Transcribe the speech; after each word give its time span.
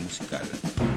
musical. 0.00 0.42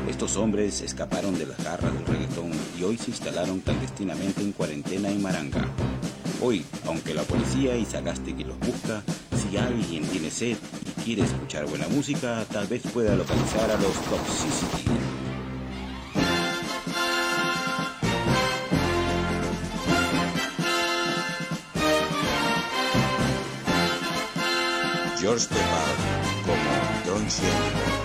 Estos 0.09 0.37
hombres 0.37 0.81
escaparon 0.81 1.37
de 1.37 1.45
las 1.45 1.63
garras 1.63 1.93
del 1.93 2.05
reggaetón 2.05 2.51
y 2.79 2.83
hoy 2.83 2.97
se 2.97 3.11
instalaron 3.11 3.59
clandestinamente 3.59 4.41
en 4.41 4.51
cuarentena 4.51 5.09
en 5.09 5.21
Maranga. 5.21 5.65
Hoy, 6.41 6.65
aunque 6.85 7.13
la 7.13 7.23
policía 7.23 7.75
y 7.75 7.85
Sagasti 7.85 8.33
los 8.43 8.59
busca, 8.59 9.03
si 9.37 9.57
alguien 9.57 10.03
tiene 10.07 10.29
sed 10.29 10.57
y 10.85 11.01
quiere 11.03 11.23
escuchar 11.23 11.65
buena 11.65 11.87
música, 11.87 12.45
tal 12.51 12.67
vez 12.67 12.81
pueda 12.93 13.15
localizar 13.15 13.71
a 13.71 13.77
los 13.77 13.93
Toxicity. 13.93 14.91
George 25.23 25.47
Pepper 25.47 26.13
como 26.45 27.15
Don 27.15 27.23
Dick 27.23 28.02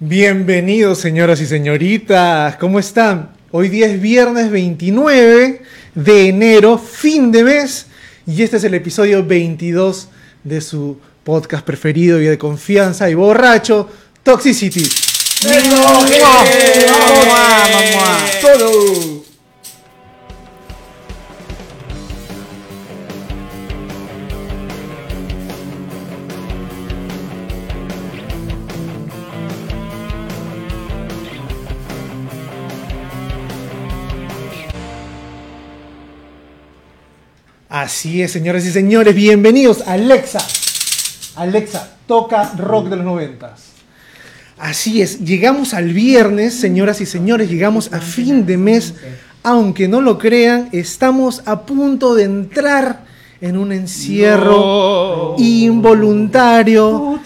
Bienvenidos 0.00 0.98
señoras 0.98 1.40
y 1.40 1.46
señoritas, 1.46 2.56
¿cómo 2.56 2.78
están? 2.78 3.30
Hoy 3.52 3.70
día 3.70 3.86
es 3.86 3.98
viernes 3.98 4.50
29 4.50 5.62
de 5.94 6.28
enero, 6.28 6.76
fin 6.76 7.32
de 7.32 7.42
mes, 7.42 7.86
y 8.26 8.42
este 8.42 8.58
es 8.58 8.64
el 8.64 8.74
episodio 8.74 9.24
22 9.24 10.10
de 10.42 10.60
su 10.60 10.98
podcast 11.24 11.64
preferido 11.64 12.20
y 12.20 12.26
de 12.26 12.38
confianza 12.38 13.08
y 13.10 13.14
borracho, 13.14 13.88
Toxicity. 14.22 14.88
Todo. 18.40 19.24
Así 37.68 38.22
es, 38.22 38.30
señoras 38.30 38.64
y 38.64 38.70
señores, 38.70 39.16
bienvenidos 39.16 39.82
a 39.82 39.94
Alexa. 39.94 40.38
Alexa, 41.36 41.96
toca 42.06 42.52
rock 42.56 42.88
de 42.88 42.96
los 42.96 43.04
noventas. 43.04 43.72
Así 44.58 45.02
es, 45.02 45.20
llegamos 45.20 45.74
al 45.74 45.92
viernes, 45.92 46.54
señoras 46.54 47.00
y 47.00 47.06
señores, 47.06 47.50
llegamos 47.50 47.92
a 47.92 48.00
fin 48.00 48.46
de 48.46 48.56
mes. 48.56 48.94
Aunque 49.42 49.88
no 49.88 50.00
lo 50.00 50.18
crean, 50.18 50.68
estamos 50.72 51.42
a 51.44 51.66
punto 51.66 52.14
de 52.14 52.24
entrar 52.24 53.04
en 53.40 53.58
un 53.58 53.72
encierro 53.72 55.34
involuntario, 55.38 57.20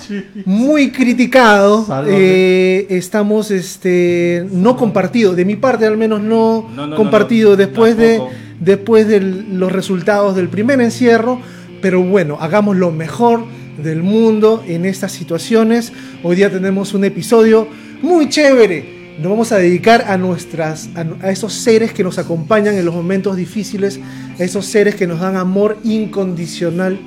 muy 0.46 0.90
criticado. 0.90 1.86
Eh, 2.08 2.86
estamos 2.90 3.52
este, 3.52 4.44
no 4.50 4.76
compartido, 4.76 5.34
de 5.34 5.44
mi 5.44 5.54
parte 5.54 5.86
al 5.86 5.96
menos 5.96 6.20
no, 6.20 6.68
No, 6.74 6.96
compartido 6.96 7.56
después 7.56 7.96
de 7.96 8.20
después 8.58 9.06
de 9.06 9.20
los 9.20 9.70
resultados 9.70 10.34
del 10.34 10.48
primer 10.48 10.80
encierro, 10.80 11.40
pero 11.80 12.02
bueno, 12.02 12.38
hagamos 12.40 12.76
lo 12.76 12.90
mejor 12.90 13.44
del 13.82 14.02
mundo 14.02 14.62
en 14.66 14.84
estas 14.84 15.12
situaciones. 15.12 15.92
Hoy 16.22 16.36
día 16.36 16.50
tenemos 16.50 16.94
un 16.94 17.04
episodio 17.04 17.68
muy 18.02 18.28
chévere. 18.28 19.16
Nos 19.18 19.30
vamos 19.30 19.52
a 19.52 19.56
dedicar 19.56 20.04
a 20.08 20.16
nuestras 20.16 20.88
a, 20.94 21.04
a 21.26 21.30
esos 21.30 21.52
seres 21.52 21.92
que 21.92 22.04
nos 22.04 22.18
acompañan 22.18 22.74
en 22.74 22.84
los 22.84 22.94
momentos 22.94 23.36
difíciles, 23.36 23.98
a 24.38 24.42
esos 24.42 24.66
seres 24.66 24.94
que 24.94 25.06
nos 25.06 25.20
dan 25.20 25.36
amor 25.36 25.78
incondicional 25.84 26.98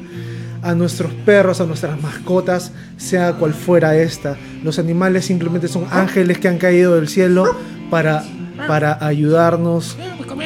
a 0.62 0.76
nuestros 0.76 1.12
perros, 1.26 1.60
a 1.62 1.66
nuestras 1.66 2.02
mascotas, 2.02 2.72
sea 2.98 3.34
cual 3.34 3.54
fuera 3.54 3.96
esta. 3.98 4.38
Los 4.64 4.80
animales 4.80 5.26
simplemente 5.26 5.68
son 5.68 5.86
ángeles 5.90 6.38
que 6.38 6.48
han 6.48 6.58
caído 6.58 6.96
del 6.96 7.08
cielo 7.08 7.56
para, 7.90 8.24
para 8.68 9.04
ayudarnos 9.06 9.98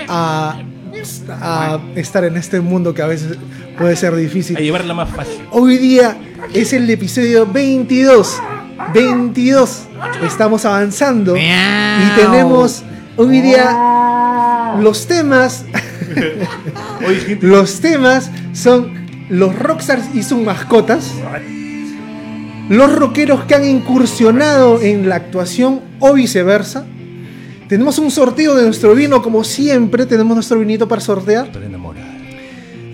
a, 0.08 0.62
a 1.30 1.80
estar 1.96 2.24
en 2.24 2.38
este 2.38 2.62
mundo 2.62 2.94
que 2.94 3.02
a 3.02 3.08
veces 3.08 3.38
puede 3.78 3.96
ser 3.96 4.16
difícil. 4.16 4.58
A 4.58 4.60
llevarla 4.60 4.94
más 4.94 5.10
fácil. 5.10 5.42
Hoy 5.52 5.78
día 5.78 6.18
es 6.54 6.74
el 6.74 6.90
episodio 6.90 7.46
22. 7.46 8.42
22. 8.94 9.84
Estamos 10.24 10.66
avanzando 10.66 11.36
y 11.36 12.16
tenemos 12.16 12.84
hoy 13.16 13.42
día 13.42 14.76
los 14.80 15.08
temas. 15.08 15.66
Los 17.42 17.82
temas 17.82 18.32
son 18.54 19.06
los 19.30 19.58
rockstars 19.58 20.14
y 20.14 20.24
sus 20.24 20.42
mascotas. 20.42 21.12
Los 22.70 22.96
rockeros 22.96 23.44
que 23.46 23.56
han 23.56 23.66
incursionado 23.66 24.82
en 24.82 25.10
la 25.10 25.16
actuación 25.16 25.82
o 26.00 26.14
viceversa. 26.14 26.86
Tenemos 27.68 27.98
un 28.00 28.12
sorteo 28.12 28.56
de 28.56 28.64
nuestro 28.64 28.94
vino, 28.96 29.22
como 29.22 29.44
siempre. 29.44 30.06
Tenemos 30.06 30.36
nuestro 30.36 30.60
vinito 30.60 30.88
para 30.88 31.02
sortear, 31.02 31.52
para 31.52 31.66
enamorar. 31.66 32.15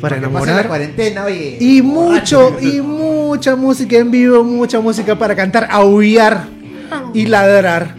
Para 0.02 0.16
Que 0.16 0.22
pase 0.24 0.34
la 0.34 0.40
enamorar. 0.42 0.68
cuarentena, 0.68 1.26
oye. 1.26 1.58
Y 1.60 1.82
mucho, 1.82 2.58
y 2.60 2.82
mucha 2.82 3.56
música 3.56 3.98
en 3.98 4.12
vivo, 4.12 4.44
mucha 4.44 4.80
música 4.80 5.18
para 5.18 5.36
cantar, 5.36 5.68
aullar 5.72 6.46
y 7.14 7.28
ladrar. 7.28 7.96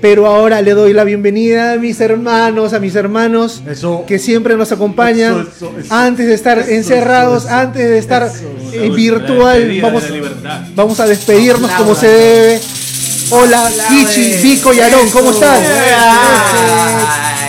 Pero 0.00 0.26
ahora 0.26 0.62
le 0.62 0.74
doy 0.74 0.92
la 0.92 1.02
bienvenida 1.02 1.72
a 1.72 1.76
mis 1.76 2.00
hermanos, 2.00 2.72
a 2.72 2.78
mis 2.78 2.94
hermanos 2.94 3.62
Eso. 3.68 4.04
que 4.06 4.20
siempre 4.20 4.54
nos 4.56 4.70
acompañan 4.70 5.40
Eso, 5.40 5.70
eso, 5.70 5.74
eso. 5.80 5.92
antes 5.94 6.26
de 6.28 6.34
estar 6.34 6.58
Eso, 6.60 6.70
encerrados, 6.70 7.44
eso, 7.44 7.48
eso. 7.48 7.56
antes 7.58 7.88
de 7.88 7.98
estar 7.98 8.22
Eso, 8.22 8.34
eso. 8.34 8.74
eh, 8.74 8.88
La 8.90 8.94
virtual. 8.94 9.78
Vamos, 9.82 10.04
vamos 10.76 11.00
a 11.00 11.06
despedirnos 11.06 11.68
como 11.72 11.96
se 11.96 12.06
debe. 12.06 12.60
Hola. 13.30 13.68
Kichi, 13.88 14.34
Vico 14.40 14.72
y 14.72 14.78
Aarón, 14.78 15.10
¿cómo 15.10 15.30
están? 15.32 15.60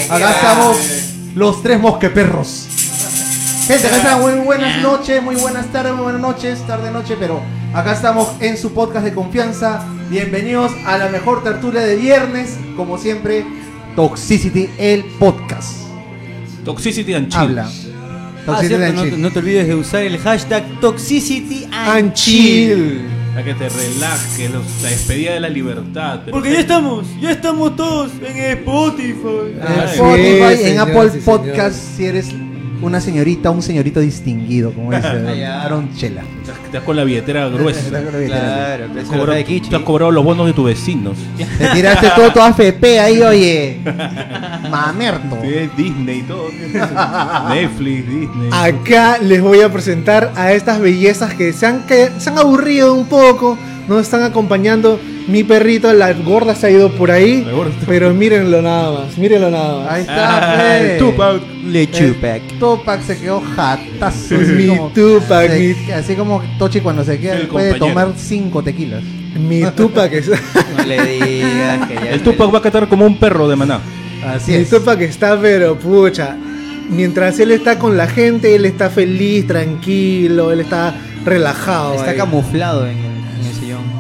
Acá 0.10 0.32
estamos 0.32 0.78
los 1.36 1.62
tres 1.62 1.80
mosqueperros. 1.80 2.66
Gente, 3.70 3.86
acá 3.88 3.98
están 3.98 4.22
muy 4.22 4.34
buenas 4.46 4.82
noches, 4.82 5.22
muy 5.22 5.36
buenas 5.36 5.68
tardes, 5.68 5.94
muy 5.94 6.02
buenas 6.04 6.22
noches, 6.22 6.66
tarde 6.66 6.90
noche, 6.92 7.16
pero 7.20 7.40
acá 7.74 7.94
estamos 7.94 8.28
en 8.40 8.58
su 8.58 8.74
podcast 8.74 9.06
de 9.06 9.14
confianza. 9.14 9.86
Bienvenidos 10.10 10.72
a 10.88 10.98
la 10.98 11.10
mejor 11.10 11.44
tertulia 11.44 11.82
de 11.82 11.96
viernes, 11.96 12.58
como 12.76 12.98
siempre, 12.98 13.46
Toxicity, 13.96 14.70
el 14.80 15.06
podcast. 15.20 15.84
Toxicity 16.66 17.14
and 17.14 17.28
chill. 17.30 17.40
Habla. 17.40 17.70
Ah, 17.70 18.32
Toxicity 18.48 18.68
cierto, 18.76 18.86
and 18.88 18.96
no, 18.96 19.04
chill. 19.04 19.22
no 19.22 19.32
te 19.32 19.40
olvides 19.40 19.68
de 19.68 19.76
usar 19.76 20.02
el 20.02 20.18
hashtag 20.18 20.80
Toxicity 20.82 21.66
and, 21.66 21.90
And 21.90 22.14
chill. 22.14 23.02
Para 23.36 23.46
que 23.46 23.54
te 23.54 23.70
relajes, 23.70 24.52
los- 24.52 24.82
la 24.82 24.90
despedida 24.90 25.34
de 25.34 25.40
la 25.42 25.50
libertad. 25.50 26.22
pero- 26.26 26.32
Porque 26.32 26.52
ya 26.54 26.60
estamos, 26.62 27.06
ya 27.22 27.30
estamos 27.32 27.76
todos 27.76 28.12
en 28.28 28.36
Spotify. 28.36 29.54
En 29.54 29.62
Ah, 29.62 29.86
Spotify, 29.86 30.58
sí, 30.58 30.64
en 30.64 30.70
señoras 30.80 30.88
Apple 30.98 31.22
Podcast, 31.24 31.78
si 31.96 32.06
eres 32.08 32.34
una 32.82 33.02
señorita, 33.02 33.50
un 33.52 33.62
señorito 33.62 34.00
distinguido, 34.00 34.72
como 34.72 34.92
dice 34.92 35.36
ya. 35.40 35.64
Aaron 35.64 35.94
Chela. 35.96 36.24
Estás, 36.66 36.84
con 36.84 36.96
la 36.96 37.04
billetera 37.04 37.48
gruesa. 37.50 37.80
Estás 37.80 38.04
con 38.04 38.14
la 38.14 38.20
billetera. 38.20 38.42
Claro, 38.42 38.84
Te 38.86 38.90
pero 38.90 39.02
has 39.02 39.08
cobrado, 39.10 39.32
de 39.34 39.44
Kichi. 39.46 39.70
te 39.70 39.76
has 39.76 39.82
cobrado 39.82 40.12
los 40.12 40.24
bonos 40.24 40.46
de 40.48 40.54
tus 40.54 40.66
vecinos. 40.66 41.18
Te 41.58 41.68
tiraste 41.70 42.10
todo 42.16 42.32
tu 42.32 42.40
AFP 42.42 43.00
ahí, 43.00 43.22
oye. 43.22 43.80
Mamerto. 44.70 45.38
Sí, 45.42 45.70
Disney 45.76 46.20
y 46.20 46.24
todo. 46.24 46.46
Netflix, 47.50 48.08
Disney. 48.08 48.50
Acá 48.52 49.18
les 49.20 49.42
voy 49.42 49.62
a 49.62 49.72
presentar 49.72 50.32
a 50.36 50.54
estas 50.54 50.80
bellezas 50.80 51.34
que 51.34 51.54
se 51.54 51.66
han, 51.66 51.86
que 51.86 52.10
se 52.18 52.30
han 52.30 52.38
aburrido 52.38 52.94
un 52.94 53.06
poco, 53.06 53.58
nos 53.88 54.02
están 54.02 54.24
acompañando 54.24 55.00
Mi 55.28 55.44
perrito, 55.44 55.94
la 55.94 56.12
gorda 56.14 56.56
se 56.56 56.68
ha 56.68 56.70
ido 56.72 56.90
por 56.92 57.12
ahí, 57.12 57.46
pero 57.88 58.12
mírenlo 58.14 58.62
nada 58.64 58.92
más, 59.06 59.18
mírenlo 59.18 59.52
nada 59.52 59.84
más. 59.84 59.92
Ahí 59.92 60.02
está, 60.02 60.38
Ah, 60.38 60.56
pues. 60.56 60.92
el 60.92 60.98
Tupac. 60.98 61.42
Le 61.68 61.92
chupac. 61.92 62.42
Tupac 62.60 63.02
se 63.04 63.20
quedó 63.20 63.42
jatazo. 63.56 64.36
así 64.36 64.36
Mi 64.54 64.68
como- 64.68 64.88
Tupac, 64.90 65.48
se- 65.52 65.60
mi- 65.86 65.92
Así 65.92 66.16
como 66.16 66.42
Tochi 66.58 66.80
cuando 66.82 67.04
se 67.04 67.20
queda 67.20 67.34
El 67.36 67.48
puede 67.48 67.72
compañero. 67.78 67.86
tomar 68.04 68.14
cinco 68.18 68.64
tequilas. 68.64 69.04
Mi 69.38 69.62
Tupac 69.76 70.12
es- 70.14 70.30
No 70.30 70.84
le 70.88 70.96
digas 71.04 71.88
que 71.88 71.94
ya 71.96 72.10
El 72.12 72.22
Tupac 72.22 72.52
va 72.54 72.58
a 72.58 72.62
catar 72.64 72.88
como 72.88 73.06
un 73.06 73.18
perro 73.20 73.48
de 73.48 73.56
maná. 73.56 73.80
Así 74.26 74.52
mi 74.54 74.58
es. 74.58 74.70
Tupac 74.72 75.00
está, 75.02 75.40
pero 75.40 75.78
pucha. 75.78 76.36
Mientras 76.90 77.40
él 77.40 77.52
está 77.52 77.78
con 77.78 77.98
la 77.98 78.08
gente, 78.08 78.56
él 78.56 78.66
está 78.66 78.90
feliz, 78.90 79.46
tranquilo, 79.46 80.52
él 80.52 80.62
está 80.62 80.96
relajado. 81.24 81.94
Está 81.94 82.12
ahí. 82.12 82.18
camuflado 82.18 82.88
en 82.88 82.98
el. 82.98 83.19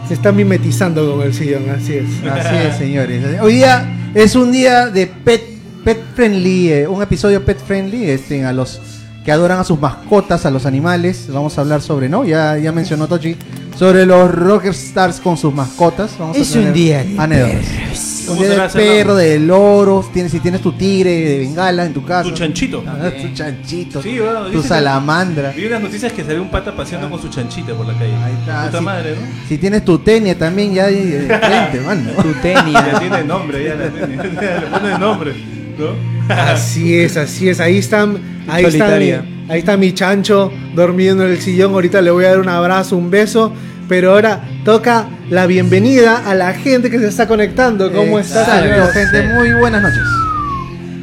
Se 0.09 0.15
está 0.15 0.31
mimetizando 0.31 1.13
con 1.13 1.21
el 1.23 1.35
sillón, 1.35 1.69
así 1.69 1.93
es. 1.93 2.05
Así 2.27 2.55
es, 2.55 2.77
señores. 2.77 3.23
Hoy 3.43 3.53
día 3.53 4.11
es 4.15 4.35
un 4.35 4.51
día 4.51 4.87
de 4.87 5.05
pet, 5.05 5.43
pet 5.85 5.99
friendly, 6.15 6.73
eh, 6.73 6.87
un 6.87 7.03
episodio 7.03 7.45
pet 7.45 7.59
friendly, 7.59 8.09
este, 8.09 8.43
a 8.43 8.51
los 8.51 8.81
que 9.23 9.31
adoran 9.31 9.59
a 9.59 9.63
sus 9.63 9.79
mascotas, 9.79 10.47
a 10.47 10.49
los 10.49 10.65
animales. 10.65 11.27
Vamos 11.31 11.59
a 11.59 11.61
hablar 11.61 11.83
sobre, 11.83 12.09
¿no? 12.09 12.25
Ya, 12.25 12.57
ya 12.57 12.71
mencionó 12.71 13.07
Tochi, 13.07 13.35
sobre 13.77 14.07
los 14.07 14.33
rocker 14.33 14.71
stars 14.71 15.19
con 15.19 15.37
sus 15.37 15.53
mascotas. 15.53 16.17
Vamos 16.17 16.37
a 16.37 16.39
Es 16.39 16.55
un 16.55 16.73
día 16.73 17.03
de 17.03 17.15
anécdotas. 17.19 18.08
Un 18.31 18.37
¿Cómo 18.37 18.41
día 18.41 18.49
será 18.51 18.63
de 18.63 18.67
hacerlo? 18.67 18.91
perro, 18.93 19.15
de 19.15 19.39
loro, 19.39 20.09
tienes, 20.13 20.31
si 20.31 20.39
tienes 20.39 20.61
tu 20.61 20.71
tigre 20.73 21.09
de 21.11 21.39
bengala 21.39 21.85
en 21.85 21.93
tu 21.93 22.03
casa. 22.05 22.29
Tu 22.29 22.35
chanchito. 22.35 22.83
Ah, 22.87 23.09
tu 23.09 23.33
chanchito, 23.33 24.01
Sí, 24.01 24.19
bueno, 24.19 24.45
tu 24.51 24.61
salamandra. 24.61 25.51
Vi 25.55 25.65
unas 25.65 25.81
noticias 25.81 26.11
que 26.13 26.23
salió 26.23 26.41
un 26.41 26.49
pata 26.49 26.75
paseando 26.75 27.09
con 27.09 27.21
su 27.21 27.29
chanchita 27.29 27.73
por 27.73 27.85
la 27.87 27.93
calle. 27.93 28.13
Ahí 28.15 28.33
está, 28.39 28.65
Puta 28.65 28.77
sí. 28.79 28.83
madre, 28.83 29.11
¿no? 29.15 29.21
Si 29.47 29.57
tienes 29.57 29.83
tu 29.85 29.99
tenia 29.99 30.37
también 30.37 30.73
ya 30.73 30.87
de, 30.87 30.95
de 31.27 31.27
frente, 31.39 31.81
mano. 31.85 32.11
Tu 32.21 32.33
Ya 32.33 32.41
tenia. 32.41 32.99
tiene 32.99 33.23
nombre, 33.23 33.63
ya 33.63 33.75
la 33.75 33.89
tiene. 33.89 34.15
Le 34.59 34.67
pone 34.67 34.97
nombre, 34.99 35.33
¿no? 35.77 36.09
Así 36.33 36.95
es, 36.95 37.17
así 37.17 37.49
es. 37.49 37.59
Ahí 37.59 37.77
están, 37.79 38.17
ahí 38.47 38.65
está, 38.65 38.97
mi, 38.97 39.11
ahí 39.49 39.59
está 39.59 39.77
mi 39.77 39.93
chancho 39.93 40.51
dormiendo 40.75 41.25
en 41.25 41.31
el 41.31 41.41
sillón. 41.41 41.73
Ahorita 41.73 42.01
le 42.01 42.11
voy 42.11 42.25
a 42.25 42.29
dar 42.29 42.39
un 42.39 42.49
abrazo, 42.49 42.95
un 42.97 43.09
beso. 43.09 43.51
Pero 43.89 44.11
ahora 44.11 44.41
toca 44.63 45.07
la 45.29 45.47
bienvenida 45.47 46.23
a 46.29 46.35
la 46.35 46.53
gente 46.53 46.89
que 46.89 46.99
se 46.99 47.07
está 47.09 47.27
conectando. 47.27 47.91
¿Cómo 47.91 48.19
está, 48.19 48.61
señor? 48.61 48.91
gente? 48.93 49.33
Muy 49.33 49.51
buenas 49.53 49.81
noches. 49.81 50.03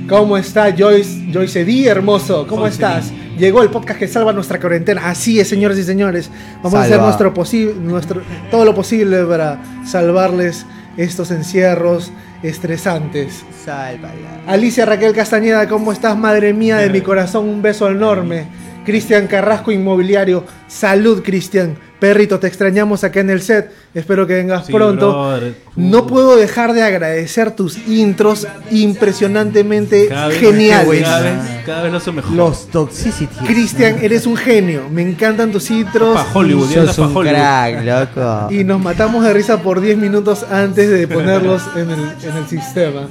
¿Cómo 0.09 0.39
está 0.39 0.73
Joyce? 0.77 1.27
Joyce 1.33 1.65
D, 1.65 1.87
hermoso. 1.89 2.47
¿Cómo 2.47 2.63
Joyce 2.63 2.75
estás? 2.75 3.13
Llegó 3.37 3.63
el 3.63 3.71
podcast 3.71 3.99
que 3.99 4.07
salva 4.09 4.33
nuestra 4.33 4.61
cuarentena. 4.61 5.09
Así 5.09 5.41
es, 5.41 5.49
señores 5.49 5.77
y 5.79 5.83
señores. 5.83 6.31
Vamos 6.63 6.75
a 6.79 6.83
hacer 6.85 7.01
nuestro 7.01 7.35
posi- 7.35 7.75
nuestro, 7.75 8.23
todo 8.51 8.65
lo 8.65 8.75
posible 8.75 9.25
para 9.25 9.59
salvarles 9.85 10.65
estos 10.97 11.33
encierros 11.33 12.13
estresantes. 12.45 13.43
Sálvala. 13.65 14.15
Alicia 14.47 14.87
Raquel 14.87 15.13
Castañeda, 15.13 15.69
¿cómo 15.69 15.93
estás? 15.93 16.17
Madre 16.17 16.55
mía 16.55 16.77
de 16.77 16.89
mi 16.89 17.01
corazón, 17.01 17.49
un 17.49 17.61
beso 17.63 17.91
enorme. 17.91 18.45
Cristian 18.87 19.27
Carrasco 19.27 19.73
Inmobiliario, 19.73 20.45
salud 20.69 21.21
Cristian. 21.25 21.77
Perrito, 21.99 22.39
te 22.39 22.47
extrañamos 22.47 23.05
acá 23.05 23.21
en 23.21 23.31
el 23.31 23.41
set. 23.41 23.71
Espero 23.95 24.27
que 24.27 24.35
vengas 24.35 24.67
Sí, 24.67 24.73
pronto. 24.73 25.11
brother. 25.13 25.55
No 25.77 26.07
puedo 26.07 26.37
dejar 26.37 26.75
de 26.75 26.83
agradecer 26.83 27.53
tus 27.53 27.79
intros 27.89 28.47
impresionantemente 28.71 30.09
Cada 30.09 30.29
vez- 30.29 30.39
geniales. 30.39 31.03
Cada 31.03 31.21
vez, 31.21 31.33
cada 31.65 31.83
vez 31.83 31.93
lo 31.93 31.99
hace 31.99 32.13
mejor. 32.13 32.33
Los 32.33 32.67
Toxicity. 32.69 33.35
Cristian, 33.47 33.97
eres 34.03 34.27
un 34.27 34.37
genio. 34.37 34.83
Me 34.91 35.03
encantan 35.03 35.51
tus 35.53 35.71
intros. 35.71 36.15
Pa' 36.15 36.27
Hollywood, 36.35 36.71
Sos 36.71 36.97
pa' 36.97 37.07
un 37.07 37.17
Hollywood. 37.17 37.35
crack, 37.35 37.85
loco. 37.85 38.49
Y 38.51 38.65
nos 38.65 38.81
matamos 38.81 39.25
de 39.25 39.33
risa 39.33 39.63
por 39.63 39.81
10 39.81 39.97
minutos 39.97 40.45
antes 40.51 40.91
de 40.91 41.09
ponerlos 41.09 41.63
en 41.77 41.91
el, 41.91 42.01
en 42.23 42.37
el 42.37 42.47
sistema. 42.49 43.09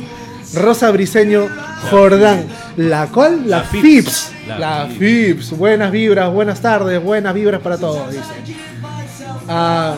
Rosa 0.53 0.91
Briseño 0.91 1.47
Jordán. 1.89 2.45
¿La 2.77 3.07
cual? 3.07 3.41
La, 3.49 3.57
La 3.57 3.63
FIPS. 3.63 3.81
Fips. 3.83 4.31
La, 4.47 4.59
La 4.59 4.87
FIPS. 4.87 5.51
Buenas 5.57 5.91
vibras, 5.91 6.31
buenas 6.31 6.61
tardes, 6.61 7.01
buenas 7.01 7.33
vibras 7.33 7.61
para 7.61 7.77
todos, 7.77 8.09
dice. 8.11 8.23
Ah, 9.47 9.95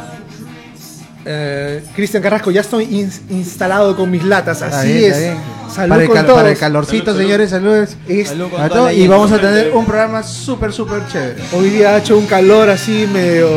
eh, 1.25 1.83
Cristian 1.95 2.23
Carrasco, 2.23 2.51
ya 2.51 2.61
estoy 2.61 2.85
ins- 2.85 3.21
instalado 3.29 3.95
con 3.95 4.09
mis 4.09 4.23
latas. 4.23 4.61
Así 4.61 4.93
bien, 4.93 5.11
es. 5.11 5.19
bien. 5.19 5.37
Salud 5.73 5.89
para, 5.89 6.01
el 6.01 6.07
con 6.07 6.15
cal- 6.17 6.25
todos. 6.25 6.37
para 6.39 6.49
el 6.51 6.57
calorcito, 6.57 7.05
Salud, 7.05 7.17
salud. 7.17 7.21
señores, 7.27 7.49
saludos. 7.49 7.97
Salud 8.27 8.47
a 8.57 8.69
todos. 8.69 8.93
Y 8.93 9.07
vamos 9.07 9.31
a 9.31 9.39
tener 9.39 9.71
un 9.73 9.85
programa 9.85 10.23
súper, 10.23 10.71
súper 10.71 11.01
chévere. 11.11 11.41
Hoy 11.53 11.69
día 11.69 11.95
ha 11.95 11.97
hecho 11.97 12.17
un 12.17 12.25
calor 12.25 12.69
así 12.69 13.07
medio 13.11 13.49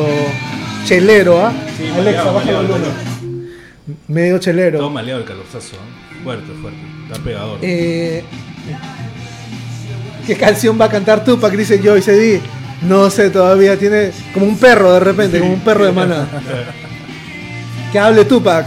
chelero, 0.85 1.45
¿ah? 1.47 1.53
Sí, 1.79 1.89
Alexa, 1.97 2.31
baja 2.33 2.51
el 2.51 2.57
volumen. 2.57 3.11
Medio 4.09 4.39
chelero. 4.39 4.79
Todo 4.79 4.91
maleado 4.91 5.21
el 5.21 5.27
calorzazo. 5.27 5.77
¿eh? 5.77 6.23
Fuerte, 6.25 6.53
fuerte. 6.61 6.79
Está 7.11 7.23
pegador. 7.25 7.59
Eh, 7.63 8.25
¿Qué 10.27 10.37
canción 10.37 10.79
va 10.81 10.87
a 10.87 10.89
cantar 10.91 11.25
Tupac? 11.25 11.53
Dice 11.55 11.81
Joyce 11.83 12.13
D. 12.13 12.41
No 12.83 13.11
sé 13.11 13.31
todavía, 13.31 13.79
tiene 13.79 14.11
como 14.33 14.47
un 14.47 14.57
perro 14.57 14.93
de 14.95 15.01
repente, 15.01 15.39
como 15.39 15.53
un 15.53 15.61
perro 15.61 15.85
de 15.87 15.93
maná. 15.93 16.27
Que 17.93 17.99
hable 17.99 18.25
Tupac. 18.25 18.67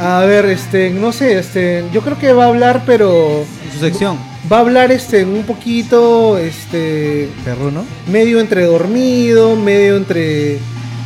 A 0.00 0.20
ver, 0.24 0.46
este, 0.46 0.90
no 0.90 1.12
sé, 1.12 1.38
este, 1.38 1.84
yo 1.92 2.00
creo 2.00 2.18
que 2.18 2.32
va 2.32 2.44
a 2.44 2.48
hablar, 2.48 2.82
pero 2.84 3.44
En 3.64 3.72
su 3.72 3.78
sección. 3.78 4.18
va 4.52 4.56
a 4.56 4.60
hablar 4.60 4.90
este 4.90 5.24
un 5.24 5.44
poquito, 5.44 6.36
este, 6.36 7.28
Perruno. 7.44 7.84
medio 8.10 8.40
entre 8.40 8.64
dormido, 8.64 9.54
medio 9.54 9.96
entre, 9.96 10.58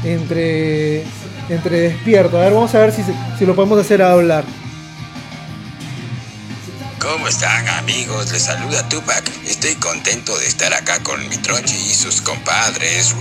entre, 0.05 1.03
entre 1.51 1.81
despierto. 1.81 2.39
A 2.39 2.45
ver, 2.45 2.55
vamos 2.55 2.75
a 2.75 2.79
ver 2.79 2.93
si, 2.93 3.03
se- 3.03 3.13
si 3.39 3.45
lo 3.45 3.55
podemos 3.55 3.79
hacer 3.79 4.01
hablar. 4.01 4.45
¿Cómo 7.01 7.29
están 7.29 7.69
amigos? 7.69 8.33
Les 8.33 8.43
saluda 8.43 8.89
Tupac. 8.89 9.23
Estoy 9.47 9.75
contento 9.77 10.37
de 10.39 10.47
estar 10.47 10.73
acá 10.75 10.99
con 11.03 11.21
mi 11.29 11.37
trochi 11.37 11.77
y 11.77 11.95
sus 11.95 12.21
compadres. 12.21 13.15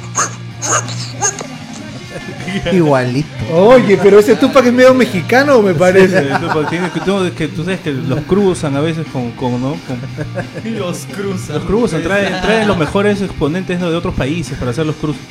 Igualito. 2.73 3.27
Oye, 3.53 3.97
pero 4.01 4.19
ese 4.19 4.35
Tupac 4.35 4.65
es 4.65 4.73
medio 4.73 4.93
mexicano, 4.93 5.61
me 5.61 5.73
parece. 5.75 6.21
Tupac, 6.23 6.69
tiene 6.69 6.89
tú, 7.05 7.31
que, 7.35 7.47
tú 7.49 7.63
sabes 7.63 7.79
que 7.81 7.91
los 7.91 8.21
cruzan 8.21 8.75
a 8.75 8.81
veces 8.81 9.05
con, 9.13 9.31
con, 9.31 9.61
¿no? 9.61 9.77
Con- 9.85 10.77
Los 10.77 11.05
cruzan. 11.05 11.55
los 11.57 11.65
cruzan, 11.65 12.01
traen, 12.03 12.41
traen 12.41 12.67
los 12.67 12.77
mejores 12.77 13.21
exponentes 13.21 13.79
¿no? 13.79 13.91
de 13.91 13.95
otros 13.95 14.15
países 14.15 14.57
para 14.57 14.71
hacer 14.71 14.85
los 14.85 14.95
cruzos. 14.95 15.21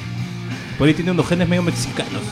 Por 0.78 0.87
ahí 0.87 0.94
tiene 0.94 1.10
unos 1.10 1.26
genes 1.26 1.48
medio 1.48 1.62
mexicanos. 1.62 2.22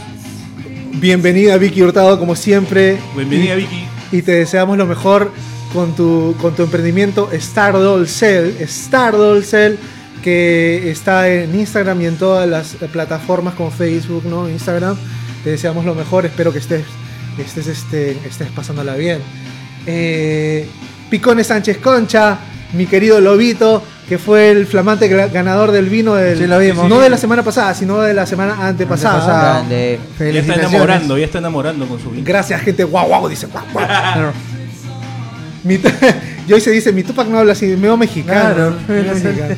Bienvenida 0.93 1.57
Vicky 1.57 1.83
Hurtado, 1.83 2.19
como 2.21 2.37
siempre. 2.37 2.99
Bienvenida 3.17 3.55
y, 3.55 3.57
Vicky. 3.57 3.85
y 4.13 4.23
te 4.23 4.33
deseamos 4.33 4.79
lo 4.79 4.87
mejor 4.87 5.33
con 5.75 5.95
tu, 5.97 6.37
con 6.41 6.55
tu 6.55 6.63
emprendimiento 6.63 7.29
Stardoll 7.35 8.07
Cell. 8.07 8.55
Stardoll 8.67 9.45
Cell, 9.45 9.75
que 10.23 10.91
está 10.91 11.29
en 11.29 11.55
Instagram 11.55 12.01
y 12.01 12.07
en 12.07 12.17
todas 12.17 12.49
las 12.49 12.75
eh, 12.75 12.89
plataformas 12.91 13.55
como 13.55 13.71
Facebook, 13.71 14.25
¿no? 14.25 14.49
Instagram. 14.49 14.97
Te 15.43 15.51
deseamos 15.51 15.85
lo 15.85 15.95
mejor. 15.95 16.25
Espero 16.25 16.53
que 16.53 16.61
estés, 16.61 16.85
estés, 17.39 17.67
este, 17.67 18.13
estés 18.25 18.49
pasándola 18.53 18.95
bien. 18.95 19.19
Eh, 19.87 20.67
Picones 21.11 21.49
Sánchez 21.49 21.79
Concha, 21.79 22.39
mi 22.73 22.87
querido 22.87 23.21
Lobito, 23.21 23.83
que 24.09 24.17
fue 24.17 24.51
el 24.53 24.67
flamante 24.67 25.09
ganador 25.09 25.73
del 25.73 25.87
vino 25.89 26.15
del, 26.15 26.39
Sí, 26.39 26.47
lo 26.47 26.59
vimos. 26.61 26.89
no 26.89 27.01
de 27.01 27.11
la 27.11 27.19
semana 27.19 27.43
pasada, 27.43 27.75
sino 27.75 28.01
de 28.01 28.15
la 28.15 28.27
semana 28.27 28.69
antepasada. 28.69 29.69
Ya 29.69 29.99
está 30.17 30.55
enamorando, 30.55 31.19
ya 31.19 31.25
está 31.25 31.39
enamorando 31.39 31.87
con 31.87 32.01
su 32.01 32.11
vida. 32.11 32.23
Gracias, 32.25 32.61
gente. 32.63 32.85
Guau, 32.85 33.09
guau, 33.09 33.29
dice 33.29 33.47
guau, 33.47 33.65
guau. 33.73 33.87
Mi 35.65 35.79
tu- 35.79 35.89
Joyce 36.49 36.71
dice, 36.71 36.93
mi 36.93 37.03
Tupac 37.03 37.27
no 37.29 37.39
habla 37.39 37.53
así, 37.53 37.67
medio 37.69 37.97
mexicano. 37.97 38.55
Claro. 38.55 38.77
Medio 38.87 39.15
mexicano. 39.15 39.57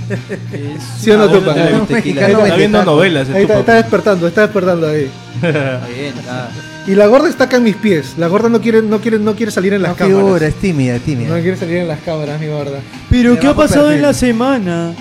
¿Sí 1.00 1.10
o 1.10 1.16
no, 1.18 1.24
Ah, 1.24 1.32
Tupac? 1.32 1.90
mexicano 1.90 2.44
Está 2.44 2.56
viendo 2.56 2.84
novelas. 2.84 3.28
el 3.28 3.34
Ahí 3.36 3.42
está, 3.42 3.58
está 3.60 3.74
despertando, 3.74 4.28
está 4.28 4.40
despertando 4.42 4.86
ahí. 4.88 5.10
Está 5.42 5.86
bien, 5.88 6.14
está. 6.18 6.48
Y 6.86 6.94
la 6.94 7.06
gorda 7.08 7.28
está 7.28 7.44
acá 7.44 7.56
en 7.56 7.64
mis 7.64 7.74
pies. 7.74 8.14
La 8.18 8.28
gorda 8.28 8.48
no 8.48 8.60
quiere, 8.60 8.80
no 8.82 9.00
quiere, 9.00 9.18
no 9.18 9.34
quiere 9.34 9.50
salir 9.50 9.72
en 9.74 9.82
las 9.82 9.90
No 9.90 9.96
cámaras. 9.96 10.18
figura, 10.22 10.46
es 10.46 10.54
tímida, 10.54 10.94
es 10.94 11.02
tímida. 11.02 11.34
No 11.36 11.42
quiere 11.42 11.56
salir 11.56 11.78
en 11.78 11.88
las 11.88 11.98
cámaras, 12.00 12.40
mi 12.40 12.46
gorda. 12.46 12.78
Pero 13.10 13.38
¿qué 13.40 13.48
ha 13.48 13.54
pasado 13.54 13.90
en 13.90 14.00
la 14.02 14.14
semana? 14.14 14.92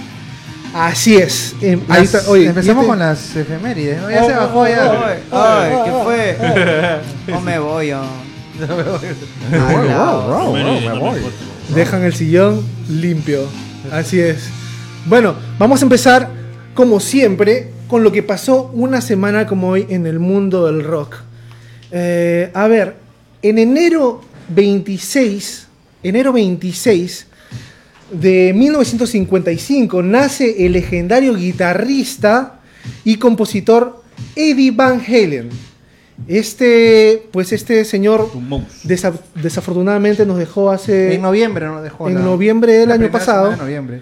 Así 0.74 1.16
es. 1.16 1.56
Em, 1.62 1.80
ahí 1.88 2.04
está. 2.04 2.22
Oye, 2.28 2.48
empezamos 2.48 2.82
este- 2.84 2.90
con 2.90 3.00
las 3.00 3.36
efemérides, 3.36 4.02
¿no? 4.02 4.10
Ya 4.10 4.24
Oh, 4.24 4.28
se 4.28 4.34
oh, 4.34 4.38
bajó 4.38 4.60
oh, 4.62 4.68
ya. 4.68 5.86
¿qué 5.86 5.92
fue? 6.04 6.38
No 7.34 7.42
me 7.42 7.60
voy, 7.60 7.92
wow, 8.60 10.28
wow, 10.28 10.52
wow, 10.52 10.54
me 10.54 11.00
voy. 11.00 11.20
Dejan 11.74 12.04
el 12.04 12.14
sillón 12.14 12.64
limpio. 12.90 13.48
Así 13.92 14.20
es. 14.20 14.50
Bueno, 15.06 15.36
vamos 15.60 15.82
a 15.82 15.86
empezar, 15.86 16.30
como 16.74 17.00
siempre, 17.00 17.72
con 17.88 18.04
lo 18.04 18.12
que 18.12 18.24
pasó 18.24 18.72
una 18.74 19.02
semana 19.02 19.46
como 19.46 19.70
hoy 19.70 19.86
en 19.90 20.08
el 20.08 20.20
mundo 20.20 20.66
del 20.66 20.84
rock. 20.84 21.18
Eh, 21.92 22.50
a 22.54 22.68
ver, 22.68 22.96
en 23.42 23.60
enero 23.60 24.22
26, 24.50 25.68
enero 26.04 26.34
26 26.34 27.28
de 28.12 28.54
1955 28.56 30.04
nace 30.04 30.66
el 30.66 30.74
legendario 30.74 31.36
guitarrista 31.36 32.60
y 33.04 33.18
compositor 33.18 34.04
Eddie 34.36 34.72
Van 34.72 35.02
Halen. 35.02 35.50
Este, 36.28 37.28
pues 37.32 37.52
este 37.52 37.84
señor 37.86 38.30
desa- 38.86 39.14
desafortunadamente 39.36 40.26
nos 40.26 40.38
dejó 40.38 40.72
hace 40.72 41.16
En 41.16 41.22
noviembre 41.22 41.66
nos 41.68 41.84
dejó. 41.84 42.08
en 42.08 42.16
la- 42.16 42.22
noviembre 42.22 42.74
del 42.74 42.90
la 42.90 42.96
año 42.96 43.12
pasado. 43.12 43.44
semana 43.52 43.58
de 43.58 43.62
noviembre. 43.64 44.02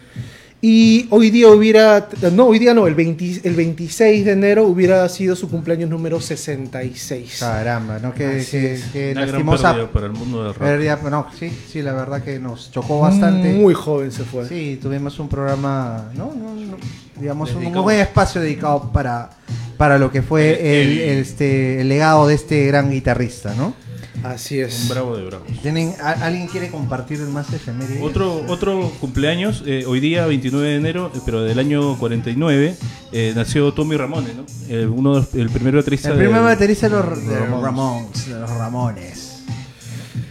Y 0.65 1.07
hoy 1.09 1.29
día 1.29 1.49
hubiera, 1.49 2.07
no, 2.31 2.45
hoy 2.45 2.57
día 2.57 2.73
no, 2.73 2.87
el, 2.87 2.95
20 2.95 3.41
el 3.43 3.53
26 3.53 4.23
de 4.23 4.31
enero 4.31 4.63
hubiera 4.63 5.09
sido 5.09 5.35
su 5.35 5.49
cumpleaños 5.49 5.89
número 5.89 6.21
66. 6.21 7.35
Caramba, 7.37 7.99
¿no? 7.99 8.13
Que, 8.13 8.45
que, 8.49 8.79
que 8.93 9.11
Una 9.11 9.25
gran 9.25 9.31
lastimosa 9.33 9.73
pérdida 9.73 9.91
para 9.91 10.05
el 10.05 10.13
mundo 10.13 10.41
del 10.41 10.53
rock. 10.53 10.63
pérdida, 10.63 10.99
No, 11.09 11.27
sí, 11.37 11.49
sí, 11.69 11.81
la 11.81 11.91
verdad 11.91 12.23
que 12.23 12.39
nos 12.39 12.71
chocó 12.71 13.01
bastante. 13.01 13.51
Muy 13.51 13.73
joven 13.73 14.13
se 14.13 14.23
fue. 14.23 14.47
Sí, 14.47 14.79
tuvimos 14.81 15.19
un 15.19 15.27
programa, 15.27 16.09
¿no? 16.13 16.33
no, 16.33 16.55
no, 16.55 16.77
digamos, 17.19 17.53
un 17.55 17.73
buen 17.73 17.99
espacio 17.99 18.39
dedicado 18.39 18.89
para, 18.93 19.31
para 19.75 19.97
lo 19.97 20.13
que 20.13 20.21
fue 20.21 20.81
el, 20.81 20.97
el, 20.97 21.19
este, 21.19 21.81
el 21.81 21.89
legado 21.89 22.25
de 22.25 22.35
este 22.35 22.67
gran 22.67 22.89
guitarrista, 22.89 23.53
¿no? 23.53 23.73
Así 24.21 24.59
es. 24.59 24.83
Un 24.83 24.89
bravo 24.89 25.17
de 25.17 25.25
bravos. 25.25 25.47
¿Tienen, 25.61 25.95
a- 26.01 26.11
¿Alguien 26.11 26.47
quiere 26.47 26.69
compartir 26.69 27.19
más 27.21 27.51
efemérides? 27.51 28.01
Otro, 28.01 28.45
otro 28.47 28.91
cumpleaños, 29.01 29.63
eh, 29.65 29.85
hoy 29.87 29.99
día 29.99 30.25
29 30.27 30.67
de 30.67 30.75
enero, 30.75 31.11
eh, 31.15 31.19
pero 31.25 31.41
del 31.43 31.57
año 31.57 31.97
49, 31.97 32.75
eh, 33.11 33.33
nació 33.35 33.73
Tommy 33.73 33.97
Ramone, 33.97 34.29
¿no? 34.35 34.45
El, 34.69 34.87
uno, 34.89 35.15
de 35.15 35.19
los- 35.21 35.33
el 35.33 35.49
primer 35.49 35.75
baterista 35.75 36.09
El 36.09 36.17
primer 36.17 36.35
de- 36.35 36.41
baterista 36.41 36.87
de 36.89 36.95
los, 36.95 37.27
de 37.27 37.33
de 37.39 37.47
los 37.47 37.61
Ramones. 37.61 38.29
De 38.29 38.39
los 38.39 38.49
Ramones. 38.51 39.29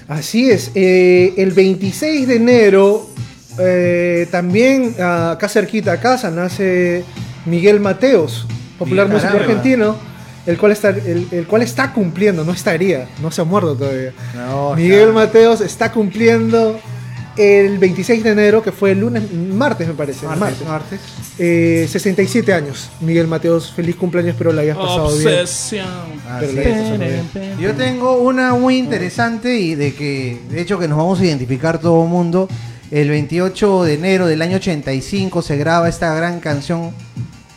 Así 0.09 0.51
es. 0.51 0.71
eh, 0.75 1.35
el 1.39 1.51
26 1.53 2.29
de 2.29 2.37
enero, 2.37 3.09
eh, 3.59 4.27
también 4.31 4.95
ah, 5.01 5.33
acá 5.33 5.49
cerquita 5.49 5.93
a 5.93 6.01
casa, 6.01 6.31
nace 6.31 7.05
Miguel 7.47 7.81
Mateos, 7.81 8.47
popular 8.79 9.09
músico 9.09 9.35
argentino, 9.37 9.97
el 10.47 10.59
cual, 10.59 10.73
está, 10.73 10.91
el, 10.91 11.29
el 11.31 11.47
cual 11.47 11.63
está 11.63 11.93
cumpliendo, 11.93 12.45
no 12.45 12.53
estaría, 12.53 13.09
no 13.21 13.31
se 13.31 13.41
ha 13.41 13.45
muerto 13.45 13.77
todavía. 13.77 14.13
No, 14.35 14.75
Miguel 14.75 15.13
Mateos 15.13 15.61
está 15.61 15.93
cumpliendo 15.93 16.81
el 17.37 17.79
26 17.79 18.23
de 18.25 18.31
enero, 18.31 18.63
que 18.63 18.73
fue 18.73 18.93
el 18.93 19.01
lunes, 19.01 19.33
martes 19.33 19.89
me 19.89 19.95
parece. 19.95 20.27
Martes, 20.27 20.67
martes. 20.67 20.69
martes. 20.69 21.01
Eh, 21.39 21.87
67 21.89 22.53
años. 22.53 22.91
Miguel 23.01 23.27
Mateos, 23.27 23.73
feliz 23.73 23.97
cumpleaños, 23.97 24.33
espero 24.33 24.53
la 24.53 24.63
hayas 24.63 24.77
pasado 24.77 25.17
bien. 25.17 25.23
Pero 26.41 26.61
hayas 26.61 26.77
pasado 26.77 26.99
bien. 26.99 27.59
Yo 27.59 27.75
tengo 27.75 28.19
una 28.19 28.55
muy 28.55 28.77
interesante 28.77 29.59
y 29.59 29.75
de 29.75 29.95
que, 29.95 30.41
de 30.51 30.61
hecho, 30.61 30.79
que 30.79 30.89
nos 30.89 30.99
vamos 30.99 31.21
a 31.21 31.25
identificar 31.25 31.79
todo 31.79 32.03
el 32.03 32.09
mundo. 32.11 32.49
El 32.91 33.09
28 33.09 33.85
de 33.85 33.95
enero 33.95 34.27
del 34.27 34.43
año 34.43 34.57
85 34.57 35.41
se 35.41 35.57
graba 35.57 35.89
esta 35.89 36.15
gran 36.15 36.41
canción, 36.41 36.93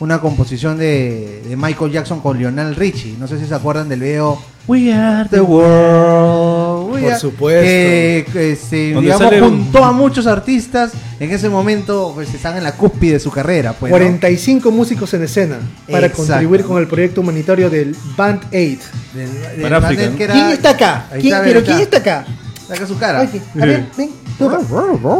una 0.00 0.20
composición 0.20 0.76
de, 0.78 1.42
de 1.48 1.56
Michael 1.56 1.90
Jackson 1.92 2.20
con 2.20 2.38
Lionel 2.38 2.74
Richie. 2.76 3.16
No 3.18 3.26
sé 3.26 3.38
si 3.38 3.46
se 3.46 3.54
acuerdan 3.54 3.88
del 3.88 4.00
video 4.00 4.38
We 4.68 4.92
are 4.92 5.28
The 5.28 5.40
World. 5.40 6.92
We 6.92 7.00
Por 7.02 7.10
are- 7.10 7.20
supuesto. 7.20 7.62
Que, 7.62 8.26
que, 8.32 8.52
este, 8.52 8.92
Donde 8.92 9.12
digamos, 9.12 9.32
un- 9.32 9.62
juntó 9.64 9.84
a 9.84 9.92
muchos 9.92 10.26
artistas. 10.26 10.92
En 11.20 11.30
ese 11.30 11.48
momento 11.48 12.12
pues, 12.14 12.32
están 12.34 12.56
en 12.56 12.64
la 12.64 12.72
cúspide 12.72 13.14
de 13.14 13.20
su 13.20 13.30
carrera. 13.30 13.72
Pues, 13.72 13.90
¿no? 13.90 13.96
45 13.96 14.70
músicos 14.70 15.14
en 15.14 15.22
escena 15.22 15.56
para 15.90 16.06
Exacto. 16.08 16.26
contribuir 16.26 16.64
con 16.64 16.78
el 16.78 16.86
proyecto 16.88 17.20
humanitario 17.22 17.70
del 17.70 17.96
Band 18.16 18.42
Aid. 18.52 18.78
Del- 19.14 19.32
del 19.42 19.62
Para 19.62 19.76
África, 19.78 19.94
panel 20.02 20.10
¿no? 20.12 20.16
que 20.18 20.24
era- 20.24 20.34
¿Quién 20.34 20.46
está 20.48 20.70
acá? 20.70 21.06
Ahí 21.12 21.20
¿Quién- 21.22 21.34
está, 21.34 21.44
¿Pero 21.46 21.58
ahí 21.60 21.64
quién 21.64 21.78
está 21.80 21.96
acá? 21.98 22.26
Saca 22.66 22.86
su 22.86 22.98
cara. 22.98 23.20
Oye, 23.20 23.42
a 23.62 23.66
ver, 23.66 23.86
ven. 23.96 24.10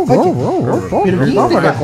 toma. 0.07 1.03
Oye, 1.03 1.13
¿pero 1.13 1.25
quién 1.25 1.39
está 1.39 1.59
acá? 1.59 1.79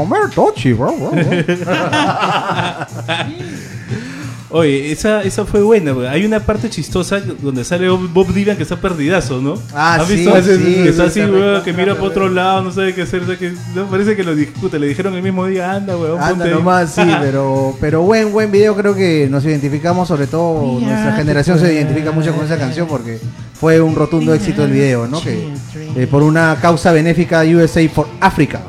Oye, 4.53 4.93
esa, 4.93 5.23
esa 5.23 5.47
fue 5.47 5.63
buena, 5.63 5.93
güey. 5.93 6.07
Hay 6.07 6.27
una 6.27 6.41
parte 6.41 6.69
chistosa 6.69 7.21
donde 7.21 7.65
sale 7.65 7.89
Bob 7.89 8.33
Dylan 8.33 8.57
que 8.57 8.63
está 8.63 8.77
perdidazo, 8.77 9.41
¿no? 9.41 9.55
Ah, 9.75 9.95
¿Has 9.95 10.07
sí, 10.07 10.17
visto? 10.17 10.43
sí, 10.43 10.59
que 10.59 10.89
está 10.91 11.11
sí, 11.11 11.21
así, 11.21 11.31
güey, 11.31 11.63
que 11.63 11.73
mira 11.73 11.95
para 11.95 12.07
otro 12.07 12.29
lado, 12.29 12.63
no 12.63 12.71
sabe 12.71 12.95
qué 12.95 13.03
hacer. 13.03 13.23
o 13.23 13.27
sea, 13.27 13.39
que, 13.39 13.55
no, 13.75 13.87
parece 13.87 14.15
que 14.15 14.23
lo 14.23 14.35
discute, 14.35 14.79
le 14.79 14.89
dijeron 14.89 15.15
el 15.15 15.23
mismo 15.23 15.47
día, 15.47 15.73
anda, 15.73 15.97
weón, 15.97 16.21
Anda 16.21 16.29
ponte 16.29 16.45
ahí". 16.45 16.51
nomás, 16.55 16.95
sí, 16.95 17.01
pero, 17.21 17.75
pero 17.81 18.03
buen, 18.03 18.31
buen 18.31 18.53
video, 18.53 18.77
creo 18.77 18.95
que 18.95 19.27
nos 19.31 19.45
identificamos, 19.45 20.09
sobre 20.09 20.27
todo 20.27 20.79
nuestra 20.81 21.13
generación 21.17 21.59
se 21.59 21.73
identifica 21.73 22.13
mucho 22.13 22.35
con 22.35 22.45
esa 22.45 22.59
canción 22.59 22.87
porque 22.87 23.19
fue 23.55 23.81
un 23.81 23.95
rotundo 23.95 24.35
éxito 24.35 24.65
el 24.65 24.73
video, 24.73 25.07
¿no? 25.07 25.21
Que 25.23 25.49
eh, 25.97 26.07
por 26.07 26.23
una 26.23 26.59
causa 26.61 26.93
benéfica 26.93 27.43
USA 27.43 27.89
for 27.89 28.07
Africa. 28.21 28.61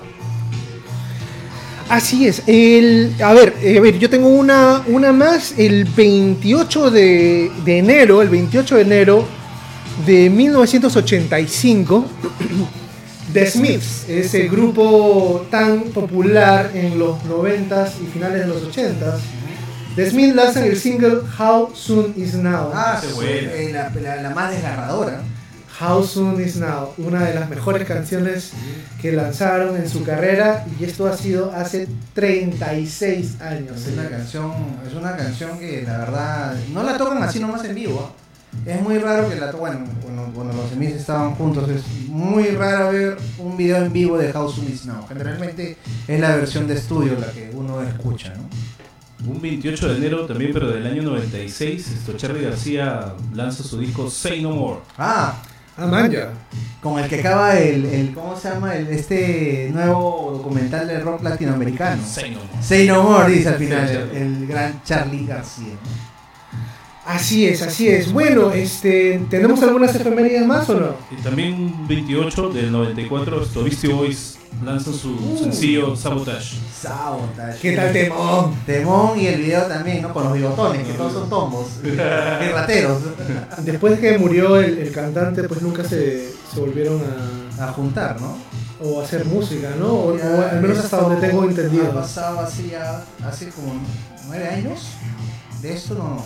Así 1.89 2.27
es. 2.27 2.43
El, 2.47 3.13
a 3.23 3.33
ver, 3.33 3.53
eh, 3.61 3.77
a 3.77 3.81
ver, 3.81 3.99
yo 3.99 4.09
tengo 4.09 4.27
una, 4.29 4.81
una 4.87 5.11
más. 5.11 5.53
El 5.57 5.85
28 5.85 6.89
de, 6.91 7.51
de 7.65 7.77
enero, 7.79 8.21
el 8.21 8.29
28 8.29 8.75
de 8.77 8.81
enero 8.81 9.25
de 10.05 10.29
1985, 10.29 12.05
The 13.33 13.49
Smiths, 13.49 14.05
ese 14.09 14.47
grupo 14.47 15.45
tan 15.49 15.81
popular 15.85 16.71
en 16.73 16.97
los 16.99 17.17
90s 17.23 17.89
y 18.03 18.07
finales 18.11 18.41
de 18.41 18.47
los 18.47 18.63
80s. 18.63 19.17
The 19.95 20.09
Smiths 20.09 20.35
lanzan 20.35 20.63
el 20.63 20.79
single 20.79 21.17
How 21.37 21.69
Soon 21.75 22.13
Is 22.17 22.33
Now. 22.35 22.71
sí, 23.01 23.07
buena. 23.13 23.31
eh, 23.53 23.69
la, 23.71 23.91
la- 24.01 24.21
la 24.23 24.29
más 24.31 24.51
desgarradora. 24.51 25.21
How 25.79 26.03
Soon 26.03 26.39
Is 26.41 26.57
Now, 26.57 26.93
una 26.97 27.23
de 27.23 27.33
las 27.33 27.49
mejores 27.49 27.87
canciones 27.87 28.51
que 29.01 29.11
lanzaron 29.11 29.75
en 29.75 29.89
su 29.89 30.03
carrera 30.03 30.65
y 30.79 30.83
esto 30.83 31.07
ha 31.07 31.17
sido 31.17 31.51
hace 31.51 31.87
36 32.13 33.41
años. 33.41 33.85
Es 33.85 33.93
una 33.93 34.07
canción, 34.07 34.51
es 34.87 34.93
una 34.93 35.15
canción 35.15 35.57
que 35.57 35.81
la 35.81 35.97
verdad 35.97 36.55
no 36.71 36.83
la 36.83 36.97
tocan 36.97 37.23
así 37.23 37.39
nomás 37.39 37.65
en 37.65 37.75
vivo. 37.75 38.13
Es 38.65 38.81
muy 38.81 38.99
raro 38.99 39.27
que 39.29 39.35
la 39.35 39.49
toquen 39.49 39.87
cuando, 40.03 40.25
cuando 40.33 40.53
los 40.53 40.69
Smiths 40.71 40.97
estaban 40.97 41.33
juntos. 41.35 41.67
Es 41.69 41.81
muy 42.07 42.49
raro 42.51 42.91
ver 42.91 43.17
un 43.39 43.57
video 43.57 43.83
en 43.83 43.91
vivo 43.91 44.17
de 44.17 44.31
House 44.31 44.59
of 44.59 44.69
Is 44.69 44.85
Now. 44.85 45.07
Generalmente 45.07 45.77
es 46.07 46.19
la 46.19 46.35
versión 46.35 46.67
de 46.67 46.75
estudio 46.75 47.17
la 47.19 47.31
que 47.31 47.49
uno 47.51 47.81
escucha, 47.81 48.33
¿no? 48.35 48.47
Un 49.25 49.41
28 49.41 49.87
de 49.87 49.97
enero 49.97 50.25
también, 50.25 50.51
pero 50.53 50.69
del 50.69 50.85
año 50.85 51.01
96, 51.01 51.87
esto, 51.87 52.13
Charlie 52.13 52.43
García 52.43 53.13
lanza 53.33 53.63
su 53.63 53.79
disco 53.79 54.09
Say 54.09 54.41
No 54.41 54.51
More. 54.51 54.81
Ah, 54.97 55.41
Ah, 55.75 55.87
man, 55.87 56.11
ya. 56.11 56.31
con 56.81 56.99
el 56.99 57.09
que 57.09 57.19
acaba 57.19 57.57
el, 57.57 57.85
el 57.85 58.13
¿cómo 58.13 58.35
se 58.39 58.49
llama? 58.49 58.75
El, 58.75 58.87
este 58.89 59.71
nuevo 59.73 60.33
documental 60.37 60.87
de 60.87 60.99
rock 60.99 61.23
latinoamericano. 61.23 62.03
Say 62.05 62.31
No 62.31 62.39
More. 62.39 62.63
Say 62.63 62.87
No 62.87 63.03
More, 63.03 63.31
dice 63.31 63.49
al 63.49 63.55
final 63.55 64.09
el, 64.13 64.47
gran 64.47 64.83
Charlie 64.83 65.25
García. 65.25 65.73
Así 67.05 67.47
es, 67.47 67.61
así 67.61 67.87
es. 67.87 68.13
Bueno, 68.13 68.51
este, 68.51 69.19
¿tenemos 69.29 69.61
algunas 69.63 69.93
efemérides 69.93 70.45
más 70.45 70.69
o 70.69 70.79
no? 70.79 70.95
Y 71.11 71.21
también 71.21 71.53
un 71.53 71.87
28 71.87 72.49
del 72.49 72.71
94, 72.71 73.43
esto, 73.43 73.63
Beastie 73.63 73.91
Boys 73.91 74.37
lanzan 74.63 74.93
su 74.93 75.37
sencillo 75.41 75.95
Sabotage. 75.95 76.55
Sabotage. 76.81 77.59
¿Qué 77.61 77.75
tal 77.75 77.93
temón? 77.93 78.55
Temón 78.65 79.19
y 79.19 79.27
el 79.27 79.41
video 79.41 79.63
también, 79.63 80.01
¿no? 80.01 80.13
Con 80.13 80.23
los 80.25 80.33
bigotones, 80.33 80.85
que 80.87 80.93
todos 80.93 81.13
son 81.13 81.29
tombos. 81.29 81.67
y 81.83 81.89
rateros. 82.51 82.99
Después 83.63 83.93
de 83.95 83.99
que 83.99 84.17
murió 84.17 84.57
el, 84.59 84.77
el 84.79 84.91
cantante, 84.91 85.43
pues 85.43 85.61
nunca 85.61 85.83
se, 85.83 86.29
se 86.53 86.59
volvieron 86.59 87.01
a, 87.59 87.65
A 87.69 87.73
juntar, 87.73 88.19
¿no? 88.21 88.37
o 88.85 88.99
a 88.99 89.03
hacer 89.05 89.23
música, 89.23 89.69
¿no? 89.79 89.87
O, 89.87 90.13
o 90.13 90.41
al 90.51 90.59
menos 90.61 90.77
hasta 90.79 90.97
donde 90.97 91.25
tengo 91.25 91.43
Ha 91.43 91.45
entendido. 91.45 91.93
pasado 91.93 92.41
así 92.41 92.69
ya 92.71 93.01
hace 93.25 93.47
como 93.49 93.73
nueve 94.27 94.45
años. 94.49 94.87
De 95.61 95.73
esto 95.73 95.93
no. 95.93 96.21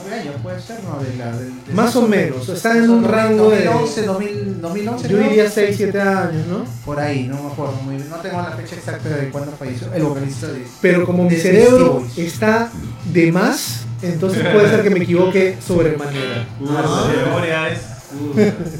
Nueve 0.00 0.20
años 0.20 0.34
puede 0.42 0.60
ser, 0.60 0.78
¿no? 0.84 1.02
De 1.02 1.16
la, 1.16 1.36
del- 1.36 1.64
de- 1.66 1.72
Más 1.74 1.94
o 1.96 2.02
menos, 2.02 2.48
está 2.48 2.76
en 2.76 2.88
un 2.90 3.04
rango 3.04 3.50
de- 3.50 3.64
2011, 3.64 4.02
2000, 4.02 4.60
2011. 4.60 5.08
Yo 5.08 5.18
diría 5.18 5.50
6, 5.50 5.74
7 5.76 6.00
años, 6.00 6.46
¿no? 6.46 6.64
Por 6.84 7.00
ahí, 7.00 7.26
no 7.26 7.42
me 7.42 7.50
acuerdo 7.50 7.74
muy 7.84 7.96
bien. 7.96 8.08
No 8.08 8.16
tengo 8.16 8.36
la 8.40 8.52
fecha 8.52 8.76
exacta 8.76 9.08
de 9.08 9.28
cuándo 9.30 9.52
falleció 9.52 9.92
el 9.92 10.02
vocalista 10.04 10.46
de. 10.48 10.64
Pero 10.80 11.04
como 11.04 11.24
mi 11.24 11.30
de 11.30 11.40
cerebro 11.40 12.06
está 12.16 12.70
de 13.12 13.32
más, 13.32 13.80
entonces 14.02 14.46
puede 14.52 14.68
ser 14.70 14.82
que 14.82 14.90
me 14.90 15.00
equivoque 15.02 15.56
sobremanera. 15.66 16.46
Ah, 16.68 17.10
memoria 17.24 17.68
es. 17.70 17.80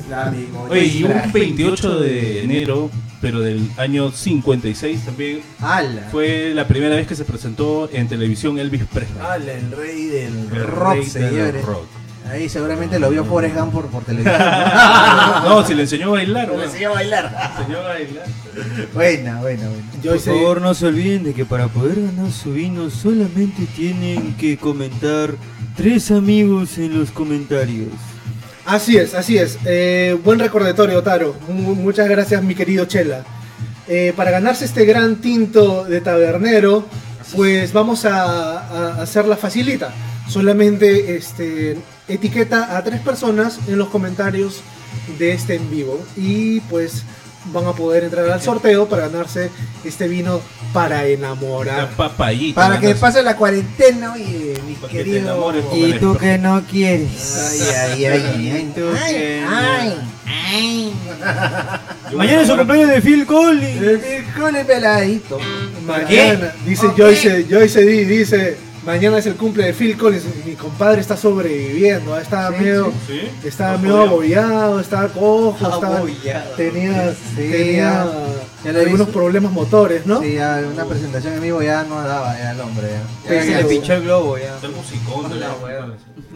La 0.09 0.27
amigo, 0.29 0.67
Oye, 0.71 0.87
y 0.87 1.03
un 1.03 1.13
Disfraz. 1.13 1.33
28 1.35 2.01
de 2.01 2.45
enero, 2.45 2.91
pero 3.21 3.41
del 3.41 3.69
año 3.77 4.11
56 4.13 5.05
también, 5.05 5.41
¡Hala! 5.61 6.09
fue 6.11 6.53
la 6.55 6.67
primera 6.69 6.97
vez 6.97 7.07
que 7.07 7.15
se 7.17 7.25
presentó 7.25 7.89
en 7.93 8.09
televisión 8.09 8.59
Elvis 8.59 8.85
Presley. 8.93 9.19
¡Hala! 9.21 9.53
El 9.53 9.71
rey 9.73 10.07
del 10.07 10.35
El 10.53 10.67
rock, 10.67 10.93
rey 10.95 11.01
del 11.01 11.11
señores. 11.11 11.65
rock. 11.65 11.85
Ahí 12.31 12.47
seguramente 12.51 12.99
lo 12.99 13.09
vio 13.09 13.25
Forrest 13.25 13.57
Gump 13.57 13.73
por, 13.73 13.87
por 13.87 14.03
televisión. 14.05 14.37
No, 15.45 15.65
si 15.67 15.75
le 15.75 15.83
enseñó 15.85 16.09
a 16.09 16.11
bailar, 16.11 16.49
Le 16.51 16.65
enseñó 16.65 16.91
a 16.91 16.95
bailar. 16.95 17.33
Le 17.33 17.61
enseñó 17.63 17.79
a 17.79 17.89
bailar. 17.89 18.27
Buena, 18.93 19.41
buena, 19.41 19.69
buena. 19.69 19.85
Por 20.03 20.19
favor, 20.21 20.61
no 20.61 20.75
se 20.75 20.87
olviden 20.87 21.25
de 21.25 21.33
que 21.33 21.47
para 21.47 21.69
poder 21.69 22.03
ganar 22.03 22.31
su 22.31 22.53
vino 22.53 22.91
solamente 22.91 23.65
tienen 23.75 24.35
que 24.37 24.59
comentar 24.59 25.31
tres 25.75 26.11
amigos 26.11 26.77
en 26.77 26.99
los 26.99 27.11
comentarios. 27.13 27.89
Así 28.69 28.99
es, 28.99 29.15
así 29.15 29.39
es. 29.39 29.59
Eh, 29.65 30.15
buen 30.23 30.39
recordatorio, 30.39 31.03
Taro. 31.03 31.35
Mu- 31.49 31.75
muchas 31.75 32.07
gracias, 32.07 32.43
mi 32.43 32.55
querido 32.55 32.85
Chela. 32.85 33.25
Eh, 33.89 34.13
para 34.15 34.31
ganarse 34.31 34.67
este 34.67 34.85
gran 34.85 35.17
tinto 35.17 35.85
de 35.85 36.03
tabernero, 36.03 36.85
pues 37.35 37.73
vamos 37.73 38.05
a, 38.05 38.59
a 38.99 39.03
hacerla 39.03 39.37
facilita. 39.39 39.95
Solamente 40.29 41.17
este, 41.17 41.79
etiqueta 42.09 42.77
a 42.77 42.85
tres 42.85 43.01
personas 43.01 43.59
en 43.69 43.79
los 43.79 43.89
comentarios 43.89 44.61
de 45.19 45.33
este 45.33 45.55
en 45.55 45.71
vivo 45.71 45.99
y 46.17 46.61
pues 46.61 47.05
van 47.53 47.67
a 47.67 47.73
poder 47.73 48.05
entrar 48.05 48.29
al 48.31 48.41
sorteo 48.43 48.89
para 48.89 49.09
ganarse 49.09 49.51
este 49.85 50.09
vino 50.09 50.41
para 50.73 51.07
enamorar. 51.07 51.91
papayita. 51.91 52.61
Para 52.61 52.79
que 52.81 52.95
pase 52.95 53.23
la 53.23 53.37
cuarentena, 53.37 54.13
oye, 54.13 54.55
mi 54.67 54.75
Para 54.75 54.93
que 54.93 54.99
te 54.99 55.05
querido. 55.05 55.19
enamores 55.31 55.65
Y 55.75 55.93
tú 55.95 56.17
que 56.17 56.39
no 56.39 56.63
quieres. 56.69 57.37
Ay, 57.51 57.61
ay, 57.75 58.05
ay, 58.07 58.51
ay. 58.55 58.73
tú 58.75 58.83
que 59.07 59.43
no. 59.45 60.19
Mañana 62.17 62.43
es 62.43 62.51
a 62.51 62.57
cumpleaños 62.57 62.91
de 62.91 63.03
Phil 63.03 63.27
Collins. 63.27 63.83
El 63.83 64.25
Con 64.39 64.57
el 64.57 64.67
peladito. 64.67 65.39
Mañana, 65.87 66.55
dice 66.65 66.89
Joyce, 66.97 67.47
Joyce 67.49 67.85
D, 67.85 68.05
dice, 68.05 68.57
mañana 68.89 69.19
es 69.19 69.27
el 69.27 69.35
cumple 69.37 69.67
de 69.67 69.73
Phil 69.75 69.97
Collins. 69.99 70.25
Mi 70.47 70.55
compadre 70.55 71.01
está 71.03 71.15
sobreviviendo, 71.17 72.15
ah, 72.15 72.23
estaba 72.23 72.49
Sí, 72.57 72.65
medio, 72.65 72.93
¿Sí? 73.07 73.21
estaba 73.45 73.73
No 73.73 73.79
medio 73.79 74.11
podía. 74.17 74.41
abollado, 74.43 74.81
estaba 74.81 75.09
cojo, 75.09 75.57
estaba, 75.61 76.03
tenía, 76.57 77.13
Sí, 77.13 77.37
tenía 77.37 78.07
ya. 78.65 78.71
Algunos 78.81 79.09
problemas 79.11 79.53
motores, 79.53 80.07
¿no? 80.07 80.21
Sí, 80.21 80.35
ya 80.35 80.63
una 80.73 80.85
presentación 80.87 81.35
en 81.35 81.43
vivo 81.43 81.63
ya 81.63 81.85
no 81.85 82.03
daba 82.03 82.37
ya 82.39 82.53
el 82.53 82.61
hombre. 82.61 82.89
Ya. 83.27 83.35
Ya 83.35 83.43
se 83.43 83.49
le 83.51 83.57
Pero- 83.57 83.69
pinchó 83.69 83.93
el 83.93 84.03
globo 84.03 84.39
ya. 84.39 84.55
Está 84.55 84.67
el 84.67 84.73
musicón 84.73 85.31
de 85.31 85.37
la 85.37 85.55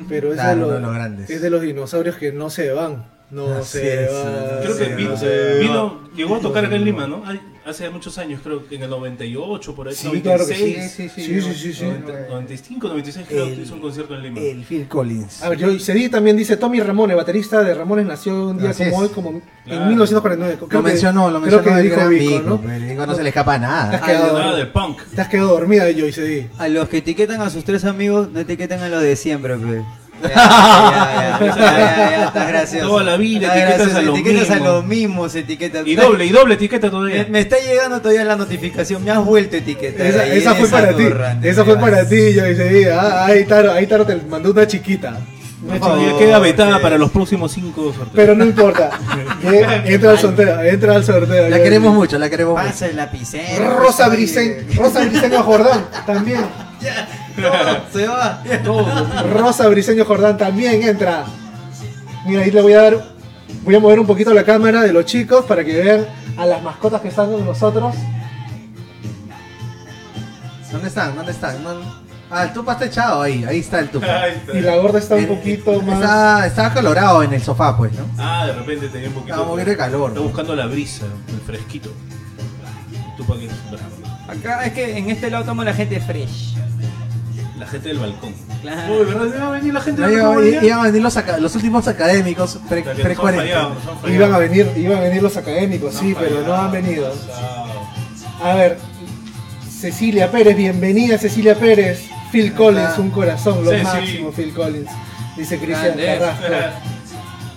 Pero 0.09 0.28
es, 0.28 0.35
Claro, 0.35 0.54
de 0.54 0.61
los, 0.61 0.73
de 0.75 0.80
los 0.80 0.94
grandes. 0.94 1.30
es 1.30 1.40
de 1.42 1.50
los 1.50 1.62
dinosaurios 1.62 2.16
que 2.16 2.32
no 2.32 2.50
se 2.50 2.71
van. 2.73 3.04
No 3.32 3.50
Así 3.54 3.78
se 3.78 4.04
es, 4.04 4.12
van. 4.12 4.34
Creo 4.62 4.76
que 4.76 4.84
Sí, 4.84 4.90
vino, 4.94 5.10
no 5.10 5.16
sé. 5.16 5.58
vino- 5.60 6.00
llegó 6.14 6.36
a 6.36 6.40
tocar 6.40 6.66
acá 6.66 6.76
en 6.76 6.84
Lima, 6.84 7.06
¿no? 7.06 7.22
Hace 7.64 7.88
muchos 7.88 8.18
años, 8.18 8.40
creo 8.44 8.66
que 8.68 8.74
en 8.74 8.82
el 8.82 8.90
98, 8.90 9.74
por 9.74 9.88
ahí. 9.88 9.94
Sí, 9.94 10.20
claro 10.20 10.46
que 10.46 10.54
sí. 10.54 10.60
96, 10.74 11.12
Sí, 11.14 11.40
sí, 11.40 11.54
sí, 11.54 11.72
sí. 11.72 11.84
90, 11.84 12.12
95, 12.28 12.88
96 12.88 13.26
creo 13.26 13.46
que 13.46 13.52
El- 13.54 13.60
hizo 13.62 13.74
un 13.74 13.80
concierto 13.80 14.14
en 14.16 14.22
Lima. 14.22 14.38
El 14.40 14.64
Phil 14.64 14.86
Collins. 14.86 15.42
A 15.42 15.48
ver, 15.48 15.58
yo 15.58 15.78
Cedi 15.78 16.10
también 16.10 16.36
dice 16.36 16.58
Tommy 16.58 16.80
Ramones, 16.80 17.16
baterista 17.16 17.62
de 17.62 17.72
Ramones, 17.72 18.04
nació 18.04 18.48
un 18.50 18.58
día 18.58 18.70
Así 18.70 18.84
como 18.90 18.96
es. 19.04 19.08
hoy, 19.08 19.14
como 19.14 19.30
en 19.30 19.42
Claro. 19.64 19.86
1949. 19.86 20.54
Creo 20.56 20.68
Lo 20.68 20.68
que- 20.84 20.90
mencionó, 20.90 21.30
lo 21.30 21.40
creo 21.40 21.40
mencionó 21.62 21.64
que 21.64 21.80
el 21.80 21.90
dijo 21.90 22.08
Vico, 22.34 22.48
¿no? 22.50 22.60
pero 22.60 23.06
no 23.06 23.14
se 23.14 23.22
le 23.22 23.28
escapa 23.30 23.58
nada. 23.58 23.92
Has 23.96 24.02
quedado, 24.02 24.38
Nada 24.38 24.56
de 24.56 24.66
punk. 24.66 25.00
te 25.14 25.20
has 25.22 25.28
quedado 25.28 25.48
dormida, 25.48 25.84
Joyce 25.84 26.20
D. 26.20 26.50
A 26.58 26.68
los 26.68 26.86
que 26.90 26.98
etiquetan 26.98 27.40
a 27.40 27.48
sus 27.48 27.64
tres 27.64 27.84
amigos, 27.86 28.28
no 28.30 28.40
etiquetan 28.40 28.80
a 28.80 28.88
los 28.90 29.00
de 29.02 29.16
siempre, 29.16 29.56
pe. 29.56 29.82
Ya, 30.23 30.29
ya, 30.29 31.38
ya, 31.41 31.41
ya, 31.41 31.57
ya, 31.57 32.11
ya, 32.11 32.25
estás 32.26 32.49
gracioso. 32.49 32.88
Toda 32.88 33.02
la 33.05 33.17
vida 33.17 33.47
etiquetas 33.49 33.76
gracioso, 33.79 33.99
a 33.99 34.02
los 34.02 34.19
etiquetas 34.19 34.50
a 34.50 34.55
mismos. 34.55 34.69
los 34.75 34.85
mismos, 34.85 35.35
etiquetas. 35.35 35.87
Y 35.87 35.95
doble, 35.97 36.25
y 36.26 36.29
doble 36.31 36.55
etiqueta 36.55 36.87
Me, 36.87 36.91
todavía. 36.91 37.26
me 37.29 37.41
está 37.41 37.57
llegando 37.59 38.00
todavía 38.00 38.25
la 38.25 38.37
notificación, 38.37 39.05
me 39.05 39.11
has 39.11 39.25
vuelto 39.25 39.57
a 39.57 39.59
etiquetar. 39.59 40.07
Esa, 40.07 40.23
ahí 40.23 40.38
esa 40.38 40.50
en 40.52 40.57
fue 40.57 40.69
para 40.69 40.97
ti. 40.97 41.05
turra, 41.05 41.29
¿dónde 41.31 41.50
Esa 41.50 41.64
fue 41.64 41.75
vas? 41.75 41.83
para 41.83 42.09
ti, 42.09 42.17
Joyce 42.38 42.64
D. 42.64 42.93
Ah, 42.93 43.26
ahí 43.26 43.45
Taro, 43.45 43.73
ahí 43.73 43.87
Taro 43.87 44.07
te 44.07 44.17
mandó 44.17 44.50
una 44.50 44.67
chiquita. 44.67 45.19
Una 45.64 45.79
queda 46.19 46.38
vetada 46.41 46.76
que- 46.79 46.83
para 46.83 46.99
los 46.99 47.11
próximos 47.12 47.52
cinco 47.52 47.85
sorteos. 47.93 48.11
Pero 48.14 48.35
no 48.35 48.45
importa. 48.45 48.91
Eh, 49.45 49.83
entra 49.87 50.12
al 50.12 50.19
sorteo, 50.21 50.62
entra 50.62 50.95
al 50.95 51.05
sorteo. 51.05 51.49
La 51.49 51.61
queremos 51.61 51.93
mucho, 51.93 52.17
la 52.17 52.31
queremos 52.31 52.55
mucho. 52.55 52.64
Pasa 52.64 52.87
el 52.87 52.95
lapicero. 52.97 53.76
Rosa 53.76 54.09
Briseño, 54.09 54.55
Rosa 54.76 55.05
Briseño 55.05 55.43
Jordán 55.43 55.85
también. 56.07 56.43
Se 57.92 58.06
va. 58.06 58.42
Todo. 58.64 58.86
Rosa 59.32 59.68
Briseño 59.68 60.04
Jordán 60.04 60.36
también 60.36 60.82
entra. 60.82 61.24
Mira, 62.26 62.42
ahí 62.42 62.50
le 62.50 62.62
voy 62.62 62.72
a 62.72 62.82
dar. 62.82 63.12
Voy 63.62 63.74
a 63.74 63.80
mover 63.80 64.00
un 64.00 64.06
poquito 64.06 64.32
la 64.32 64.44
cámara 64.44 64.82
de 64.82 64.92
los 64.92 65.04
chicos 65.04 65.44
para 65.44 65.64
que 65.64 65.72
vean 65.82 66.06
a 66.36 66.46
las 66.46 66.62
mascotas 66.62 67.00
que 67.00 67.08
están 67.08 67.30
con 67.30 67.44
nosotros. 67.44 67.94
¿Dónde 70.70 70.88
están? 70.88 71.14
¿Dónde 71.14 71.32
están? 71.32 71.58
Ah, 72.30 72.44
el 72.44 72.52
tupa 72.54 72.72
está 72.72 72.86
echado 72.86 73.20
ahí, 73.20 73.44
ahí 73.44 73.58
está 73.58 73.78
el 73.78 73.90
tupa. 73.90 74.26
Está. 74.26 74.56
Y 74.56 74.62
la 74.62 74.76
gorda 74.76 74.98
está 74.98 75.16
un 75.16 75.26
poquito 75.26 75.82
más. 75.82 76.00
Está, 76.00 76.46
está 76.46 76.72
colorado 76.72 77.22
en 77.22 77.34
el 77.34 77.42
sofá, 77.42 77.76
pues, 77.76 77.92
¿no? 77.92 78.06
Ah, 78.16 78.46
de 78.46 78.54
repente 78.54 78.88
tenía 78.88 79.08
un 79.08 79.14
poquito. 79.14 79.34
Está 79.34 79.42
un 79.42 79.50
poquito 79.50 79.70
de 79.70 79.76
calor. 79.76 80.10
Está 80.10 80.20
buscando 80.22 80.56
la 80.56 80.66
brisa, 80.66 81.04
el 81.28 81.40
fresquito. 81.40 81.90
Tú 83.18 83.24
para 83.26 83.40
que 83.40 83.46
es 83.46 83.70
bravo. 83.70 83.84
Acá 84.28 84.64
es 84.64 84.72
que 84.72 84.96
en 84.96 85.10
este 85.10 85.30
lado 85.30 85.42
estamos 85.42 85.62
la 85.62 85.74
gente 85.74 86.00
fresh. 86.00 86.51
La 87.62 87.68
gente 87.68 87.88
del 87.90 87.98
balcón. 88.00 88.34
Claro. 88.60 88.92
Uy, 88.92 89.04
¿verdad? 89.06 89.26
Iba 89.36 89.46
a 89.48 89.50
venir 89.52 89.72
la 89.75 89.80
gente 89.80 90.00
No, 90.00 90.06
del 90.08 90.16
iba- 90.16 90.26
balcón. 90.26 90.44
hoy 90.44 90.50
día? 90.50 90.64
Iban 90.64 90.78
a 90.80 90.82
venir 90.82 91.02
los, 91.02 91.16
aca- 91.16 91.38
los 91.38 91.54
últimos 91.54 91.86
académicos 91.86 92.58
pre, 92.68 92.80
O 92.80 92.84
sea, 92.84 92.94
que 92.94 93.02
pre 93.04 93.14
son 93.14 93.22
40. 93.22 93.42
fallados, 93.44 93.84
son 93.84 93.94
fallados. 94.00 94.10
Iban 94.16 94.34
a 94.34 94.38
venir, 94.38 94.72
iban 94.76 94.98
a 94.98 95.00
venir 95.02 95.22
los 95.22 95.36
académicos, 95.36 95.94
sí, 95.94 96.12
pero 96.18 96.40
no 96.44 96.54
han 96.54 96.72
venido. 96.72 97.12
A 98.42 98.54
ver, 98.54 98.78
Cecilia 99.70 100.28
Pérez, 100.32 100.56
bienvenida 100.56 101.18
Cecilia 101.18 101.54
Pérez. 101.54 102.08
Phil 102.32 102.52
Collins, 102.54 102.98
un 102.98 103.10
corazón, 103.10 103.62
lo 103.64 103.70
Sí, 103.70 103.76
sí. 103.76 103.82
máximo, 103.84 104.32
Phil 104.32 104.52
Collins, 104.54 104.90
dice 105.36 105.58
Cristian 105.58 105.96
Grande. 105.96 106.18
Carrasco. 106.18 106.44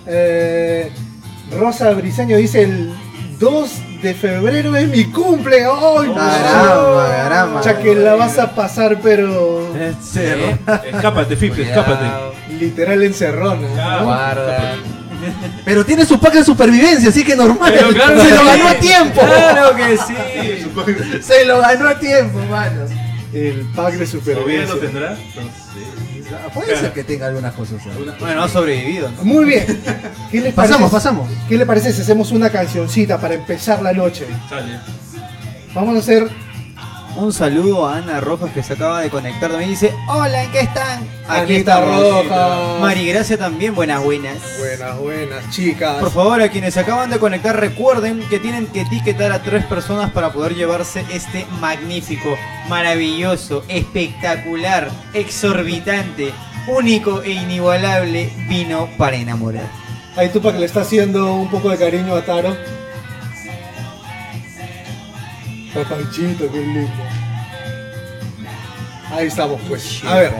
Eh, 0.06 0.92
Rosa 1.58 1.90
Briseño 1.92 2.36
dice 2.36 2.62
el 2.62 2.94
2 3.38 3.70
de 4.02 4.14
febrero 4.14 4.74
es 4.76 4.88
mi 4.88 5.04
cumple. 5.04 5.56
¡Ay, 5.64 6.12
Caramba, 6.14 7.08
caramba. 7.16 7.60
Cha 7.60 7.78
que 7.78 7.94
la 7.94 8.14
vas 8.14 8.38
a 8.38 8.54
pasar, 8.54 8.98
pero 9.02 9.72
¿Eh? 9.76 9.94
Escápate, 10.92 11.36
Fipe, 11.36 11.62
escápate. 11.62 12.04
literal 12.58 13.02
encerrona. 13.02 13.68
Ya. 13.74 13.96
¿no? 13.98 14.04
Guarda. 14.04 14.74
Pero 15.64 15.84
tiene 15.84 16.04
su 16.06 16.20
pack 16.20 16.34
de 16.34 16.44
supervivencia, 16.44 17.08
así 17.08 17.24
que 17.24 17.34
normal. 17.34 17.72
Pero 17.76 17.88
claro 17.90 18.20
se 18.20 18.28
que 18.28 18.34
lo 18.34 18.40
sí. 18.40 18.46
ganó 18.46 18.68
a 18.68 18.74
tiempo. 18.74 19.20
Claro 19.22 19.76
que 19.76 19.96
sí. 19.96 21.22
Se 21.22 21.44
lo 21.44 21.58
ganó 21.60 21.88
a 21.88 21.98
tiempo, 21.98 22.38
manos. 22.50 22.90
El 23.32 23.66
pack 23.74 23.94
de 23.94 24.06
¿Todavía 24.06 24.06
supervivencia. 24.06 24.74
lo 24.74 24.80
tendrá? 24.80 25.10
No 25.10 25.16
sé. 25.16 26.15
Puede 26.54 26.76
ser 26.76 26.92
que 26.92 27.04
tenga 27.04 27.26
algunas 27.26 27.54
cosas. 27.54 27.84
¿no? 27.86 28.12
Bueno, 28.20 28.42
ha 28.44 28.48
sobrevivido. 28.48 29.10
¿no? 29.10 29.24
Muy 29.24 29.44
bien. 29.44 29.64
¿Qué 30.30 30.40
les 30.40 30.54
Pasamos, 30.54 30.90
parece? 30.90 31.08
pasamos. 31.08 31.30
¿Qué 31.48 31.56
le 31.56 31.66
parece 31.66 31.92
si 31.92 32.02
hacemos 32.02 32.30
una 32.32 32.50
cancioncita 32.50 33.18
para 33.20 33.34
empezar 33.34 33.82
la 33.82 33.92
noche? 33.92 34.26
Vamos 35.74 35.96
a 35.96 35.98
hacer 35.98 36.28
Un 37.16 37.32
saludo 37.32 37.86
a 37.86 37.96
Ana 37.96 38.20
Rojas 38.20 38.50
que 38.52 38.62
se 38.62 38.74
acaba 38.74 39.00
de 39.00 39.08
conectar 39.08 39.48
también. 39.50 39.70
Dice: 39.70 39.94
Hola, 40.06 40.44
¿en 40.44 40.52
qué 40.52 40.60
están? 40.60 41.08
Anita 41.26 41.80
Rojas. 41.80 42.80
Marigracia 42.80 43.38
también, 43.38 43.74
buenas, 43.74 44.04
buenas. 44.04 44.36
Buenas, 44.58 44.98
buenas, 44.98 45.50
chicas. 45.50 45.96
Por 45.96 46.10
favor, 46.10 46.42
a 46.42 46.50
quienes 46.50 46.74
se 46.74 46.80
acaban 46.80 47.08
de 47.08 47.18
conectar, 47.18 47.58
recuerden 47.58 48.20
que 48.28 48.38
tienen 48.38 48.66
que 48.66 48.82
etiquetar 48.82 49.32
a 49.32 49.42
tres 49.42 49.64
personas 49.64 50.10
para 50.10 50.30
poder 50.32 50.54
llevarse 50.54 51.06
este 51.10 51.46
magnífico, 51.58 52.36
maravilloso, 52.68 53.64
espectacular, 53.68 54.90
exorbitante, 55.14 56.34
único 56.68 57.22
e 57.22 57.30
inigualable 57.30 58.30
vino 58.46 58.90
para 58.98 59.16
enamorar. 59.16 59.66
Ahí 60.16 60.28
tú 60.28 60.42
para 60.42 60.54
que 60.54 60.60
le 60.60 60.66
está 60.66 60.82
haciendo 60.82 61.34
un 61.34 61.50
poco 61.50 61.70
de 61.70 61.78
cariño 61.78 62.14
a 62.14 62.22
Taro. 62.22 62.54
Papachito, 65.88 66.50
qué 66.50 66.58
lindo. 66.58 67.02
Ahí 69.10 69.26
estamos 69.26 69.60
pues. 69.68 70.02
A 70.04 70.16
ver, 70.16 70.32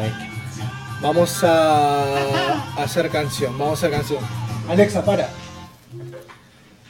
vamos 1.03 1.44
a 1.44 2.83
hacer 2.83 3.11
canción. 3.11 3.53
Vamos 3.59 3.72
a 3.72 3.87
hacer 3.87 3.90
canción. 3.90 4.20
Alexa, 4.66 5.05
para. 5.05 5.29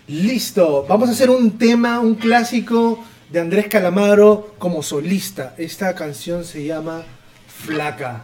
Listo. 0.07 0.87
Vamos 0.89 1.09
a 1.09 1.13
hacer 1.13 1.29
un 1.29 1.59
tema, 1.59 1.99
un 1.99 2.15
clásico 2.15 3.05
de 3.31 3.41
Andrés 3.41 3.67
Calamaro 3.67 4.55
como 4.59 4.81
solista. 4.81 5.55
Esta 5.59 5.97
canción 5.97 6.45
se 6.45 6.65
llama 6.65 7.03
Flaca. 7.49 8.23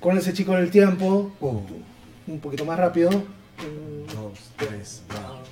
Con 0.00 0.16
ese 0.18 0.32
chico 0.32 0.52
en 0.52 0.62
el 0.62 0.70
tiempo. 0.70 1.32
Un 1.40 2.38
poquito 2.40 2.64
más 2.64 2.78
rápido. 2.78 3.10
Dos, 3.10 4.38
tres, 4.56 5.02
va. 5.10 5.42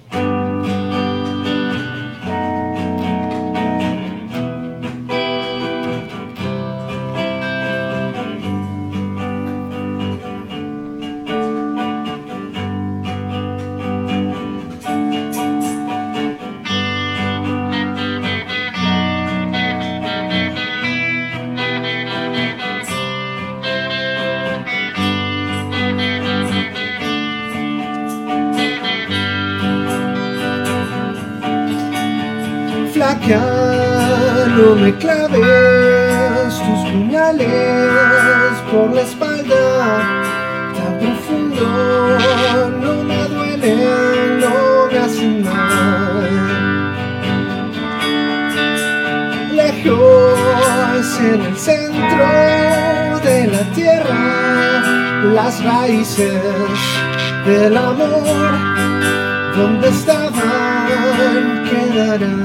Flaca, 33.24 34.46
no 34.56 34.76
me 34.76 34.94
claves 34.96 36.54
tus 36.58 36.90
puñales 36.90 37.48
por 38.70 38.94
la 38.94 39.02
espalda 39.02 40.22
tan 40.74 40.98
profundo. 40.98 42.18
No 42.80 43.02
me 43.04 43.28
duele, 43.28 43.76
no 44.40 44.88
me 44.90 44.98
mal. 45.42 46.30
Lejos 49.52 51.20
en 51.20 51.40
el 51.42 51.56
centro 51.56 52.26
de 53.24 53.46
la 53.46 53.62
tierra, 53.74 54.82
las 55.34 55.64
raíces 55.64 56.42
del 57.46 57.76
amor, 57.76 58.22
donde 59.56 59.88
estaban 59.88 61.64
quedarán. 61.64 62.44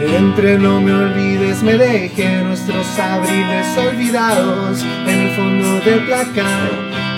Entre 0.00 0.58
no 0.58 0.80
me 0.80 0.92
olvides, 0.92 1.62
me 1.62 1.74
dejé 1.74 2.42
nuestros 2.42 2.86
abriles 2.98 3.66
olvidados 3.76 4.82
en 5.06 5.18
el 5.20 5.36
fondo 5.36 5.80
del 5.80 6.04
placar. 6.06 6.70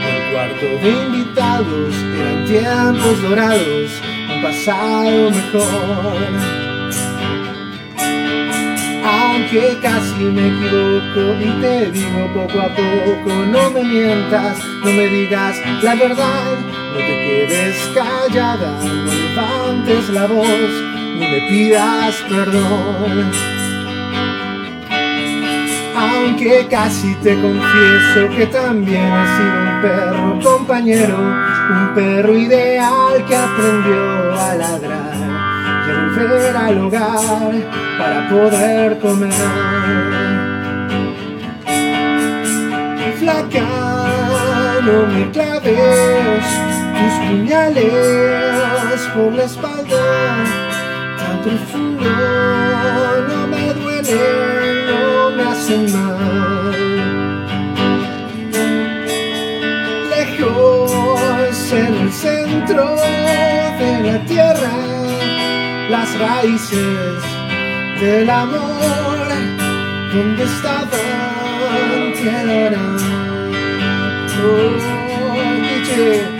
El 0.08 0.32
cuarto 0.32 0.66
de 0.82 0.90
invitados 1.06 1.94
eran 2.18 2.44
tiempos 2.46 3.22
dorados, 3.22 3.90
un 4.34 4.42
pasado 4.42 5.30
mejor. 5.30 6.57
Aunque 9.38 9.78
casi 9.80 10.24
me 10.24 10.48
equivoco 10.48 11.36
y 11.40 11.60
te 11.60 11.92
digo 11.92 12.26
poco 12.34 12.60
a 12.60 12.68
poco, 12.74 13.46
no 13.46 13.70
me 13.70 13.84
mientas, 13.84 14.58
no 14.84 14.90
me 14.90 15.06
digas 15.06 15.56
la 15.80 15.94
verdad, 15.94 16.58
no 16.92 16.96
te 16.96 17.46
quedes 17.46 17.76
callada, 17.94 18.80
no 18.82 19.14
levantes 19.14 20.08
la 20.10 20.26
voz, 20.26 20.70
ni 21.14 21.28
me 21.28 21.40
pidas 21.48 22.16
perdón. 22.28 23.30
Aunque 25.96 26.66
casi 26.68 27.14
te 27.22 27.40
confieso 27.40 28.36
que 28.36 28.46
también 28.46 29.06
he 29.06 29.36
sido 29.36 29.60
un 29.62 29.82
perro 29.82 30.40
compañero, 30.42 31.16
un 31.16 31.94
perro 31.94 32.36
ideal 32.36 33.24
que 33.28 33.36
aprendió 33.36 34.34
a 34.36 34.54
ladrar 34.56 35.27
volver 36.08 36.56
al 36.56 36.78
hogar 36.78 37.52
para 37.98 38.28
poder 38.28 38.98
comer. 38.98 39.32
Flaca, 43.18 44.80
no 44.84 45.06
me 45.06 45.30
claves 45.30 46.46
tus 46.98 47.14
puñales 47.28 49.00
por 49.14 49.32
la 49.32 49.44
espalda 49.44 50.44
tan 51.18 51.42
profundo, 51.42 52.04
no 53.28 53.46
me 53.48 53.74
duele, 53.74 54.86
no 54.90 55.30
me 55.36 55.42
hacen 55.42 55.92
mal. 55.92 56.76
Lejos 60.10 61.72
en 61.72 61.94
el 61.94 62.12
centro 62.12 62.96
de 63.78 64.12
la 64.12 64.18
tierra, 64.24 64.87
las 65.88 66.18
raíces 66.18 67.22
del 68.00 68.28
amor, 68.30 69.28
donde 70.12 70.44
estaban. 70.44 71.18
Oh, 74.40 76.37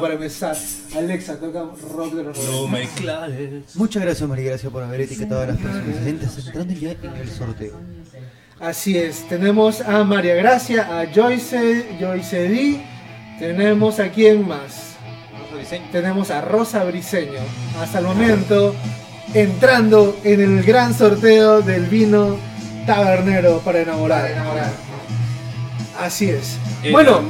para 0.00 0.14
empezar. 0.14 0.56
Alexa, 0.96 1.38
toca 1.38 1.64
rock 1.94 2.14
de 2.14 2.24
los 2.24 2.38
No 2.38 2.66
90. 2.68 2.78
me 2.78 2.88
claves. 3.00 3.76
Muchas 3.76 4.02
gracias, 4.02 4.28
María 4.28 4.50
Gracia, 4.50 4.70
por 4.70 4.82
haber 4.82 5.02
etiquetado 5.02 5.42
a 5.42 5.46
las 5.46 5.56
personas. 5.56 6.06
Entonces, 6.06 6.46
entrando 6.46 6.74
ya 6.74 6.90
en 6.90 7.16
el 7.20 7.28
sorteo. 7.30 7.74
Así 8.58 8.96
es, 8.96 9.28
tenemos 9.28 9.80
a 9.82 10.02
María 10.04 10.34
Gracia, 10.34 11.00
a 11.00 11.06
Joyce, 11.14 11.96
Joyce 12.00 12.48
D. 12.48 12.84
Tenemos 13.38 14.00
a 14.00 14.08
quién 14.10 14.46
más. 14.46 14.96
Tenemos 15.92 16.30
a 16.30 16.40
Rosa 16.40 16.84
Briseño. 16.84 17.40
Hasta 17.80 17.98
el 17.98 18.06
momento, 18.06 18.74
entrando 19.34 20.16
en 20.24 20.40
el 20.40 20.62
gran 20.62 20.94
sorteo 20.94 21.60
del 21.60 21.86
vino 21.86 22.36
tabernero 22.86 23.58
para 23.64 23.80
enamorar. 23.82 24.30
Así 26.00 26.28
es. 26.30 26.56
Bueno, 26.92 27.22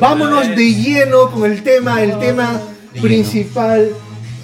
vámonos 0.00 0.48
de 0.48 0.74
lleno 0.74 1.30
con 1.30 1.50
el 1.50 1.62
tema, 1.62 2.02
el 2.02 2.18
tema 2.18 2.60
principal 3.00 3.90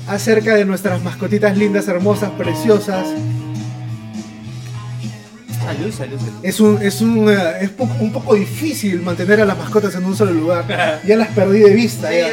acerca 0.08 0.54
de 0.54 0.64
nuestras 0.64 1.02
mascotitas 1.02 1.56
lindas, 1.56 1.86
hermosas, 1.88 2.30
preciosas. 2.30 3.06
Salud, 5.64 5.92
salud, 5.92 6.18
salud. 6.18 6.32
Es 6.42 6.58
un, 6.60 6.82
es 6.82 7.00
un, 7.00 7.28
eh, 7.30 7.36
es 7.60 7.70
po- 7.70 7.88
un 8.00 8.10
poco 8.12 8.34
difícil 8.34 9.00
mantener 9.02 9.40
a 9.42 9.44
las 9.44 9.56
mascotas 9.58 9.94
en 9.94 10.04
un 10.04 10.16
solo 10.16 10.32
lugar. 10.32 11.00
Ya 11.06 11.16
las 11.16 11.28
perdí 11.28 11.60
de 11.60 11.74
vista. 11.74 12.10
ya. 12.12 12.28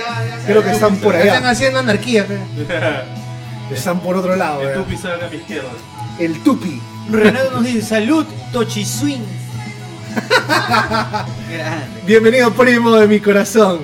Creo 0.45 0.63
que 0.63 0.71
están 0.71 0.95
por 0.97 1.13
Están 1.15 1.37
allá. 1.43 1.49
haciendo 1.49 1.79
anarquía. 1.79 2.25
Están 3.71 3.99
por 3.99 4.15
otro 4.15 4.35
lado. 4.37 4.61
El 4.67 4.73
tupi 4.75 4.95
sale 4.97 5.25
a 5.25 5.29
mi 5.29 5.35
izquierda. 5.37 5.67
El 6.19 6.41
tupi. 6.41 6.81
Renato 7.11 7.51
nos 7.51 7.65
dice, 7.65 7.81
salud, 7.81 8.25
Tochi 8.53 8.83
Swing. 8.85 9.19
Grande. 9.19 9.46
Bienvenido 12.05 12.51
primo 12.53 12.95
de 12.95 13.07
mi 13.07 13.19
corazón. 13.19 13.79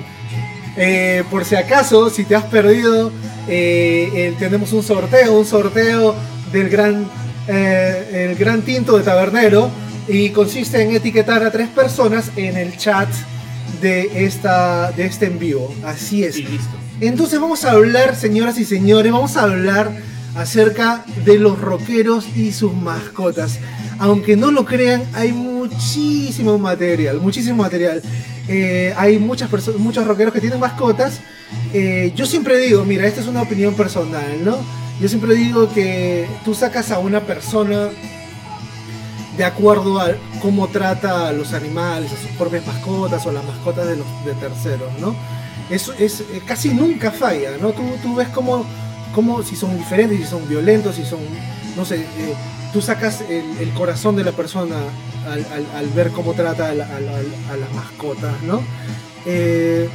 Eh, 0.76 1.22
por 1.30 1.44
si 1.44 1.54
acaso, 1.54 2.10
si 2.10 2.24
te 2.24 2.34
has 2.34 2.44
perdido, 2.44 3.12
eh, 3.48 4.10
eh, 4.14 4.34
tenemos 4.38 4.72
un 4.72 4.82
sorteo, 4.82 5.38
un 5.38 5.44
sorteo 5.44 6.14
del 6.52 6.68
gran, 6.68 7.08
el 7.46 8.34
gran 8.36 8.62
tinto 8.62 8.96
de 8.96 9.04
tabernero 9.04 9.70
y 10.08 10.30
consiste 10.30 10.82
en 10.82 10.94
etiquetar 10.94 11.42
a 11.42 11.50
tres 11.50 11.68
personas 11.68 12.30
en 12.36 12.56
el 12.56 12.76
chat 12.76 13.08
de, 13.80 14.24
esta, 14.24 14.92
de 14.92 15.06
este 15.06 15.26
en 15.26 15.38
vivo. 15.38 15.74
Así 15.84 16.24
es. 16.24 16.36
Y 16.36 16.44
listo. 16.44 16.76
Entonces 17.00 17.40
vamos 17.40 17.64
a 17.64 17.72
hablar, 17.72 18.14
señoras 18.16 18.58
y 18.58 18.64
señores, 18.64 19.12
vamos 19.12 19.36
a 19.36 19.42
hablar 19.42 19.90
acerca 20.34 21.04
de 21.24 21.38
los 21.38 21.60
rockeros 21.60 22.26
y 22.36 22.52
sus 22.52 22.74
mascotas. 22.74 23.58
Aunque 23.98 24.36
no 24.36 24.50
lo 24.50 24.64
crean, 24.64 25.04
hay 25.12 25.32
muchísimo 25.32 26.58
material, 26.58 27.20
muchísimo 27.20 27.62
material. 27.62 28.02
Eh, 28.48 28.92
hay 28.96 29.18
muchas 29.18 29.48
personas, 29.48 29.80
muchos 29.80 30.06
rockeros 30.06 30.34
que 30.34 30.40
tienen 30.40 30.60
mascotas. 30.60 31.20
Eh, 31.72 32.12
yo 32.14 32.26
siempre 32.26 32.58
digo, 32.58 32.84
mira, 32.84 33.06
esta 33.06 33.20
es 33.20 33.26
una 33.26 33.42
opinión 33.42 33.74
personal, 33.74 34.44
¿no? 34.44 34.58
Yo 35.00 35.08
siempre 35.08 35.34
digo 35.34 35.72
que 35.72 36.26
tú 36.44 36.54
sacas 36.54 36.90
a 36.90 36.98
una 36.98 37.20
persona 37.20 37.90
de 39.36 39.44
acuerdo 39.44 40.00
a 40.00 40.12
cómo 40.40 40.68
trata 40.68 41.28
a 41.28 41.32
los 41.32 41.52
animales, 41.52 42.12
a 42.12 42.16
sus 42.16 42.30
propias 42.36 42.66
mascotas 42.66 43.26
o 43.26 43.32
las 43.32 43.44
mascotas 43.44 43.86
de 43.86 43.96
los 43.96 44.06
de 44.24 44.34
terceros, 44.34 44.92
¿no? 45.00 45.14
Eso 45.70 45.92
es 45.98 46.20
eh, 46.20 46.42
casi 46.46 46.68
nunca 46.68 47.10
falla, 47.10 47.56
¿no? 47.60 47.72
Tú, 47.72 47.82
tú 48.02 48.14
ves 48.14 48.28
cómo, 48.28 48.64
cómo 49.14 49.42
si 49.42 49.56
son 49.56 49.76
diferentes, 49.78 50.18
si 50.18 50.24
son 50.26 50.46
violentos, 50.48 50.96
si 50.96 51.04
son, 51.04 51.20
no 51.76 51.84
sé, 51.84 51.96
eh, 51.96 52.34
tú 52.72 52.82
sacas 52.82 53.20
el, 53.22 53.44
el 53.60 53.70
corazón 53.74 54.16
de 54.16 54.24
la 54.24 54.32
persona 54.32 54.76
al, 55.30 55.44
al- 55.52 55.66
al 55.76 55.88
ver 55.94 56.10
cómo 56.10 56.32
trata 56.34 56.68
a, 56.70 56.74
la- 56.74 56.84
a 56.96 57.00
la- 57.00 57.16
a 57.52 57.56
las 57.56 57.72
mascotas, 57.74 58.34
¿no? 58.42 58.60
Eh, 59.26 59.88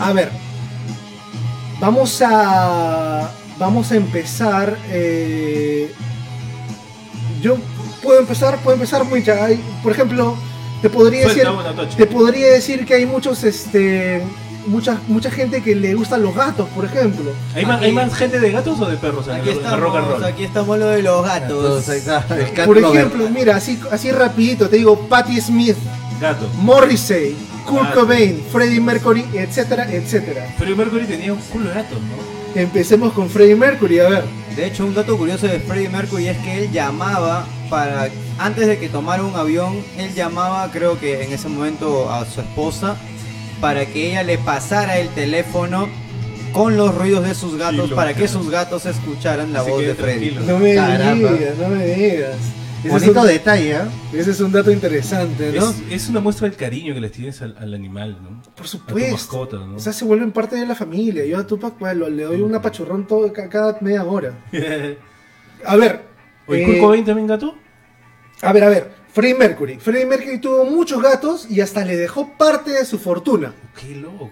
a 0.00 0.12
ver, 0.12 0.30
vamos 1.80 2.20
a 2.24 3.30
vamos 3.58 3.90
a 3.92 3.96
empezar. 3.96 4.76
eh, 4.90 5.92
yo 7.42 7.56
puedo 8.02 8.20
empezar, 8.20 8.58
puedo 8.58 8.74
empezar. 8.74 9.02
Hay- 9.42 9.60
Por 9.82 9.92
ejemplo, 9.92 10.36
te 10.82 10.88
podría 10.90 11.22
decir, 11.28 11.42
Suelta 11.44 11.52
te 11.96 12.06
podría 12.06 12.46
decir 12.52 12.84
que 12.86 12.94
hay 12.94 13.06
muchos, 13.06 13.44
este, 13.44 14.22
mucha 14.68 14.98
mucha 15.08 15.30
gente 15.30 15.62
que 15.62 15.74
le 15.74 15.94
gustan 15.94 16.22
los 16.22 16.34
gatos, 16.34 16.68
por 16.70 16.84
ejemplo. 16.84 17.32
¿Hay, 17.54 17.64
más, 17.66 17.76
Aquí- 17.78 17.84
¿Hay 17.86 17.92
más 17.92 18.14
gente 18.14 18.38
de 18.40 18.50
gatos 18.52 18.80
o 18.80 18.86
de 18.86 18.96
perros 18.96 19.26
en 19.28 19.34
Aquí 19.34 19.50
el, 19.50 19.58
el 19.58 19.62
rock 19.64 19.72
and 19.72 19.76
estamos, 20.04 20.08
roll? 20.10 20.24
aquí 20.24 20.44
estamos 20.44 20.78
lo 20.78 20.86
de 20.86 21.02
los 21.02 21.24
gatos. 21.24 21.84
Por 22.66 22.78
ejemplo, 22.78 23.28
mira, 23.30 23.56
así, 23.56 23.78
así 23.90 24.10
rapidito, 24.10 24.68
te 24.68 24.76
digo, 24.76 24.98
Patti 25.08 25.40
Smith, 25.40 25.76
Gato. 26.20 26.48
Morrissey, 26.62 27.36
Kurt 27.66 27.84
Gato. 27.88 28.00
Cobain, 28.00 28.42
Freddie 28.52 28.80
Mercury, 28.80 29.24
etcétera, 29.34 29.90
etcétera. 29.90 30.46
Freddie 30.56 30.74
Mercury 30.74 31.04
tenía 31.06 31.32
un 31.32 31.40
culo 31.40 31.68
de 31.68 31.74
gatos, 31.74 31.98
¿no? 32.00 32.38
Empecemos 32.60 33.12
con 33.12 33.28
Freddie 33.28 33.54
Mercury, 33.56 34.00
a 34.00 34.08
ver. 34.08 34.24
De 34.56 34.66
hecho, 34.66 34.84
un 34.84 34.94
dato 34.94 35.16
curioso 35.16 35.46
de 35.46 35.60
Freddie 35.60 35.88
Mercury 35.88 36.28
es 36.28 36.38
que 36.38 36.58
él 36.64 36.72
llamaba 36.72 37.46
para 37.70 38.08
antes 38.38 38.66
de 38.66 38.78
que 38.78 38.88
tomara 38.88 39.22
un 39.22 39.36
avión, 39.36 39.76
él 39.96 40.12
llamaba, 40.14 40.68
creo 40.72 40.98
que 40.98 41.22
en 41.24 41.32
ese 41.32 41.48
momento 41.48 42.10
a 42.10 42.24
su 42.24 42.40
esposa 42.40 42.96
para 43.60 43.86
que 43.86 44.10
ella 44.10 44.22
le 44.22 44.38
pasara 44.38 44.98
el 44.98 45.08
teléfono 45.10 45.88
con 46.52 46.76
los 46.76 46.94
ruidos 46.94 47.24
de 47.26 47.34
sus 47.34 47.56
gatos 47.56 47.90
para 47.92 48.14
que 48.14 48.26
sus 48.28 48.50
gatos 48.50 48.86
escucharan 48.86 49.52
la 49.52 49.62
voz 49.62 49.82
de 49.82 49.94
tranquilo. 49.94 50.40
No 50.42 50.58
me 50.58 50.74
Caramba. 50.74 51.32
digas, 51.32 51.58
no 51.58 51.68
me 51.68 51.84
digas. 51.86 52.36
Ese 52.78 52.86
es, 52.86 52.92
Bonito 53.02 53.20
un, 53.22 53.26
detalle, 53.26 53.72
¿eh? 53.72 53.78
ese 54.12 54.30
es 54.30 54.40
un 54.40 54.52
dato 54.52 54.70
interesante, 54.70 55.52
¿no? 55.52 55.68
Es, 55.68 55.82
es 55.90 56.08
una 56.08 56.20
muestra 56.20 56.48
del 56.48 56.56
cariño 56.56 56.94
que 56.94 57.00
les 57.00 57.10
tienes 57.10 57.42
al, 57.42 57.56
al 57.58 57.74
animal, 57.74 58.16
¿no? 58.22 58.40
Por 58.40 58.52
A 58.52 58.54
tu 58.54 58.64
supuesto. 58.68 59.10
mascota, 59.12 59.56
¿no? 59.56 59.74
O 59.74 59.78
sea, 59.80 59.92
se 59.92 60.04
vuelven 60.04 60.30
parte 60.30 60.54
de 60.54 60.64
la 60.64 60.76
familia. 60.76 61.24
Yo 61.26 61.38
a 61.38 61.46
Tupac 61.46 61.74
lo- 61.80 62.08
le 62.08 62.22
doy 62.22 62.40
un 62.40 62.54
apachurrón 62.54 63.08
todo, 63.08 63.32
ca- 63.32 63.48
cada 63.48 63.76
media 63.80 64.04
hora. 64.04 64.32
A 65.66 65.74
ver. 65.76 66.02
Oye, 66.46 66.62
eh, 66.62 66.66
¿Kurt 66.66 66.78
Cobain 66.78 67.04
también 67.04 67.26
gato? 67.26 67.56
a 68.42 68.52
ver, 68.52 68.62
a 68.62 68.68
ver. 68.68 68.92
Freddie 69.12 69.34
Mercury. 69.34 69.76
Freddie 69.78 70.06
Mercury 70.06 70.38
tuvo 70.38 70.64
muchos 70.64 71.02
gatos 71.02 71.46
y 71.50 71.60
hasta 71.60 71.84
le 71.84 71.96
dejó 71.96 72.28
parte 72.36 72.70
de 72.72 72.84
su 72.84 72.98
fortuna. 72.98 73.52
Qué 73.80 73.94
loco. 73.96 74.30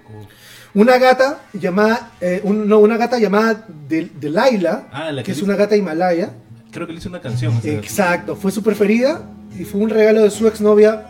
Una 0.75 0.99
gata 0.99 1.41
llamada, 1.55 2.13
eh, 2.21 2.41
un- 2.45 2.69
no, 2.69 2.79
una 2.81 2.97
gata 2.97 3.19
llamada 3.19 3.67
Del- 3.89 4.11
Delilah, 4.21 4.89
Ah, 4.93 5.11
la 5.13 5.23
que 5.23 5.27
que 5.27 5.33
es 5.33 5.43
una 5.43 5.57
gata 5.57 5.75
himalaya. 5.77 6.33
Creo 6.71 6.87
que 6.87 6.93
le 6.93 6.99
hizo 6.99 7.09
una 7.09 7.21
canción. 7.21 7.55
gato. 7.55 7.69
Exacto, 7.69 8.37
fue 8.37 8.53
su 8.53 8.63
preferida 8.63 9.23
y 9.59 9.65
fue 9.65 9.81
un 9.81 9.89
regalo 9.89 10.23
de 10.23 10.31
su 10.31 10.47
exnovia 10.47 11.07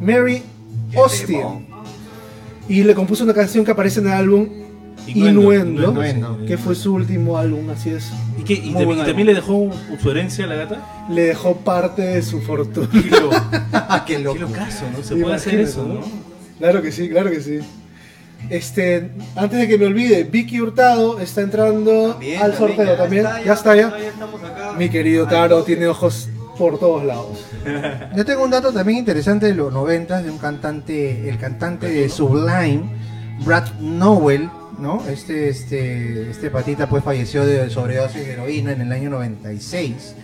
Mary 0.00 0.42
Austin. 0.96 1.66
Y 2.68 2.84
le 2.84 2.94
compuso 2.94 3.24
una 3.24 3.34
canción 3.34 3.64
que 3.64 3.72
aparece 3.72 4.00
en 4.00 4.06
el 4.06 4.12
álbum 4.12 4.48
Innuendo, 5.06 5.90
Innuendo. 5.90 6.38
que 6.46 6.56
fue 6.58 6.74
su 6.74 6.94
último 6.94 7.36
álbum, 7.38 7.70
así 7.70 7.90
es. 7.90 8.10
¿Y, 8.38 8.42
qué? 8.44 8.54
¿Y 8.54 8.70
Muy 8.70 8.72
también, 8.72 8.86
buen 8.86 8.98
y 8.98 9.02
también 9.04 9.26
le 9.26 9.34
dejó 9.34 9.70
su 10.00 10.10
herencia 10.10 10.44
a 10.44 10.48
la 10.48 10.54
gata? 10.56 11.06
Le 11.10 11.22
dejó 11.22 11.56
parte 11.56 12.02
de 12.02 12.22
su 12.22 12.40
fortuna. 12.40 12.88
Qué, 12.92 13.10
lo, 13.10 13.30
Ah, 13.72 14.04
qué 14.06 14.16
qué 14.16 14.20
loco. 14.20 14.38
locazo, 14.38 14.84
¿no? 14.96 15.02
Se 15.02 15.16
puede 15.16 15.34
hacer 15.34 15.60
eso, 15.60 15.84
¿no? 15.86 16.00
Claro 16.58 16.80
que 16.82 16.92
sí, 16.92 17.08
claro 17.08 17.30
que 17.30 17.40
sí. 17.40 17.58
Este, 18.50 19.10
antes 19.36 19.58
de 19.58 19.68
que 19.68 19.78
me 19.78 19.86
olvide, 19.86 20.24
Vicky 20.24 20.60
Hurtado 20.60 21.20
está 21.20 21.42
entrando 21.42 22.10
También, 22.12 22.42
al 22.42 22.54
sorteo 22.56 22.84
ya 22.84 22.96
también. 22.96 23.24
está, 23.26 23.42
ya 23.44 23.52
está 23.52 23.76
ya. 23.76 23.86
acá. 23.88 24.72
Mi 24.78 24.88
querido 24.88 25.26
Taro 25.26 25.62
tiene 25.62 25.86
ojos 25.86 26.28
por 26.58 26.78
todos 26.78 27.04
lados. 27.04 27.44
Yo 28.16 28.24
tengo 28.24 28.42
un 28.44 28.50
dato 28.50 28.72
también 28.72 28.98
interesante 28.98 29.46
de 29.46 29.54
los 29.54 29.72
90 29.72 30.22
de 30.22 30.30
un 30.30 30.38
cantante, 30.38 31.28
el 31.28 31.38
cantante 31.38 31.88
de 31.88 32.08
Sublime, 32.08 32.82
Brad 33.44 33.72
Nowell, 33.80 34.50
¿no? 34.82 35.02
Este, 35.08 35.48
este, 35.48 36.30
este 36.30 36.50
patita 36.50 36.88
pues 36.88 37.02
falleció 37.04 37.46
de 37.46 37.70
sobredosis 37.70 38.26
de 38.26 38.32
heroína 38.32 38.72
en 38.72 38.80
el 38.82 38.92
año 38.92 39.08
96. 39.10 40.14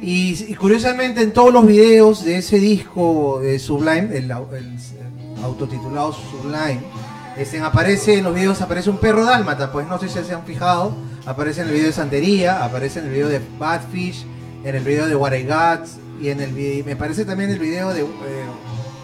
Y, 0.00 0.44
y 0.48 0.54
curiosamente 0.54 1.22
en 1.22 1.32
todos 1.32 1.52
los 1.52 1.66
videos 1.66 2.24
de 2.24 2.36
ese 2.38 2.58
disco 2.58 3.40
de 3.42 3.58
Sublime, 3.58 4.16
el, 4.16 4.30
el- 4.30 4.78
el 5.38 5.44
autotitulado 5.44 6.12
Sublime, 6.12 6.80
este, 7.36 7.58
aparece, 7.58 8.18
en 8.18 8.24
los 8.24 8.34
videos 8.34 8.60
aparece 8.60 8.88
un 8.90 8.98
perro 8.98 9.24
dálmata, 9.24 9.72
pues 9.72 9.86
no 9.88 9.98
sé 9.98 10.08
si 10.08 10.22
se 10.24 10.32
han 10.34 10.44
fijado, 10.44 10.94
aparece 11.26 11.62
en 11.62 11.68
el 11.68 11.72
video 11.74 11.86
de 11.88 11.92
Santería, 11.92 12.64
aparece 12.64 13.00
en 13.00 13.06
el 13.06 13.10
video 13.12 13.28
de 13.28 13.40
Badfish, 13.58 14.24
en 14.64 14.74
el 14.76 14.84
video 14.84 15.06
de 15.06 15.16
What 15.16 15.32
I 15.32 15.42
Got, 15.44 15.86
y 16.22 16.28
en 16.28 16.40
el 16.40 16.52
video, 16.52 16.84
me 16.84 16.94
parece 16.96 17.24
también 17.24 17.50
el 17.50 17.58
video 17.58 17.92
de, 17.92 18.02
eh, 18.02 18.04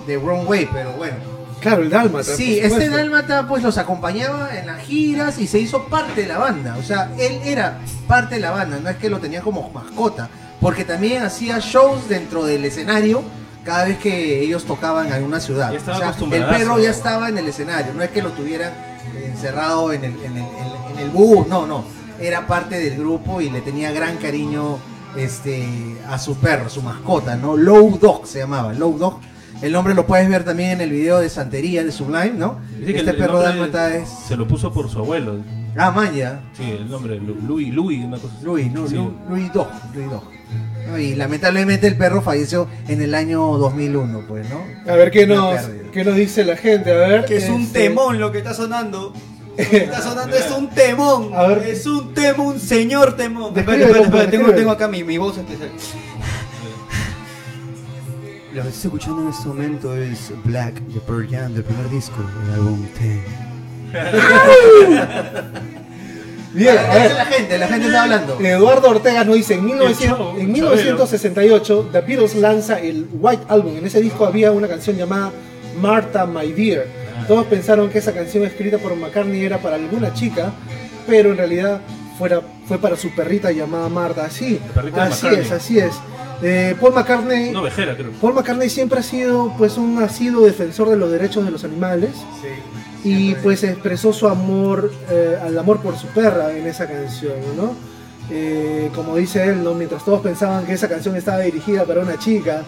de 0.06 0.16
Wrong 0.18 0.46
Way, 0.48 0.68
pero 0.72 0.92
bueno. 0.92 1.39
Claro, 1.60 1.82
el 1.82 1.90
Dálmata. 1.90 2.24
Sí, 2.36 2.58
este 2.58 2.88
dálmata 2.96 3.46
pues 3.46 3.62
los 3.62 3.76
acompañaba 3.78 4.50
en 4.58 4.66
las 4.66 4.80
giras 4.82 5.38
y 5.38 5.46
se 5.46 5.58
hizo 5.58 5.84
parte 5.86 6.22
de 6.22 6.28
la 6.28 6.38
banda. 6.38 6.76
O 6.78 6.82
sea, 6.82 7.10
él 7.18 7.40
era 7.44 7.78
parte 8.06 8.36
de 8.36 8.40
la 8.40 8.50
banda, 8.50 8.78
no 8.82 8.88
es 8.88 8.96
que 8.96 9.10
lo 9.10 9.18
tenía 9.18 9.40
como 9.42 9.68
mascota. 9.70 10.28
Porque 10.60 10.84
también 10.84 11.22
hacía 11.22 11.58
shows 11.58 12.08
dentro 12.08 12.44
del 12.44 12.64
escenario 12.64 13.22
cada 13.64 13.84
vez 13.84 13.98
que 13.98 14.40
ellos 14.42 14.64
tocaban 14.64 15.12
en 15.12 15.24
una 15.24 15.40
ciudad. 15.40 15.70
O 15.92 15.98
sea, 15.98 16.08
el 16.36 16.42
perro 16.58 16.78
ya 16.78 16.90
estaba 16.90 17.28
en 17.28 17.38
el 17.38 17.48
escenario, 17.48 17.92
no 17.94 18.02
es 18.02 18.10
que 18.10 18.22
lo 18.22 18.30
tuvieran 18.30 18.72
encerrado 19.24 19.92
en 19.92 20.04
el, 20.04 20.12
en 20.24 20.32
el, 20.36 20.42
en- 20.42 20.92
en 20.92 20.98
el 20.98 21.10
bus, 21.10 21.46
no, 21.46 21.66
no. 21.66 21.84
Era 22.20 22.46
parte 22.46 22.78
del 22.78 22.98
grupo 22.98 23.40
y 23.40 23.48
le 23.50 23.60
tenía 23.62 23.90
gran 23.92 24.16
cariño 24.18 24.78
este, 25.16 25.96
a 26.08 26.18
su 26.18 26.36
perro, 26.36 26.68
su 26.68 26.82
mascota, 26.82 27.36
¿no? 27.36 27.56
Low 27.56 27.98
Dog 27.98 28.26
se 28.26 28.38
llamaba, 28.40 28.72
Low 28.72 28.96
Dog. 28.98 29.20
El 29.62 29.72
nombre 29.72 29.94
lo 29.94 30.06
puedes 30.06 30.28
ver 30.28 30.44
también 30.44 30.70
en 30.70 30.80
el 30.80 30.90
video 30.90 31.18
de 31.20 31.28
Santería 31.28 31.84
de 31.84 31.92
Sublime, 31.92 32.32
¿no? 32.36 32.58
Dice 32.78 32.90
este 32.98 33.00
el- 33.02 33.08
el 33.10 33.16
perro 33.16 33.40
dálmata 33.40 33.94
es. 33.94 34.08
Se 34.26 34.36
lo 34.36 34.48
puso 34.48 34.72
por 34.72 34.88
su 34.88 34.98
abuelo. 34.98 35.36
Ah, 35.76 35.90
Maya. 35.90 36.40
Sí, 36.56 36.64
el 36.70 36.90
nombre, 36.90 37.20
Louis, 37.46 37.72
Louis, 37.72 38.04
una 38.04 38.16
cosa 38.18 38.34
así. 38.36 38.44
Louis, 38.44 38.72
Lu- 38.72 38.88
Sí. 38.88 38.94
Louis 39.28 39.52
Dog, 39.52 39.68
Louis 39.94 40.10
Dog. 40.10 40.24
¿No? 40.88 40.98
Y 40.98 41.14
lamentablemente 41.14 41.86
el 41.86 41.96
perro 41.96 42.22
falleció 42.22 42.66
en 42.88 43.00
el 43.02 43.14
año 43.14 43.40
2001, 43.58 44.24
pues, 44.26 44.46
¿no? 44.50 44.64
A 44.90 44.96
ver 44.96 45.10
qué 45.10 45.26
nos, 45.26 45.60
qué 45.92 46.04
nos 46.04 46.16
dice 46.16 46.44
la 46.44 46.56
gente. 46.56 46.90
A 46.90 46.96
ver. 46.96 47.24
Que 47.26 47.36
es 47.36 47.48
un 47.48 47.62
este, 47.62 47.80
temón 47.80 48.18
lo 48.18 48.32
que 48.32 48.38
está 48.38 48.54
sonando. 48.54 49.12
Lo 49.56 49.56
que 49.68 49.76
está 49.76 50.00
sonando 50.02 50.34
es 50.36 50.50
un 50.50 50.70
temón. 50.70 51.30
A 51.34 51.46
ver. 51.48 51.58
Es 51.68 51.86
un 51.86 52.12
temón, 52.14 52.46
un 52.54 52.60
señor 52.60 53.14
temón. 53.16 53.56
Espérate, 53.56 54.00
espérate, 54.00 54.28
tengo, 54.38 54.50
tengo 54.52 54.70
acá 54.72 54.88
mi, 54.88 55.04
mi 55.04 55.18
voz 55.18 55.36
especial. 55.38 55.68
Lo 58.52 58.62
que 58.62 58.68
estoy 58.68 58.88
escuchando 58.88 59.22
en 59.22 59.28
este 59.28 59.46
momento 59.48 59.96
es 59.96 60.32
Black 60.44 60.74
de 60.80 61.00
Pearl 61.00 61.28
Jam 61.30 61.54
del 61.54 61.62
primer 61.62 61.88
disco 61.88 62.16
del 62.18 62.54
álbum 62.54 62.84
Ten. 62.98 63.22
Bien, 66.52 66.76
A 66.78 66.80
a 66.80 66.94
ver, 66.94 67.08
ver. 67.08 67.16
la 67.16 67.24
gente, 67.26 67.58
la 67.58 67.68
gente 67.68 67.86
está 67.86 68.02
hablando. 68.02 68.40
Eduardo 68.40 68.88
Ortega 68.90 69.22
nos 69.22 69.36
dice, 69.36 69.54
en, 69.54 69.64
1900 69.66 69.98
chavo, 70.04 70.34
en 70.36 70.46
un 70.46 70.52
1968 70.52 71.90
The 71.92 72.00
Beatles 72.00 72.34
lanza 72.34 72.80
el 72.80 73.06
White 73.12 73.44
Album. 73.48 73.76
En 73.76 73.86
ese 73.86 74.00
disco 74.00 74.26
había 74.26 74.50
una 74.50 74.66
canción 74.66 74.96
llamada 74.96 75.30
Martha 75.80 76.26
My 76.26 76.50
Dear. 76.52 76.86
Ah. 77.20 77.24
Todos 77.28 77.46
pensaron 77.46 77.88
que 77.88 77.98
esa 77.98 78.12
canción 78.12 78.42
escrita 78.44 78.78
por 78.78 78.96
McCartney 78.96 79.44
era 79.44 79.58
para 79.58 79.76
alguna 79.76 80.12
chica, 80.12 80.50
pero 81.06 81.30
en 81.30 81.36
realidad 81.36 81.82
fuera, 82.18 82.40
fue 82.66 82.78
para 82.78 82.96
su 82.96 83.14
perrita 83.14 83.52
llamada 83.52 83.88
Marta. 83.88 84.24
Así, 84.24 84.58
La 84.66 84.74
perrita 84.74 85.04
de 85.04 85.12
así 85.12 85.26
es, 85.28 85.52
así 85.52 85.78
es. 85.78 85.94
Eh, 86.42 86.74
Paul 86.80 86.94
McCartney... 86.94 87.50
No, 87.50 87.62
vejera, 87.62 87.96
creo. 87.96 88.12
Paul 88.20 88.34
McCartney 88.34 88.70
siempre 88.70 89.00
ha 89.00 89.02
sido 89.02 89.54
pues 89.58 89.76
un 89.76 90.02
asiduo 90.02 90.46
defensor 90.46 90.88
de 90.88 90.96
los 90.96 91.10
derechos 91.10 91.44
de 91.44 91.50
los 91.50 91.64
animales 91.64 92.10
y 93.04 93.34
pues 93.36 93.62
expresó 93.64 94.12
su 94.12 94.28
amor 94.28 94.92
eh, 95.10 95.38
al 95.42 95.58
amor 95.58 95.80
por 95.80 95.96
su 95.96 96.06
perra 96.08 96.56
en 96.56 96.66
esa 96.66 96.86
canción, 96.86 97.34
¿no? 97.56 97.74
Eh, 98.30 98.90
como 98.94 99.16
dice 99.16 99.44
él, 99.44 99.64
¿no? 99.64 99.74
mientras 99.74 100.04
todos 100.04 100.20
pensaban 100.20 100.64
que 100.64 100.74
esa 100.74 100.88
canción 100.88 101.16
estaba 101.16 101.40
dirigida 101.40 101.84
para 101.84 102.02
una 102.02 102.16
chica, 102.16 102.62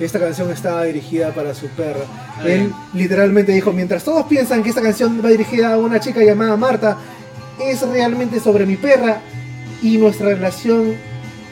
esta 0.00 0.18
canción 0.18 0.50
estaba 0.50 0.82
dirigida 0.84 1.30
para 1.32 1.54
su 1.54 1.68
perra. 1.68 2.00
Él 2.44 2.72
literalmente 2.94 3.52
dijo, 3.52 3.72
mientras 3.72 4.02
todos 4.02 4.26
piensan 4.26 4.64
que 4.64 4.70
esta 4.70 4.82
canción 4.82 5.20
va 5.24 5.28
dirigida 5.28 5.74
a 5.74 5.78
una 5.78 6.00
chica 6.00 6.20
llamada 6.20 6.56
Marta, 6.56 6.98
es 7.60 7.80
realmente 7.82 8.40
sobre 8.40 8.66
mi 8.66 8.76
perra 8.76 9.20
y 9.82 9.98
nuestra 9.98 10.30
relación 10.30 10.96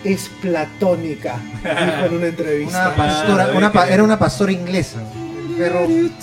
es 0.05 0.29
platónica, 0.41 1.37
dijo 1.62 2.07
en 2.07 2.17
una 2.17 2.27
entrevista. 2.27 2.88
Una 2.88 2.97
pastora, 2.97 3.49
una 3.57 3.73
pa- 3.73 3.83
bien. 3.85 3.95
era 3.95 4.03
una 4.05 4.19
pastora 4.19 4.53
inglesa. 4.53 5.01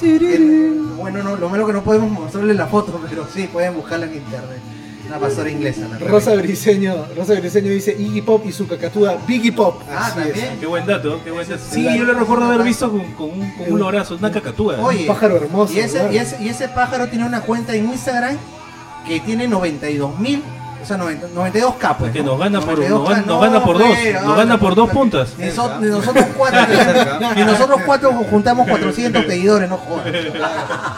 El- 0.01 0.79
bueno, 0.97 1.23
no, 1.23 1.35
lo 1.35 1.49
malo 1.49 1.65
que 1.65 1.73
no 1.73 1.83
podemos 1.83 2.09
mostrarle 2.11 2.53
la 2.53 2.67
foto, 2.67 2.99
pero 3.09 3.25
sí, 3.33 3.47
pueden 3.51 3.73
buscarla 3.75 4.05
en 4.07 4.15
internet. 4.15 4.59
Una 5.07 5.17
pastora 5.17 5.49
inglesa. 5.49 5.87
la 5.87 5.97
Rosa. 5.97 6.35
Briseño, 6.35 7.05
Rosa 7.17 7.33
Briseño 7.33 7.71
dice 7.71 7.95
Iggy 7.97 8.21
Pop 8.21 8.43
y 8.45 8.51
su 8.51 8.67
cacatúa 8.67 9.17
Biggie 9.27 9.51
Pop. 9.51 9.81
Ah, 9.89 10.05
Así 10.07 10.19
es. 10.19 10.25
también. 10.25 10.59
Qué 10.59 10.65
buen 10.67 10.85
dato, 10.85 11.19
qué 11.23 11.31
buen 11.31 11.49
dato. 11.49 11.63
Sí, 11.71 11.83
yo 11.97 12.03
le 12.03 12.13
recuerdo 12.13 12.45
haber 12.45 12.61
visto 12.61 12.91
con, 12.91 13.01
con 13.13 13.29
un, 13.31 13.51
con 13.53 13.71
un 13.73 13.79
lorazo, 13.79 14.17
una 14.17 14.31
cacatúa. 14.31 14.75
Oye, 14.79 15.01
Un 15.01 15.07
pájaro 15.07 15.37
hermoso, 15.37 15.73
Y 15.73 15.79
ese, 15.79 15.97
¿verdad? 15.97 16.11
y, 16.11 16.17
ese, 16.17 16.43
y 16.43 16.49
ese 16.49 16.67
pájaro 16.69 17.07
tiene 17.07 17.25
una 17.25 17.41
cuenta 17.41 17.73
en 17.73 17.85
Instagram 17.85 18.37
que 19.07 19.19
tiene 19.21 19.47
92 19.47 20.19
mil 20.19 20.43
O 20.81 20.85
sea, 20.85 20.97
90 20.97 21.27
92K, 21.35 21.95
pues. 21.97 22.11
Que 22.11 22.19
¿no? 22.23 22.31
nos 22.31 22.39
gana 22.39 22.61
por, 22.61 22.79
92K, 22.79 22.89
nos 22.89 23.03
gana, 23.09 23.17
nos 23.19 23.27
no, 23.27 23.39
gana 23.39 23.63
por 23.63 23.77
dos, 23.79 23.97
nos 24.25 24.37
gana 24.37 24.59
por 24.59 24.75
dos 24.75 24.89
puntas. 24.89 25.29
Ni, 25.37 25.51
so- 25.51 25.79
ni 25.79 25.87
nosotros 25.89 26.25
cuatro, 26.37 26.61
ni 27.35 27.43
nosotros 27.43 27.81
cuatro 27.85 28.11
juntamos 28.29 28.67
400 28.69 29.25
seguidores, 29.25 29.69
no 29.69 29.77
jodas. 29.77 30.05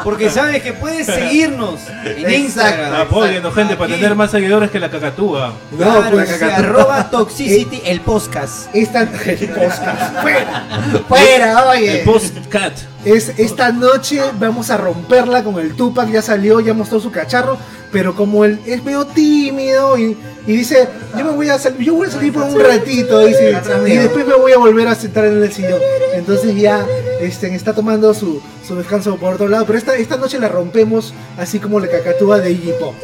Porque 0.03 0.29
sabes 0.29 0.61
que 0.61 0.73
puedes 0.73 1.05
seguirnos 1.07 1.79
en. 2.05 2.31
Instagram. 2.31 3.01
Apóyenos, 3.01 3.53
gente, 3.53 3.75
para 3.75 3.93
tener 3.93 4.15
más 4.15 4.31
seguidores 4.31 4.69
que 4.71 4.79
la 4.79 4.89
cacatúa. 4.89 5.53
No, 5.71 5.77
Claro, 5.77 6.03
pues 6.11 6.29
sí, 6.29 6.43
arroba 6.45 7.09
toxicity 7.09 7.81
el 7.85 8.01
podcast. 8.01 8.67
esta, 8.73 9.01
el 9.25 9.49
podcast. 9.49 10.21
Fuera. 10.21 10.65
Fuera, 11.07 11.65
oye. 11.69 11.99
El 11.99 12.05
postcat. 12.05 12.73
Es, 13.05 13.29
esta 13.39 13.71
noche 13.71 14.21
vamos 14.39 14.69
a 14.69 14.77
romperla 14.77 15.43
con 15.43 15.59
el 15.59 15.75
Tupac, 15.75 16.07
ya 16.11 16.21
salió, 16.21 16.59
ya 16.59 16.73
mostró 16.75 16.99
su 16.99 17.09
cacharro, 17.11 17.57
pero 17.91 18.13
como 18.15 18.45
él 18.45 18.59
es 18.67 18.83
medio 18.83 19.05
tímido 19.05 19.70
y, 19.97 20.17
y 20.47 20.55
dice, 20.57 20.87
yo 21.17 21.25
me 21.25 21.31
voy 21.31 21.49
a 21.49 21.57
salir, 21.59 21.79
yo 21.81 21.95
voy 21.95 22.07
a 22.07 22.11
salir 22.11 22.31
por 22.33 22.43
un 22.43 22.59
ratito, 22.59 23.19
dice, 23.25 23.57
y 23.87 23.91
después 23.97 24.25
me 24.25 24.35
voy 24.35 24.51
a 24.51 24.57
volver 24.57 24.87
a 24.87 24.95
sentar 24.95 25.25
en 25.25 25.41
el 25.41 25.51
sillón. 25.51 25.79
Entonces 26.15 26.55
ya 26.55 26.85
este, 27.19 27.53
está 27.55 27.73
tomando 27.73 28.13
su, 28.13 28.41
su 28.67 28.75
descanso 28.75 29.15
por 29.17 29.33
otro 29.35 29.47
lado, 29.47 29.65
pero 29.65 29.77
esta, 29.77 29.95
esta 29.95 30.17
noche 30.17 30.39
la 30.39 30.47
rompemos 30.47 31.13
así 31.37 31.59
como 31.59 31.79
la 31.79 31.87
cacatúa 31.87 32.39
de 32.39 32.51
Iggy 32.51 32.73
Pop. 32.79 32.95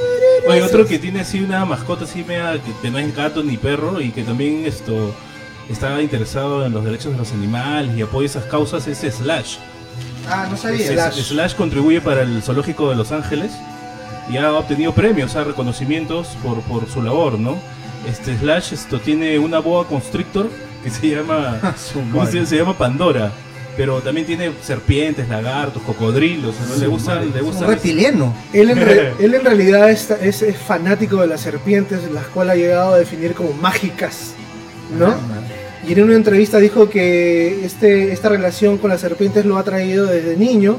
Oye, 0.48 0.62
otro 0.62 0.86
que 0.86 0.98
tiene 1.00 1.22
así 1.22 1.42
una 1.42 1.66
mascota 1.66 2.06
así 2.06 2.24
media 2.24 2.54
que, 2.64 2.72
que 2.82 2.90
no 2.90 2.98
es 3.00 3.16
gato 3.16 3.44
ni 3.44 3.58
perro 3.58 4.00
y 4.02 4.12
que 4.12 4.24
también 4.24 4.66
esto 4.66 5.14
está 5.70 6.02
interesado 6.02 6.66
en 6.66 6.74
los 6.74 6.86
derechos 6.86 7.12
de 7.12 7.18
los 7.18 7.32
animales 7.34 7.92
y 7.98 8.02
apoya 8.02 8.26
esas 8.28 8.46
causas 8.46 8.88
es 8.88 9.00
Slash. 9.00 9.58
Ah, 10.30 10.48
no 10.50 10.56
sabía. 10.58 10.86
Es- 10.86 10.92
Slash. 10.94 11.22
Slash 11.30 11.56
contribuye 11.56 12.00
para 12.02 12.22
el 12.22 12.42
zoológico 12.44 12.90
de 12.90 12.96
Los 12.96 13.12
Ángeles 13.12 13.52
y 14.32 14.38
ha 14.38 14.52
obtenido 14.54 14.94
premios, 14.94 15.32
sea, 15.32 15.44
reconocimientos 15.44 16.30
por, 16.44 16.62
por 16.62 16.88
su 16.90 17.02
labor, 17.02 17.40
¿no? 17.40 17.56
Este 18.10 18.38
Slash 18.38 18.74
esto 18.74 19.00
tiene 19.00 19.38
una 19.40 19.60
boa 19.60 19.88
constrictor 19.88 20.50
que 20.84 20.90
se 20.90 21.10
llama 21.10 21.60
¿cómo 22.12 22.26
se, 22.26 22.46
se 22.46 22.58
llama 22.58 22.78
Pandora, 22.78 23.32
pero 23.76 24.00
también 24.02 24.26
tiene 24.26 24.52
serpientes, 24.62 25.28
lagartos, 25.30 25.82
cocodrilos, 25.84 26.56
¿no? 26.70 26.76
le 26.78 26.88
gusta 26.88 27.16
le 27.22 27.28
Es 27.38 27.42
gusta 27.44 27.66
un 27.66 27.72
reptiliano. 27.72 28.34
Él 28.54 28.70
en, 28.72 28.78
re- 28.78 29.14
él 29.20 29.34
en 29.34 29.44
realidad 29.46 29.90
está- 29.90 30.16
es, 30.22 30.42
es 30.42 30.58
fanático 30.58 31.18
de 31.22 31.28
las 31.28 31.42
serpientes, 31.42 32.00
las 32.12 32.26
cuales 32.28 32.54
ha 32.54 32.58
llegado 32.58 32.94
a 32.94 32.98
definir 32.98 33.34
como 33.34 33.54
mágicas, 33.54 34.34
¿no? 34.98 35.16
Y 35.88 35.94
en 35.94 36.04
una 36.04 36.16
entrevista 36.16 36.58
dijo 36.60 36.90
que 36.90 37.64
este, 37.66 38.12
esta 38.12 38.28
relación 38.30 38.78
con 38.78 38.90
las 38.90 39.00
serpientes 39.00 39.46
lo 39.46 39.58
ha 39.58 39.64
traído 39.64 40.06
desde 40.06 40.36
niño, 40.36 40.78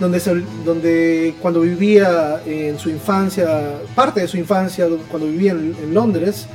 donde, 0.00 0.20
se- 0.20 0.42
donde 0.64 1.34
cuando 1.40 1.60
vivía 1.60 2.40
en 2.46 2.78
su 2.78 2.90
infancia, 2.90 3.78
parte 3.94 4.20
de 4.20 4.28
su 4.28 4.36
infancia, 4.36 4.86
cuando 5.10 5.28
vivía 5.28 5.52
en, 5.52 5.74
en 5.82 5.94
Londres, 5.94 6.46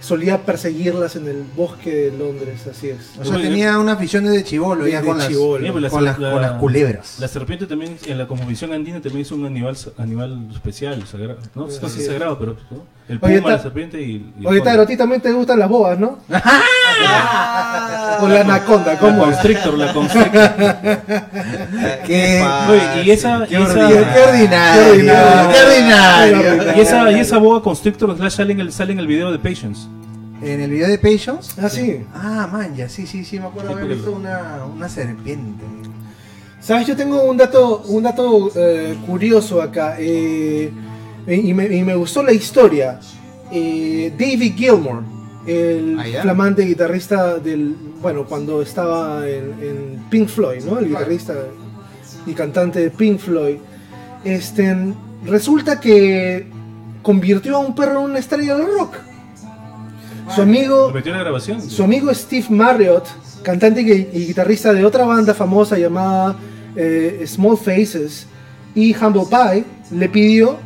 solía 0.00 0.42
perseguirlas 0.44 1.16
en 1.16 1.26
el 1.28 1.44
bosque 1.56 1.90
de 2.10 2.18
Londres, 2.18 2.66
así 2.70 2.90
es. 2.90 2.98
O 3.18 3.24
sea, 3.24 3.40
tenía 3.40 3.78
unas 3.78 3.98
visiones 3.98 4.32
de 4.32 4.44
chivolo 4.44 4.86
ya 4.86 5.00
con 5.02 5.16
las, 5.16 5.28
chibolo. 5.28 5.64
Sí, 5.64 5.72
pues 5.72 5.82
la- 5.82 5.88
con 5.88 6.04
las, 6.04 6.18
la- 6.18 6.32
con 6.32 6.42
las 6.42 6.52
culebras. 6.60 7.16
La 7.20 7.28
serpiente 7.28 7.66
también, 7.66 7.96
en 8.04 8.18
la 8.18 8.28
cosmovisión 8.28 8.72
andina 8.74 9.00
también 9.00 9.22
es 9.22 9.32
un 9.32 9.46
animal 9.46 9.74
animal 9.96 10.48
especial, 10.52 11.06
sagrado, 11.06 11.38
¿no? 11.54 11.62
No 11.66 11.70
sé 11.70 11.86
Así 11.86 11.94
si 11.96 12.00
es. 12.02 12.06
sagrado, 12.08 12.38
pero 12.38 12.54
¿no? 12.70 12.84
El 13.08 13.18
Oye, 13.20 13.38
puma, 13.40 13.50
la 13.50 13.58
serpiente 13.58 14.00
y, 14.00 14.32
y 14.40 14.42
fondo. 14.44 14.62
Taro, 14.62 14.82
a 14.82 14.86
ti 14.86 14.96
también 14.96 15.20
te 15.20 15.30
gustan 15.32 15.58
las 15.58 15.68
boas, 15.68 15.98
¿no? 15.98 16.18
O 18.20 18.28
la 18.28 18.40
anaconda, 18.42 18.92
La 18.94 18.98
¿cómo 18.98 19.22
es? 19.24 19.30
constrictor, 19.32 19.74
la 19.76 19.92
constrictor. 19.92 20.50
Qué- 22.06 22.44
Oye, 22.70 23.02
y 23.04 23.10
esa, 23.10 23.44
y 23.50 23.54
esa, 23.54 23.62
ordinario, 23.64 24.06
qué 24.14 24.20
ordinario, 24.30 24.90
ordinario. 24.92 25.50
qué 25.52 25.60
ordinario. 26.40 26.76
y 26.76 26.80
esa, 26.80 27.10
y 27.10 27.18
esa 27.20 27.38
boa 27.38 27.62
constrictor 27.62 28.16
slash 28.16 28.32
sale 28.36 28.52
en 28.52 28.60
el, 28.60 28.72
sale 28.72 28.92
en 28.92 29.00
el 29.00 29.06
video 29.06 29.32
de 29.32 29.38
Patience. 29.38 29.86
En 30.42 30.60
el 30.60 30.70
video 30.70 30.88
de 30.88 30.98
Patience. 30.98 31.60
Ah, 31.60 31.68
sí. 31.68 32.04
Ah, 32.14 32.48
man, 32.50 32.74
ya, 32.76 32.88
sí, 32.88 33.06
sí, 33.06 33.24
sí, 33.24 33.38
me 33.40 33.46
acuerdo 33.46 33.70
Sí, 33.72 33.76
haber 33.78 33.88
visto 33.96 34.12
una, 34.12 34.60
una 34.74 34.88
serpiente. 34.88 35.64
Sabes, 36.60 36.86
yo 36.86 36.96
tengo 36.96 37.22
un 37.24 37.36
dato, 37.36 37.82
un 37.88 38.02
dato 38.04 38.50
eh, 38.54 38.96
curioso 39.06 39.60
acá 39.60 39.96
eh, 39.98 40.70
y, 41.26 41.54
me, 41.54 41.66
y 41.66 41.82
me 41.82 41.94
gustó 41.94 42.22
la 42.22 42.32
historia. 42.32 43.00
Eh, 43.50 44.12
David 44.18 44.54
Gilmour, 44.56 45.02
el 45.46 45.98
Ah, 45.98 46.22
flamante 46.22 46.62
guitarrista 46.62 47.38
del, 47.38 47.74
bueno, 48.00 48.24
cuando 48.24 48.62
estaba 48.62 49.26
en, 49.28 49.44
en 49.62 50.04
Pink 50.10 50.28
Floyd, 50.28 50.62
¿no? 50.64 50.78
El 50.78 50.88
guitarrista 50.88 51.34
y 52.26 52.32
cantante 52.32 52.80
de 52.80 52.90
Pink 52.90 53.18
Floyd. 53.18 53.56
Este, 54.24 54.74
resulta 55.26 55.78
que 55.78 56.46
convirtió 57.02 57.56
a 57.56 57.58
un 57.58 57.74
perro 57.74 58.00
en 58.00 58.10
una 58.10 58.18
estrella 58.18 58.56
del 58.56 58.66
rock. 58.78 58.94
Su 60.34 60.40
amigo, 60.40 60.88
¿Lo 60.88 60.94
metió 60.94 61.12
en 61.12 61.18
la 61.18 61.24
grabación? 61.24 61.60
su 61.60 61.82
amigo 61.84 62.12
Steve 62.14 62.46
Marriott, 62.48 63.06
cantante 63.42 63.82
y, 63.82 63.90
y 64.18 64.26
guitarrista 64.28 64.72
de 64.72 64.82
otra 64.82 65.04
banda 65.04 65.34
famosa 65.34 65.76
llamada 65.76 66.34
eh, 66.74 67.22
Small 67.26 67.58
Faces 67.58 68.26
y 68.74 68.96
Humble 68.96 69.24
Pie, 69.28 69.64
le 69.90 70.08
pidió 70.08 70.58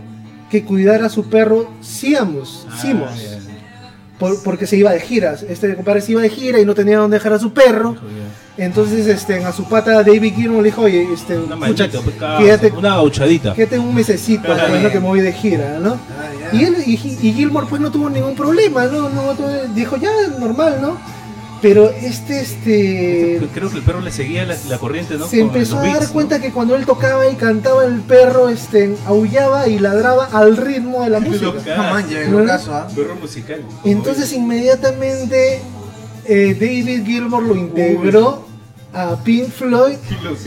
que 0.51 0.65
cuidara 0.65 1.07
a 1.07 1.09
su 1.09 1.29
perro 1.29 1.69
Siamus, 1.81 2.67
Ah, 2.71 2.79
Simos, 2.81 3.11
por- 4.19 4.43
porque 4.43 4.67
se 4.67 4.77
iba 4.77 4.91
de 4.93 5.01
giras. 5.01 5.43
Este 5.43 5.75
compadre 5.77 6.01
se 6.01 6.13
iba 6.13 6.23
de 6.23 6.29
gira 6.31 6.59
y 6.61 6.65
no 6.65 6.75
tenía 6.75 6.99
dónde 6.99 7.17
dejar 7.19 7.33
a 7.35 7.39
su 7.39 7.53
perro. 7.53 7.97
Entonces 8.57 9.07
este, 9.07 9.45
a 9.45 9.53
su 9.53 9.65
pata 9.69 10.03
David 10.03 10.35
Gilmour 10.35 10.63
le 10.63 10.71
dijo, 10.71 10.83
oye, 10.83 11.07
este, 11.13 11.39
Una 11.39 11.55
pucha, 11.55 11.87
manita, 11.87 12.01
pues, 12.03 12.17
quédate, 12.39 12.73
una 12.77 12.89
gauchadita. 12.97 13.55
quédate 13.55 13.79
un 13.79 13.95
mesecito, 13.95 14.49
¿no? 14.49 14.55
bien. 14.67 14.91
que 14.91 14.99
me 14.99 15.07
voy 15.07 15.21
de 15.21 15.33
gira, 15.33 15.79
¿no? 15.79 15.93
Ah, 15.93 16.53
Y, 16.53 16.65
él, 16.65 16.77
y, 16.85 16.95
y 16.95 17.33
Gilmore 17.35 17.67
pues 17.71 17.81
no 17.81 17.93
tuvo 17.93 18.11
ningún 18.11 18.35
problema, 18.35 18.87
¿no? 18.87 19.09
dijo, 19.77 19.97
ya, 19.97 20.11
normal, 20.41 20.79
¿no? 20.83 20.99
Pero 21.61 21.91
este, 21.91 22.41
este... 22.41 23.49
Creo 23.53 23.71
que 23.71 23.79
el 23.79 23.83
perro 23.83 24.01
le 24.01 24.13
seguía 24.13 24.45
la, 24.47 24.57
la 24.69 24.79
corriente, 24.79 25.17
¿no? 25.19 25.27
Se 25.27 25.39
Con 25.41 25.49
empezó 25.49 25.79
a 25.79 25.83
dar 25.83 25.93
beats, 25.93 26.07
¿no? 26.07 26.13
cuenta 26.13 26.41
que 26.41 26.53
cuando 26.53 26.77
él 26.77 26.87
tocaba 26.87 27.29
y 27.29 27.35
cantaba 27.35 27.85
el 27.85 28.01
perro, 28.01 28.49
este, 28.49 28.95
aullaba 29.07 29.67
y 29.67 29.79
ladraba 29.81 30.27
al 30.27 30.57
ritmo 30.57 31.03
de 31.03 31.11
la 31.11 31.21
música. 31.21 31.47
Loca. 31.47 31.77
Man, 31.77 32.09
ya, 32.09 32.23
en 32.23 32.33
¿No? 32.33 32.45
caso, 32.45 32.73
¿ah? 32.75 32.87
Perro 32.95 33.17
musical. 33.17 33.63
Entonces 33.85 34.33
inmediatamente 34.33 35.61
eh, 36.27 36.57
David 36.59 37.05
Gilmour 37.05 37.43
lo 37.43 37.57
integró 37.57 38.47
a 38.93 39.17
Pink 39.17 39.49
Floyd 39.51 39.97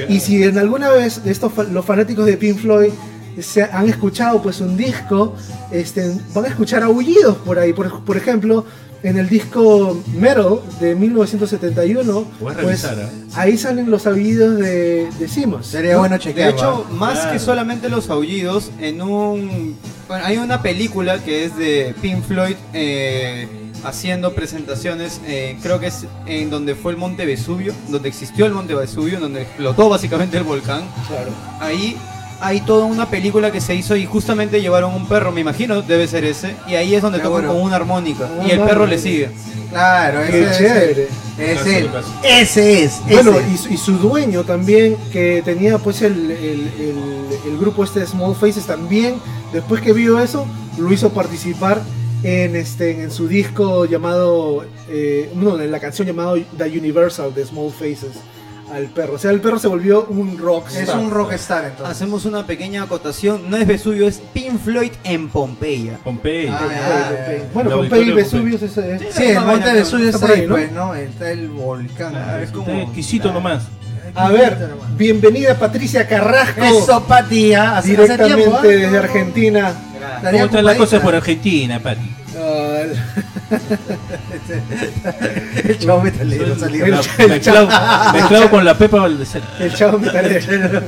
y 0.08 0.20
si 0.20 0.44
en 0.44 0.58
alguna 0.58 0.90
vez 0.90 1.22
estos 1.26 1.52
los 1.70 1.86
fanáticos 1.86 2.26
de 2.26 2.38
Pink 2.38 2.58
Floyd 2.58 2.92
se 3.40 3.64
han 3.64 3.88
escuchado 3.88 4.42
pues 4.42 4.62
un 4.62 4.76
disco, 4.78 5.36
este, 5.72 6.16
van 6.34 6.46
a 6.46 6.48
escuchar 6.50 6.84
aullidos 6.84 7.38
por 7.38 7.60
ahí. 7.60 7.74
Por, 7.74 8.04
por 8.04 8.18
ejemplo, 8.18 8.66
en 9.04 9.18
el 9.18 9.28
disco 9.30 10.02
Metal 10.16 10.60
de 10.80 10.96
1971, 10.96 12.04
Voy 12.14 12.24
a 12.24 12.26
pues, 12.40 12.58
revisar, 12.58 13.00
¿eh? 13.00 13.08
ahí 13.36 13.58
salen 13.58 13.90
los 13.90 14.06
aullidos 14.08 14.58
de, 14.60 15.10
de. 15.20 15.28
Sería 15.64 15.94
¿no? 15.94 16.00
bueno 16.00 16.16
De 16.16 16.22
chequearlo. 16.22 16.58
hecho, 16.58 16.86
¿ah? 16.90 16.94
más 16.94 17.14
Claro. 17.20 17.32
que 17.34 17.40
solamente 17.40 17.90
los 17.90 18.10
aullidos, 18.10 18.72
en 18.80 19.02
un. 19.02 19.76
Bueno, 20.08 20.26
hay 20.26 20.38
una 20.38 20.62
película 20.62 21.24
que 21.24 21.46
es 21.46 21.58
de 21.58 21.96
Pink 22.02 22.24
Floyd 22.24 22.56
eh, 22.74 23.48
haciendo 23.84 24.34
presentaciones. 24.34 25.22
eh, 25.26 25.58
creo 25.64 25.80
que 25.80 25.88
es 25.88 26.06
en 26.28 26.50
donde 26.50 26.76
fue 26.76 26.92
el 26.92 26.98
Monte 26.98 27.26
Vesubio, 27.26 27.74
donde 27.90 28.10
existió 28.10 28.46
el 28.46 28.54
Monte 28.54 28.76
Vesubio, 28.76 29.20
donde 29.20 29.42
explotó 29.44 29.90
básicamente 29.90 30.38
el 30.38 30.44
volcán. 30.44 30.84
Claro. 31.08 31.32
Ahí 31.60 31.96
hay 32.42 32.62
toda 32.62 32.86
una 32.86 33.10
película 33.10 33.52
que 33.52 33.62
se 33.62 33.76
hizo 33.76 33.96
y 33.96 34.06
justamente 34.06 34.62
llevaron 34.62 34.94
un 34.94 35.08
perro, 35.08 35.32
me 35.32 35.42
imagino, 35.42 35.82
debe 35.82 36.08
ser 36.08 36.24
ese. 36.26 36.56
Y 36.68 36.76
ahí 36.76 36.96
es 36.96 37.02
donde 37.02 37.20
tocan 37.20 37.46
con 37.48 37.58
una 37.62 37.76
armónica. 37.76 38.28
Ah, 38.40 38.44
Y 38.48 38.52
el 38.52 38.60
perro 38.62 38.86
le 38.88 38.98
sigue. 38.98 39.30
Claro, 39.70 40.20
Qué 40.30 40.44
ese 40.44 40.58
chévere. 40.58 41.04
es. 41.04 41.10
Caso, 41.58 41.70
Ese, 41.70 41.86
caso. 41.88 42.14
ese 42.24 42.84
es. 42.84 43.02
Bueno, 43.10 43.40
ese. 43.40 43.50
y 43.54 43.58
su, 43.58 43.70
y 43.74 43.78
su 43.78 43.92
dueño 43.98 44.44
también, 44.44 44.98
que 45.14 45.42
tenía 45.46 45.78
pues 45.78 46.02
el, 46.02 46.30
el- 46.32 46.72
el- 46.80 47.52
el 47.52 47.58
grupo 47.58 47.84
este 47.84 48.06
Small 48.06 48.36
Faces, 48.36 48.66
también, 48.66 49.16
después 49.54 49.82
que 49.82 49.94
vio 49.94 50.20
eso, 50.20 50.46
lo 50.78 50.92
hizo 50.92 51.10
participar 51.12 51.82
en 52.24 52.56
este 52.56 53.02
en 53.02 53.10
su 53.12 53.28
disco 53.28 53.86
llamado, 53.86 54.66
eh, 54.90 55.32
no, 55.36 55.60
en 55.60 55.72
la 55.72 55.80
canción 55.80 56.06
llamada 56.08 56.34
The 56.58 56.66
Universal 56.78 57.34
de 57.34 57.46
Small 57.46 57.72
Faces 57.72 58.12
al 58.74 58.86
perro. 58.88 59.14
O 59.14 59.18
sea, 59.18 59.32
el 59.32 59.42
perro 59.42 59.60
se 59.60 59.68
volvió 59.68 60.06
un 60.06 60.38
rockstar. 60.38 60.84
Es 60.84 60.90
un 60.90 61.12
rockstar 61.12 61.66
entonces. 61.66 61.96
Hacemos 61.96 62.26
una 62.26 62.46
pequeña 62.46 62.84
acotación. 62.84 63.50
No 63.50 63.58
es 63.58 63.68
Vesubio, 63.68 64.08
es 64.08 64.20
Pink 64.34 64.60
Floyd 64.64 64.92
en 65.04 65.30
Pompeya. 65.30 65.98
Pompeii. 66.04 66.48
Ah. 66.48 67.12
Bueno, 67.54 67.72
El 67.72 67.76
Pompeii 67.78 68.04
y 68.04 68.06
de 68.08 68.14
Vesuvius 68.14 68.62
es, 68.62 68.78
es- 68.78 69.16
Sí, 69.16 69.24
el 69.24 69.42
monte 69.42 69.74
de 69.74 69.86
suyo 69.86 70.06
Está 70.10 70.20
por 70.20 70.32
ahí, 70.32 70.42
¿no? 70.48 70.56
pues, 70.56 70.72
¿no? 70.72 70.96
Está 70.96 71.32
el 71.32 71.50
volcán. 71.50 72.16
Ah, 72.16 72.40
es 72.42 72.52
como- 72.52 72.68
está 72.68 72.82
exquisito 72.82 73.32
nomás. 73.32 73.64
A 74.14 74.30
ver, 74.30 74.58
bienvenida 74.98 75.56
Patricia 75.58 76.06
Carrasco, 76.06 76.62
Eso, 76.66 77.02
hace 77.78 77.92
directamente 77.92 78.58
¿ah? 78.58 78.62
desde 78.62 78.98
Argentina. 78.98 79.74
Estaría 80.18 80.42
¿Cómo 80.42 80.46
están 80.46 80.66
las 80.66 80.76
ocupadita. 80.76 80.78
cosas 80.78 81.00
por 81.02 81.16
Argentina, 81.16 81.80
Pati? 81.80 82.12
El 85.64 85.78
chavo 85.80 86.02
metalero 86.02 86.58
salió. 86.58 86.86
El- 86.86 86.94
Mezclado- 86.96 87.30
mezclado, 87.30 88.14
mezclado 88.14 88.50
con 88.50 88.66
la 88.66 88.78
pepa 88.78 89.00
Valdezera. 89.02 89.46
el 89.60 89.74
chavo 89.74 90.00
metalero. 90.00 90.82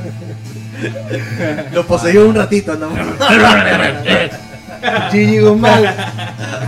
Lo 1.72 1.86
poseyó 1.86 2.26
un 2.28 2.34
ratito, 2.34 2.74
¿no? 2.76 2.88
Gigi 5.12 5.38
Guzmán. 5.38 5.84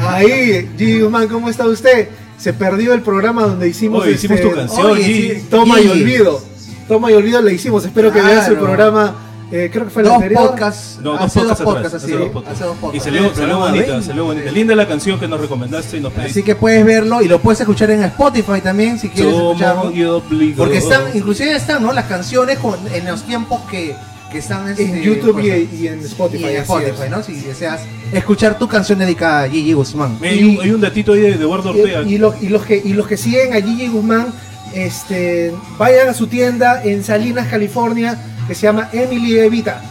Ahí, 0.09 0.69
Gigi 0.79 1.01
Guzmán, 1.01 1.29
¿cómo 1.29 1.49
está 1.51 1.67
usted? 1.67 2.09
Se 2.39 2.53
perdió 2.53 2.93
el 2.93 3.01
programa 3.03 3.43
donde 3.43 3.69
hicimos, 3.69 4.03
Oye, 4.03 4.13
hicimos 4.13 4.39
este, 4.39 4.49
tu 4.51 4.57
canción, 4.57 4.87
Oye, 4.93 5.03
Gigi. 5.05 5.31
sí. 5.41 5.47
Toma 5.51 5.81
y 5.81 5.89
olvido. 5.89 6.43
Toma 6.89 7.11
y 7.11 7.15
olvido 7.15 7.43
la 7.43 7.51
hicimos. 7.53 7.85
Espero 7.85 8.13
que 8.13 8.21
su 8.21 8.25
Claro. 8.27 8.59
programa. 8.61 9.15
Eh, 9.53 9.71
creo 9.73 9.85
que 9.85 9.91
fue 9.91 10.03
el 10.03 10.09
Dos 10.09 10.17
anterior. 10.17 10.47
podcasts. 10.49 10.99
No, 11.01 11.13
dos 11.13 11.21
hace 11.23 11.39
podcasts 11.41 11.61
dos 11.65 11.69
atrás, 11.71 11.75
podcasts, 11.91 11.95
hace 12.05 12.07
así. 12.07 12.23
dos 12.25 12.29
podcasts. 12.31 12.61
Hace 12.61 12.65
dos 12.65 12.77
Y 12.77 12.81
podcasts. 12.81 13.05
salió, 13.05 13.21
salió 13.23 13.35
programa 13.35 13.67
bonita, 13.67 13.87
20. 13.87 14.07
salió 14.07 14.25
bonita. 14.25 14.51
Linda 14.51 14.75
la 14.75 14.89
canción 14.89 15.21
que 15.21 15.29
nos 15.29 15.41
recomendaste 15.41 15.97
y 15.97 16.01
nos 16.01 16.13
pediste. 16.13 16.31
Así 16.33 16.43
que 16.43 16.55
puedes 16.57 16.85
verlo 16.85 17.23
y 17.23 17.29
lo 17.29 17.41
puedes 17.41 17.61
escuchar 17.61 17.91
en 17.91 18.03
Spotify 18.05 18.61
también 18.63 18.99
si 18.99 19.09
quieres 19.09 19.33
Somos 19.33 19.53
escucharlo. 19.61 19.93
y. 19.93 20.53
Porque 20.57 20.79
están, 20.79 21.03
inclusive 21.15 21.55
están, 21.55 21.83
¿no? 21.83 21.93
Las 21.93 22.07
canciones 22.07 22.59
con- 22.59 22.79
en 22.93 23.05
los 23.07 23.23
tiempos 23.23 23.61
que, 23.71 23.95
que 24.33 24.39
están 24.39 24.69
este, 24.69 24.83
En 24.85 25.01
YouTube 25.03 25.35
pues, 25.35 25.47
y, 25.73 25.77
y 25.85 25.89
en 25.89 26.01
Spotify. 26.01 26.43
y 26.43 26.47
en 26.49 26.57
Spotify. 26.63 27.09
¿no? 27.09 27.23
Si 27.23 27.35
deseas 27.35 27.83
escuchar 28.13 28.59
tu 28.59 28.67
canción 28.67 28.99
dedicada 28.99 29.43
a 29.45 29.49
Gigi 29.49 29.73
Guzmán. 29.75 30.19
Hay 30.23 30.43
un, 30.43 30.61
hay 30.61 30.71
un 30.71 30.81
datito 30.81 31.13
ahí 31.13 31.21
de 31.21 31.33
Eduardo 31.35 31.71
Ortega. 31.71 32.03
Y, 32.03 32.15
y 32.15 32.19
los, 32.19 32.43
y 32.43 32.49
los 32.49 32.63
que, 32.65 32.83
y 32.85 32.95
los 32.95 33.07
que 33.07 33.17
siguen 33.17 33.53
a 33.53 33.61
Gigi 33.61 33.87
Guzmán, 33.89 34.27
este, 34.75 35.53
vayan 35.79 36.09
a 36.09 36.15
su 36.15 36.27
tienda 36.27 36.83
en 36.83 37.03
Salinas, 37.05 37.47
California, 37.49 38.19
que 38.47 38.55
se 38.55 38.63
llama 38.63 38.89
Emily 38.93 39.39
Evita. 39.39 39.83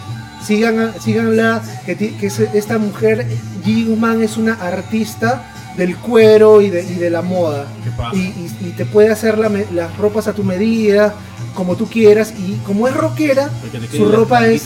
Sigan, 0.46 0.94
síganla, 1.02 1.62
que, 1.86 2.16
es- 2.22 2.40
esta 2.40 2.78
mujer, 2.78 3.26
Gigi 3.64 3.86
Guzmán, 3.86 4.22
es 4.22 4.38
una 4.38 4.54
artista 4.54 5.52
del 5.76 5.96
cuero 5.98 6.62
y 6.62 6.70
de, 6.70 6.84
y 6.84 6.96
de 6.96 7.10
la 7.10 7.22
moda. 7.22 7.66
Y, 8.16 8.20
y- 8.20 8.58
y 8.62 8.70
te 8.78 8.86
puede 8.86 9.10
hacer 9.12 9.38
la 9.38 9.50
las 9.74 9.98
ropas 9.98 10.28
a 10.28 10.34
tu 10.34 10.44
medida, 10.44 11.16
como 11.56 11.76
tú 11.76 11.88
quieras. 11.90 12.34
Y 12.38 12.56
como 12.66 12.88
es 12.88 12.94
rockera, 12.96 13.50
su 13.98 14.06
ropa 14.12 14.46
es 14.48 14.62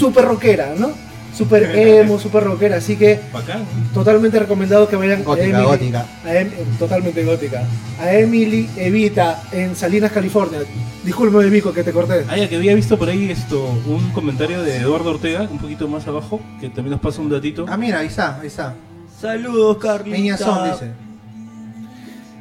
súper 0.00 0.24
rockera, 0.24 0.74
¿no? 0.76 0.90
Súper 1.36 1.64
emo, 1.76 2.18
súper 2.18 2.44
rockera. 2.44 2.76
Así 2.76 2.96
que 2.96 3.20
Bacán. 3.32 3.64
totalmente 3.94 4.38
recomendado 4.38 4.88
que 4.88 4.96
vayan 4.96 5.22
Gótica, 5.24 5.44
a 5.46 5.48
Emily, 5.50 5.64
gótica. 5.64 6.06
a 6.24 6.34
Em- 6.36 6.50
totalmente 6.78 7.24
gótica. 7.24 7.62
A 8.00 8.12
Emily 8.14 8.68
Evita 8.76 9.42
en 9.52 9.74
Salinas, 9.76 10.12
California. 10.12 10.60
Discúlpame, 11.04 11.48
Vico, 11.48 11.72
que 11.72 11.82
te 11.82 11.92
corté. 11.92 12.24
Ah, 12.28 12.36
ya 12.36 12.48
que 12.48 12.56
había 12.56 12.74
visto 12.74 12.98
por 12.98 13.08
ahí 13.08 13.30
esto, 13.30 13.64
un 13.86 14.10
comentario 14.10 14.62
de 14.62 14.76
Eduardo 14.76 15.10
Ortega, 15.12 15.48
un 15.50 15.58
poquito 15.58 15.88
más 15.88 16.06
abajo, 16.06 16.40
que 16.60 16.68
también 16.68 16.90
nos 16.90 17.00
pasa 17.00 17.22
un 17.22 17.30
datito. 17.30 17.64
Ah, 17.68 17.76
mira, 17.78 18.00
ahí 18.00 18.08
está, 18.08 18.38
ahí 18.40 18.48
está. 18.48 18.74
Saludos, 19.20 19.78
Carlita. 19.78 20.16
Niña 20.16 20.36
Son 20.36 20.70
dice. 20.70 20.90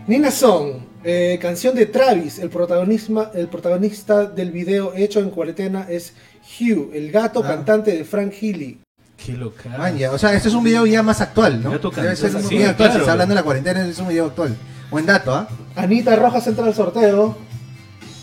Nina 0.07 0.31
Song, 0.31 0.71
eh, 1.03 1.37
canción 1.41 1.75
de 1.75 1.85
Travis. 1.85 2.39
El 2.39 2.49
protagonista, 2.49 3.31
el 3.35 3.47
protagonista 3.47 4.25
del 4.25 4.51
video 4.51 4.93
hecho 4.95 5.19
en 5.19 5.29
cuarentena 5.29 5.85
es 5.89 6.13
Hugh, 6.59 6.91
el 6.93 7.11
gato 7.11 7.41
Ah. 7.43 7.47
cantante 7.47 7.91
de 7.95 8.03
Frank 8.05 8.33
Healy. 8.41 8.79
Qué 9.23 9.33
loca. 9.33 9.69
Man, 9.77 9.97
ya, 9.97 10.11
O 10.11 10.17
sea, 10.17 10.33
este 10.33 10.47
es 10.47 10.53
un 10.55 10.63
video 10.63 10.85
ya 10.85 11.03
más 11.03 11.19
actual, 11.21 11.61
¿no? 11.61 11.71
Debe 11.77 12.15
ser 12.15 12.35
un 12.35 12.47
video 12.47 12.69
actual. 12.69 12.75
claro. 12.75 12.93
Si 12.93 12.99
está 12.99 13.11
hablando 13.11 13.33
de 13.33 13.39
la 13.39 13.43
cuarentena, 13.43 13.85
es 13.85 13.99
un 13.99 14.07
video 14.07 14.27
actual. 14.27 14.55
Buen 14.89 15.05
dato, 15.05 15.33
¿ah? 15.35 15.47
Anita 15.75 16.15
Rojas 16.15 16.47
entra 16.47 16.65
al 16.65 16.73
sorteo. 16.73 17.37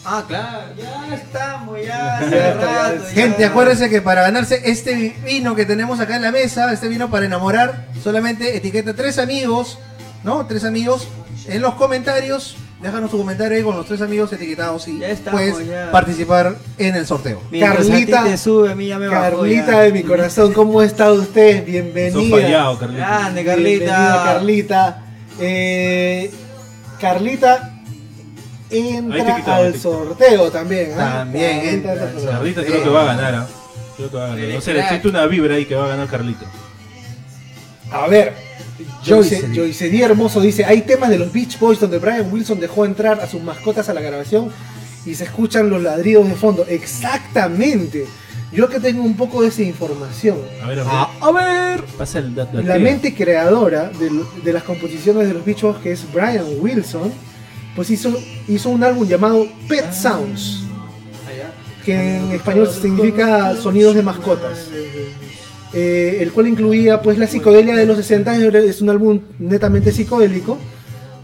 Ah, 0.08 0.24
claro, 0.26 0.72
ya 0.78 1.14
estamos, 1.14 1.78
ya. 1.84 2.18
hace 2.18 2.54
rato, 2.54 3.04
ya. 3.04 3.10
Gente, 3.12 3.44
acuérdense 3.44 3.90
que 3.90 4.00
para 4.00 4.22
ganarse 4.22 4.62
este 4.64 5.14
vino 5.24 5.54
que 5.54 5.66
tenemos 5.66 6.00
acá 6.00 6.16
en 6.16 6.22
la 6.22 6.32
mesa, 6.32 6.72
este 6.72 6.88
vino 6.88 7.10
para 7.10 7.26
enamorar, 7.26 7.88
solamente 8.02 8.56
etiqueta 8.56 8.94
tres 8.94 9.18
amigos, 9.18 9.78
¿no? 10.24 10.46
Tres 10.46 10.64
amigos 10.64 11.08
en 11.48 11.60
los 11.60 11.74
comentarios. 11.74 12.56
Déjanos 12.80 13.10
tu 13.10 13.16
comentario 13.16 13.56
ahí 13.56 13.64
con 13.64 13.74
los 13.74 13.86
tres 13.86 14.02
amigos 14.02 14.30
etiquetados 14.34 14.86
y 14.88 14.98
Ya 14.98 15.08
estamos, 15.08 15.40
puedes 15.40 15.66
ya. 15.66 15.90
participar 15.90 16.56
en 16.76 16.94
el 16.94 17.06
sorteo. 17.06 17.40
Mientras 17.50 17.86
Carlita- 17.88 18.20
a 18.20 18.24
ti 18.24 18.30
te 18.30 18.36
sube, 18.36 18.70
a 18.70 18.74
mí 18.74 18.88
ya 18.88 18.98
me 18.98 19.08
bajó, 19.08 19.38
Carlita 19.40 19.72
ya. 19.72 19.80
de 19.80 19.92
mi 19.92 20.02
corazón, 20.02 20.52
¿cómo 20.52 20.82
está 20.82 21.10
usted? 21.10 21.64
Bienvenida. 21.64 22.36
fallado, 22.36 22.78
Carlita. 22.78 23.06
Grande, 23.06 23.42
Bienvenida, 23.42 24.22
Carlita. 24.24 24.24
Carlita. 24.24 25.02
Eh, 25.40 26.30
Carlita 27.00 27.72
entra 28.70 29.36
quitaba, 29.36 29.56
al 29.56 29.72
te- 29.72 29.78
sorteo 29.78 30.50
también. 30.50 30.92
¿ah? 30.98 31.12
También 31.20 31.50
Carlita 31.56 31.70
entra 31.92 31.92
entra 31.92 32.30
al. 32.30 32.36
Carlita 32.36 32.64
creo 32.64 32.82
que 32.84 32.88
va 32.90 33.02
a 33.02 33.04
ganar, 33.06 33.34
¿ah? 33.36 33.46
Creo 33.96 34.10
que 34.10 34.16
va 34.18 34.24
a 34.24 34.28
ganar. 34.36 34.48
No 34.54 34.60
sé, 34.60 34.74
le 34.74 34.86
siento 34.88 35.08
una 35.08 35.24
vibra 35.26 35.54
ahí 35.54 35.64
que 35.64 35.74
va 35.74 35.86
a 35.86 35.88
ganar 35.88 36.08
Carlita. 36.08 36.44
A 37.90 38.06
ver, 38.08 38.34
Joyce, 39.04 39.48
Joyce. 39.54 39.88
Díaz 39.88 40.10
Hermoso 40.10 40.40
dice, 40.40 40.64
hay 40.64 40.82
temas 40.82 41.10
de 41.10 41.18
los 41.18 41.32
Beach 41.32 41.58
Boys 41.58 41.80
donde 41.80 41.98
Brian 41.98 42.32
Wilson 42.32 42.60
dejó 42.60 42.84
entrar 42.84 43.20
a 43.20 43.26
sus 43.26 43.42
mascotas 43.42 43.88
a 43.88 43.94
la 43.94 44.00
grabación 44.00 44.50
y 45.04 45.14
se 45.14 45.24
escuchan 45.24 45.70
los 45.70 45.82
ladridos 45.82 46.28
de 46.28 46.34
fondo. 46.34 46.64
Exactamente. 46.68 48.06
Yo 48.52 48.68
que 48.68 48.80
tengo 48.80 49.02
un 49.02 49.16
poco 49.16 49.42
de 49.42 49.48
esa 49.48 49.62
información. 49.62 50.38
A 50.62 50.68
ver, 50.68 50.80
a 50.80 50.82
ver. 50.82 50.92
Ah, 50.92 51.10
a 51.20 51.32
ver. 51.32 51.84
Pasa 51.98 52.18
el 52.20 52.34
dato. 52.34 52.62
La 52.62 52.78
mente 52.78 53.14
creadora 53.14 53.90
de, 53.90 54.10
de 54.42 54.52
las 54.52 54.62
composiciones 54.62 55.28
de 55.28 55.34
los 55.34 55.44
Beach 55.44 55.62
Boys, 55.62 55.78
que 55.78 55.92
es 55.92 56.12
Brian 56.12 56.46
Wilson, 56.60 57.12
pues 57.76 57.90
hizo, 57.90 58.18
hizo 58.48 58.70
un 58.70 58.82
álbum 58.82 59.06
llamado 59.06 59.46
Pet 59.68 59.92
Sounds, 59.92 60.62
que 61.84 62.16
en 62.16 62.32
español 62.32 62.68
significa 62.68 63.54
sonidos 63.54 63.94
de 63.94 64.02
mascotas. 64.02 64.70
Eh, 65.72 66.18
el 66.20 66.32
cual 66.32 66.46
incluía 66.46 67.02
pues 67.02 67.18
la 67.18 67.26
psicodelia 67.26 67.74
de 67.74 67.86
los 67.86 67.96
60 67.96 68.36
es 68.58 68.80
un 68.80 68.88
álbum 68.88 69.20
netamente 69.40 69.90
psicodélico 69.90 70.58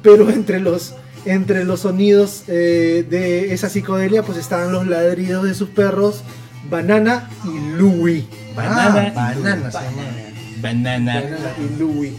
pero 0.02 0.28
entre 0.38 0.58
los 0.58 0.94
entre 1.24 1.64
los 1.64 1.80
sonidos 1.80 2.44
eh, 2.48 3.06
de 3.08 3.54
esa 3.54 3.68
psicodelia 3.68 4.24
pues 4.24 4.38
estaban 4.38 4.72
los 4.72 4.86
ladridos 4.86 5.44
de 5.44 5.54
sus 5.54 5.68
perros 5.68 6.22
Banana 6.68 7.30
y 7.44 7.76
Louie 7.76 8.26
Banana. 8.56 9.12
Ah, 9.16 9.32
banana. 9.36 9.70
Banana. 9.70 10.32
Banana 10.60 11.22
y 11.58 11.78
Louie 11.78 12.12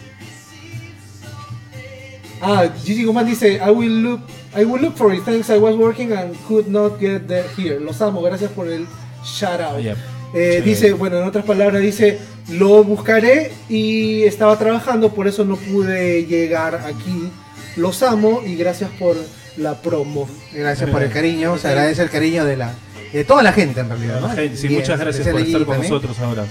ah 2.41 2.65
Gigi 2.83 3.03
Guzmán 3.03 3.25
dice 3.25 3.55
I 3.55 3.69
will 3.69 4.01
look 4.01 4.21
I 4.55 4.63
will 4.63 4.81
look 4.81 4.95
for 4.95 5.13
it 5.13 5.23
thanks 5.25 5.49
I 5.49 5.57
was 5.57 5.75
working 5.75 6.13
and 6.13 6.35
could 6.47 6.69
not 6.69 6.99
get 6.99 7.27
there 7.27 7.47
here 7.57 7.79
los 7.79 8.01
amo 8.01 8.21
gracias 8.21 8.51
por 8.51 8.69
el 8.69 8.87
shout 9.23 9.59
out. 9.59 10.12
Eh, 10.33 10.61
Sí. 10.63 10.69
Dice, 10.69 10.93
bueno, 10.93 11.17
en 11.19 11.23
otras 11.25 11.45
palabras, 11.45 11.81
dice, 11.81 12.19
lo 12.49 12.83
buscaré 12.83 13.51
y 13.69 14.23
estaba 14.23 14.57
trabajando, 14.57 15.13
por 15.13 15.27
eso 15.27 15.45
no 15.45 15.55
pude 15.57 16.25
llegar 16.25 16.75
aquí. 16.85 17.29
Los 17.75 18.01
amo 18.03 18.41
y 18.45 18.55
gracias 18.55 18.89
por 18.99 19.15
la 19.57 19.79
promo. 19.81 20.27
Gracias 20.53 20.89
por 20.89 21.03
el 21.03 21.11
cariño, 21.11 21.57
se 21.57 21.67
agradece 21.67 22.01
el 22.01 22.09
cariño 22.09 22.45
de 22.45 22.57
la 22.57 22.73
de 23.11 23.23
toda 23.23 23.43
la 23.43 23.53
gente 23.53 23.79
en 23.81 23.89
realidad. 23.89 24.21
¿no? 24.21 24.29
Gente, 24.29 24.57
sí, 24.57 24.67
Bien, 24.67 24.79
muchas 24.81 24.99
gracias 24.99 25.27
por 25.27 25.39
estar 25.39 25.65
con 25.65 25.73
también. 25.75 25.91
nosotros 25.93 26.19
ahora. 26.19 26.45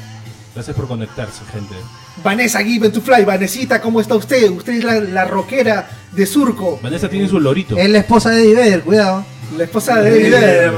Gracias 0.54 0.76
por 0.76 0.86
conectarse, 0.86 1.40
gente. 1.52 1.74
Vanessa 2.22 2.62
Given 2.62 2.92
to 2.92 3.00
Fly, 3.00 3.24
Vanesita, 3.24 3.80
¿cómo 3.80 4.00
está 4.00 4.14
usted? 4.14 4.48
Usted 4.50 4.74
es 4.74 4.84
la, 4.84 5.00
la 5.00 5.24
rockera 5.24 5.88
de 6.12 6.26
Surco, 6.26 6.78
Vanessa 6.82 7.08
tiene 7.08 7.26
su 7.26 7.40
lorito. 7.40 7.76
Es 7.76 7.88
la 7.90 7.98
esposa 7.98 8.30
de 8.30 8.42
Eddie 8.42 8.54
Vedder, 8.54 8.80
cuidado. 8.82 9.24
la 9.56 9.64
esposa 9.64 10.00
de 10.02 10.10
David 10.30 10.30
Vedder. 10.30 10.72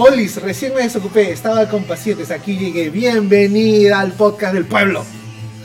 Olis, 0.00 0.40
recién 0.40 0.72
me 0.74 0.82
desocupé, 0.82 1.32
estaba 1.32 1.68
con 1.68 1.82
pacientes, 1.82 2.30
aquí 2.30 2.56
llegué. 2.56 2.88
Bienvenida 2.88 3.98
al 3.98 4.12
podcast 4.12 4.54
del 4.54 4.64
pueblo. 4.64 5.04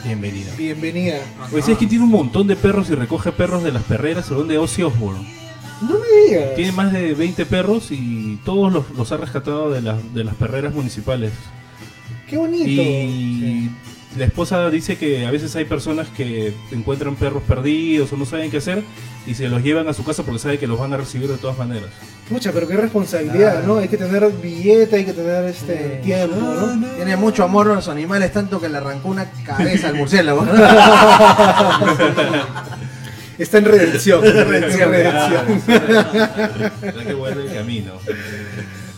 Bienvenida. 0.04 0.52
Bienvenida. 0.58 1.20
Oye, 1.52 1.62
¿sabes 1.62 1.78
que 1.78 1.86
tiene 1.86 2.04
un 2.04 2.10
montón 2.10 2.48
de 2.48 2.56
perros 2.56 2.90
y 2.90 2.96
recoge 2.96 3.32
perros 3.32 3.64
de 3.64 3.72
las 3.72 3.84
perreras? 3.84 4.32
¿O 4.32 4.44
de 4.44 4.58
Ozzy 4.58 4.82
Osbourne? 4.82 5.24
No 5.84 6.00
me 6.00 6.28
digas. 6.28 6.56
Tiene 6.56 6.72
más 6.72 6.92
de 6.92 7.14
20 7.14 7.46
perros 7.46 7.92
y 7.92 8.40
todos 8.44 8.74
los, 8.74 8.90
los 8.98 9.12
ha 9.12 9.18
rescatado 9.18 9.70
de, 9.70 9.84
las 9.84 10.14
de 10.16 10.24
las 10.24 10.34
perreras 10.34 10.74
municipales. 10.74 11.32
Qué 12.28 12.36
bonito. 12.36 12.66
Y 12.66 13.70
la 14.18 14.26
esposa 14.26 14.70
dice 14.70 14.98
que 14.98 15.26
a 15.26 15.32
veces 15.32 15.56
hay 15.56 15.66
personas 15.66 16.08
que 16.10 16.54
encuentran 16.72 17.16
perros 17.16 17.42
perdidos 17.44 18.14
o 18.14 18.18
no 18.18 18.26
saben 18.26 18.52
qué 18.52 18.58
hacer 18.58 18.84
y 19.26 19.34
se 19.34 19.48
los 19.48 19.64
llevan 19.64 19.88
a 19.88 19.94
su 19.94 20.04
casa 20.04 20.24
porque 20.24 20.40
saben 20.40 20.60
que 20.60 20.68
los 20.68 20.78
van 20.80 20.94
a 20.94 20.98
recibir 20.98 21.30
de 21.30 21.38
todas 21.38 21.58
maneras. 21.58 21.90
Pucha, 22.30 22.52
pero 22.52 22.68
qué 22.68 22.78
responsabilidad, 22.78 23.64
¿no? 23.64 23.78
Hay 23.78 23.88
que 23.88 23.98
tener 23.98 24.30
billete, 24.32 24.98
hay 24.98 25.06
que 25.06 25.14
tener 25.14 25.46
este 25.46 26.02
tiempo, 26.04 26.36
¿no? 26.36 26.96
Tiene 26.96 27.16
mucho 27.18 27.44
amor 27.44 27.72
a 27.72 27.76
los 27.76 27.88
animales, 27.88 28.32
tanto 28.32 28.62
que 28.62 28.70
le 28.70 28.78
arrancó 28.78 29.10
una 29.10 29.30
cabeza 29.46 29.90
al 29.90 29.96
murciélago. 29.96 30.46
Está 33.38 33.58
en 33.58 33.66
redención. 33.66 34.24
en 34.26 34.34
redención. 34.48 35.62
Que 36.82 37.12
el 37.12 37.54
camino. 37.54 37.94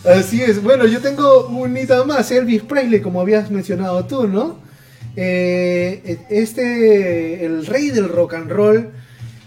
Así 0.04 0.42
es. 0.42 0.62
Bueno, 0.62 0.86
yo 0.86 1.00
tengo 1.00 1.46
un 1.48 1.76
hito 1.76 2.04
más, 2.04 2.30
Elvis 2.30 2.62
Presley, 2.62 3.00
como 3.00 3.20
habías 3.20 3.50
mencionado 3.50 4.04
tú, 4.04 4.28
¿no? 4.28 4.65
Eh, 5.16 6.18
este, 6.28 7.44
el 7.46 7.66
rey 7.66 7.90
del 7.90 8.08
rock 8.08 8.34
and 8.34 8.50
roll, 8.50 8.90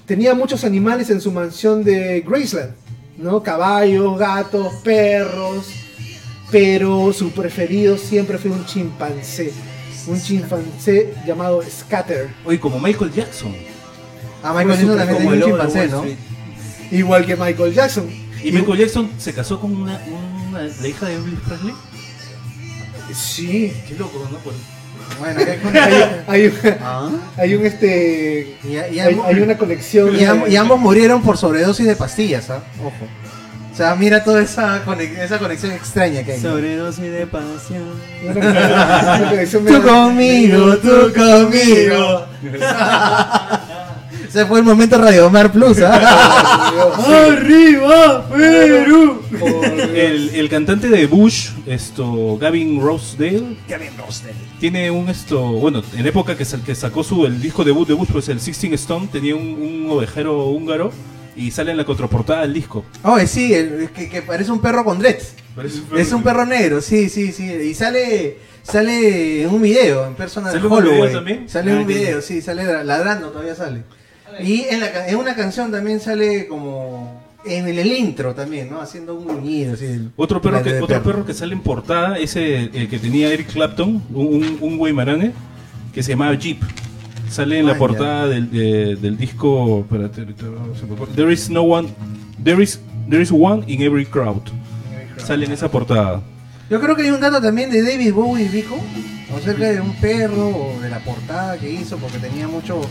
tenía 0.05 0.33
muchos 0.33 0.63
animales 0.63 1.09
en 1.11 1.21
su 1.21 1.31
mansión 1.31 1.83
de 1.83 2.21
Graceland, 2.27 2.71
¿no? 3.17 3.43
Caballos, 3.43 4.17
gatos, 4.17 4.73
perros, 4.83 5.67
pero 6.51 7.13
su 7.13 7.31
preferido 7.31 7.97
siempre 7.97 8.37
fue 8.37 8.51
un 8.51 8.65
chimpancé. 8.65 9.53
Un 10.07 10.19
chimpancé 10.19 11.13
llamado 11.27 11.61
Scatter. 11.61 12.29
Oye, 12.45 12.59
como 12.59 12.79
Michael 12.79 13.11
Jackson. 13.13 13.53
A 14.41 14.53
Michael 14.53 14.69
Jackson 14.79 14.97
también 14.97 15.17
tenía 15.17 15.33
un 15.35 15.41
chimpancé, 15.51 15.87
¿no? 15.87 16.05
Igual 16.91 17.25
que 17.27 17.35
Michael 17.35 17.73
Jackson. 17.73 18.09
¿Y 18.43 18.51
Michael 18.51 18.79
Jackson 18.79 19.11
se 19.19 19.33
casó 19.33 19.59
con 19.59 19.75
una, 19.75 20.01
una- 20.49 20.63
la 20.63 20.87
hija 20.87 21.05
de 21.07 21.15
Elvis 21.15 21.39
Presley? 21.47 21.73
Sí, 23.13 23.73
Qué 23.87 23.95
loco, 23.95 24.27
¿no? 24.31 24.37
Por- 24.39 24.53
Bueno, 25.19 25.39
¿qué 25.43 25.57
con- 25.57 25.75
hay, 25.77 26.21
hay 26.27 26.45
un, 26.47 26.53
Ah. 26.81 27.09
hay 27.37 27.55
un, 27.55 27.65
este. 27.65 28.55
Y, 28.63 28.67
y 28.73 28.77
Hay, 28.77 28.99
ambos, 28.99 29.25
hay 29.27 29.39
una 29.41 29.57
conexión. 29.57 30.15
y 30.15 30.19
de- 30.25 30.49
y 30.49 30.55
ambos 30.55 30.79
murieron 30.79 31.21
por 31.21 31.37
sobredosis 31.37 31.85
de 31.85 31.95
pastillas, 31.95 32.49
¿ah? 32.49 32.61
Ojo. 32.79 32.93
O 33.71 33.75
sea, 33.81 33.95
mira 33.95 34.23
toda 34.23 34.41
esa, 34.41 34.83
conex- 34.85 35.17
esa 35.19 35.39
conexión 35.39 35.71
extraña 35.71 36.23
que 36.23 36.33
hay. 36.33 36.41
Sobredosis 36.41 37.11
de 37.11 37.27
pasión. 37.27 37.83
una, 38.25 38.39
una 39.19 39.29
conexión 39.29 39.65
Tú 39.65 39.81
conmigo, 39.81 40.77
tú 40.77 41.13
conmigo. 41.15 42.25
Ese 44.29 44.45
fue 44.45 44.59
el 44.59 44.65
momento 44.65 44.95
Radio 44.99 45.25
Omar 45.25 45.51
Plus, 45.51 45.79
¿ah? 45.81 46.71
¡Arriba, 47.31 48.29
Perú! 48.29 49.21
El, 49.95 50.29
el 50.35 50.49
cantante 50.49 50.87
de 50.87 51.07
Bush, 51.07 51.49
esto, 51.65 52.37
Gavin 52.37 52.79
Rosedale, 52.79 53.57
Gavin 53.67 53.89
Rossdale. 53.97 54.35
tiene 54.59 54.91
un 54.91 55.09
esto, 55.09 55.41
bueno, 55.41 55.81
en 55.97 56.05
época 56.05 56.37
que, 56.37 56.45
sa- 56.45 56.61
que 56.63 56.75
sacó 56.75 57.03
su 57.03 57.25
el 57.25 57.41
disco 57.41 57.63
debut 57.63 57.87
de 57.87 57.95
Bush, 57.95 58.09
pues 58.11 58.29
el 58.29 58.39
Sixteen 58.39 58.73
Stone, 58.75 59.09
tenía 59.11 59.35
un, 59.35 59.41
un 59.47 59.87
ovejero 59.89 60.45
húngaro 60.45 60.91
y 61.35 61.49
sale 61.49 61.71
en 61.71 61.77
la 61.77 61.85
contraportada 61.85 62.41
del 62.41 62.53
disco. 62.53 62.85
Oh, 63.03 63.17
sí, 63.25 63.53
el, 63.55 63.89
que, 63.95 64.09
que 64.09 64.21
parece 64.21 64.51
un 64.51 64.61
perro 64.61 64.83
con 64.85 64.99
dreads. 64.99 65.33
Es 65.97 66.11
un 66.11 66.21
perro 66.21 66.45
negro, 66.45 66.81
sí, 66.81 67.09
sí, 67.09 67.31
sí. 67.31 67.45
Y 67.45 67.73
sale 67.73 68.37
sale 68.61 69.41
en 69.43 69.49
un 69.49 69.61
video, 69.61 70.05
en 70.05 70.13
persona 70.13 70.51
¿Sale 70.51 70.61
de 70.61 70.67
en 70.67 70.71
un 70.73 70.79
video 70.83 70.93
Holloway. 70.93 71.13
también? 71.13 71.49
Sale 71.49 71.71
en 71.71 71.77
Ah, 71.77 71.81
un 71.81 71.87
video, 71.87 72.21
sí, 72.21 72.41
sale 72.41 72.83
ladrando, 72.83 73.29
todavía 73.29 73.55
sale. 73.55 73.81
Y 74.41 74.65
en, 74.69 74.79
la, 74.79 75.07
en 75.07 75.15
una 75.15 75.35
canción 75.35 75.71
también 75.71 75.99
sale 75.99 76.47
como 76.47 77.21
en 77.45 77.67
el, 77.67 77.79
el 77.79 77.91
intro 77.91 78.33
también, 78.35 78.69
¿no? 78.69 78.81
Haciendo 78.81 79.15
un 79.15 79.25
gruñido, 79.27 79.73
así. 79.73 80.09
Otro 80.15 80.41
perro, 80.41 80.61
que, 80.63 80.79
otro 80.81 81.01
perro 81.03 81.25
que 81.25 81.33
sale 81.33 81.53
en 81.53 81.61
portada 81.61 82.17
es 82.17 82.35
el, 82.35 82.71
el 82.73 82.87
que 82.89 82.99
tenía 82.99 83.31
Eric 83.33 83.51
Clapton, 83.53 84.03
un, 84.13 84.57
un, 84.61 84.77
Guaymarane, 84.77 85.31
que 85.93 86.03
se 86.03 86.11
llamaba 86.11 86.33
Jeep. 86.35 86.61
Sale 87.29 87.59
en 87.59 87.65
Ah, 87.65 87.67
la 87.67 87.73
ya. 87.73 87.79
portada 87.79 88.27
del, 88.27 88.49
de- 88.51 88.95
del 88.95 89.15
disco. 89.17 89.85
There 91.15 91.31
is 91.31 91.49
no 91.49 91.61
one. 91.63 91.89
There 92.43 92.61
is, 92.63 92.79
there 93.09 93.21
is 93.21 93.31
one 93.31 93.63
in 93.67 93.81
every 93.83 94.05
crowd. 94.05 94.41
Sale 95.17 95.45
en 95.45 95.51
esa 95.51 95.69
portada. 95.69 96.21
Yo 96.69 96.79
creo 96.79 96.95
que 96.95 97.03
hay 97.03 97.11
un 97.11 97.19
dato 97.19 97.41
también 97.41 97.69
de 97.71 97.81
David 97.83 98.13
Bowie 98.13 98.47
Vico, 98.47 98.77
acerca 99.37 99.65
de 99.69 99.79
un 99.81 99.93
perro 99.95 100.47
o 100.49 100.79
de 100.81 100.89
la 100.89 100.99
portada 100.99 101.57
que 101.57 101.69
hizo, 101.71 101.97
porque 101.97 102.17
tenía 102.17 102.47
mucho 102.47 102.81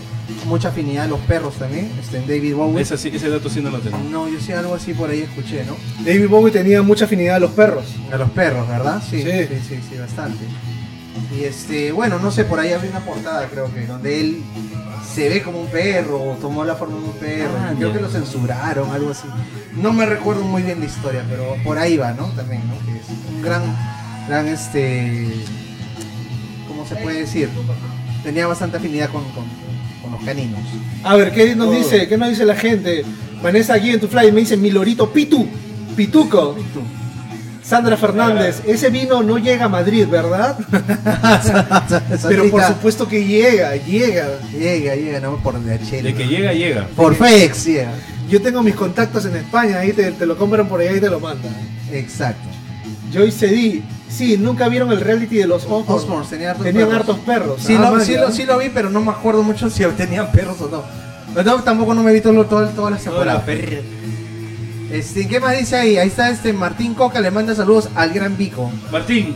mucha 0.46 0.68
afinidad 0.68 1.04
a 1.04 1.08
los 1.08 1.20
perros 1.20 1.54
también, 1.56 1.90
este, 1.98 2.18
en 2.18 2.26
David 2.26 2.54
Bowie. 2.54 2.80
Esa 2.82 2.96
sí- 2.96 3.10
ese 3.12 3.28
dato 3.30 3.48
sí 3.48 3.60
no 3.60 3.70
lo 3.70 3.78
tengo. 3.80 3.98
No, 4.10 4.28
yo 4.28 4.38
sí 4.40 4.52
algo 4.52 4.74
así 4.74 4.92
por 4.94 5.08
ahí 5.10 5.20
escuché, 5.22 5.64
¿no? 5.64 5.76
David 6.04 6.28
Bowie 6.28 6.52
tenía 6.52 6.82
mucha 6.82 7.06
afinidad 7.06 7.36
a 7.36 7.40
los 7.40 7.50
perros. 7.52 7.84
A 8.12 8.16
los 8.16 8.30
perros, 8.30 8.68
¿verdad? 8.68 9.02
Sí, 9.08 9.22
sí, 9.22 9.30
Sí. 9.30 9.54
sí, 9.68 9.80
sí, 9.90 9.98
bastante. 9.98 10.44
Y 11.36 11.44
este, 11.44 11.92
bueno, 11.92 12.18
no 12.18 12.30
sé, 12.30 12.44
por 12.44 12.60
ahí 12.60 12.72
había 12.72 12.90
una 12.90 13.00
portada, 13.00 13.46
creo 13.48 13.72
que, 13.74 13.86
donde 13.86 14.20
él 14.20 14.42
se 15.14 15.28
ve 15.28 15.42
como 15.42 15.60
un 15.62 15.66
perro, 15.68 16.22
o 16.22 16.34
tomó 16.36 16.64
la 16.64 16.76
forma 16.76 16.98
de 16.98 17.04
un 17.04 17.12
perro. 17.12 17.50
Ah, 17.58 17.72
creo 17.76 17.92
que 17.92 18.00
lo 18.00 18.08
censuraron, 18.08 18.90
algo 18.92 19.10
así. 19.10 19.26
No 19.76 19.92
me 19.92 20.06
recuerdo 20.06 20.44
muy 20.44 20.62
bien 20.62 20.78
la 20.80 20.86
historia, 20.86 21.24
pero 21.28 21.56
por 21.64 21.78
ahí 21.78 21.96
va, 21.96 22.12
¿no? 22.12 22.26
También, 22.28 22.62
¿no? 22.68 22.74
Que 22.86 22.98
es 22.98 23.06
un 23.34 23.42
gran, 23.42 23.62
gran, 24.28 24.46
este, 24.46 25.26
¿cómo 25.32 25.67
se 26.88 26.96
puede 26.96 27.20
decir? 27.20 27.48
Tenía 28.22 28.46
bastante 28.46 28.76
afinidad 28.76 29.10
con, 29.10 29.22
con, 29.32 29.44
con 30.02 30.12
los 30.12 30.22
caninos. 30.24 30.60
A 31.04 31.16
ver, 31.16 31.32
¿qué 31.32 31.54
nos 31.54 31.70
dice? 31.70 32.08
¿Qué 32.08 32.16
nos 32.16 32.28
dice 32.30 32.44
la 32.44 32.56
gente? 32.56 33.04
Vanessa 33.42 33.74
aquí 33.74 33.90
en 33.90 34.00
tu 34.00 34.08
fly 34.08 34.32
me 34.32 34.40
dice 34.40 34.56
mi 34.56 34.70
lorito 34.70 35.12
Pitu, 35.12 35.46
Pituco. 35.96 36.56
Sandra 37.62 37.98
Fernández, 37.98 38.62
ese 38.66 38.88
vino 38.88 39.22
no 39.22 39.36
llega 39.36 39.66
a 39.66 39.68
Madrid, 39.68 40.06
¿verdad? 40.08 40.56
Pero 42.28 42.50
por 42.50 42.62
supuesto 42.62 43.06
que 43.06 43.26
llega, 43.26 43.76
llega. 43.76 44.38
Llega, 44.58 44.94
llega, 44.94 45.20
no 45.20 45.36
por 45.42 45.54
chela. 45.86 46.04
De 46.04 46.14
que 46.14 46.26
llega, 46.26 46.54
llega. 46.54 46.86
Por 46.96 47.14
FedEx, 47.14 47.66
llega. 47.66 47.92
Yo 48.30 48.40
tengo 48.40 48.62
mis 48.62 48.74
contactos 48.74 49.26
en 49.26 49.36
España, 49.36 49.80
ahí 49.80 49.92
te, 49.92 50.12
te 50.12 50.24
lo 50.24 50.38
compran 50.38 50.66
por 50.66 50.80
allá 50.80 50.96
y 50.96 51.00
te 51.00 51.10
lo 51.10 51.20
mandan. 51.20 51.52
Exacto. 51.92 52.48
Joyce 53.12 53.48
D, 53.48 53.82
sí, 54.08 54.36
nunca 54.36 54.68
vieron 54.68 54.90
el 54.92 55.00
reality 55.00 55.36
de 55.36 55.46
los 55.46 55.64
Osborns. 55.64 55.88
Osborns 55.90 56.30
tenía 56.30 56.50
hartos 56.50 56.64
Tenían 56.66 56.88
perros. 56.88 57.00
hartos 57.08 57.18
perros. 57.24 57.62
Sí, 57.62 57.74
Ah, 57.78 57.90
lo, 57.90 58.00
sí, 58.00 58.14
lo, 58.16 58.30
sí 58.32 58.44
lo 58.44 58.58
vi, 58.58 58.68
pero 58.68 58.90
no 58.90 59.00
me 59.00 59.10
acuerdo 59.10 59.42
mucho 59.42 59.68
si 59.70 59.84
tenían 59.96 60.30
perros 60.32 60.60
o 60.60 60.68
no. 60.68 60.82
Pero 61.34 61.56
no, 61.56 61.62
tampoco 61.62 61.94
no 61.94 62.02
me 62.02 62.12
vi 62.12 62.20
todo, 62.20 62.44
todo- 62.46 62.68
todas 62.70 62.92
las 62.92 63.02
temporadas. 63.02 63.42
Este, 64.90 65.28
¿Qué 65.28 65.38
más 65.40 65.56
dice 65.58 65.76
ahí? 65.76 65.98
Ahí 65.98 66.08
está 66.08 66.30
este 66.30 66.52
Martín 66.52 66.94
Coca, 66.94 67.20
le 67.20 67.30
manda 67.30 67.54
saludos 67.54 67.90
al 67.94 68.10
gran 68.12 68.36
Vico. 68.38 68.70
Martín, 68.90 69.34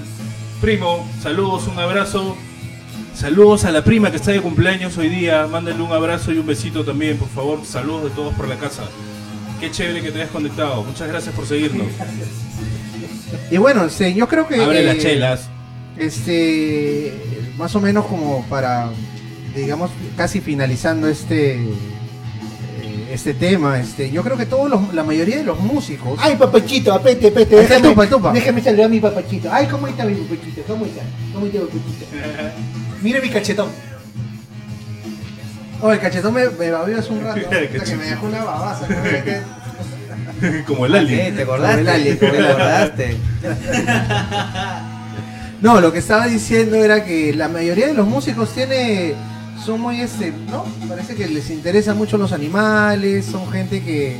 primo, 0.60 1.06
saludos, 1.22 1.66
un 1.68 1.78
abrazo. 1.78 2.36
Saludos 3.14 3.66
a 3.66 3.70
la 3.70 3.84
prima 3.84 4.10
que 4.10 4.16
está 4.16 4.30
de 4.30 4.40
cumpleaños 4.40 4.96
hoy 4.96 5.10
día. 5.10 5.46
Mándale 5.46 5.82
un 5.82 5.92
abrazo 5.92 6.32
y 6.32 6.38
un 6.38 6.46
besito 6.46 6.82
también, 6.82 7.18
por 7.18 7.28
favor. 7.28 7.60
Saludos 7.66 8.04
de 8.04 8.10
todos 8.10 8.32
por 8.34 8.48
la 8.48 8.56
casa. 8.56 8.84
Qué 9.60 9.70
chévere 9.70 10.00
que 10.00 10.10
te 10.10 10.20
hayas 10.22 10.30
conectado. 10.30 10.82
Muchas 10.82 11.06
gracias 11.08 11.34
por 11.34 11.46
seguirnos. 11.46 11.86
Y 13.50 13.56
bueno, 13.58 13.84
este, 13.84 14.14
yo 14.14 14.28
creo 14.28 14.46
que. 14.48 14.60
Abre 14.62 14.80
eh, 14.80 14.84
las 14.86 14.98
chelas. 14.98 15.48
Este, 15.98 17.12
más 17.58 17.74
o 17.74 17.80
menos 17.80 18.06
como 18.06 18.44
para, 18.48 18.90
digamos, 19.54 19.90
casi 20.16 20.40
finalizando 20.40 21.08
este. 21.08 21.54
eh, 21.54 23.10
Este 23.12 23.34
tema, 23.34 23.78
este, 23.78 24.10
yo 24.10 24.22
creo 24.22 24.36
que 24.38 24.46
todos 24.46 24.70
los, 24.70 24.94
la 24.94 25.02
mayoría 25.04 25.36
de 25.36 25.44
los 25.44 25.60
músicos. 25.60 26.18
Ay, 26.22 26.36
papachito, 26.36 26.92
apete, 26.94 27.28
apete. 27.28 27.66
Tupa, 27.82 28.06
tupa. 28.06 28.32
déjame 28.32 28.62
saludar 28.62 28.86
a 28.86 28.88
mi 28.88 29.00
papachito. 29.00 29.50
Ay, 29.52 29.66
¿cómo 29.66 29.86
está 29.86 30.04
mi 30.06 30.14
papachito? 30.14 30.62
¿Cómo 30.66 30.86
está? 30.86 31.02
¿Cómo 31.34 31.46
está 31.46 31.58
mi 31.58 31.64
papachito? 31.66 32.06
Mire 33.02 33.20
mi 33.20 33.28
cachetón. 33.28 33.68
Oh, 35.82 35.90
el 35.92 35.98
cachetón 35.98 36.32
me, 36.32 36.48
me 36.48 36.70
babió 36.70 36.98
hace 36.98 37.12
un 37.12 37.20
rato. 37.22 37.40
Que 37.50 37.96
me 37.96 38.04
dejó 38.04 38.26
una 38.26 38.44
babaza. 38.44 38.86
¿no? 38.88 38.96
Como 40.66 40.86
el 40.86 40.94
alien. 40.94 41.20
Eh, 41.20 41.32
¿Te 41.32 41.42
acordaste? 41.42 41.84
Como 41.84 41.90
el 41.90 42.18
¿Te 42.18 42.26
alien. 42.26 42.44
acordaste? 42.44 43.16
No, 45.62 45.80
lo 45.80 45.92
que 45.92 46.00
estaba 46.00 46.26
diciendo 46.26 46.74
era 46.74 47.04
que 47.04 47.32
la 47.32 47.46
mayoría 47.46 47.86
de 47.86 47.94
los 47.94 48.04
músicos 48.04 48.52
tiene 48.52 49.14
son 49.64 49.80
muy 49.80 50.00
este, 50.00 50.32
¿no? 50.50 50.64
Parece 50.88 51.14
que 51.14 51.28
les 51.28 51.50
interesa 51.50 51.94
mucho 51.94 52.18
los 52.18 52.32
animales, 52.32 53.26
son 53.26 53.48
gente 53.48 53.80
que, 53.80 54.16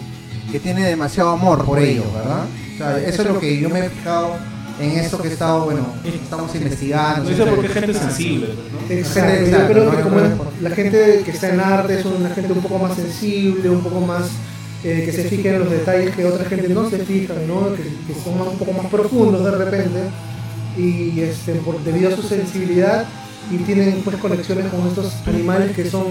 que 0.52 0.60
tiene 0.60 0.86
demasiado 0.86 1.30
amor 1.30 1.64
por 1.64 1.80
ellos, 1.80 2.04
¿verdad? 2.14 2.44
O 2.74 2.78
sea, 2.78 2.96
eso 2.98 3.22
es 3.22 3.28
lo 3.28 3.40
que 3.40 3.58
yo 3.58 3.68
me 3.70 3.80
he 3.80 3.90
fijado 3.90 4.36
en 4.80 4.90
esto 4.98 5.20
que 5.20 5.28
he 5.28 5.32
estado, 5.32 5.64
bueno, 5.64 5.84
estamos 6.04 6.54
investigando. 6.54 7.28
Eso 7.28 7.44
porque 7.46 7.66
es 7.66 7.72
gente 7.72 7.94
sensible. 7.94 8.48
¿no? 8.48 8.94
Exacto, 8.94 9.50
yo 9.50 9.66
creo 9.66 9.96
que 9.96 10.02
como 10.02 10.20
la 10.60 10.70
gente 10.70 11.22
que 11.24 11.30
está 11.32 11.48
en 11.48 11.60
arte 11.60 11.98
es 11.98 12.04
una 12.04 12.30
gente 12.30 12.52
un 12.52 12.62
poco 12.62 12.78
más 12.78 12.94
sensible, 12.94 13.68
un 13.68 13.82
poco 13.82 14.00
más 14.00 14.30
eh, 14.84 15.02
que 15.04 15.12
se 15.12 15.24
fija 15.24 15.50
en 15.50 15.60
los 15.60 15.70
detalles 15.70 16.14
que 16.14 16.24
otra 16.24 16.44
gente 16.44 16.68
no 16.68 16.88
se 16.90 16.98
fija, 16.98 17.34
¿no? 17.46 17.74
Que, 17.74 17.82
que 17.82 18.20
son 18.22 18.38
más- 18.38 18.48
un 18.48 18.58
poco 18.58 18.72
más 18.72 18.86
profundos 18.86 19.44
de 19.44 19.50
repente 19.52 20.00
y 20.76 21.20
este, 21.20 21.52
por, 21.56 21.82
debido 21.84 22.08
a 22.12 22.16
su 22.16 22.22
sensibilidad 22.22 23.06
y 23.50 23.56
tienen 23.58 24.00
pues 24.02 24.16
conexiones 24.16 24.66
con 24.72 24.86
estos 24.88 25.12
animales 25.26 25.74
que 25.76 25.88
son 25.88 26.04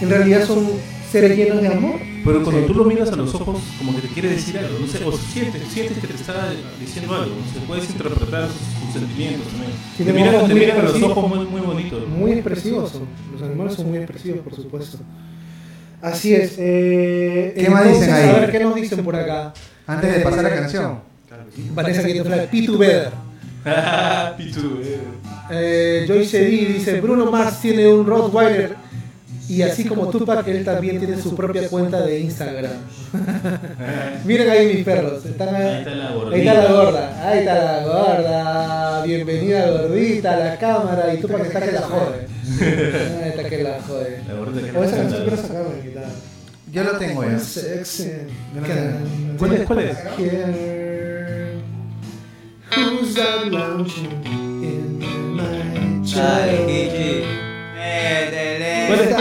en 0.00 0.10
realidad 0.10 0.44
son 0.46 0.66
seres 1.10 1.36
llenos 1.36 1.60
de 1.62 1.68
amor. 1.68 2.00
Pero 2.24 2.42
cuando 2.44 2.64
tú 2.66 2.74
lo 2.74 2.84
miras 2.84 3.10
a 3.10 3.16
los 3.16 3.34
ojos, 3.34 3.60
como 3.78 3.94
que 3.94 4.02
te 4.02 4.08
quiere 4.08 4.28
decir 4.30 4.56
algo, 4.58 4.78
no 4.80 4.86
sé, 4.86 5.04
o 5.04 5.12
sientes, 5.12 5.62
sientes 5.68 5.98
que 5.98 6.06
te 6.06 6.14
está 6.14 6.52
diciendo 6.80 7.14
algo, 7.14 7.34
no 7.34 7.52
sé, 7.52 7.66
puedes 7.66 7.90
interpretar 7.90 8.48
sus, 8.48 8.84
sus 8.92 9.00
sentimientos 9.00 9.46
también. 9.48 9.72
Sí, 9.96 10.04
te 10.04 10.12
miran, 10.12 10.46
te 10.48 10.54
miran 10.54 10.78
a 10.80 10.82
los 10.84 11.02
ojos 11.02 11.28
muy, 11.28 11.46
muy 11.46 11.60
bonitos. 11.60 12.08
Muy 12.08 12.32
expresivos 12.32 12.90
son. 12.92 13.02
Los 13.32 13.42
animales 13.42 13.74
son 13.74 13.88
muy 13.88 13.98
expresivos, 13.98 14.40
por 14.40 14.54
supuesto. 14.54 14.98
Así 16.02 16.34
es. 16.34 16.54
eh, 16.58 17.54
¿Qué 17.56 17.70
más 17.70 17.86
entonces, 17.86 18.08
dicen 18.08 18.14
ahí? 18.14 18.28
A 18.28 18.40
ver, 18.40 18.50
¿qué 18.50 18.60
nos 18.60 18.74
dicen 18.74 19.04
por 19.04 19.16
acá? 19.16 19.54
Antes 19.86 20.16
de 20.16 20.20
pasar 20.20 20.42
la 20.44 20.50
canción. 20.54 20.98
Vanessa 21.74 22.04
Quinto 22.04 22.24
Fly, 22.24 22.46
Pitu 22.50 22.76
Beder. 22.78 23.10
Pitu, 24.36 24.80
eh. 24.82 24.98
Eh, 25.54 26.04
Joyce 26.08 26.38
D 26.38 26.46
dice, 26.46 27.00
Bruno 27.00 27.30
Mars 27.30 27.60
tiene 27.60 27.86
un 27.86 28.06
Rottweiler 28.06 28.74
y 29.48 29.60
así 29.60 29.84
como 29.84 30.08
Tupac, 30.08 30.46
él 30.48 30.64
también 30.64 30.98
tiene 30.98 31.20
su 31.20 31.34
propia 31.34 31.68
cuenta 31.68 32.00
de 32.00 32.20
Instagram. 32.20 32.72
Miren 34.24 34.48
ahí 34.48 34.74
mis 34.74 34.84
perros. 34.84 35.24
Están 35.26 35.54
Ahí 35.54 35.78
está 35.80 35.90
la 35.94 36.12
gordita. 36.12 36.34
ahí 36.34 36.48
está 36.48 36.62
la 36.62 36.72
gorda. 36.72 37.28
Ahí 37.28 37.38
está 37.40 37.54
la 37.54 37.86
gorda. 37.86 39.04
Bienvenida 39.04 39.70
gordita 39.70 40.32
a 40.32 40.36
la 40.38 40.58
cámara 40.58 41.12
y 41.12 41.20
Tupac 41.20 41.44
está 41.44 41.60
que 41.60 41.72
la 41.72 41.82
jode. 41.82 42.26
Está 42.42 43.48
que 43.48 43.62
la 43.62 43.80
jode. 43.82 44.20
O 44.76 44.82
esa 44.84 44.96
canción 44.96 45.22
quiero 45.22 45.36
sacarla 45.36 45.70
de 45.70 45.82
guitarra. 45.82 46.08
Yo 46.72 46.84
lo 46.84 46.92
tengo. 46.98 47.38
Sexy. 47.38 48.10
¿Cuál 49.38 49.52
es? 49.52 49.66
¿Cuál 49.66 49.78
es? 49.80 49.96
Who's 52.74 53.14
that 53.14 53.46
lounging 53.50 54.10
in 54.62 55.02
Ay. 56.16 57.24
¿Cuál 58.86 59.00
está? 59.00 59.18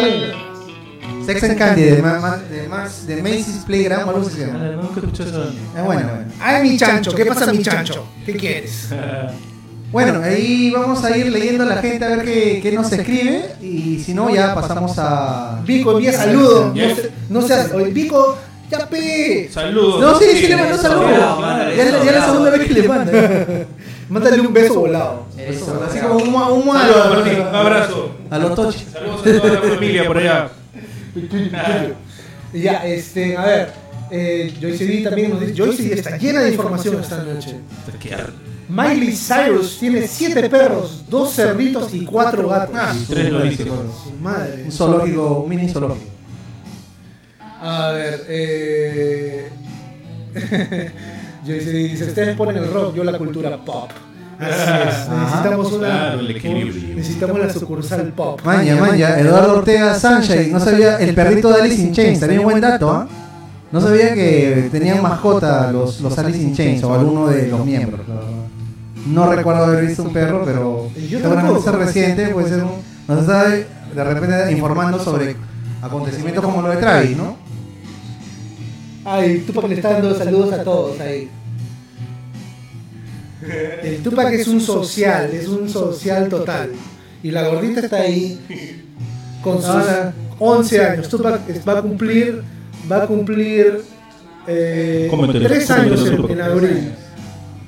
Sex 1.25 1.43
and 1.43 1.57
Candy 1.57 1.81
de, 1.83 1.95
de, 1.95 3.21
Macy's 3.21 3.63
Playground, 3.65 4.09
algo 4.09 4.21
así 4.27 4.37
se 4.37 4.45
Ah, 4.45 4.47
llama. 4.47 4.71
Nunca 4.71 4.99
escuché 4.99 5.23
eso. 5.23 5.43
Es 5.43 5.83
bueno, 5.83 6.09
bueno. 6.09 6.31
Ay, 6.39 6.63
mi 6.69 6.77
chancho, 6.77 7.13
¿qué 7.13 7.25
pasa, 7.25 7.51
mi 7.53 7.61
chancho? 7.61 8.07
¿Qué 8.25 8.35
quieres? 8.35 8.89
Bueno, 9.91 10.21
ahí 10.23 10.71
vamos 10.71 11.03
a 11.03 11.17
ir 11.17 11.31
leyendo 11.31 11.63
a 11.63 11.67
la 11.67 11.77
gente 11.77 12.05
a 12.05 12.07
ver 12.09 12.23
qué, 12.25 12.59
qué 12.61 12.71
nos 12.71 12.91
escribe. 12.91 13.45
Y 13.61 13.99
si 13.99 14.13
no, 14.13 14.29
ya 14.33 14.55
pasamos 14.55 14.97
a. 14.97 15.59
Vico 15.65 15.91
envía 15.93 16.13
saludos. 16.13 16.73
No, 16.75 16.95
se- 16.95 17.11
no 17.29 17.41
seas. 17.41 17.71
oye, 17.73 17.91
Vico, 17.91 18.37
ya 18.69 18.87
pe. 18.87 19.49
Saludos. 19.51 19.99
No, 19.99 20.17
sí, 20.17 20.25
sí 20.33 20.47
le 20.47 20.55
mandó 20.57 20.77
saludos. 20.77 21.11
Ya, 21.11 21.85
la- 21.85 22.03
ya 22.05 22.11
la 22.13 22.25
segunda 22.25 22.49
vez 22.51 22.67
que 22.67 22.73
le 22.73 22.87
manda. 22.87 23.11
Mándale 24.09 24.41
un 24.41 24.53
beso 24.53 24.79
volado. 24.81 25.25
Eso, 25.37 25.81
así 25.89 25.99
como 25.99 26.15
un, 26.15 26.27
un, 26.27 26.67
un 26.69 26.77
Saludos, 26.77 27.09
Martín. 27.09 27.39
Un 27.41 27.55
abrazo. 27.55 28.11
a 28.29 28.37
los 28.39 28.55
toches. 28.55 28.85
Saludos 28.91 29.19
a 29.25 29.41
toda 29.41 29.53
la 29.53 29.61
familia 29.61 30.05
por 30.07 30.17
allá. 30.17 30.49
Ya, 32.53 32.85
este, 32.85 33.37
a 33.37 33.45
ver. 33.45 33.73
Eh, 34.13 34.53
Joyce 34.61 34.85
D 34.85 35.03
también 35.03 35.29
nos 35.31 35.39
dice. 35.39 35.53
Joyce 35.55 35.83
D 35.83 35.93
está 35.93 36.17
llena 36.17 36.41
de 36.41 36.51
información 36.51 36.99
esta 36.99 37.23
noche. 37.23 37.55
Miley 38.67 39.15
Cyrus 39.15 39.77
tiene 39.79 40.07
siete 40.07 40.49
perros, 40.49 41.05
dos 41.09 41.33
cerditos 41.33 41.93
y 41.93 42.05
cuatro 42.05 42.47
gatos. 42.49 42.77
Tres 43.07 43.31
loritos. 43.31 43.67
Su 44.03 44.11
madre. 44.21 44.63
Un 44.65 44.71
zoológico, 44.71 45.41
un 45.43 45.49
mini 45.49 45.69
zoológico. 45.69 46.11
A 47.61 47.91
ver, 47.91 48.25
eh. 48.27 49.49
Joyce 51.45 51.71
D 51.71 51.77
dice: 51.79 52.05
Ustedes 52.05 52.35
ponen 52.35 52.57
el 52.57 52.71
rock, 52.71 52.95
yo 52.95 53.05
la 53.05 53.17
cultura 53.17 53.63
pop. 53.63 53.91
Así 54.39 54.71
es, 54.89 55.09
necesitamos 55.09 55.71
una. 55.71 55.87
Claro, 55.87 56.19
el 56.19 56.31
equilibrio. 56.31 56.95
Necesitamos 56.95 57.39
la 57.39 57.53
sucursal 57.53 58.11
pop. 58.13 58.41
Maña, 58.43 58.75
maña, 58.75 59.19
Eduardo 59.19 59.59
Ortega 59.59 59.97
Sunshine, 59.97 60.51
no 60.51 60.59
sabía, 60.59 60.97
el 60.97 61.13
perrito 61.13 61.49
de 61.49 61.61
Alice 61.61 61.81
in 61.81 61.93
Chains, 61.93 62.19
también 62.19 62.41
buen 62.41 62.59
dato, 62.59 62.89
¿ah? 62.89 63.07
No 63.71 63.79
sabía 63.79 64.13
que 64.13 64.69
tenían 64.71 65.01
mascota 65.01 65.71
los, 65.71 66.01
los 66.01 66.17
Alice 66.17 66.41
in 66.41 66.53
Chains 66.53 66.83
o 66.83 66.93
alguno 66.93 67.27
de 67.27 67.47
los 67.47 67.65
miembros. 67.65 68.01
No 69.07 69.31
recuerdo 69.31 69.65
haber 69.65 69.85
visto 69.87 70.03
un 70.03 70.13
perro, 70.13 70.43
pero 70.45 70.89
Yo 71.09 71.19
seguramente 71.19 71.61
ser 71.61 71.75
reciente, 71.75 72.27
puede 72.29 72.49
ser 72.49 72.63
un, 72.63 72.71
nos 73.07 73.21
está 73.21 73.49
de 73.49 74.03
repente 74.03 74.51
informando 74.51 74.99
sobre 75.03 75.35
acontecimientos 75.81 76.43
como 76.43 76.61
lo 76.61 76.69
de 76.69 76.77
Travis, 76.77 77.17
¿no? 77.17 77.35
Ay, 79.03 79.39
Tupac 79.47 79.67
le 79.67 79.75
está 79.75 79.93
dando 79.93 80.15
saludos 80.15 80.53
a 80.53 80.63
todos 80.63 80.99
ahí. 80.99 81.29
El 83.83 84.03
Tupac 84.03 84.31
es 84.33 84.47
un 84.47 84.61
social, 84.61 85.31
es 85.33 85.47
un 85.47 85.67
social 85.67 86.29
total. 86.29 86.71
Y 87.23 87.31
la 87.31 87.47
gordita 87.47 87.79
está 87.79 87.97
ahí 88.01 88.39
con 89.43 89.57
sus 89.57 89.69
Ah. 89.75 90.13
11 90.37 90.85
años. 90.85 91.09
Tupac 91.09 91.41
va 91.67 91.79
a 91.79 91.81
cumplir, 91.81 92.43
va 92.89 93.03
a 93.03 93.07
cumplir 93.07 93.81
eh, 94.47 95.07
Cómetele, 95.09 95.47
3 95.47 95.67
cómetele, 95.67 95.91
años 95.95 96.07
en, 96.07 96.31
en 96.31 96.41
abril. 96.41 96.91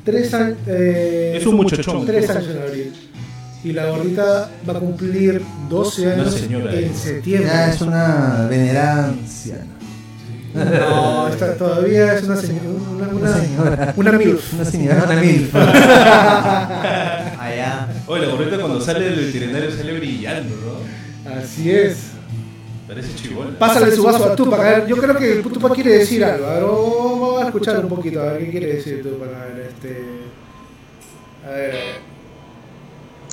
3 0.05 0.33
años. 0.33 0.57
eh, 0.67 1.37
Es 1.39 1.45
un 1.45 1.55
muchachón. 1.55 2.05
3 2.05 2.29
años 2.29 2.47
en 2.49 2.61
abril. 2.61 2.93
Y 3.63 3.71
la 3.71 3.85
gordita 3.85 4.49
va 4.67 4.73
a 4.73 4.79
cumplir 4.79 5.41
12 5.69 6.11
años 6.11 6.33
señora. 6.33 6.73
en 6.73 6.93
septiembre. 6.95 7.49
Ya 7.49 7.69
es 7.71 7.81
una 7.81 8.47
venerancia. 8.49 9.65
No, 10.53 11.27
está- 11.29 11.55
todavía 11.55 12.13
es 12.15 12.23
una 12.23 12.35
señora. 12.35 12.67
Una, 12.69 13.07
una, 13.07 13.13
Una 13.15 13.33
señora. 13.41 13.93
una 13.95 14.11
MILF. 14.11 14.53
Una 14.53 14.65
señora, 14.65 15.03
una 15.05 15.21
milf. 15.21 15.55
Allá. 17.39 17.87
Oye, 18.05 18.25
la 18.25 18.31
gorrita 18.33 18.57
cuando 18.59 18.81
sale 18.81 19.05
del 19.05 19.25
veterinario 19.25 19.71
sale 19.71 19.93
brillando, 19.97 20.55
¿no? 20.55 21.31
Así 21.31 21.71
es. 21.71 21.97
Parece 22.87 23.15
chivola. 23.15 23.57
Pásale 23.57 23.95
su 23.95 24.03
vaso 24.03 24.25
a 24.25 24.35
Tupac. 24.35 24.59
A 24.59 24.63
ver, 24.63 24.87
yo 24.87 24.97
creo 24.97 25.15
que 25.17 25.35
Tupac 25.35 25.73
quiere 25.73 25.99
decir 25.99 26.23
algo. 26.23 26.45
A 26.45 26.53
ver, 26.53 26.63
vamos 26.63 27.41
a 27.41 27.45
escuchar 27.45 27.79
un 27.79 27.89
poquito. 27.89 28.19
A 28.21 28.33
ver, 28.33 28.39
¿qué 28.43 28.51
quiere 28.51 28.67
decir 28.75 29.01
Tupac? 29.01 29.29
A 29.33 29.45
ver, 29.45 29.59
este. 29.69 30.03
A 31.45 31.49
ver. 31.49 31.73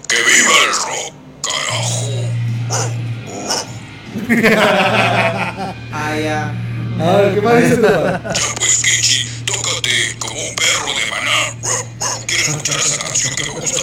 ¡Que 0.08 0.16
viva 0.16 0.52
el 0.66 0.72
rock, 0.86 1.12
carajo! 1.42 2.10
Allá. 5.92 6.54
A 7.00 7.16
ver, 7.16 7.34
¿qué 7.34 7.40
más 7.40 7.56
dice 7.62 7.76
Tupac? 7.76 8.22
Ya 8.22 8.54
pues, 8.56 8.82
Kichi, 8.84 9.18
tócate 9.44 10.16
como 10.20 10.40
un 10.40 10.54
perro 10.54 10.92
de 10.94 11.06
maná. 11.10 11.38
Quiero 12.26 12.42
escuchar 12.42 12.76
esa 12.76 12.98
canción 13.02 13.34
que 13.34 13.44
me 13.44 13.50
gusta. 13.50 13.80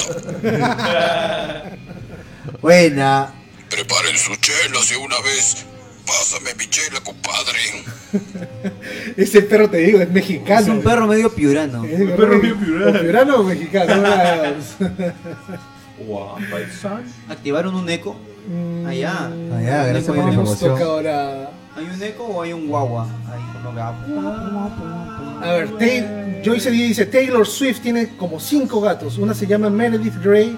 Buena. 2.61 3.33
Preparen 3.69 4.17
sus 4.17 4.39
chelas 4.41 4.89
de 4.89 4.97
una 4.97 5.19
vez. 5.21 5.65
Pásame 6.05 6.53
mi 6.57 6.67
chela, 6.69 6.99
compadre. 7.01 7.59
Ese 9.17 9.41
perro, 9.41 9.69
te 9.69 9.77
digo, 9.79 9.99
es 9.99 10.09
mexicano. 10.09 10.61
Es 10.61 10.67
un 10.69 10.81
perro 10.81 11.05
medio 11.07 11.33
piurano. 11.33 11.83
Es 11.85 11.99
un 11.99 12.11
perro 12.11 12.37
medio 12.39 12.55
piurano. 12.57 12.97
¿O 12.97 13.01
piurano 13.01 13.35
o 13.37 13.43
mexicano? 13.43 14.03
Paisano. 16.51 17.01
¿Activaron 17.29 17.75
un 17.75 17.89
eco? 17.89 18.15
Allá. 18.87 19.27
Allá, 19.57 19.85
gracias 19.87 20.05
por 20.05 20.17
la 20.17 20.23
información. 20.31 20.81
ahora. 20.81 21.51
¿Hay 21.75 21.83
un 21.85 22.01
eco 22.01 22.23
o 22.23 22.41
hay 22.41 22.53
un 22.53 22.67
guagua? 22.67 23.07
Ahí 23.29 23.41
con 23.53 23.63
lo 23.63 23.73
que. 23.73 23.79
A 25.45 25.51
ver, 25.53 25.69
Tay- 25.77 26.41
Joyce 26.45 26.71
dice, 26.71 27.05
Taylor 27.05 27.45
Swift 27.45 27.81
tiene 27.81 28.15
como 28.15 28.39
cinco 28.39 28.79
gatos. 28.81 29.17
Una 29.17 29.33
se 29.33 29.45
llama 29.45 29.69
Meredith 29.69 30.15
Grey 30.23 30.57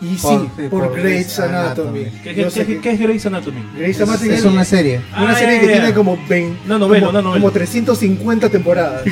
y 0.00 0.14
sí, 0.16 0.18
Por- 0.22 0.40
sí, 0.56 0.68
por, 0.70 0.88
por 0.88 0.96
Grey's 1.00 1.38
Anatomy. 1.40 2.00
Anatomy. 2.04 2.20
¿Qué, 2.22 2.34
Yo 2.34 2.44
qué, 2.44 2.50
sé 2.50 2.60
qué, 2.66 2.74
que- 2.76 2.80
qué 2.80 2.90
es 2.92 3.00
Grey's 3.00 3.26
Anatomy? 3.26 3.62
Grey's 3.76 3.96
Es, 4.00 4.08
Anatomy 4.08 4.30
es 4.34 4.44
una 4.44 4.64
serie. 4.64 5.00
una 5.18 5.30
Ah, 5.32 5.34
serie 5.38 5.54
ya, 5.56 5.60
que 5.60 5.66
tiene 5.68 5.92
como 5.94 6.18
20, 6.28 6.58
Una 6.66 6.78
novela, 6.78 7.06
como, 7.06 7.10
una 7.18 7.22
novela. 7.22 7.40
como 7.42 7.52
350 7.52 8.48
temporadas. 8.48 9.02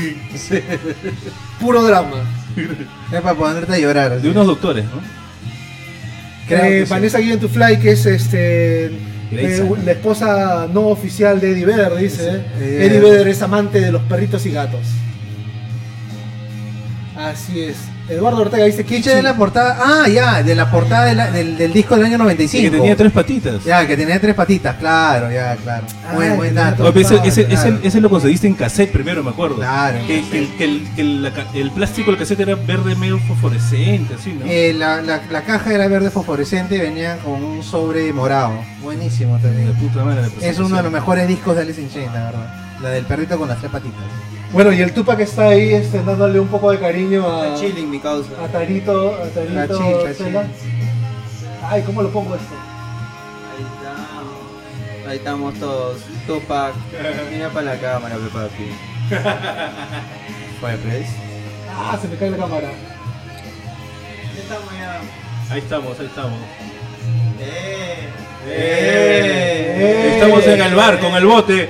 Puro 1.60 1.82
drama. 1.82 2.22
Es 3.12 3.20
para 3.20 3.34
ponerte 3.34 3.72
a 3.72 3.78
llorar. 3.78 4.20
De 4.20 4.30
unos 4.30 4.46
doctores, 4.46 4.84
¿no? 4.84 5.00
Creo 6.46 6.64
Eh, 6.64 6.68
que 6.80 6.86
sí. 6.86 6.90
Vanessa 6.90 7.18
Guillén 7.18 7.40
to 7.40 7.48
Fly, 7.48 7.78
que 7.80 7.90
es 7.90 8.06
este 8.06 8.86
eh, 9.32 9.62
la 9.84 9.90
esposa 9.92 10.68
no 10.72 10.82
oficial 10.82 11.40
de 11.40 11.50
Eddie 11.50 11.66
Vedder, 11.66 11.96
dice. 11.96 12.30
Sí. 12.30 12.64
¿eh? 12.64 12.86
Eddie 12.86 13.00
Vedder 13.00 13.26
es 13.28 13.42
amante 13.42 13.80
de 13.80 13.90
los 13.90 14.02
perritos 14.02 14.46
y 14.46 14.52
gatos. 14.52 14.86
Así 17.16 17.60
es. 17.60 17.76
Eduardo 18.08 18.42
Ortega 18.42 18.64
dice 18.64 18.84
que 18.84 18.96
Kiche 18.96 19.14
de 19.16 19.22
la 19.22 19.34
portada. 19.36 19.78
Ah, 19.80 20.08
ya, 20.08 20.42
de 20.42 20.54
la 20.54 20.70
portada 20.70 21.06
de 21.06 21.14
la- 21.14 21.30
del, 21.30 21.56
del 21.58 21.72
disco 21.72 21.96
del 21.96 22.06
año 22.06 22.18
95. 22.18 22.58
Sí, 22.64 22.70
que 22.70 22.76
tenía 22.76 22.96
tres 22.96 23.10
patitas. 23.12 23.64
Ya, 23.64 23.86
que 23.86 23.96
tenía 23.96 24.20
tres 24.20 24.34
patitas, 24.34 24.76
claro, 24.76 25.30
ya, 25.30 25.56
claro. 25.56 25.86
Buen, 26.14 26.32
Ah, 26.32 26.34
buen 26.36 26.54
dato. 26.54 26.88
Ese, 26.94 27.16
ese, 27.24 27.46
Claro. 27.46 27.76
ese, 27.78 27.88
ese 27.88 28.00
lo 28.00 28.08
conseguiste 28.08 28.46
en 28.46 28.54
cassette 28.54 28.92
primero, 28.92 29.24
me 29.24 29.30
acuerdo. 29.30 29.56
Claro. 29.56 29.98
Que, 30.06 30.22
que 30.28 30.38
el, 30.38 30.48
que 30.56 30.64
el, 30.64 30.88
que 30.94 31.00
el, 31.00 31.22
la 31.24 31.32
el 31.54 31.70
plástico 31.72 32.10
del 32.12 32.18
cassette 32.20 32.40
era 32.40 32.54
verde 32.54 32.94
medio 32.94 33.18
fosforescente, 33.18 34.14
así, 34.14 34.32
¿no? 34.32 34.46
Eh, 34.46 34.72
la, 34.72 35.02
la, 35.02 35.22
la 35.30 35.42
caja 35.42 35.72
era 35.74 35.88
verde 35.88 36.10
fosforescente 36.10 36.76
y 36.76 36.80
venía 36.80 37.18
con 37.24 37.42
un 37.42 37.62
sobre 37.64 38.12
morado. 38.12 38.52
Buenísimo 38.82 39.36
de 39.38 39.42
también. 39.48 39.72
puta 39.74 40.04
madre. 40.04 40.28
la 40.40 40.46
Es 40.46 40.58
uno 40.60 40.76
de 40.76 40.82
los 40.84 40.92
mejores 40.92 41.26
discos 41.26 41.56
de 41.56 41.62
Alice 41.62 41.80
in 41.80 41.90
Chains, 41.90 42.12
la 42.14 42.24
verdad. 42.26 42.54
La 42.82 42.90
del 42.90 43.04
perrito 43.04 43.36
con 43.38 43.48
las 43.48 43.58
tres 43.58 43.72
patitas. 43.72 44.00
Bueno, 44.52 44.72
y 44.72 44.80
el 44.80 44.92
Tupac 44.92 45.18
está 45.20 45.48
ahí 45.48 45.74
este, 45.74 46.02
dándole 46.02 46.38
un 46.40 46.48
poco 46.48 46.70
de 46.70 46.78
cariño 46.78 47.28
a, 47.28 47.48
Está 47.48 47.60
chilling 47.60 47.90
mi 47.90 48.00
causa. 48.00 48.30
a 48.42 48.48
Tarito. 48.48 49.14
A 49.14 49.26
Tarito 49.28 49.78
chill. 50.16 50.36
Ay, 51.68 51.82
¿cómo 51.82 52.02
lo 52.02 52.10
pongo 52.10 52.34
esto? 52.36 52.54
Ahí 53.56 53.66
estamos. 53.76 55.08
Ahí 55.08 55.16
estamos 55.16 55.54
todos. 55.54 56.00
Tupac. 56.26 56.74
Mira 57.32 57.50
para 57.50 57.74
la 57.74 57.80
cámara, 57.80 58.16
papi. 58.32 58.70
Fireplace. 60.60 61.08
Ah, 61.78 61.98
se 62.00 62.08
me 62.08 62.16
cae 62.16 62.30
la 62.30 62.36
cámara. 62.38 62.70
Ya 64.34 64.42
estamos 64.42 64.72
ya. 64.78 65.00
Ahí 65.52 65.58
estamos, 65.58 66.00
ahí 66.00 66.06
estamos. 66.06 66.38
¡Eh! 67.40 68.08
Eh. 68.48 70.10
Estamos 70.14 70.44
en 70.46 70.60
el 70.62 70.74
bar 70.74 70.98
con 71.00 71.14
el 71.14 71.26
bote. 71.26 71.68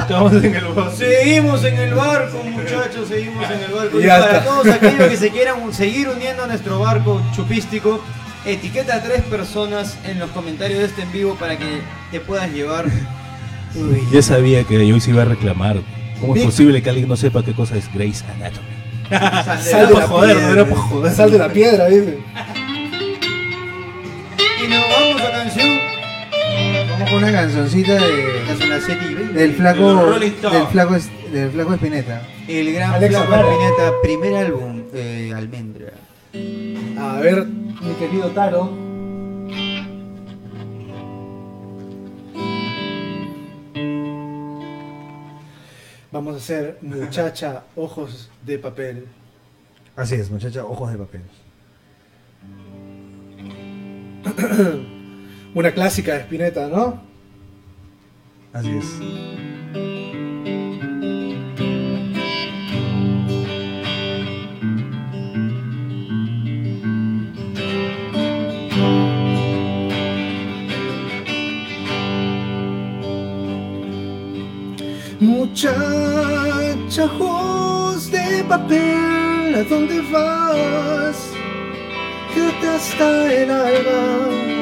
Estamos 0.00 0.32
en 0.32 0.54
el 0.54 0.64
bote. 0.66 0.96
Seguimos 0.96 1.64
en 1.64 1.78
el 1.78 1.94
barco, 1.94 2.42
muchachos, 2.44 3.08
seguimos 3.08 3.44
en 3.50 3.60
el 3.60 3.72
barco. 3.72 4.00
Y 4.00 4.04
Ya 4.04 4.18
para 4.20 4.38
está. 4.38 4.44
todos 4.50 4.66
aquellos 4.68 5.08
que 5.08 5.16
se 5.16 5.30
quieran 5.30 5.60
un- 5.62 5.72
seguir 5.74 6.08
uniendo 6.08 6.44
a 6.44 6.46
nuestro 6.46 6.78
barco 6.78 7.20
chupístico, 7.34 8.02
etiqueta 8.44 8.96
a 8.96 9.02
tres 9.02 9.22
personas 9.22 9.96
en 10.04 10.18
los 10.18 10.30
comentarios 10.30 10.78
de 10.80 10.84
este 10.86 11.02
en 11.02 11.12
vivo 11.12 11.34
para 11.36 11.56
que 11.58 11.80
te 12.10 12.20
puedas 12.20 12.50
llevar. 12.50 12.86
Uy. 13.74 14.02
Ya 14.12 14.22
sabía 14.22 14.64
que 14.64 14.86
yo 14.86 14.98
se 15.00 15.10
iba 15.10 15.22
a 15.22 15.26
reclamar. 15.26 15.76
¿Cómo 16.20 16.34
es 16.34 16.40
Bien. 16.40 16.46
posible 16.48 16.82
que 16.82 16.90
alguien 16.90 17.08
no 17.08 17.16
sepa 17.16 17.42
qué 17.44 17.52
cosa 17.52 17.76
es 17.76 17.92
Grey's 17.92 18.24
Anatomy? 18.34 18.68
Sal 19.62 19.88
de 19.88 19.94
la 19.94 20.06
joder, 20.06 20.36
piedra. 20.36 20.46
no 20.48 20.52
era 20.60 20.64
pa' 20.70 20.76
joder. 20.76 21.12
Sal 21.12 21.30
de 21.30 21.38
la 21.38 21.48
piedra, 21.48 21.86
dice. 21.86 22.18
Y 24.64 24.68
nos 24.68 24.84
vamos 24.88 25.20
a 25.22 25.30
canción. 25.32 25.68
Vamos 27.04 27.10
con 27.10 27.22
una 27.24 27.32
cancioncita 27.32 27.94
de, 27.94 28.38
Esta 28.42 28.52
es 28.52 28.60
una 28.64 28.80
serie, 28.80 29.14
¿ves? 29.16 29.34
del 29.34 29.54
flaco 29.54 30.02
Rolling 30.06 30.30
Stones. 30.32 30.58
del 30.58 30.66
flaco 30.68 30.94
es- 30.94 31.32
del 31.32 31.50
flaco 31.50 31.74
Espineta. 31.74 32.22
El 32.46 32.72
gran 32.74 32.94
Alexa 32.94 33.22
Flaco. 33.24 33.50
Espineta, 33.50 33.92
primer 34.02 34.34
álbum, 34.36 34.82
eh, 34.94 35.32
Almendra. 35.34 35.92
A 37.00 37.20
ver, 37.20 37.44
mi 37.46 37.94
querido 37.98 38.28
Taro. 38.30 38.70
Vamos 46.10 46.34
a 46.34 46.36
hacer 46.38 46.78
muchacha 46.82 47.64
ojos 47.76 48.30
de 48.44 48.58
papel. 48.58 49.06
Así 49.96 50.14
es, 50.14 50.30
muchacha, 50.30 50.64
ojos 50.64 50.92
de 50.92 50.98
papel. 50.98 51.22
Una 55.54 55.70
clásica 55.70 56.14
de 56.14 56.20
Spinetta, 56.20 56.66
¿no? 56.68 56.98
Así 58.54 58.70
es. 58.70 58.86
Muchacha, 75.20 77.04
ojos 77.04 78.10
de 78.10 78.42
papel, 78.48 79.54
¿a 79.54 79.64
dónde 79.68 80.00
vas? 80.10 81.30
Quédate 82.34 82.68
hasta 82.68 83.32
el 83.34 83.50
alba. 83.50 84.61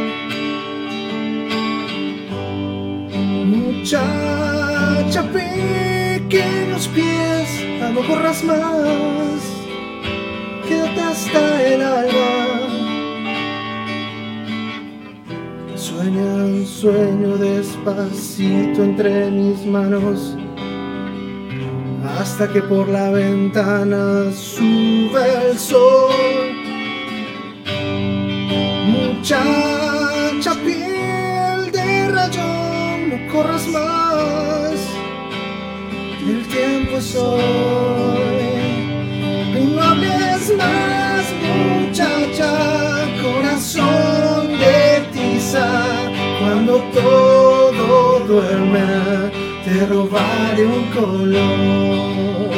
Muchacha, 3.80 5.22
pequeños 5.32 6.86
pies, 6.88 7.64
a 7.82 7.88
no 7.88 8.06
corras 8.06 8.44
más. 8.44 9.40
Quédate 10.68 11.00
hasta 11.00 11.66
el 11.66 11.80
alba. 11.80 12.68
Sueña 15.76 16.44
un 16.44 16.66
sueño 16.66 17.38
despacito 17.38 18.84
entre 18.84 19.30
mis 19.30 19.64
manos 19.64 20.36
hasta 22.18 22.52
que 22.52 22.60
por 22.60 22.86
la 22.86 23.08
ventana 23.08 24.30
sube 24.30 25.48
el 25.48 25.58
sol. 25.58 26.12
Muchacha 28.86 29.79
corras 33.32 33.66
más, 33.68 34.80
el 36.26 36.46
tiempo 36.48 36.96
es 36.98 37.14
hoy. 37.16 37.40
Y 39.58 39.64
no 39.74 39.82
hables 39.82 40.52
más, 40.56 41.24
muchacha, 41.42 42.52
corazón 43.22 44.48
de 44.58 45.06
tiza, 45.12 45.68
cuando 46.40 46.78
todo 46.94 48.20
duerme, 48.26 49.30
te 49.64 49.86
robaré 49.86 50.66
un 50.66 50.84
color. 50.90 52.50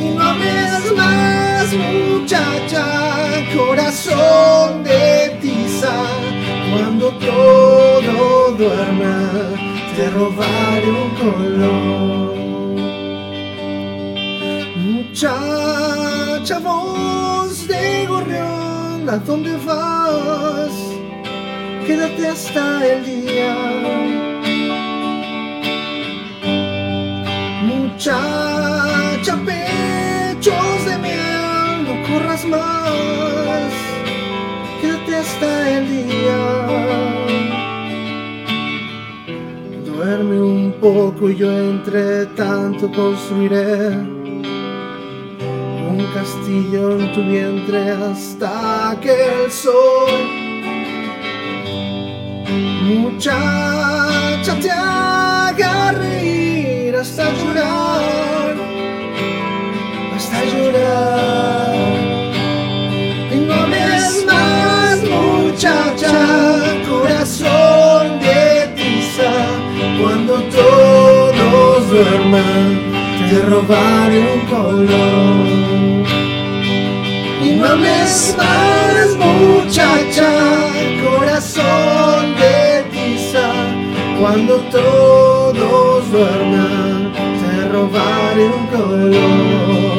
Y 0.00 0.04
no 0.14 0.22
hables 0.22 0.92
más, 0.96 1.66
muchacha, 1.74 2.84
corazón 3.54 4.84
de 4.84 5.36
tiza, 5.40 5.94
cuando 6.76 7.10
todo 7.12 8.52
duerma, 8.58 9.30
te 9.96 10.10
robaré 10.10 10.90
un 11.04 11.10
color. 11.22 12.36
Muchacha, 14.76 16.58
voz 16.58 17.66
de 17.66 18.06
gorrión, 18.06 19.08
¿a 19.08 19.16
dónde 19.28 19.56
vas? 19.64 20.74
Quédate 21.86 22.28
hasta 22.28 22.86
el 22.86 23.04
día. 23.06 23.54
Muchacha, 27.70 29.34
pechos 29.46 30.84
de 30.86 30.98
miel, 30.98 31.84
no 31.86 31.94
corras 32.08 32.44
más. 32.44 33.35
Hasta 35.36 35.70
el 35.70 35.84
día. 35.86 36.40
Duerme 39.84 40.40
un 40.40 40.72
poco 40.80 41.28
y 41.28 41.36
yo 41.36 41.50
entre 41.50 42.24
tanto 42.36 42.90
construiré 42.90 43.88
un 45.90 46.06
castillo 46.14 46.98
en 46.98 47.12
tu 47.12 47.22
vientre 47.22 47.90
hasta 47.90 48.96
que 49.02 49.12
el 49.12 49.50
sol 49.50 50.08
muchacha 52.84 54.58
te 54.58 54.70
haga 54.70 55.92
reír 55.92 56.96
hasta 56.96 57.30
llorar 57.34 58.56
hasta 60.16 60.44
llorar 60.44 61.95
muchacha 65.66 66.62
corazón 66.88 68.20
de 68.20 68.72
tiza 68.76 69.32
cuando 70.00 70.34
todos 70.44 71.90
duerman 71.90 72.78
te 73.28 73.40
robaré 73.42 74.20
un 74.34 74.40
color. 74.46 76.06
Y 77.42 77.56
no 77.56 77.66
hables 77.66 78.36
más 78.38 79.16
muchacha 79.16 80.30
corazón 81.04 82.34
de 82.36 82.84
tiza 82.92 83.50
cuando 84.20 84.56
todos 84.70 86.10
duerman 86.12 87.12
te 87.12 87.68
robaré 87.68 88.44
un 88.44 88.66
color 88.68 89.95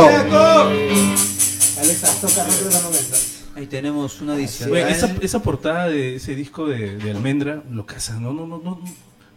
Eso. 0.00 1.80
Alexa, 1.80 2.20
toca 2.20 2.44
rápido 2.44 2.70
los 2.70 2.82
90. 2.82 3.16
Ahí 3.56 3.66
tenemos 3.66 4.20
una 4.20 4.34
edición. 4.34 4.70
Oye, 4.70 4.90
esa, 4.90 5.14
esa 5.20 5.42
portada 5.42 5.88
de 5.88 6.16
ese 6.16 6.34
disco 6.34 6.66
de, 6.66 6.96
de 6.98 7.10
Almendra, 7.10 7.62
lo 7.70 7.86
casa, 7.86 8.18
no, 8.20 8.32
no, 8.32 8.46
no, 8.46 8.58
no, 8.58 8.80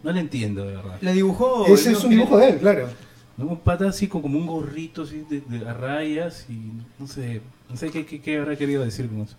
no 0.02 0.12
la 0.12 0.20
entiendo 0.20 0.64
de 0.64 0.76
verdad. 0.76 0.98
La 1.00 1.12
dibujó. 1.12 1.66
Ese 1.66 1.92
es 1.92 2.04
un 2.04 2.10
dibujo 2.10 2.36
de 2.38 2.50
él, 2.50 2.58
claro. 2.58 2.88
¿no? 3.36 3.46
Un 3.46 3.60
pata 3.60 3.88
así 3.88 4.08
con 4.08 4.20
como 4.20 4.38
un 4.38 4.46
gorrito 4.46 5.02
así 5.04 5.24
de, 5.30 5.40
de 5.40 5.66
a 5.66 5.72
rayas 5.72 6.44
y 6.50 6.72
no 6.98 7.06
sé, 7.06 7.40
no 7.70 7.76
sé 7.76 7.90
qué, 7.90 8.04
qué, 8.04 8.20
qué 8.20 8.38
habrá 8.38 8.56
querido 8.56 8.84
decir 8.84 9.08
con 9.08 9.22
eso. 9.22 9.36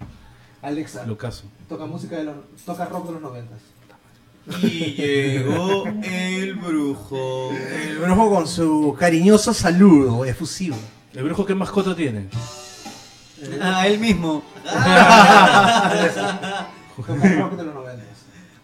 Alexa, 0.63 1.05
Lo 1.05 1.17
caso. 1.17 1.43
toca 1.69 1.85
música 1.85 2.17
de 2.17 2.23
los, 2.25 2.35
toca 2.65 2.85
rock 2.85 3.07
de 3.07 3.13
los 3.13 3.21
90. 3.21 3.55
Y 4.63 4.93
llegó 4.95 5.85
el 6.03 6.55
brujo. 6.55 7.51
El 7.51 7.99
brujo 7.99 8.29
con 8.31 8.47
su 8.47 8.95
cariñoso 8.99 9.53
saludo 9.53 10.25
efusivo. 10.25 10.75
¿El 11.13 11.23
brujo 11.23 11.45
qué 11.45 11.53
mascota 11.55 11.93
tiene? 11.95 12.27
Ah, 13.61 13.85
él 13.87 13.99
mismo. 13.99 14.43
Toca 16.95 17.13
rock 17.13 17.57
de 17.57 17.63
los 17.63 17.73
90. 17.75 18.03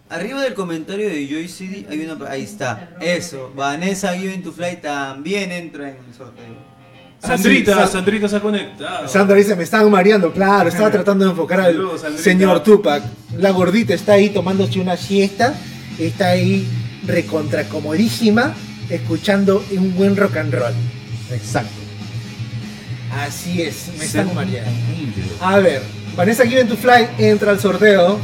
Arriba 0.10 0.42
del 0.42 0.54
comentario 0.54 1.10
de 1.10 1.28
Joy 1.28 1.50
City 1.50 1.86
hay 1.90 2.06
una. 2.06 2.30
Ahí 2.30 2.44
está. 2.44 2.92
Eso. 3.02 3.52
Vanessa 3.56 4.14
Given 4.14 4.42
to 4.44 4.54
Fly 4.54 4.78
también 4.82 5.52
entra 5.52 5.90
en 5.90 5.98
el 6.08 6.14
sorteo. 6.16 6.78
Ah, 7.22 7.30
Sandrita, 7.30 7.88
Sandrita 7.88 8.30
se 8.30 8.36
ha 8.38 8.40
conectado. 8.40 9.08
Sandra 9.08 9.36
dice, 9.36 9.56
me 9.56 9.64
están 9.64 9.90
mareando, 9.90 10.32
claro, 10.32 10.70
estaba 10.70 10.92
tratando 10.92 11.26
de 11.26 11.32
enfocar 11.32 11.62
al 11.62 11.74
Saludos, 11.74 12.06
señor 12.16 12.62
Tupac. 12.62 13.04
La 13.40 13.50
gordita 13.50 13.96
está 13.96 14.14
ahí 14.14 14.30
tomándose 14.30 14.80
una 14.80 14.96
siesta, 14.96 15.56
está 15.98 16.28
ahí 16.30 16.68
recontra 17.08 17.68
comodísima, 17.68 18.54
escuchando 18.90 19.64
un 19.72 19.96
buen 19.96 20.16
rock 20.16 20.38
and 20.38 20.54
roll. 20.54 20.74
Exacto. 21.32 21.87
Así 23.18 23.62
es, 23.62 23.90
me 23.98 24.06
están 24.06 24.34
mareando. 24.36 24.72
A 25.42 25.58
ver, 25.60 25.82
Vanessa 26.16 26.46
Given 26.46 26.68
to 26.68 26.76
Fly 26.78 27.08
entra 27.18 27.52
al 27.52 27.60
sorteo. 27.60 28.18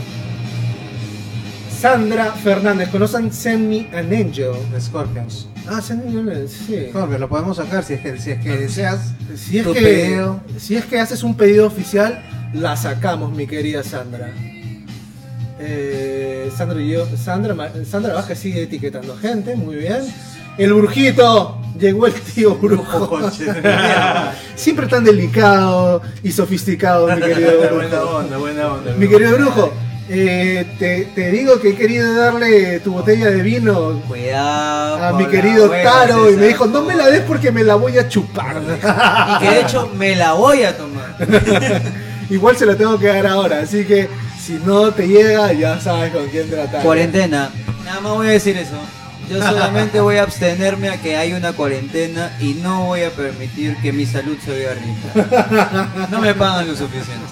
Sandra 1.80 2.32
Fernández, 2.32 2.90
¿conocen 2.90 3.34
Send 3.34 3.68
Me 3.68 3.88
an 3.98 4.14
Angel? 4.14 4.52
De 4.72 4.80
Scorpions. 4.80 5.48
Ah, 5.68 5.82
Send 5.82 6.06
Me 6.06 6.12
an 6.12 6.30
Angel, 6.30 6.48
sí. 6.48 6.88
Scorpions, 6.90 7.20
lo 7.20 7.28
podemos 7.30 7.58
sacar 7.58 7.84
si 7.84 7.94
es 7.96 8.02
que, 8.02 8.18
si 8.20 8.32
es 8.32 8.40
que 8.40 8.58
deseas. 8.58 9.14
Si 9.36 9.58
es, 9.60 9.66
Tu 9.66 9.74
que, 9.74 9.82
pedido. 9.82 10.42
si 10.58 10.76
es 10.76 10.86
que 10.86 11.00
haces 11.00 11.24
un 11.24 11.36
pedido 11.36 11.66
oficial, 11.68 12.24
la 12.54 12.78
sacamos, 12.78 13.36
mi 13.36 13.48
querida 13.48 13.84
Sandra. 13.84 14.32
Eh, 15.60 16.50
Sandra 16.56 16.80
y 16.82 16.90
yo, 16.92 17.06
Sandra, 17.18 17.56
Sandra 17.90 18.14
Vázquez 18.14 18.40
sigue 18.40 18.64
etiquetando 18.64 19.18
gente, 19.18 19.56
muy 19.56 19.76
bien. 19.76 20.02
El 20.58 20.74
brujito. 20.74 21.60
Llegó 21.80 22.06
el 22.06 22.14
tío 22.14 22.56
brujo. 22.56 23.20
Siempre 24.56 24.88
tan 24.88 25.04
delicado 25.04 26.02
y 26.22 26.32
sofisticado, 26.32 27.08
mi 27.08 27.20
querido 27.22 27.52
buena 27.58 27.98
brujo. 28.00 28.16
onda, 28.18 28.38
buena 28.38 28.68
onda. 28.74 28.94
Mi 28.94 29.08
querido 29.08 29.38
brujo, 29.38 29.74
eh, 30.08 30.66
te, 30.78 31.06
te 31.16 31.32
digo 31.32 31.60
que 31.60 31.70
he 31.70 31.76
querido 31.76 32.14
darle 32.14 32.80
tu 32.82 32.94
botella 32.94 33.32
de 33.32 33.42
vino 33.42 34.00
Cuidado. 34.08 35.04
a 35.04 35.14
mi 35.14 35.26
querido 35.26 35.70
Taro 35.70 36.30
y 36.32 36.36
me 36.38 36.48
dijo, 36.50 36.68
no 36.68 36.84
me 36.84 36.96
la 36.96 37.08
des 37.08 37.22
porque 37.22 37.52
me 37.52 37.64
la 37.64 37.74
voy 37.76 37.98
a 37.98 38.08
chupar. 38.08 38.62
Y 39.42 39.44
que 39.44 39.50
de 39.50 39.62
hecho 39.62 39.90
me 39.98 40.16
la 40.16 40.34
voy 40.34 40.64
a 40.64 40.78
tomar. 40.78 41.16
Igual 42.30 42.56
se 42.56 42.66
la 42.68 42.76
tengo 42.76 43.00
que 43.00 43.08
dar 43.08 43.26
ahora, 43.28 43.60
así 43.62 43.84
que 43.84 44.08
si 44.40 44.54
no 44.64 44.92
te 44.92 45.08
llega, 45.08 45.52
ya 45.54 45.80
sabes 45.82 46.14
con 46.14 46.28
quién 46.28 46.50
tratar. 46.50 46.84
Cuarentena. 46.84 47.50
Nada 47.84 48.00
más 48.00 48.14
voy 48.14 48.28
a 48.28 48.32
decir 48.32 48.56
eso. 48.58 48.76
Yo 49.30 49.42
solamente 49.42 50.00
voy 50.00 50.18
a 50.18 50.24
abstenerme 50.24 50.90
a 50.90 51.02
que 51.02 51.16
haya 51.18 51.36
una 51.38 51.54
cuarentena 51.54 52.36
y 52.40 52.54
no 52.56 52.86
voy 52.86 53.04
a 53.04 53.10
permitir 53.12 53.76
que 53.78 53.92
mi 53.94 54.06
salud 54.06 54.38
se 54.44 54.52
vea 54.52 54.74
rica. 54.76 56.08
No 56.12 56.20
me 56.20 56.34
pagan 56.36 56.68
lo 56.68 56.76
suficiente. 56.76 57.26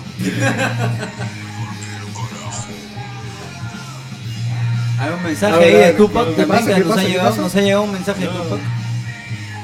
Hay 5.00 5.10
un 5.10 5.24
mensaje 5.24 5.64
ahí 5.66 5.74
de 5.74 5.94
Tupac 5.94 6.28
¿qué 6.28 6.44
también 6.46 6.48
pasa? 6.48 6.68
que 6.68 6.74
¿Qué 6.76 6.80
nos 6.82 6.90
pasa? 6.90 7.00
ha 7.02 7.04
¿Qué 7.04 7.10
llegado. 7.12 7.30
pasa? 7.30 7.42
Nos 7.42 7.56
ha 7.56 7.62
llegado 7.62 7.84
un 7.84 7.92
mensaje 7.92 8.22
de. 8.22 8.28
Tupac. 8.28 8.60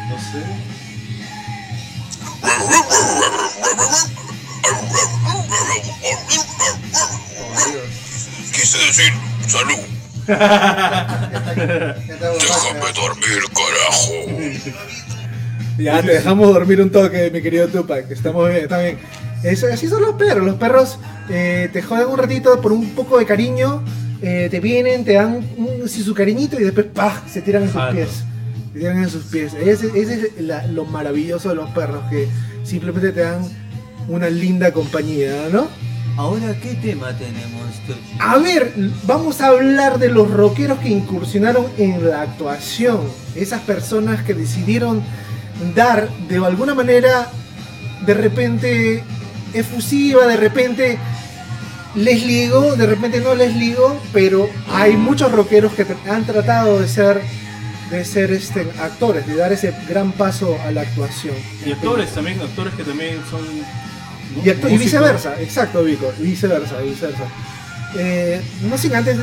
No 0.09 0.17
sé. 0.19 0.43
Quise 8.53 8.77
decir, 8.77 9.13
salud. 9.47 9.96
Déjame 11.57 12.91
dormir, 12.95 13.41
carajo. 13.53 14.13
Ya 15.79 16.01
te 16.01 16.11
dejamos 16.11 16.53
dormir 16.53 16.81
un 16.81 16.89
toque, 16.91 17.29
mi 17.31 17.41
querido 17.41 17.67
Tupac. 17.67 18.09
Estamos 18.11 18.49
bien, 18.49 18.63
está 18.63 18.79
bien. 18.81 18.97
Eso, 19.43 19.67
así 19.71 19.87
son 19.87 20.01
los 20.01 20.15
perros. 20.15 20.45
Los 20.45 20.55
perros 20.55 20.97
eh, 21.29 21.69
te 21.71 21.81
joden 21.81 22.07
un 22.07 22.17
ratito 22.17 22.59
por 22.61 22.71
un 22.71 22.89
poco 22.91 23.17
de 23.19 23.25
cariño. 23.25 23.83
eh, 24.21 24.47
te 24.49 24.59
vienen, 24.59 25.05
te 25.05 25.13
dan 25.13 25.35
un, 25.57 25.69
así 25.85 26.01
su 26.01 26.15
cariñito 26.15 26.59
y 26.59 26.63
después 26.63 26.87
¡pah! 26.91 27.21
se 27.31 27.41
tiran 27.43 27.63
en 27.63 27.71
sus 27.71 27.81
pies. 27.93 28.09
Se 28.73 28.79
tiran 28.79 29.03
en 29.03 29.09
sus 29.09 29.23
pies. 29.25 29.53
Ese, 29.53 29.87
ese 29.95 30.13
es 30.37 30.41
la- 30.43 30.65
lo 30.65 30.85
maravilloso 30.85 31.49
de 31.49 31.55
los 31.55 31.69
perros, 31.69 32.01
que 32.09 32.27
simplemente 32.63 33.11
te 33.11 33.19
dan 33.21 33.41
una 34.07 34.27
linda 34.29 34.71
compañía, 34.71 35.49
¿no? 35.51 35.67
Ahora, 36.17 36.55
¿qué 36.59 36.73
tema 36.73 37.15
tenemos? 37.15 37.75
Tochi? 37.85 38.17
A 38.17 38.37
ver, 38.39 38.73
vamos 39.03 39.39
a 39.39 39.49
hablar 39.49 39.99
de 39.99 40.09
los 40.09 40.31
rockeros 40.31 40.79
que 40.79 40.89
incursionaron 40.89 41.67
en 41.77 42.09
la 42.09 42.23
actuación. 42.23 43.01
Esas 43.35 43.61
personas 43.61 44.23
que 44.23 44.33
decidieron 44.33 45.03
dar 45.75 46.09
de 46.27 46.43
alguna 46.43 46.73
manera, 46.73 47.29
de 48.03 48.13
repente 48.15 49.03
efusiva, 49.53 50.25
de 50.25 50.37
repente 50.37 50.97
les 51.93 52.25
ligó, 52.25 52.75
de 52.75 52.87
repente 52.87 53.21
no 53.21 53.35
les 53.35 53.55
ligó, 53.55 54.01
pero 54.11 54.49
hay 54.71 54.97
muchos 54.97 55.31
rockeros 55.31 55.73
que 55.73 55.85
han 56.09 56.25
tratado 56.25 56.79
de 56.79 56.87
ser 56.87 57.21
de 57.91 58.03
ser 58.03 58.31
este, 58.31 58.67
actores, 58.81 59.25
de 59.27 59.35
dar 59.35 59.53
ese 59.53 59.73
gran 59.87 60.11
paso 60.11 60.57
a 60.65 60.71
la 60.71 60.81
actuación. 60.81 61.35
Y 61.65 61.71
actores 61.71 62.09
también, 62.09 62.41
actores 62.41 62.73
que 62.73 62.83
también 62.83 63.19
son. 63.29 63.45
¿No? 64.37 64.43
Y, 64.45 64.49
acto- 64.49 64.67
y 64.67 64.71
músicos. 64.73 64.79
viceversa, 64.79 65.41
exacto, 65.41 65.83
Vico, 65.83 66.11
y 66.19 66.23
viceversa, 66.23 66.75
y 66.83 66.89
viceversa. 66.89 67.23
Eh, 67.97 68.41
no 68.69 68.77
sin 68.77 68.95
antes. 68.95 69.17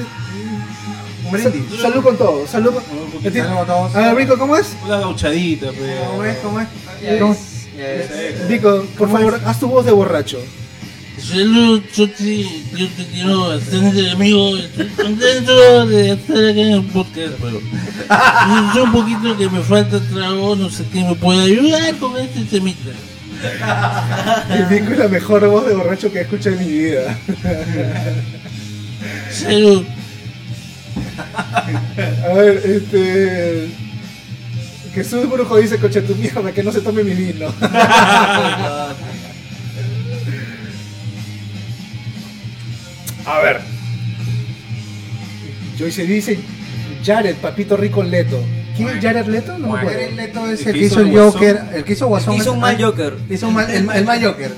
Brindis. 1.31 1.81
Salud 1.81 2.03
con 2.03 2.17
todo, 2.19 2.47
salud 2.47 2.73
con. 2.75 2.83
Un 2.99 3.11
poquito. 3.11 3.33
Saludos 3.35 3.59
a 3.63 3.65
todos. 3.67 3.95
A 3.97 4.01
ver, 4.13 4.17
Vico, 4.17 4.39
¿cómo 4.39 4.57
es? 4.57 4.77
Una 4.85 4.99
gauchadita, 4.99 5.67
pues. 5.73 5.99
¿Cómo 6.09 6.25
es? 6.25 6.37
¿Cómo 6.39 6.61
es? 6.61 6.69
Ya 7.03 7.93
es. 7.93 8.49
Vico, 8.49 8.85
por 8.99 9.11
favor, 9.11 9.41
haz 9.45 9.59
tu 9.61 9.69
voz 9.69 9.85
de 9.87 9.93
borracho. 9.93 10.39
Salud, 11.19 11.81
Chuchi, 11.95 12.65
yo 12.77 12.87
te 12.89 13.07
quiero 13.07 13.49
bastante, 13.49 14.11
amigo. 14.11 14.57
Estoy 14.59 14.89
contento 14.89 15.87
de 15.87 16.11
estar 16.13 16.37
acá 16.37 16.61
en 16.61 16.73
el 16.73 16.85
podcast, 16.87 17.35
pero 17.41 17.61
yo 18.75 18.85
un 18.85 18.93
poquito 18.93 19.37
que 19.39 19.49
me 19.49 19.61
falta 19.63 19.99
trago, 20.13 20.57
no 20.57 20.69
sé 20.69 20.85
qué 20.93 21.03
me 21.05 21.15
puede 21.15 21.45
ayudar 21.45 21.95
con 21.97 22.17
este 22.19 22.41
temita. 22.45 22.91
El 24.51 24.67
Vico 24.67 24.93
es 24.93 24.99
la 24.99 25.09
mejor 25.09 25.47
voz 25.49 25.67
de 25.67 25.75
borracho 25.75 26.13
que 26.13 26.19
he 26.19 26.23
escuchado 26.23 26.57
en 26.57 26.67
mi 26.67 26.73
vida. 26.73 27.19
Salud. 29.31 29.85
A 32.25 32.33
ver, 32.35 32.63
este. 32.65 33.69
Jesús 34.95 35.29
Brujo 35.29 35.57
dice, 35.59 35.79
coche 35.79 36.03
tu 36.03 36.15
mierda, 36.15 36.53
que 36.53 36.63
no 36.63 36.71
se 36.71 36.81
tome 36.81 37.03
mi 37.03 37.15
vino. 37.15 37.53
A 43.27 43.39
ver. 43.43 43.61
Joyce 45.79 46.05
dice, 46.05 46.39
Jared, 47.05 47.37
papito 47.37 47.77
rico 47.77 48.03
Leto. 48.05 48.41
¿Quién 48.77 48.89
es 48.89 49.03
Jared 49.03 49.27
Leto? 49.27 49.59
No 49.59 49.69
me 49.69 49.79
acuerdo. 49.79 49.91
Jared 49.99 50.13
Leto 50.15 50.51
es 50.51 50.67
El 50.67 50.73
que 50.75 50.79
hizo 50.85 51.01
el. 51.01 51.17
Joker, 51.19 51.61
el 51.75 51.85
que 51.85 51.93
hizo 51.93 52.07
Guasón. 52.09 52.35
Hizo 52.37 52.53
un 52.53 52.61
mal 52.61 52.83
Joker. 52.83 53.17
Hizo 53.31 53.49
un 53.49 53.55
mal, 53.55 53.71
el, 53.71 53.89
el 53.91 54.05
mal 54.05 54.23
Joker. 54.25 54.53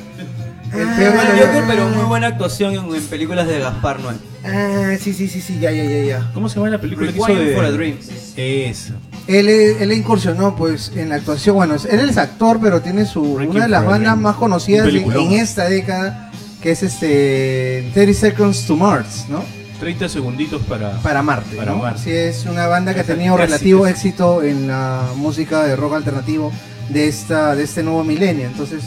El 0.75 0.89
Ah, 0.89 0.95
peor 0.99 1.15
Mal 1.15 1.27
mal 1.29 1.39
Joker, 1.39 1.65
pero 1.69 1.89
muy 1.91 2.05
buena 2.05 2.27
actuación 2.27 2.75
en, 2.75 3.03
películas 3.05 3.47
de 3.47 3.61
Gaspar 3.61 4.01
Noé. 4.01 4.15
Ah, 4.45 4.97
sí, 5.01 5.13
sí, 5.13 5.29
sí, 5.29 5.41
sí, 5.41 5.59
ya, 5.61 5.71
ya, 5.71 5.85
ya, 5.85 6.05
ya. 6.05 6.31
¿Cómo 6.35 6.49
se 6.49 6.57
llama 6.57 6.71
la 6.71 6.81
película 6.81 7.13
que 7.13 7.19
hizo 7.19 7.35
de. 7.35 7.55
for 7.55 7.65
a 7.65 7.71
Dream. 7.71 7.97
Esa. 8.37 8.95
Él, 9.29 9.49
él 9.49 9.93
incursionó 9.93 10.55
pues 10.57 10.93
en 10.95 11.09
la 11.09 11.17
actuación, 11.17 11.57
bueno, 11.57 11.75
él 11.89 12.09
es 12.09 12.17
actor, 12.17 12.59
pero 12.63 12.81
tiene 12.81 13.07
su 13.07 13.23
una 13.23 13.63
de 13.65 13.69
las 13.69 13.83
bandas 13.85 14.01
Dream. 14.01 14.21
más 14.21 14.37
conocidas 14.37 14.89
en 14.89 15.33
esta 15.33 15.69
década, 15.69 16.31
que 16.63 16.73
es 16.73 16.83
este 16.83 17.91
30 17.95 18.15
Seconds 18.21 18.67
to 18.67 18.77
Mars, 18.77 19.27
¿no? 19.29 19.43
30 19.79 20.09
segunditos 20.09 20.63
para. 20.63 20.93
Para 21.03 21.23
Marte. 21.23 21.57
Para 21.57 21.73
¿no? 21.73 21.79
Marte. 21.79 22.03
Sí, 22.03 22.11
es 22.11 22.47
una 22.47 22.67
banda 22.67 22.95
que 22.95 23.01
ha 23.01 23.05
tenido 23.05 23.37
relativo 23.37 23.87
éxito 23.87 24.43
en 24.43 24.69
la 24.69 25.03
música 25.17 25.65
de 25.65 25.77
rock 25.77 25.95
alternativo 25.95 26.53
de 26.89 27.09
esta 27.09 27.55
de 27.55 27.65
este 27.65 27.83
nuevo 27.83 28.05
milenio. 28.05 28.47
Entonces, 28.47 28.85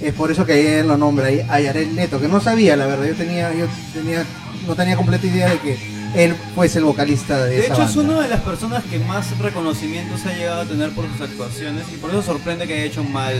es 0.00 0.14
por 0.14 0.30
eso 0.30 0.44
que 0.44 0.80
él 0.80 0.88
lo 0.88 0.96
nombra 0.96 1.26
ahí 1.26 1.40
a 1.40 1.62
Jared 1.62 1.92
Leto, 1.92 2.20
que 2.20 2.28
no 2.28 2.40
sabía, 2.40 2.76
la 2.76 2.86
verdad, 2.86 3.06
yo 3.06 3.14
tenía 3.14 3.52
yo 3.54 3.66
tenía 3.92 4.24
no 4.66 4.74
tenía 4.74 4.96
completa 4.96 5.26
idea 5.26 5.50
de 5.50 5.58
que 5.58 5.96
él 6.14 6.34
fuese 6.54 6.78
el 6.78 6.84
vocalista 6.84 7.44
de, 7.44 7.50
De 7.50 7.64
esa 7.66 7.74
hecho, 7.74 7.82
es 7.84 7.96
una 7.96 8.20
de 8.20 8.28
las 8.28 8.40
personas 8.40 8.82
que 8.84 8.98
más 8.98 9.36
reconocimientos 9.38 10.24
ha 10.26 10.32
llegado 10.32 10.62
a 10.62 10.64
tener 10.64 10.90
por 10.92 11.06
sus 11.10 11.20
actuaciones 11.20 11.84
y 11.92 11.96
por 11.96 12.10
eso 12.10 12.22
sorprende 12.22 12.66
que 12.66 12.74
haya 12.74 12.84
hecho 12.84 13.02
un 13.02 13.12
mal, 13.12 13.34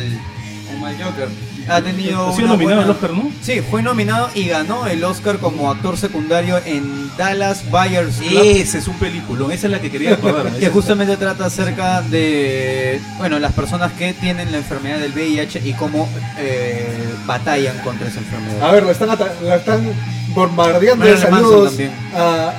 un 0.72 0.80
mal 0.80 0.94
Joker. 1.02 1.28
Ha 1.68 1.80
tenido. 1.82 2.28
Ha 2.28 2.32
sido 2.36 2.48
nominado 2.48 2.82
al 2.82 2.90
Oscar, 2.90 3.10
¿no? 3.12 3.30
Sí, 3.42 3.60
fue 3.60 3.82
nominado 3.82 4.30
y 4.34 4.48
ganó 4.48 4.86
el 4.86 5.02
Oscar 5.04 5.38
como 5.38 5.70
actor 5.70 5.96
secundario 5.96 6.58
en 6.64 7.10
Dallas 7.16 7.64
Buyers 7.70 8.16
Club. 8.18 8.42
Ese 8.44 8.78
es 8.78 8.88
un 8.88 8.96
peliculón, 8.98 9.50
esa 9.52 9.66
es 9.66 9.72
la 9.72 9.80
que 9.80 9.90
quería 9.90 10.14
acordarme. 10.14 10.58
Que 10.58 10.68
justamente 10.68 11.16
trata 11.16 11.46
acerca 11.46 12.02
de 12.02 13.00
bueno 13.18 13.38
las 13.38 13.52
personas 13.52 13.92
que 13.92 14.12
tienen 14.14 14.52
la 14.52 14.58
enfermedad 14.58 14.98
del 14.98 15.12
VIH 15.12 15.62
y 15.64 15.72
cómo 15.74 16.08
eh, 16.38 16.86
batallan 17.26 17.78
contra 17.78 18.08
esa 18.08 18.20
enfermedad. 18.20 18.62
A 18.68 18.72
ver, 18.72 18.82
lo 18.84 18.90
están, 18.90 19.08
lo 19.42 19.54
están 19.54 19.92
bombardeando 20.34 21.04
de 21.04 21.16
saludos 21.16 21.70
también. 21.70 21.92
a, 22.14 22.52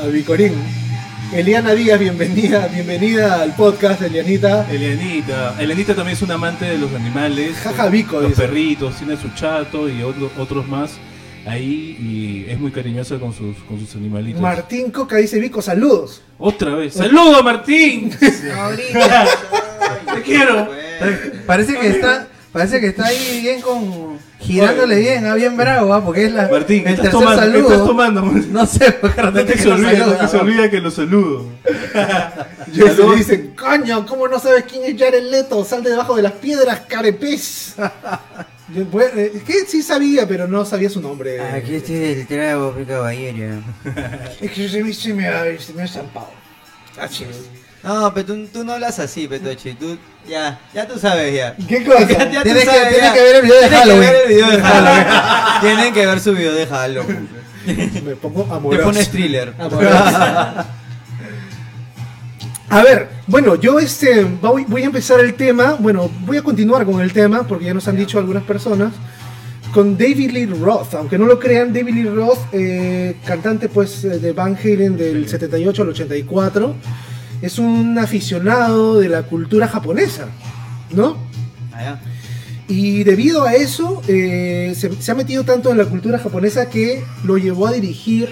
a, 0.00 0.02
a 0.02 0.06
Vicorín. 0.06 0.54
Eliana 1.32 1.74
Díaz, 1.74 1.98
bienvenida, 1.98 2.68
bienvenida 2.68 3.42
al 3.42 3.54
podcast, 3.54 4.00
Elianita. 4.02 4.66
Elianita. 4.70 5.54
Elianita 5.58 5.94
también 5.94 6.16
es 6.16 6.22
un 6.22 6.30
amante 6.30 6.64
de 6.66 6.78
los 6.78 6.92
animales. 6.94 7.56
Jaja, 7.58 7.88
Vico, 7.88 8.20
Los 8.20 8.30
dice. 8.30 8.42
perritos, 8.42 8.96
tiene 8.96 9.16
su 9.16 9.28
chato 9.34 9.88
y 9.88 10.02
otro- 10.02 10.30
otros 10.38 10.66
más 10.68 10.92
ahí 11.46 11.96
y 12.00 12.46
es 12.50 12.58
muy 12.58 12.70
cariñosa 12.70 13.18
con 13.18 13.34
sus, 13.34 13.56
con 13.68 13.78
sus 13.78 13.94
animalitos. 13.96 14.40
Martín 14.40 14.90
Coca 14.90 15.16
dice, 15.16 15.38
Vico, 15.40 15.60
saludos. 15.60 16.22
Otra 16.38 16.74
vez. 16.74 16.94
¡Saludo, 16.94 17.42
Martín! 17.42 18.10
¡Te 18.18 18.32
quiero! 20.24 20.68
Parece 21.46 21.74
que 21.78 21.88
está 21.88 22.28
parece 22.52 22.80
que 22.80 22.86
está 22.86 23.06
ahí 23.06 23.40
bien 23.42 23.60
con 23.60 24.15
girándole 24.46 25.00
bien, 25.00 25.26
ah, 25.26 25.34
bien 25.34 25.56
bravo, 25.56 25.92
ah, 25.92 26.04
porque 26.04 26.26
es 26.26 26.32
la 26.32 26.48
Martín, 26.48 26.84
¿qué 26.84 26.90
el 26.90 26.94
estás 26.94 27.10
tercer 27.10 27.20
tomando? 27.20 27.42
¿Qué 27.42 27.48
saludo. 27.52 27.72
estás 27.72 27.86
tomando? 27.86 28.22
No 28.50 28.66
sé, 28.66 28.92
porque 28.92 29.22
No 29.22 29.32
te 29.32 29.58
se 29.58 29.70
olvida, 29.70 30.28
no 30.32 30.40
olvida 30.40 30.70
que 30.70 30.80
lo 30.80 30.90
saludo. 30.90 31.46
Joyce 32.74 33.16
dice, 33.16 33.54
coño, 33.54 34.06
¿cómo 34.06 34.28
no 34.28 34.38
sabes 34.38 34.64
quién 34.64 34.84
es 34.84 35.00
Jared 35.00 35.30
Leto? 35.30 35.64
Sal 35.64 35.82
de 35.82 35.90
debajo 35.90 36.14
de 36.14 36.22
las 36.22 36.32
piedras, 36.32 36.80
carepez. 36.88 37.74
Yo, 38.74 38.84
pues, 38.86 39.16
eh, 39.16 39.32
Es 39.36 39.42
que 39.44 39.64
sí 39.66 39.82
sabía, 39.82 40.26
pero 40.26 40.48
no 40.48 40.64
sabía 40.64 40.90
su 40.90 41.00
nombre. 41.00 41.36
este 41.58 42.12
es 42.12 42.18
el 42.18 42.26
trago, 42.26 42.74
caballero. 42.86 43.62
Es 44.40 44.50
que 44.50 44.68
se 44.68 44.82
me, 44.82 44.92
se 44.92 45.14
me 45.14 45.28
ha, 45.28 45.44
se 45.60 45.72
me 45.72 45.82
ha 45.82 45.84
estampado. 45.84 46.30
Ah, 46.98 47.08
chis. 47.08 47.26
No, 47.84 48.12
pero 48.14 48.26
tú, 48.26 48.46
tú 48.52 48.64
no 48.64 48.72
hablas 48.72 48.98
así, 48.98 49.28
Petochi. 49.28 49.74
Tú, 49.74 49.96
ya, 50.28 50.58
ya 50.74 50.86
tú 50.88 50.98
sabes 50.98 51.32
ya. 51.34 51.54
¿Qué 51.68 51.84
cosa? 51.84 52.00
Ya, 52.08 52.30
ya 52.30 52.42
tú 52.42 52.48
que- 52.50 52.64
sabes, 52.64 52.88
tienes 52.88 53.02
ya. 53.02 53.12
que 53.14 53.20
ver 53.22 53.36
el 53.36 53.42
video 53.42 53.60
de 53.60 53.68
Halloween. 53.68 54.00
que 54.02 54.10
ver 54.10 54.22
el 54.22 54.28
video 54.28 54.50
de 54.50 54.62
Halloween. 54.62 55.06
Tienen 55.60 55.94
que 55.94 56.06
ver 56.06 56.20
su 56.20 56.32
video 56.32 56.54
de 56.54 56.66
Halloween. 56.66 57.28
Me 58.04 58.16
pongo 58.16 58.44
Te 58.44 58.54
amoroso. 58.54 58.82
pones 58.84 59.08
thriller. 59.10 59.52
A 62.68 62.82
ver, 62.82 63.08
bueno, 63.28 63.54
yo 63.54 63.78
este 63.78 64.24
voy, 64.24 64.64
voy 64.66 64.82
a 64.82 64.86
empezar 64.86 65.20
el 65.20 65.34
tema, 65.34 65.76
bueno, 65.78 66.10
voy 66.24 66.36
a 66.38 66.42
continuar 66.42 66.84
con 66.84 67.00
el 67.00 67.12
tema 67.12 67.44
porque 67.46 67.66
ya 67.66 67.74
nos 67.74 67.86
han 67.86 67.96
dicho 67.96 68.18
algunas 68.18 68.42
personas 68.42 68.92
con 69.72 69.96
David 69.96 70.32
Lee 70.32 70.46
Roth, 70.46 70.94
aunque 70.94 71.16
no 71.16 71.26
lo 71.26 71.38
crean, 71.38 71.72
David 71.72 71.94
Lee 71.94 72.08
Roth, 72.08 72.38
eh, 72.52 73.16
cantante 73.24 73.68
pues 73.68 74.02
eh, 74.04 74.18
de 74.18 74.32
Van 74.32 74.56
Halen 74.56 74.96
del 74.96 75.28
78 75.28 75.82
al 75.82 75.88
84, 75.90 76.74
es 77.42 77.58
un 77.58 77.98
aficionado 77.98 78.98
de 78.98 79.08
la 79.08 79.22
cultura 79.24 79.68
japonesa, 79.68 80.28
¿no? 80.92 81.16
Allá. 81.72 82.00
Y 82.68 83.04
debido 83.04 83.44
a 83.44 83.54
eso, 83.54 84.02
eh, 84.08 84.74
se, 84.76 84.90
se 85.00 85.12
ha 85.12 85.14
metido 85.14 85.44
tanto 85.44 85.70
en 85.70 85.78
la 85.78 85.84
cultura 85.84 86.18
japonesa 86.18 86.68
que 86.68 87.04
lo 87.24 87.36
llevó 87.38 87.66
a 87.68 87.72
dirigir 87.72 88.28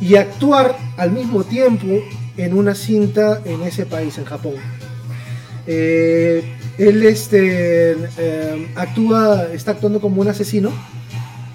y 0.00 0.16
actuar 0.16 0.76
al 0.96 1.12
mismo 1.12 1.44
tiempo 1.44 1.86
en 2.36 2.54
una 2.58 2.74
cinta 2.74 3.40
en 3.44 3.62
ese 3.62 3.86
país, 3.86 4.18
en 4.18 4.24
Japón. 4.24 4.54
Eh, 5.66 6.44
él 6.78 7.04
este, 7.04 7.92
eh, 8.18 8.68
actúa, 8.74 9.44
está 9.52 9.70
actuando 9.72 10.00
como 10.00 10.20
un 10.20 10.28
asesino, 10.28 10.72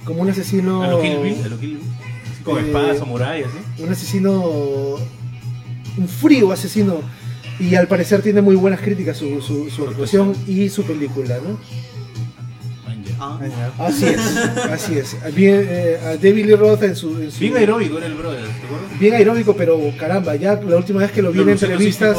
como 0.06 0.22
un 0.22 0.30
asesino, 0.30 0.82
A 0.84 0.88
lo 0.88 1.02
Kill 1.02 1.18
Bill, 1.20 1.44
a 1.44 1.48
lo 1.50 1.60
Kill 1.60 1.70
Bill. 1.78 1.80
Con 2.44 2.58
Eh, 2.64 2.68
espada, 2.68 2.96
samurai, 2.98 3.44
así. 3.44 3.84
un 3.84 3.90
asesino, 3.92 4.96
un 6.00 6.08
frío 6.08 6.52
asesino. 6.52 7.02
Y 7.60 7.76
al 7.76 7.88
parecer 7.88 8.22
tiene 8.22 8.42
muy 8.42 8.56
buenas 8.56 8.80
críticas 8.80 9.18
su, 9.18 9.42
su, 9.42 9.70
su 9.70 9.84
actuación 9.88 10.34
y 10.48 10.70
su 10.70 10.84
película, 10.84 11.38
¿no? 11.46 11.60
Ah. 13.22 13.38
Así 13.80 14.06
es, 14.06 14.20
así 14.72 14.98
es. 14.98 15.18
Bien, 15.36 15.66
eh, 15.70 15.98
a 16.02 16.10
David 16.16 16.46
Lee 16.46 16.56
Roth 16.56 16.84
en 16.84 16.96
su, 16.96 17.22
en 17.22 17.30
su- 17.30 17.40
Bien 17.42 17.58
aeróbico 17.58 17.98
era 17.98 18.06
el 18.08 18.14
brother, 18.14 18.40
¿te 18.46 18.66
acuerdas? 18.66 19.00
bien 19.00 19.14
aeróbico, 19.14 19.56
pero 19.58 19.78
caramba, 20.00 20.36
ya 20.38 20.56
la 20.56 20.78
última 20.78 21.02
vez 21.02 21.12
que 21.12 21.22
lo 21.22 21.32
vi 21.34 21.42
en 21.42 21.50
entrevistas, 21.50 22.16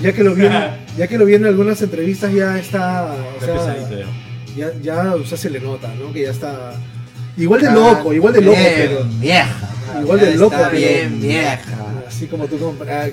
ya 0.00 0.12
que 0.12 0.22
lo 0.22 0.34
vi, 0.36 0.46
en- 0.46 0.52
ya 0.96 1.08
que 1.08 1.18
lo 1.18 1.24
vi 1.24 1.34
en 1.34 1.46
algunas 1.46 1.82
entrevistas 1.82 2.32
ya 2.32 2.56
está, 2.56 3.12
o 3.40 3.44
sea, 3.44 3.54
pesadito 3.54 3.98
ya. 4.56 4.70
ya, 4.72 4.80
ya 4.80 5.14
o 5.16 5.24
sea, 5.26 5.36
se 5.36 5.50
le 5.50 5.58
nota, 5.58 5.92
¿no? 5.98 6.12
Que 6.12 6.22
ya 6.22 6.30
está 6.30 6.72
igual 7.36 7.60
de 7.62 7.72
loco, 7.72 8.12
igual 8.12 8.32
de 8.34 8.42
loco, 8.42 8.56
Bien 8.58 8.72
pero 8.76 9.04
vieja. 9.18 9.70
igual 10.02 10.20
de 10.20 10.34
loco, 10.36 10.54
está 10.54 10.68
pero 10.70 10.80
bien 10.80 11.20
vieja. 11.20 11.58
Así 12.14 12.26
como 12.26 12.46
tú, 12.46 12.58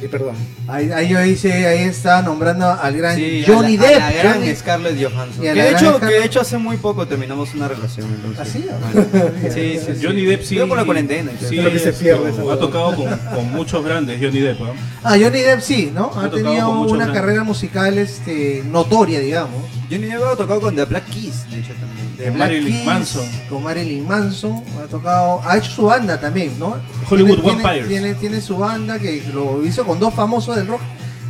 que 0.02 0.10
perdón. 0.10 0.36
Ahí, 0.68 0.92
ahí 0.92 1.10
yo 1.10 1.24
hice, 1.24 1.66
ahí 1.68 1.80
está 1.84 2.22
nombrando 2.22 2.66
al 2.70 2.96
gran 2.96 3.16
Sí, 3.16 3.44
Johnny 3.48 3.78
a 3.78 3.82
la, 3.82 3.88
Depp. 3.88 3.98
a 3.98 4.00
la 4.00 4.12
gran 4.12 4.34
Johnny- 4.40 4.56
Scarlett 4.56 5.04
Johansson. 5.04 5.44
Y 5.44 5.48
a 5.48 5.54
Que 5.54 5.58
la 5.60 5.64
de, 5.66 5.70
gran 5.72 5.84
hecho, 5.84 5.98
Scarlett- 5.98 6.08
que 6.10 6.20
de 6.20 6.26
hecho 6.26 6.42
hace 6.42 6.58
muy 6.58 6.78
poco 6.78 7.08
terminamos 7.08 7.54
una 7.56 7.68
relación. 7.68 8.08
Entonces. 8.14 8.40
¿Ah, 8.40 8.46
sí? 8.46 8.66
Bueno, 8.94 9.32
sí, 9.54 9.80
sí, 9.86 9.94
sí. 10.00 10.06
Johnny 10.06 10.26
Depp 10.26 10.44
sí. 10.44 10.56
Creo 10.56 10.68
por 10.68 10.78
la 10.78 10.86
cuarentena. 10.86 11.32
Sí, 11.40 11.56
lo 11.58 11.72
que 11.72 11.80
se 11.80 11.94
pierde, 11.94 12.30
esa 12.30 12.42
ha 12.42 12.44
huevada. 12.44 12.60
tocado 12.62 12.96
con, 12.96 13.08
con 13.36 13.52
muchos 13.52 13.84
grandes, 13.84 14.20
Johnny 14.22 14.40
Depp. 14.40 14.62
¿ah? 14.62 14.74
Ah, 15.04 15.12
Johnny 15.22 15.42
Depp 15.42 15.62
sí, 15.62 15.92
¿no? 15.94 16.06
Ha 16.06 16.26
Ha 16.26 16.30
tocado 16.30 16.30
tenido 16.44 16.66
con 16.68 16.78
muchos 16.78 16.92
una 16.94 17.06
grandes. 17.06 17.22
carrera 17.22 17.44
musical 17.44 17.98
este, 17.98 18.64
notoria, 18.70 19.20
digamos. 19.20 19.64
Johnny 19.90 20.08
Depp 20.08 20.24
ha 20.24 20.36
tocado 20.36 20.62
con 20.62 20.76
The 20.76 20.86
Black 20.86 21.06
Keys, 21.10 21.50
de 21.50 21.60
hecho 21.60 21.74
también. 21.74 22.18
De 22.18 22.26
Con 22.26 22.34
Black 22.36 22.50
Marilyn 22.50 22.74
Keys, 22.74 22.86
Manson. 22.86 23.30
Con 23.50 23.64
Marilyn 23.64 24.08
Manson. 24.08 24.64
Ha 24.84 24.88
tocado. 24.88 25.42
Ha 25.44 25.58
hecho 25.58 25.72
su 25.72 25.84
banda 25.84 26.20
también, 26.20 26.58
¿no? 26.60 26.78
Hollywood 27.10 27.40
tiene, 27.40 27.64
Vampires. 27.64 27.88
Tiene, 27.88 28.14
tiene 28.16 28.42
su 28.42 28.58
banda 28.58 29.00
que 29.00 29.24
lo 29.34 29.66
hizo 29.66 29.86
con 29.86 30.00
dos 30.00 30.14
famosos 30.14 30.56
del 30.56 30.68
rock. 30.68 30.82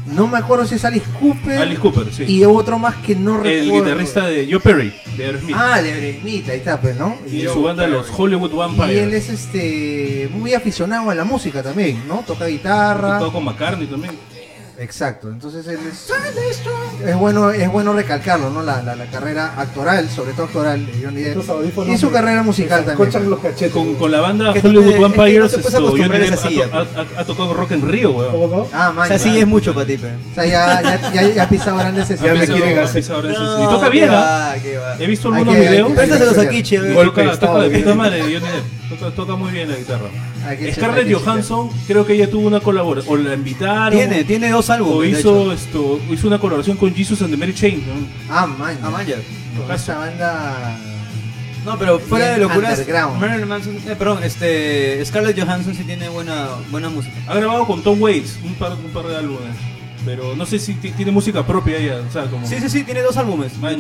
No 0.08 0.26
me 0.26 0.40
acuerdo 0.40 0.66
si 0.66 0.74
es 0.76 0.84
Alice 0.86 1.06
Cooper. 1.20 1.60
Alice 1.62 1.80
Cooper, 1.80 2.12
sí. 2.12 2.24
Y 2.24 2.44
otro 2.44 2.80
más 2.80 2.96
que 2.96 3.16
no 3.16 3.36
el 3.44 3.62
recuerdo. 3.62 3.84
guitarrista 3.86 4.26
de 4.26 4.48
Joe 4.50 4.60
Perry, 4.60 4.92
de 5.16 5.26
Aerosmith. 5.26 5.56
Ah, 5.58 5.82
de 5.84 5.92
Aerosmith, 5.92 6.50
ahí 6.50 6.58
está, 6.58 6.82
pues, 6.82 6.98
¿no? 6.98 7.16
y 7.32 7.42
su 7.44 7.62
banda, 7.62 7.86
los 7.88 8.08
Hollywood 8.18 8.52
Y 8.52 8.56
Vampires. 8.56 9.04
él 9.04 9.14
es 9.14 9.30
este 9.30 10.28
muy 10.34 10.56
aficionado 10.56 11.12
a 11.12 11.16
la 11.16 11.24
música 11.26 11.62
también, 11.62 12.08
¿no? 12.08 12.24
Toca 12.26 12.48
guitarra. 12.48 13.14
tocado 13.20 13.34
con 13.34 13.44
McCartney 13.46 13.86
también. 13.86 14.16
Exacto, 14.82 15.28
entonces 15.28 15.68
él 15.68 15.78
es, 15.92 16.08
es 17.06 17.16
bueno 17.18 17.52
es 17.52 17.70
bueno 17.70 17.92
recalcarlo, 17.94 18.50
¿no? 18.50 18.64
La, 18.64 18.82
la, 18.82 18.96
la 18.96 19.06
carrera 19.08 19.54
actoral, 19.58 20.10
sobre 20.10 20.32
todo 20.32 20.46
actoral 20.46 20.86
de 20.86 21.04
Johnny 21.04 21.22
Depp. 21.22 21.38
Y 21.88 21.98
su 21.98 22.10
carrera 22.12 22.44
musical 22.44 22.86
también. 22.86 23.30
los 23.30 23.40
cachetes. 23.40 23.72
Con, 23.74 23.96
con 23.96 24.10
la 24.10 24.22
banda 24.22 24.54
Que 24.54 24.60
Hollywood 24.60 24.84
no 24.86 24.90
te- 24.90 24.90
es 24.90 24.94
que 24.96 25.02
no 25.02 25.08
Vampires, 25.10 25.52
Johnny 25.52 26.08
Depp 26.20 26.34
ha, 26.34 26.38
silla, 26.38 26.68
to- 26.70 26.78
ha- 26.78 26.82
ha- 27.02 27.22
ha 27.22 27.26
tocado 27.26 27.54
Rock 27.54 27.72
en 27.72 27.88
Río, 27.90 28.12
weón. 28.12 28.68
Ah, 28.72 28.92
man, 28.96 29.06
O 29.06 29.08
sea, 29.08 29.20
sí 29.20 29.38
es 29.38 29.48
mucho 29.48 29.74
para 29.74 29.86
ti, 29.86 29.98
pero. 29.98 30.14
O 30.32 30.36
sea, 30.36 30.46
ya, 30.46 30.82
ya, 30.82 31.12
ya, 31.14 31.22
ya 31.30 31.44
ha 31.44 31.50
pisado 31.50 31.78
grandes 31.78 32.08
sí, 32.08 32.14
sí. 32.18 32.24
Y 33.64 33.68
toca 33.68 33.90
bien, 33.90 34.10
¿ah? 34.12 34.14
va. 34.14 34.96
He 34.98 35.08
visto 35.08 35.28
algunos 35.28 35.56
videos. 35.56 35.92
Préstaselos 35.92 36.38
aquí, 36.38 36.64
chévere. 36.64 36.94
De 37.70 37.70
puta 37.80 37.96
madre 37.96 38.20
Johnny 38.22 38.40
Depp. 38.40 39.16
Toca 39.16 39.36
muy 39.36 39.52
bien 39.52 39.70
la 39.70 39.76
guitarra. 39.76 40.08
Que 40.58 40.74
Scarlett 40.74 41.08
que 41.08 41.14
Johansson, 41.16 41.70
creo 41.88 42.06
que 42.06 42.14
ella 42.14 42.30
tuvo 42.30 42.48
una 42.48 42.60
colaboración. 42.60 43.14
O 43.14 43.18
la 43.22 43.34
invitaron. 43.34 43.92
Tiene, 43.98 44.24
tiene 44.24 44.50
dos 44.50 44.70
O 44.70 44.74
álbumes. 44.74 45.12
de 45.14 45.20
hizo, 45.20 45.42
hecho. 45.42 45.54
esto, 45.54 46.00
hizo 46.12 46.28
una 46.28 46.40
colaboración 46.40 46.78
con 46.78 46.94
Jesus 46.94 47.22
and 47.22 47.32
the 47.32 47.38
Mary 47.38 47.54
Chain. 47.54 47.84
¿no? 47.88 48.08
Ah, 48.34 48.46
man. 48.46 48.78
Ah, 48.84 48.90
man, 48.90 49.06
ya. 49.06 49.18
Con 49.58 49.76
esa 49.76 49.98
banda. 49.98 50.78
No, 51.66 51.78
pero 51.78 52.00
fuera 52.00 52.32
de 52.34 52.38
locuras. 52.40 52.86
Marilyn 53.20 53.48
Manson, 53.48 53.76
eh, 53.88 53.96
perdón, 53.98 54.24
este, 54.24 55.04
Scarlett 55.06 55.38
Johansson 55.40 55.76
sí 55.76 55.84
tiene 55.84 56.08
buena, 56.10 56.48
buena 56.72 56.90
música. 56.90 57.14
Ha 57.28 57.36
grabado 57.36 57.68
con 57.68 57.84
Tom 57.84 58.02
Waits 58.02 58.40
un 58.44 58.56
par, 58.56 58.74
un 58.74 58.92
par 58.92 59.06
de 59.06 59.18
álbumes. 59.18 59.56
Pero 60.06 60.36
no 60.36 60.46
sé 60.46 60.60
si 60.60 60.74
ti- 60.76 60.92
tiene 60.92 61.12
música 61.12 61.46
propia 61.46 61.78
ella. 61.78 62.02
O 62.08 62.12
sea, 62.12 62.26
como. 62.26 62.48
Sí, 62.48 62.56
sí, 62.62 62.70
sí, 62.70 62.84
tiene 62.84 63.02
dos 63.02 63.18
álbumes. 63.18 63.58
Man, 63.58 63.78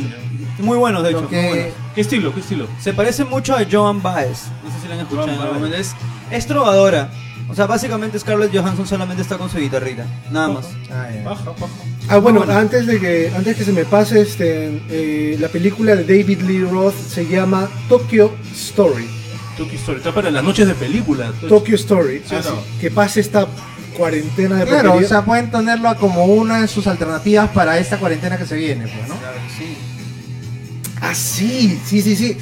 Muy 0.59 0.77
buenos, 0.77 1.01
de 1.03 1.11
hecho. 1.11 1.27
que- 1.29 1.35
muy 1.41 1.49
buenos. 1.49 1.73
¿Qué 1.95 2.01
estilo? 2.01 2.33
¿Qué 2.33 2.39
estilo? 2.41 2.67
Se 2.81 2.93
parece 2.93 3.23
mucho 3.25 3.55
a 3.55 3.59
Joan 3.69 4.01
Baez. 4.01 4.43
No 4.63 4.71
sé 4.71 4.81
si 4.81 4.87
la 4.87 4.95
han 4.95 4.99
escuchado. 5.01 5.65
Es, 5.75 5.95
es 6.31 6.45
trovadora. 6.47 7.09
O 7.49 7.55
sea, 7.55 7.65
básicamente 7.65 8.19
Scarlett 8.19 8.53
Johansson 8.55 8.85
solamente 8.85 9.23
está 9.23 9.37
con 9.39 9.49
su 9.49 9.57
guitarrita. 9.57 10.05
Nada 10.29 10.49
más. 10.49 10.65
Ah, 10.91 11.07
ya. 11.11 11.23
Baja, 11.23 11.45
baja. 11.51 11.67
Ah, 12.07 12.17
bueno, 12.17 12.39
Bueno. 12.41 12.53
antes 12.59 12.85
de 12.85 12.99
que 12.99 13.31
antes 13.35 13.55
que 13.57 13.63
se 13.63 13.71
me 13.71 13.85
pase, 13.85 14.21
este, 14.21 14.81
eh, 14.89 15.35
la 15.39 15.47
película 15.47 15.95
de 15.95 16.03
David 16.03 16.41
Lee 16.41 16.61
Roth 16.63 16.93
se 16.95 17.25
llama 17.27 17.67
Tokyo 17.87 18.35
Story. 18.53 19.07
Tokyo 19.57 19.73
Story. 19.79 19.97
Está 19.97 20.13
para 20.13 20.29
las 20.29 20.43
noches 20.43 20.67
de 20.67 20.75
película. 20.75 21.31
Tokyo 21.47 21.75
Story. 21.75 22.21
Sí, 22.27 22.35
Así, 22.35 22.49
no. 22.49 22.61
Que 22.79 22.91
pase 22.91 23.19
esta 23.19 23.47
cuarentena 23.97 24.57
de 24.57 24.65
Claro, 24.65 24.95
o 24.95 25.03
sea, 25.03 25.23
pueden 25.23 25.51
tenerlo 25.51 25.95
como 25.97 26.25
una 26.25 26.61
de 26.61 26.67
sus 26.67 26.87
alternativas 26.87 27.49
para 27.49 27.77
esta 27.77 27.97
cuarentena 27.97 28.37
que 28.37 28.45
se 28.45 28.55
viene, 28.55 28.83
pues, 28.87 29.07
¿no? 29.07 29.15
Ah, 31.01 31.13
sí, 31.15 31.79
sí, 31.85 32.01
sí, 32.01 32.15
sí. 32.15 32.37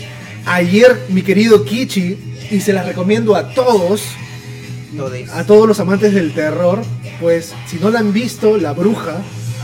Ayer, 0.45 1.05
mi 1.09 1.21
querido 1.21 1.63
Kichi, 1.65 2.17
y 2.49 2.59
se 2.61 2.73
las 2.73 2.85
recomiendo 2.85 3.35
a 3.35 3.49
todos, 3.53 4.03
a 5.33 5.43
todos 5.43 5.67
los 5.67 5.79
amantes 5.79 6.13
del 6.13 6.33
terror, 6.33 6.81
pues 7.19 7.53
si 7.67 7.77
no 7.77 7.89
la 7.89 7.99
han 7.99 8.13
visto, 8.13 8.57
La 8.57 8.73
Bruja, 8.73 9.17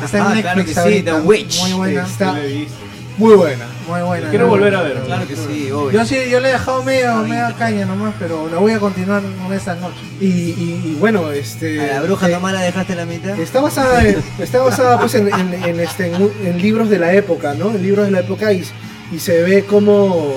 Está 0.04 0.18
en 0.18 0.24
Ah, 0.24 0.30
Netflix 0.34 0.44
claro 0.44 0.66
que 0.66 0.74
sí, 0.74 0.80
ahorita, 0.80 1.16
The 1.16 1.22
Witch. 1.22 1.60
Muy 1.62 1.74
buena, 1.74 2.04
está 2.06 2.34
Sí, 2.34 2.40
la 2.40 2.46
he 2.46 2.54
visto. 2.54 2.76
Muy 3.18 3.36
buena. 3.36 3.66
muy 3.88 4.02
buena. 4.02 4.30
Quiero 4.30 4.46
¿no? 4.46 4.52
volver 4.52 4.76
a 4.76 4.82
ver. 4.82 5.02
Claro 5.06 5.28
que 5.28 5.36
sí, 5.36 5.70
obvio. 5.72 5.92
Yo 5.92 6.06
sí, 6.06 6.18
yo 6.32 6.40
le 6.40 6.50
he 6.50 6.52
dejado 6.54 6.84
medio, 6.84 7.16
media 7.18 7.54
caña 7.58 7.86
nomás, 7.86 8.14
pero 8.20 8.50
la 8.50 8.58
voy 8.58 8.72
a 8.72 8.80
continuar 8.80 9.22
con 9.42 9.54
esta 9.54 9.76
noche. 9.76 10.00
Y, 10.20 10.26
y- 10.28 10.82
y 10.86 10.98
bueno, 11.00 11.32
este... 11.32 11.80
A 11.82 11.96
la 11.96 12.02
bruja 12.02 12.28
eh, 12.28 12.32
nomás 12.32 12.54
la 12.54 12.62
dejaste 12.62 12.96
la 12.96 13.06
mitad. 13.06 13.38
Está 13.40 13.62
basada, 13.62 14.04
en, 14.04 14.24
está 14.40 14.60
basada 14.64 15.00
pues 15.00 15.14
en, 15.16 15.28
en- 15.34 15.54
en, 15.64 15.80
este, 15.80 16.08
en, 16.14 16.32
en 16.44 16.62
libros 16.62 16.90
de 16.90 17.00
la 17.00 17.14
época, 17.14 17.54
¿no? 17.54 17.70
En 17.72 17.82
libros 17.84 18.06
de 18.06 18.12
la 18.12 18.20
época 18.22 18.52
y, 18.52 18.64
y 19.12 19.20
se 19.20 19.42
ve 19.44 19.66
cómo, 19.66 20.34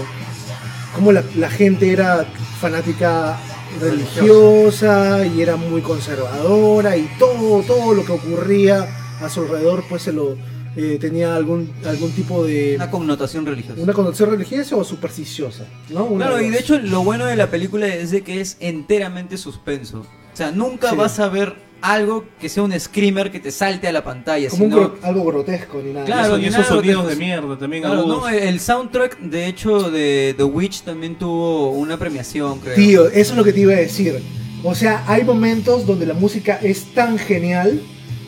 cómo 0.94 1.12
la, 1.12 1.22
la 1.36 1.48
gente 1.50 1.90
era 1.92 2.24
fanática 2.60 3.36
religiosa 3.80 5.24
y 5.26 5.42
era 5.42 5.56
muy 5.56 5.80
conservadora 5.82 6.96
y 6.96 7.08
todo, 7.18 7.62
todo 7.62 7.94
lo 7.94 8.04
que 8.04 8.12
ocurría 8.12 8.86
a 9.22 9.28
su 9.28 9.40
alrededor 9.42 9.84
pues 9.88 10.02
se 10.02 10.12
lo 10.12 10.36
eh, 10.76 10.98
tenía 11.00 11.34
algún, 11.34 11.72
algún 11.86 12.10
tipo 12.12 12.44
de 12.44 12.74
Una 12.76 12.90
connotación 12.90 13.46
religiosa. 13.46 13.80
una 13.82 13.92
connotación 13.94 14.30
religiosa 14.30 14.76
o 14.76 14.84
supersticiosa, 14.84 15.64
¿no? 15.90 16.04
Una 16.04 16.26
Claro, 16.26 16.38
de 16.38 16.46
y 16.46 16.50
de 16.50 16.58
hecho 16.58 16.78
lo 16.78 17.02
bueno 17.02 17.24
de 17.26 17.36
la 17.36 17.50
película 17.50 17.86
es 17.86 18.10
de 18.10 18.22
que 18.22 18.40
es 18.40 18.56
enteramente 18.60 19.36
suspenso. 19.38 20.00
O 20.32 20.36
sea, 20.36 20.50
nunca 20.50 20.90
Sí. 20.90 20.96
vas 20.96 21.18
a 21.18 21.28
ver 21.28 21.54
algo 21.82 22.24
que 22.40 22.48
sea 22.48 22.62
un 22.62 22.78
screamer 22.78 23.30
que 23.30 23.38
te 23.38 23.50
salte 23.50 23.86
a 23.88 23.92
la 23.92 24.02
pantalla. 24.04 24.48
como 24.50 24.64
un 24.64 24.70
sino- 24.70 24.82
gro- 24.82 24.98
algo 25.02 25.24
grotesco 25.24 25.80
ni 25.82 25.92
nada. 25.92 26.04
Claro, 26.06 26.26
Eso- 26.28 26.38
y 26.38 26.40
ni 26.42 26.46
esos 26.48 26.66
sonidos 26.66 27.02
grotesco. 27.04 27.08
de 27.20 27.26
mierda 27.26 27.58
también 27.58 27.82
Claro, 27.82 28.06
no, 28.06 28.28
el 28.28 28.60
soundtrack 28.60 29.18
de 29.20 29.46
hecho 29.46 29.90
de 29.90 30.34
The 30.36 30.44
Witch 30.44 30.82
también 30.82 31.16
tuvo 31.16 31.70
una 31.70 31.98
premiación, 31.98 32.58
creo. 32.60 32.74
Tío, 32.74 33.06
eso 33.08 33.32
es 33.32 33.36
lo 33.36 33.44
que 33.44 33.52
te 33.52 33.60
iba 33.60 33.72
a 33.72 33.76
decir. 33.76 34.20
O 34.64 34.74
sea, 34.74 35.04
hay 35.06 35.22
momentos 35.22 35.86
donde 35.86 36.06
la 36.06 36.14
música 36.14 36.58
es 36.62 36.92
tan 36.94 37.18
genial, 37.18 37.80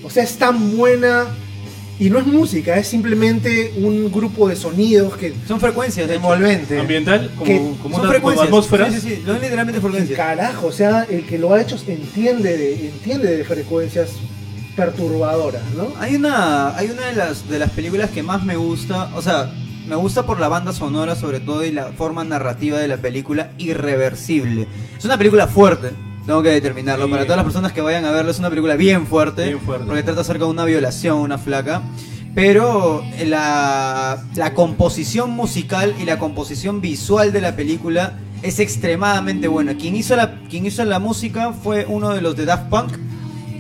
o 0.04 0.10
sea, 0.10 0.22
es 0.22 0.36
tan 0.36 0.76
buena, 0.76 1.26
y 2.00 2.10
no 2.10 2.18
es 2.18 2.26
música, 2.26 2.76
es 2.76 2.86
simplemente 2.86 3.72
un 3.76 4.10
grupo 4.12 4.48
de 4.48 4.54
sonidos 4.54 5.16
que, 5.16 5.34
Son 5.46 5.58
frecuencias, 5.58 6.06
de 6.06 6.14
hecho. 6.14 6.22
Envolvente. 6.22 6.78
Ambiental, 6.78 7.30
como, 7.34 7.44
¿Qué? 7.44 7.56
como 7.82 7.96
Son 7.96 8.08
una 8.08 8.20
como 8.20 8.40
atmósferas. 8.40 8.94
Sí, 8.94 9.22
literalmente 9.26 9.72
que 9.72 9.80
frecuencias. 9.80 10.16
carajo, 10.16 10.68
o 10.68 10.72
sea, 10.72 11.04
el 11.10 11.26
que 11.26 11.38
lo 11.38 11.52
ha 11.52 11.60
hecho 11.60 11.76
entiende 11.88 12.56
de, 12.56 12.88
entiende 12.88 13.36
de 13.36 13.44
frecuencias 13.44 14.10
perturbadoras, 14.76 15.62
¿no? 15.76 15.88
Hay 15.98 16.14
una, 16.14 16.76
hay 16.76 16.90
una 16.90 17.06
de 17.06 17.14
las 17.14 17.48
de 17.48 17.58
las 17.58 17.70
películas 17.70 18.10
que 18.10 18.22
más 18.22 18.44
me 18.44 18.54
gusta, 18.54 19.10
o 19.16 19.22
sea, 19.22 19.52
me 19.88 19.96
gusta 19.96 20.24
por 20.24 20.38
la 20.38 20.48
banda 20.48 20.72
sonora 20.72 21.16
sobre 21.16 21.40
todo 21.40 21.64
y 21.64 21.72
la 21.72 21.86
forma 21.86 22.22
narrativa 22.22 22.78
de 22.78 22.86
la 22.86 22.98
película 22.98 23.50
irreversible. 23.58 24.68
Es 24.96 25.04
una 25.04 25.18
película 25.18 25.48
fuerte, 25.48 25.90
Tengo 26.28 26.42
que 26.42 26.50
determinarlo. 26.50 27.06
Sí. 27.06 27.10
Para 27.10 27.22
todas 27.22 27.38
las 27.38 27.44
personas 27.44 27.72
que 27.72 27.80
vayan 27.80 28.04
a 28.04 28.10
verlo, 28.10 28.30
es 28.30 28.38
una 28.38 28.50
película 28.50 28.76
bien 28.76 29.06
fuerte. 29.06 29.46
Bien 29.46 29.60
fuerte. 29.60 29.86
Porque 29.86 30.02
trata 30.02 30.20
acerca 30.20 30.44
de 30.44 30.50
una 30.50 30.66
violación, 30.66 31.16
una 31.16 31.38
flaca. 31.38 31.80
Pero 32.34 33.02
la, 33.24 34.22
la 34.34 34.52
composición 34.52 35.30
musical 35.30 35.94
y 35.98 36.04
la 36.04 36.18
composición 36.18 36.82
visual 36.82 37.32
de 37.32 37.40
la 37.40 37.56
película 37.56 38.18
es 38.42 38.60
extremadamente 38.60 39.48
buena. 39.48 39.78
Quien 39.78 39.96
hizo 39.96 40.16
la, 40.16 40.38
quien 40.50 40.66
hizo 40.66 40.84
la 40.84 40.98
música 40.98 41.54
fue 41.54 41.86
uno 41.88 42.10
de 42.10 42.20
los 42.20 42.36
de 42.36 42.44
Daft 42.44 42.68
Punk. 42.68 42.92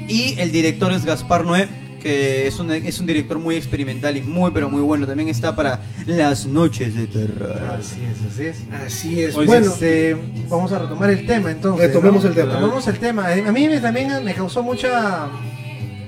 Y 0.06 0.38
el 0.38 0.52
director 0.52 0.92
es 0.92 1.06
Gaspar 1.06 1.46
Noé, 1.46 1.70
que 2.08 2.46
es 2.46 2.58
un, 2.58 2.70
es 2.72 2.98
un 3.00 3.06
director 3.06 3.38
muy 3.38 3.56
experimental 3.56 4.16
y 4.16 4.22
muy, 4.22 4.50
pero 4.50 4.70
muy 4.70 4.80
bueno. 4.80 5.06
También 5.06 5.28
está 5.28 5.54
para 5.54 5.80
Las 6.06 6.46
Noches 6.46 6.94
de 6.94 7.06
Terror. 7.06 7.60
Así 7.78 8.00
es, 8.02 8.32
así 8.32 8.44
es. 8.46 8.56
Así 8.86 9.22
es. 9.22 9.36
Oye, 9.36 9.46
bueno, 9.46 9.66
Este, 9.66 10.16
vamos 10.48 10.72
a 10.72 10.78
retomar 10.78 11.10
el 11.10 11.26
tema 11.26 11.50
entonces. 11.50 11.86
Retomemos 11.88 12.22
¿no? 12.24 12.30
el 12.30 12.34
tema. 12.34 12.52
Retomemos 12.54 12.86
el 12.88 12.98
tema. 12.98 13.34
Eh, 13.36 13.44
A 13.46 13.52
mí 13.52 13.68
me- 13.68 13.80
también 13.80 14.24
me 14.24 14.32
causó 14.34 14.62
mucha 14.62 15.28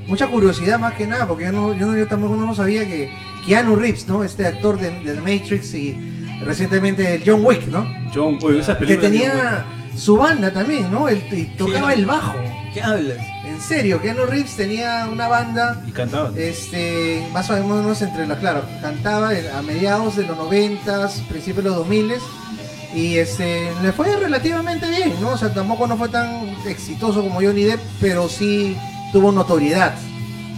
mucha 0.06 0.26
curiosidad 0.26 0.78
más 0.78 0.94
que 0.94 1.06
nada, 1.06 1.28
porque 1.28 1.44
yo, 1.44 1.52
no, 1.52 1.74
yo, 1.74 1.86
no- 1.86 1.96
yo 1.96 2.06
tampoco 2.08 2.34
no 2.34 2.54
sabía 2.54 2.84
que 2.86 3.10
Keanu 3.46 3.76
Reeves, 3.76 4.08
¿no? 4.08 4.24
Este 4.24 4.46
actor 4.46 4.80
de, 4.80 4.90
de 5.04 5.14
The 5.14 5.20
Matrix 5.20 5.74
y 5.74 5.96
recientemente 6.44 7.14
el 7.16 7.22
John 7.26 7.44
Wick, 7.44 7.66
¿no? 7.68 7.86
John, 8.14 8.38
oye, 8.42 8.60
esas 8.60 8.78
Que 8.78 8.86
películas. 8.86 9.10
tenía 9.12 9.64
su 9.94 10.16
banda 10.16 10.50
también, 10.52 10.90
¿no? 10.90 11.08
Él 11.08 11.22
y 11.30 11.44
tocaba 11.58 11.92
Sí. 11.92 12.00
el 12.00 12.06
bajo. 12.06 12.34
¿Qué 12.72 12.80
hablas? 12.82 13.18
En 13.60 13.66
serio, 13.76 14.00
Keanu 14.00 14.24
Reeves 14.24 14.56
tenía 14.56 15.06
una 15.12 15.28
banda 15.28 15.82
Y 15.86 15.92
cantaban. 15.92 16.32
este, 16.36 17.24
más 17.32 17.48
o 17.50 17.52
menos 17.62 18.00
entre 18.02 18.26
las, 18.26 18.38
claro, 18.38 18.62
cantaba 18.80 19.30
a 19.56 19.62
mediados 19.62 20.16
de 20.16 20.26
los 20.26 20.36
noventas, 20.36 21.22
principios 21.28 21.64
de 21.64 21.70
los 21.70 21.78
2000 21.80 22.14
y 22.94 23.18
este, 23.18 23.70
le 23.82 23.92
fue 23.92 24.16
relativamente 24.16 24.88
bien, 24.90 25.12
¿no? 25.20 25.30
O 25.30 25.38
sea, 25.38 25.52
tampoco 25.54 25.86
no 25.86 25.96
fue 25.96 26.08
tan 26.08 26.48
exitoso 26.66 27.22
como 27.22 27.36
Johnny 27.36 27.62
Depp, 27.64 27.80
pero 28.00 28.28
sí 28.28 28.76
tuvo 29.12 29.30
notoriedad, 29.30 29.94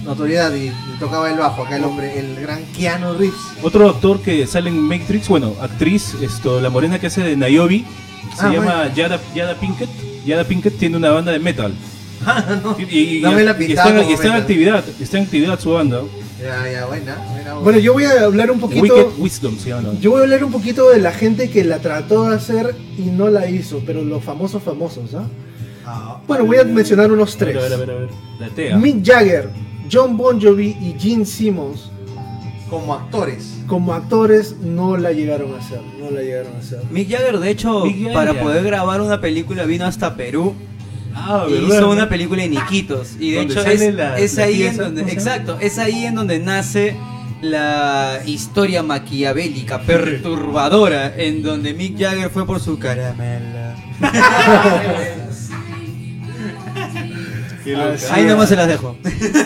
notoriedad 0.05 0.55
y, 0.55 0.69
y 0.69 0.97
tocaba 0.99 1.29
el 1.31 1.37
bajo 1.39 1.65
acá 1.65 1.77
el 1.77 1.85
hombre, 1.85 2.19
el 2.19 2.37
gran 2.41 2.65
Keanu 2.67 3.15
Reeves. 3.15 3.35
Otro 3.63 3.91
actor 3.91 4.21
que 4.23 4.47
sale 4.47 4.71
en 4.71 4.79
Matrix, 4.81 5.29
bueno, 5.29 5.55
actriz, 5.61 6.15
esto, 6.23 6.61
la 6.61 6.71
morena 6.71 6.99
que 6.99 7.09
hace 7.09 7.23
de 7.23 7.37
Niobe, 7.37 7.85
se 8.39 8.47
Ah, 8.47 8.51
llama 8.51 8.95
Yada, 8.95 9.21
Yada 9.35 9.57
Pinkett. 9.57 9.91
Yada 10.25 10.45
Pinkett 10.45 10.79
tiene 10.79 10.97
una 10.97 11.11
banda 11.11 11.33
de 11.33 11.39
metal. 11.41 11.75
No, 12.63 12.77
Y, 12.79 13.19
y- 13.19 13.21
no 13.21 13.33
me 13.33 13.43
la 13.45 13.57
y 13.61 13.73
está, 13.73 13.89
en- 13.89 14.09
y 14.09 14.13
está 14.13 14.27
en 14.29 14.33
actividad, 14.35 14.85
está 15.01 15.19
en 15.19 15.25
actividad 15.25 15.59
su 15.61 15.71
banda. 15.73 16.03
Ya, 16.41 16.71
ya, 16.71 16.87
buena, 16.87 17.17
buena, 17.33 17.55
bueno, 17.55 17.79
yo 17.79 17.93
voy 17.93 18.05
a 18.05 18.25
hablar 18.25 18.51
un 18.51 18.59
poquito. 18.59 19.13
Wisdom 19.19 19.57
llama. 19.57 19.83
la 19.83 19.89
banda. 19.89 20.01
Yo 20.01 20.11
voy 20.11 20.21
a 20.21 20.23
hablar 20.25 20.43
un 20.45 20.51
poquito 20.53 20.91
de 20.91 20.99
la 20.99 21.13
gente 21.13 21.51
que 21.51 21.63
la 21.65 21.79
trató 21.79 22.29
de 22.31 22.37
hacer 22.37 22.75
y 22.99 23.03
no 23.03 23.29
la 23.29 23.49
hizo, 23.49 23.81
pero 23.87 24.03
los 24.03 24.25
famosos 24.25 24.63
famosos, 24.63 25.15
¿ah? 25.15 25.25
Ah, 25.87 26.21
Bueno, 26.27 26.45
voy 26.47 26.59
a 26.59 26.65
mencionar 26.65 27.11
unos 27.13 27.37
tres. 27.37 27.57
a 27.57 27.61
ver, 27.61 27.73
a 27.73 27.77
ver, 27.77 27.91
a 27.91 27.95
ver. 27.95 28.09
La 28.41 28.49
TEA. 28.49 28.77
Mick 28.77 29.05
Jagger, 29.05 29.51
John 29.91 30.17
Bon 30.17 30.41
Jovi 30.41 30.77
y 30.81 30.97
Gene 30.99 31.25
Simmons 31.27 31.91
como 32.71 32.95
actores. 32.95 33.59
como 33.67 33.93
actores 33.93 34.57
no 34.63 34.97
la 34.97 35.13
llegaron 35.13 35.55
a 35.55 35.59
hacer, 35.59 35.81
no 36.01 36.11
la 36.11 36.23
llegaron 36.23 36.55
a 36.57 36.59
hacer. 36.59 36.81
Mick 36.91 37.09
Jagger, 37.11 37.39
de 37.39 37.51
hecho, 37.51 37.85
Mick 37.85 37.97
Jagger. 37.99 38.13
para 38.15 38.41
poder 38.41 38.65
grabar 38.65 39.01
una 39.01 39.21
película 39.21 39.65
vino 39.65 39.85
hasta 39.87 40.17
Perú 40.17 40.55
Ah, 41.15 41.47
y 41.49 41.53
¿verdad? 41.53 41.69
hizo 41.79 41.91
una 41.91 42.09
película 42.09 42.43
en 42.45 42.55
Iquitos. 42.55 43.17
Y 43.21 43.33
de 43.33 43.41
hecho 43.43 43.61
es, 43.65 43.95
la- 43.95 44.19
es 44.19 44.35
la 44.37 44.45
ahí 44.45 44.63
en 44.65 44.77
donde, 44.77 45.03
exacto, 45.03 45.59
es 45.61 45.79
ahí 45.79 46.07
en 46.07 46.15
donde 46.15 46.39
nace 46.39 46.97
la 47.43 48.21
historia 48.25 48.83
maquiavélica, 48.83 49.81
perturbadora, 49.83 51.13
en 51.17 51.43
donde 51.43 51.75
Mick 51.75 51.99
Jagger 51.99 52.31
fue 52.31 52.47
por 52.47 52.61
su 52.61 52.79
caramela. 52.79 53.77
Ahí 58.11 58.25
nomás 58.25 58.49
se 58.49 58.57
las 58.57 58.67
dejo. 58.69 58.97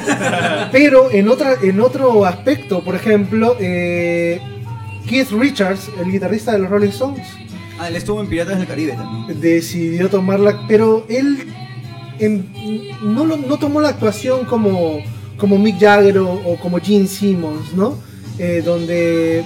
Pero 0.72 1.10
en 1.10 1.28
otra, 1.28 1.54
en 1.62 1.80
otro 1.80 2.24
aspecto, 2.24 2.82
por 2.82 2.94
ejemplo, 2.94 3.56
eh, 3.60 4.40
Keith 5.06 5.30
Richards, 5.32 5.90
el 6.02 6.10
guitarrista 6.10 6.52
de 6.52 6.60
los 6.60 6.70
Rolling 6.70 6.88
Stones, 6.88 7.26
Ah, 7.78 7.88
él 7.88 7.96
estuvo 7.96 8.20
en 8.20 8.28
Piratas 8.28 8.58
del 8.58 8.66
Caribe 8.66 8.92
también. 8.92 9.40
decidió 9.40 10.08
tomarla, 10.08 10.62
pero 10.66 11.04
él 11.08 11.46
en- 12.18 12.46
no, 13.02 13.24
lo- 13.26 13.36
no 13.36 13.58
tomó 13.58 13.80
la 13.80 13.90
actuación 13.90 14.44
como, 14.46 14.98
como 15.36 15.58
Mick 15.58 15.78
Jagger 15.78 16.18
o, 16.18 16.32
o 16.32 16.56
como 16.56 16.78
Gene 16.80 17.06
Simmons, 17.06 17.74
¿no? 17.74 17.94
Eh, 18.38 18.62
donde 18.64 19.44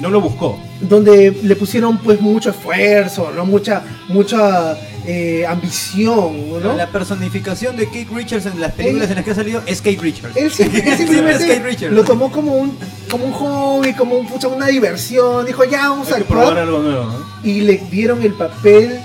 No 0.00 0.10
lo 0.10 0.20
buscó. 0.20 0.58
donde 0.80 1.30
le 1.42 1.54
pusieron 1.56 1.98
pues 1.98 2.20
mucho 2.20 2.50
esfuerzo, 2.50 3.30
¿no? 3.36 3.44
Mucha, 3.44 3.82
mucha 4.08 4.76
eh, 5.06 5.44
ambición, 5.46 6.62
¿no? 6.62 6.74
La 6.76 6.88
personificación 6.88 7.76
de 7.76 7.86
Kate 7.86 8.06
Richards 8.12 8.46
en 8.46 8.60
las 8.60 8.72
películas 8.72 9.04
Él- 9.06 9.10
en 9.10 9.14
las 9.16 9.24
que 9.24 9.30
ha 9.30 9.34
salido 9.34 9.62
es 9.66 9.80
Kate 9.82 9.98
Richards. 10.00 10.36
Él, 10.36 10.50
Kate 10.56 11.62
Richards. 11.64 11.92
lo 11.94 12.04
tomó 12.04 12.30
como 12.30 12.54
un, 12.54 12.76
como 13.10 13.24
un 13.26 13.32
hobby, 13.32 13.92
como 13.94 14.16
un, 14.16 14.28
una 14.54 14.66
diversión. 14.66 15.44
Dijo, 15.46 15.64
ya 15.64 15.88
vamos 15.90 16.10
a 16.12 16.16
Hay 16.16 16.22
probar 16.22 16.46
actuar. 16.48 16.58
algo 16.64 16.78
nuevo, 16.80 17.04
¿no? 17.04 17.24
Y 17.44 17.62
le 17.62 17.78
dieron 17.90 18.22
el 18.22 18.34
papel 18.34 18.98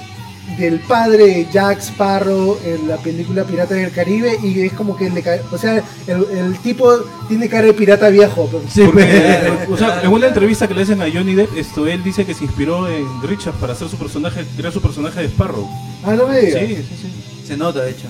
del 0.58 0.80
padre 0.80 1.26
de 1.28 1.48
Jack 1.52 1.80
Sparrow 1.80 2.58
en 2.66 2.88
la 2.88 2.98
película 2.98 3.44
Piratas 3.44 3.78
del 3.78 3.92
Caribe. 3.92 4.38
Y 4.44 4.62
es 4.62 4.74
como 4.74 4.96
que 4.98 5.10
le 5.10 5.22
cae. 5.22 5.42
O 5.52 5.58
sea, 5.58 5.84
el, 6.08 6.26
el 6.38 6.58
tipo 6.60 6.92
tiene 7.28 7.48
cara 7.50 7.68
de 7.68 7.74
pirata 7.74 8.10
viejo. 8.10 8.50
pero- 8.52 8.86
Porque, 8.92 9.68
o 9.72 9.78
sea, 9.78 10.02
en 10.04 10.10
una 10.12 10.28
entrevista 10.28 10.68
que 10.68 10.74
le 10.74 10.82
hacen 10.82 11.02
a 11.02 11.06
Johnny 11.12 11.36
Depp, 11.36 11.56
esto, 11.58 11.86
él 11.88 12.04
dice 12.04 12.26
que 12.26 12.34
se 12.34 12.44
inspiró 12.46 12.88
en 12.90 13.06
Richard 13.24 13.54
para 13.56 13.74
hacer 13.74 13.88
su 13.90 13.98
personaje, 13.98 14.44
crear 14.56 14.74
su 14.74 14.82
personaje 14.82 15.22
de 15.22 15.28
Sparrow. 15.28 15.68
Ah, 16.04 16.14
no 16.16 16.28
me 16.28 16.40
digas. 16.42 16.62
Sí, 16.68 16.76
sí, 16.76 16.84
sí. 17.02 17.48
Se 17.48 17.58
nota, 17.58 17.82
de 17.84 17.92
hecho. 17.92 18.08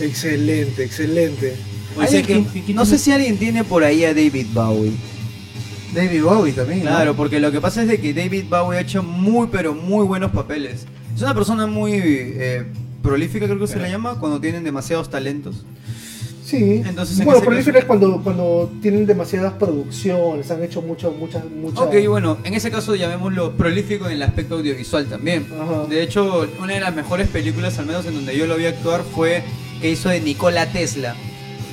Excelente, 0.00 0.84
excelente. 0.84 1.56
Oye, 1.96 2.18
¿Alguien 2.18 2.44
que- 2.46 2.74
no 2.74 2.84
sé 2.84 2.98
si 2.98 3.12
alguien 3.12 3.38
tiene 3.38 3.62
por 3.64 3.84
ahí 3.84 4.04
a 4.04 4.08
David 4.08 4.46
Bowie. 4.52 4.92
David 5.94 6.22
Bowie 6.24 6.52
también. 6.52 6.80
¿no? 6.84 6.90
Claro, 6.90 7.14
porque 7.14 7.38
lo 7.38 7.52
que 7.52 7.60
pasa 7.60 7.82
es 7.82 7.88
de 7.88 8.00
que 8.00 8.12
David 8.12 8.44
Bowie 8.50 8.78
ha 8.78 8.80
hecho 8.80 9.02
muy, 9.04 9.46
pero 9.46 9.74
muy 9.74 10.04
buenos 10.04 10.32
papeles. 10.32 10.86
Es 11.14 11.22
una 11.22 11.34
persona 11.34 11.66
muy 11.66 11.92
eh, 11.94 12.64
prolífica, 13.02 13.46
creo 13.46 13.58
que 13.58 13.66
se 13.66 13.78
le 13.78 13.90
llama, 13.90 14.18
cuando 14.18 14.40
tienen 14.40 14.64
demasiados 14.64 15.10
talentos. 15.10 15.64
Sí. 16.44 16.82
Entonces, 16.84 17.18
en 17.18 17.24
bueno, 17.24 17.40
caso- 17.40 17.70
es 17.78 17.84
cuando, 17.86 18.20
cuando 18.22 18.70
tienen 18.82 19.06
demasiadas 19.06 19.54
producciones, 19.54 20.50
han 20.50 20.62
hecho 20.62 20.82
mucho, 20.82 21.10
muchas, 21.12 21.42
muchas. 21.50 21.80
Ok, 21.80 21.94
bueno, 22.08 22.36
en 22.44 22.52
ese 22.54 22.70
caso 22.70 22.94
llamémoslo 22.94 23.52
prolífico 23.56 24.06
en 24.06 24.12
el 24.12 24.22
aspecto 24.22 24.56
audiovisual 24.56 25.06
también. 25.06 25.46
Ajá. 25.58 25.86
De 25.88 26.02
hecho, 26.02 26.46
una 26.62 26.74
de 26.74 26.80
las 26.80 26.94
mejores 26.94 27.28
películas, 27.28 27.78
al 27.78 27.86
menos 27.86 28.04
en 28.06 28.14
donde 28.14 28.36
yo 28.36 28.46
lo 28.46 28.56
vi 28.56 28.66
actuar, 28.66 29.02
fue 29.14 29.42
que 29.80 29.90
hizo 29.90 30.10
de 30.10 30.20
Nikola 30.20 30.70
Tesla. 30.70 31.16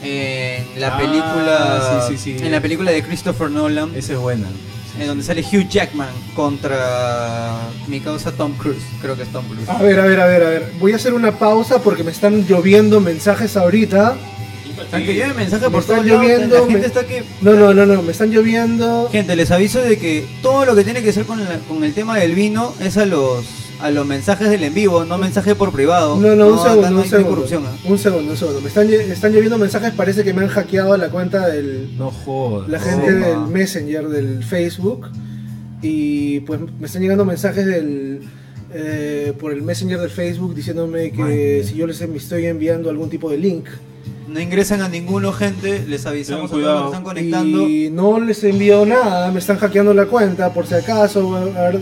En 0.04 0.64
la 0.80 0.96
Ah, 0.96 0.98
película. 0.98 2.08
sí, 2.10 2.18
sí, 2.18 2.38
sí. 2.40 2.44
En 2.46 2.52
la 2.52 2.62
película 2.62 2.92
de 2.92 3.04
Christopher 3.04 3.52
Nolan. 3.52 3.94
Esa 3.96 4.14
es 4.14 4.20
buena. 4.20 4.48
En 5.00 5.08
donde 5.08 5.24
sale 5.24 5.42
Hugh 5.42 5.68
Jackman 5.70 6.10
contra 6.36 7.60
mi 7.88 8.00
causa 8.02 8.32
Tom 8.32 8.54
Cruise. 8.54 8.84
Creo 9.02 9.16
que 9.16 9.24
es 9.24 9.30
Tom 9.30 9.46
Cruise. 9.46 9.68
A 9.70 9.82
ver, 9.82 10.00
a 10.00 10.06
ver, 10.06 10.20
a 10.20 10.26
ver, 10.28 10.44
a 10.44 10.50
ver. 10.50 10.72
Voy 10.80 10.92
a 10.94 10.98
hacer 10.98 11.14
una 11.14 11.38
pausa 11.40 11.82
porque 11.82 12.04
me 12.04 12.12
están 12.12 12.46
lloviendo 12.46 13.00
mensajes 13.00 13.56
ahorita. 13.58 14.16
Aunque 14.92 15.14
lleve 15.14 15.34
mensaje 15.34 15.66
Me 15.66 15.72
por 15.72 15.82
está 15.82 15.94
todos 15.96 16.06
lados, 16.06 16.22
lloviendo, 16.24 16.56
la 16.56 16.62
gente 16.62 16.80
me- 16.80 16.86
está 16.86 17.06
que... 17.06 17.24
No, 17.42 17.54
no, 17.54 17.74
no, 17.74 17.86
no, 17.86 18.02
me 18.02 18.12
están 18.12 18.32
lloviendo. 18.32 19.10
Gente, 19.12 19.36
les 19.36 19.52
aviso 19.52 19.80
de 19.82 19.98
que 19.98 20.26
todo 20.42 20.66
lo 20.66 20.76
que 20.76 20.84
tiene 20.84 21.02
que 21.04 21.14
ser 21.14 21.26
con, 21.26 21.42
la- 21.44 21.60
con 21.68 21.84
el 21.84 21.94
tema 21.94 22.18
del 22.18 22.34
vino 22.36 22.74
es 22.80 22.98
a 22.98 23.06
los 23.06 23.46
a 23.82 23.92
los 23.92 24.06
mensajes 24.06 24.50
del 24.50 24.64
en 24.64 24.74
vivo, 24.74 25.06
no 25.06 25.18
mensajes 25.18 25.56
por 25.56 25.72
privado. 25.72 26.18
No, 26.18 26.36
no, 26.36 26.48
un 26.48 26.60
segundo, 26.60 26.90
no 26.92 27.02
un 27.02 27.06
segundo. 27.08 27.30
corrupción. 27.30 27.64
¿ah? 27.68 27.76
Un 27.86 27.98
segundo, 27.98 28.32
un 28.32 28.38
segundo. 28.38 28.62
Me 28.62 28.68
están, 28.68 28.88
lle- 28.88 29.10
están 29.12 29.32
lloviendo 29.34 29.58
mensajes, 29.58 29.92
parece 29.94 30.24
que 30.24 30.34
me 30.34 30.42
han 30.44 30.48
hackeado 30.50 30.96
la 30.98 31.10
cuenta 31.10 31.48
del. 31.48 31.98
No 31.98 32.12
jodas. 32.12 32.70
La 32.70 32.80
gente 32.80 33.12
del 33.14 33.40
Messenger 33.48 34.08
del 34.10 34.44
Facebook. 34.44 35.08
Y 35.82 36.42
pues 36.42 36.60
me 36.80 36.86
están 36.86 37.02
llegando 37.02 37.26
mensajes 37.26 37.66
del. 37.66 38.22
eh, 38.74 39.34
por 39.40 39.52
el 39.52 39.62
Messenger 39.64 40.00
del 40.00 40.10
Facebook 40.12 40.54
diciéndome 40.56 41.12
que 41.12 41.64
si 41.68 41.76
yo 41.76 41.88
les 41.88 42.00
em- 42.02 42.16
estoy 42.16 42.46
enviando 42.46 42.90
algún 42.90 43.10
tipo 43.10 43.30
de 43.30 43.38
link. 43.38 43.66
No 44.30 44.40
ingresan 44.40 44.82
a 44.82 44.88
ninguno, 44.88 45.34
gente. 45.34 45.84
Les 45.88 46.06
avisamos 46.06 46.50
a 46.52 46.54
todos 46.54 46.64
los 46.64 46.82
que 46.84 46.88
están 46.88 47.04
conectando. 47.04 47.68
Y 47.68 47.90
no 47.90 48.18
les 48.20 48.42
envío 48.46 48.86
nada, 48.86 49.30
me 49.32 49.40
están 49.40 49.58
hackeando 49.58 49.94
la 49.94 50.06
cuenta 50.06 50.54
por 50.54 50.66
si 50.68 50.76
acaso. 50.76 51.36
a 51.36 51.44
ver. 51.70 51.80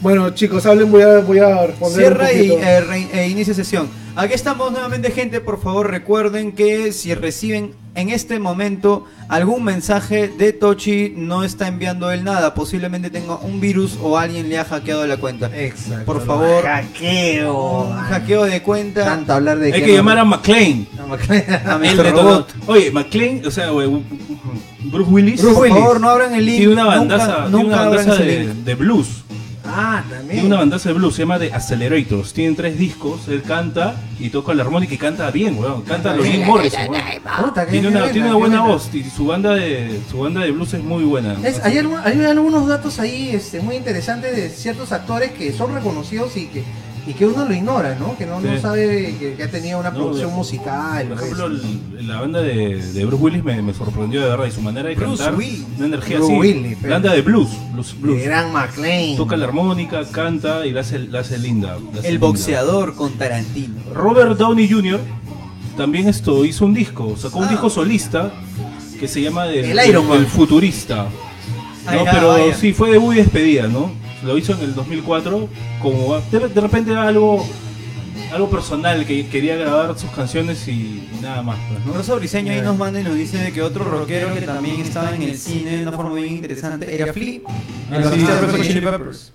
Bueno, 0.00 0.30
chicos, 0.30 0.66
hablen, 0.66 0.90
voy 0.90 1.02
a, 1.02 1.18
voy 1.20 1.38
a 1.38 1.66
responder. 1.66 1.98
Cierra 1.98 2.28
un 2.32 2.38
y 2.38 2.52
eh, 2.52 2.80
re- 2.80 3.08
e 3.12 3.28
inicia 3.28 3.54
sesión. 3.54 3.88
Aquí 4.14 4.34
estamos 4.34 4.70
nuevamente, 4.72 5.10
gente. 5.10 5.40
Por 5.40 5.60
favor, 5.60 5.90
recuerden 5.90 6.52
que 6.52 6.92
si 6.92 7.14
reciben 7.14 7.72
en 7.94 8.10
este 8.10 8.38
momento 8.38 9.04
algún 9.28 9.64
mensaje 9.64 10.28
de 10.28 10.52
Tochi, 10.52 11.12
no 11.16 11.44
está 11.44 11.66
enviando 11.68 12.10
él 12.10 12.24
nada. 12.24 12.54
Posiblemente 12.54 13.10
tenga 13.10 13.36
un 13.36 13.58
virus 13.60 13.98
o 14.02 14.16
alguien 14.18 14.48
le 14.48 14.58
ha 14.58 14.64
hackeado 14.64 15.06
la 15.06 15.16
cuenta. 15.16 15.50
Exacto. 15.54 16.04
Por 16.04 16.24
favor, 16.24 16.62
Hackeo. 16.64 17.82
un 17.88 17.96
hackeo 17.96 18.44
de 18.44 18.62
cuenta. 18.62 19.04
Tanto 19.04 19.32
hablar 19.32 19.58
de 19.58 19.72
Hay 19.72 19.82
que 19.82 19.94
llamar 19.94 20.18
a 20.18 20.24
McLean. 20.24 20.86
A 20.98 21.74
El 21.82 21.96
Mr. 21.96 22.02
de 22.04 22.10
Robot. 22.12 22.54
Oye, 22.66 22.90
McLean, 22.90 23.42
o 23.46 23.50
sea, 23.50 23.72
un- 23.72 24.04
Bruce 24.84 25.10
Willis. 25.10 25.40
Por 25.42 25.68
favor, 25.68 26.00
no 26.00 26.08
abran 26.10 26.34
el 26.34 26.44
link. 26.46 26.58
Tiene 26.58 26.72
una 26.74 26.82
Nunca- 26.84 26.96
bandaza, 26.98 27.26
tiene 27.36 27.50
nunca 27.50 27.66
una 27.66 27.82
abran 27.82 27.96
bandaza 28.06 28.22
de, 28.22 28.54
de 28.54 28.74
blues. 28.74 29.08
Ah, 29.78 30.02
Tiene 30.28 30.46
una 30.46 30.56
bandaza 30.56 30.88
de 30.88 30.94
blues, 30.94 31.14
se 31.14 31.22
llama 31.22 31.38
The 31.38 31.52
Accelerators. 31.52 32.32
Tienen 32.32 32.56
tres 32.56 32.78
discos, 32.78 33.28
él 33.28 33.42
canta 33.42 33.96
y 34.18 34.30
toca 34.30 34.54
la 34.54 34.62
armónica 34.62 34.94
y 34.94 34.98
canta 34.98 35.30
bien, 35.30 35.58
weón. 35.58 35.82
Canta 35.82 36.14
lo 36.16 36.24
Morrison. 36.46 36.86
Puta, 37.44 37.66
qué 37.66 37.72
Tiene 37.72 37.88
una, 37.88 37.98
buena, 38.00 38.12
tiene 38.12 38.28
una 38.28 38.36
buena 38.38 38.60
voz 38.62 38.88
y 38.94 39.04
su 39.04 39.26
banda 39.26 39.54
de 39.54 40.00
su 40.10 40.18
banda 40.20 40.40
de 40.42 40.50
blues 40.50 40.72
es 40.74 40.82
muy 40.82 41.04
buena. 41.04 41.36
Es- 41.44 41.62
hay, 41.62 41.74
algu- 41.76 42.00
hay 42.02 42.24
algunos 42.24 42.66
datos 42.66 42.98
ahí 43.00 43.30
este, 43.34 43.60
muy 43.60 43.76
interesantes 43.76 44.34
de 44.34 44.48
ciertos 44.48 44.92
actores 44.92 45.32
que 45.32 45.52
son 45.52 45.74
reconocidos 45.74 46.36
y 46.36 46.46
que, 46.46 46.64
y 47.06 47.12
que 47.14 47.24
uno 47.24 47.44
lo 47.44 47.54
ignora, 47.54 47.94
¿no? 47.98 48.16
Que 48.18 48.26
no, 48.26 48.40
sabe 48.60 49.14
que, 49.18 49.34
que 49.34 49.42
ha 49.44 49.50
tenido 49.50 49.78
una 49.78 49.90
No, 49.90 49.96
producción 49.96 50.30
de- 50.30 50.36
musical. 50.36 51.06
Por 51.06 51.18
pues. 51.18 51.22
ejemplo, 51.32 51.46
el- 51.46 52.06
la 52.08 52.20
banda 52.20 52.40
de, 52.42 52.82
de 52.82 53.04
Bruce 53.04 53.22
Willis 53.22 53.44
me, 53.44 53.62
me 53.62 53.72
sorprendió 53.74 54.22
de 54.22 54.28
verdad 54.30 54.46
y 54.46 54.50
su 54.50 54.60
manera 54.60 54.88
de 54.88 54.94
Bruce 54.96 55.16
cantar. 55.22 55.38
Willis. 55.38 55.64
Una 55.76 55.86
energía 55.86 56.16
Bruce 56.18 56.32
así. 56.32 56.40
Willis, 56.40 56.78
pero- 56.82 56.92
banda 56.94 57.12
de 57.12 57.22
blues. 57.22 57.48
blues, 57.72 57.94
blues. 58.00 58.22
Gran 58.24 58.52
McLean. 58.52 59.16
Toca 59.16 59.36
la 59.36 59.44
armónica, 59.46 60.02
canta 60.10 60.66
y 60.66 60.72
la 60.72 60.80
hace, 60.80 60.98
la 60.98 61.20
hace 61.20 61.38
linda. 61.38 61.78
la 61.92 61.98
hace 62.00 62.08
El 62.08 62.14
linda. 62.14 62.26
boxeador 62.26 62.94
con 62.96 63.12
Tarantino. 63.12 63.74
Robert 63.94 64.36
Downey 64.36 64.68
Jr. 64.68 65.00
también 65.76 66.08
esto 66.08 66.44
hizo 66.44 66.64
un 66.64 66.74
disco, 66.74 67.16
sacó 67.16 67.38
un 67.40 67.44
Ah. 67.44 67.48
disco 67.50 67.68
solista 67.70 68.32
que 68.98 69.06
se 69.06 69.20
llama 69.20 69.44
de- 69.44 69.70
El 69.70 69.88
Iron 69.88 70.08
Man. 70.08 70.18
El 70.18 70.26
Futurista. 70.26 71.06
No, 71.84 72.04
pero 72.10 72.52
sí, 72.54 72.72
fue 72.72 72.90
debut 72.90 73.14
y 73.14 73.18
despedida, 73.18 73.68
¿no? 73.68 73.92
Lo 74.24 74.36
hizo 74.38 74.52
en 74.54 74.60
el 74.60 74.74
2004, 74.74 75.48
como 75.82 76.18
de, 76.30 76.48
de 76.48 76.60
repente 76.60 76.94
algo 76.96 77.44
algo 78.32 78.50
personal, 78.50 79.06
que 79.06 79.28
quería 79.28 79.56
grabar 79.56 79.98
sus 79.98 80.10
canciones 80.10 80.66
y, 80.68 81.08
nada 81.22 81.42
más. 81.42 81.58
pues, 81.70 81.84
¿no? 81.86 81.94
Rosa 81.94 82.14
Briseño 82.14 82.52
ahí 82.52 82.60
nos 82.60 82.76
manda 82.76 83.00
y 83.00 83.04
nos 83.04 83.14
dice 83.14 83.38
de 83.38 83.52
que 83.52 83.62
otro 83.62 83.84
rockero 83.84 84.32
que 84.34 84.42
también 84.42 84.80
estaba 84.80 85.14
en 85.14 85.22
el 85.22 85.36
cine 85.36 85.76
de 85.78 85.82
una 85.82 85.92
forma 85.92 86.14
bien 86.14 86.34
interesante 86.34 86.92
era 86.94 87.12
Flea. 87.12 87.40
Ah, 87.90 87.98
Red 87.98 88.12
sí, 88.12 88.24
Hot 88.24 88.56
sí. 88.56 88.68
Chili 88.68 88.80
Peppers. 88.80 89.32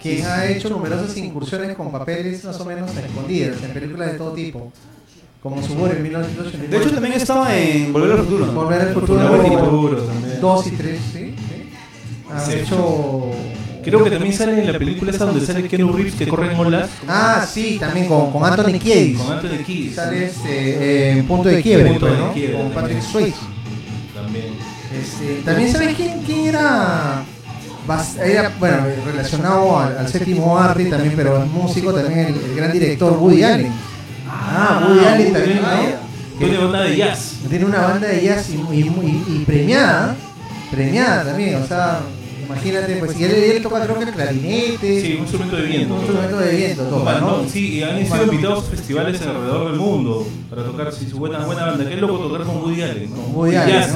quien 0.00 0.24
ha 0.26 0.46
hecho 0.46 0.68
numerosas 0.70 1.16
incursiones 1.16 1.76
con 1.76 1.90
papeles 1.90 2.44
más 2.44 2.60
o 2.60 2.64
menos 2.64 2.90
escondidas 2.96 3.62
en 3.62 3.70
películas 3.72 4.12
de 4.12 4.18
todo 4.18 4.32
tipo, 4.32 4.72
como 5.42 5.62
Suburbia 5.62 5.96
en 5.96 6.02
1989. 6.02 6.68
De 6.68 6.82
hecho 6.82 6.94
también 6.94 7.14
estaba 7.14 7.56
en 7.56 7.92
Volver 7.92 8.12
al 8.12 8.18
Futuro. 8.18 8.46
Volver 8.52 8.80
al 8.80 8.94
Futuro 8.94 9.20
futuro, 9.20 10.02
también. 10.02 10.40
2 10.40 10.66
y 10.66 10.70
3, 10.70 11.00
¿sí? 11.12 11.34
Ha 12.32 12.52
hecho... 12.54 13.29
Creo 13.82 14.04
que 14.04 14.10
también 14.10 14.34
sale 14.34 14.60
en 14.60 14.72
la 14.72 14.78
película 14.78 15.10
esa 15.10 15.24
donde 15.24 15.44
sale 15.44 15.66
Keanu 15.68 15.92
Reeves 15.92 16.14
que 16.14 16.26
corre 16.28 16.52
en 16.52 16.58
olas 16.58 16.88
Ah, 17.08 17.46
sí, 17.50 17.76
también 17.80 18.06
con, 18.08 18.30
con 18.32 18.44
Anthony 18.44 18.78
Kiedis. 18.78 19.18
con 19.18 19.32
Anthony 19.32 19.64
Kiedis. 19.64 19.94
Sale 19.94 20.26
este, 20.26 20.48
eh, 20.50 21.10
en 21.18 21.26
Punto 21.26 21.48
de 21.48 21.62
Quiebre, 21.62 21.90
Punto 21.90 22.06
de 22.06 22.18
¿no? 22.18 22.32
Quiebre, 22.32 22.56
con 22.56 22.70
Patrick. 22.72 23.00
Swayze. 23.02 23.36
También. 24.14 24.44
Este, 25.00 25.42
también 25.44 25.72
sabes 25.72 25.94
quién, 25.96 26.20
quién 26.22 26.46
era, 26.48 27.22
bas- 27.86 28.18
era 28.18 28.52
bueno 28.58 28.78
relacionado 29.06 29.78
al, 29.78 29.98
al 29.98 30.08
séptimo 30.08 30.58
arte 30.58 30.84
también, 30.86 31.14
pero 31.16 31.42
es 31.42 31.48
músico 31.50 31.92
también 31.94 32.18
el, 32.26 32.34
el 32.34 32.56
gran 32.56 32.72
director 32.72 33.12
Woody 33.16 33.42
Allen. 33.44 33.72
Ah, 34.28 34.84
Woody 34.88 35.04
Allen 35.06 35.32
también, 35.32 35.60
¿no? 35.62 36.10
Tiene 36.38 36.58
banda 36.58 36.80
de 36.82 36.96
jazz. 36.96 37.34
Tiene 37.48 37.64
una 37.66 37.80
banda 37.82 38.08
de 38.08 38.22
jazz 38.22 38.48
y, 38.50 38.54
y- 38.74 38.80
y- 38.80 39.24
y 39.36 39.44
premiada, 39.46 40.16
premiada 40.70 41.24
también, 41.24 41.56
o 41.62 41.66
sea, 41.66 42.00
imagínate, 42.50 42.96
pues 42.96 43.18
y 43.18 43.24
él, 43.24 43.30
él 43.30 43.62
toca 43.62 43.82
creo 43.84 43.98
que 43.98 44.04
el 44.04 44.10
clarinete, 44.12 45.00
Sí, 45.00 45.14
un 45.14 45.20
instrumento 45.20 45.56
de 45.56 45.62
viento. 45.62 45.94
un 45.94 46.00
instrumento 46.00 46.38
de 46.38 46.56
viento, 46.56 46.82
toca, 46.84 47.20
sí, 47.48 47.74
y 47.74 47.82
han 47.82 48.06
sido 48.06 48.24
invitados 48.24 48.64
a 48.64 48.70
festivales 48.70 49.22
alrededor 49.22 49.70
del 49.70 49.80
mundo 49.80 50.26
para 50.48 50.64
tocar 50.64 50.92
sí, 50.92 51.08
su 51.08 51.18
buena, 51.18 51.38
buena 51.44 51.66
banda. 51.66 51.88
Qué 51.88 51.96
loco 51.96 52.18
tocar 52.18 52.46
con 52.46 52.56
Woody 52.58 52.82
Allen, 52.82 53.10
¿no? 53.10 53.22
Con 53.22 53.36
Woody 53.36 53.56
Allen, 53.56 53.94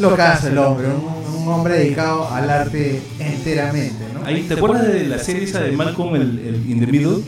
locazo. 0.00 0.48
El 0.48 0.58
hombre, 0.58 0.86
un, 0.88 1.42
un 1.42 1.48
hombre 1.48 1.74
dedicado 1.78 2.28
al 2.30 2.48
arte 2.50 3.02
enteramente, 3.18 4.04
¿no? 4.12 4.26
Ahí, 4.26 4.42
¿Te 4.42 4.54
acuerdas 4.54 4.86
de 4.86 5.04
la 5.08 5.18
serie 5.18 5.44
esa 5.44 5.60
de 5.60 5.72
Malcolm 5.72 6.14
el, 6.16 6.38
el 6.38 6.70
In 6.70 6.80
the 6.80 6.86
Middle? 6.86 7.22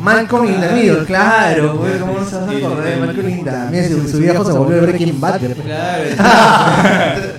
Malcolm 0.00 0.46
in 0.46 0.60
the 0.60 0.72
Middle, 0.72 1.04
claro, 1.04 1.76
güey, 1.76 1.98
¿cómo 1.98 2.14
no 2.18 2.24
se 2.28 2.36
vas 2.36 2.48
a 2.48 2.50
acordar 2.50 2.84
de 2.84 2.96
Malcolm 2.96 3.28
in 3.28 3.44
the 3.44 3.50
Middle? 3.70 4.08
Su, 4.08 4.18
viejo 4.18 4.44
se 4.44 4.52
volvió 4.52 4.82
Breaking 4.82 5.20
Bad. 5.20 5.40
güey. 5.40 5.54
Claro. 5.54 6.04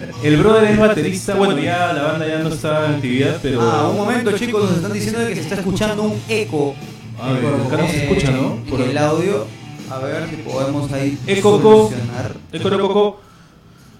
El 0.23 0.37
brother 0.37 0.71
es 0.71 0.79
baterista, 0.79 1.35
bueno, 1.35 1.59
ya 1.59 1.91
la 1.91 2.03
banda 2.03 2.25
ya 2.25 2.39
no 2.39 2.47
está 2.47 2.85
en 2.87 2.95
actividad, 2.95 3.39
pero... 3.41 3.61
Ah, 3.61 3.89
un 3.89 3.97
momento 3.97 4.31
chicos, 4.37 4.63
nos 4.63 4.77
están 4.77 4.93
diciendo 4.93 5.19
que 5.27 5.35
se 5.35 5.41
está 5.41 5.55
escuchando 5.55 6.03
un 6.03 6.21
eco. 6.29 6.75
A 7.19 7.33
ver, 7.33 7.45
acá 7.45 7.77
no 7.77 7.87
se 7.89 7.97
eh, 7.97 8.03
escucha, 8.03 8.31
¿no? 8.31 8.57
En 8.73 8.89
el 8.89 8.97
audio. 8.97 9.45
A 9.89 9.99
ver 9.99 10.29
si 10.29 10.37
podemos 10.37 10.91
ahí 10.93 11.17
Eco, 11.27 11.61
solucionar. 11.61 12.35
Eco, 12.53 12.67
eco, 12.69 12.85
eco. 12.85 13.19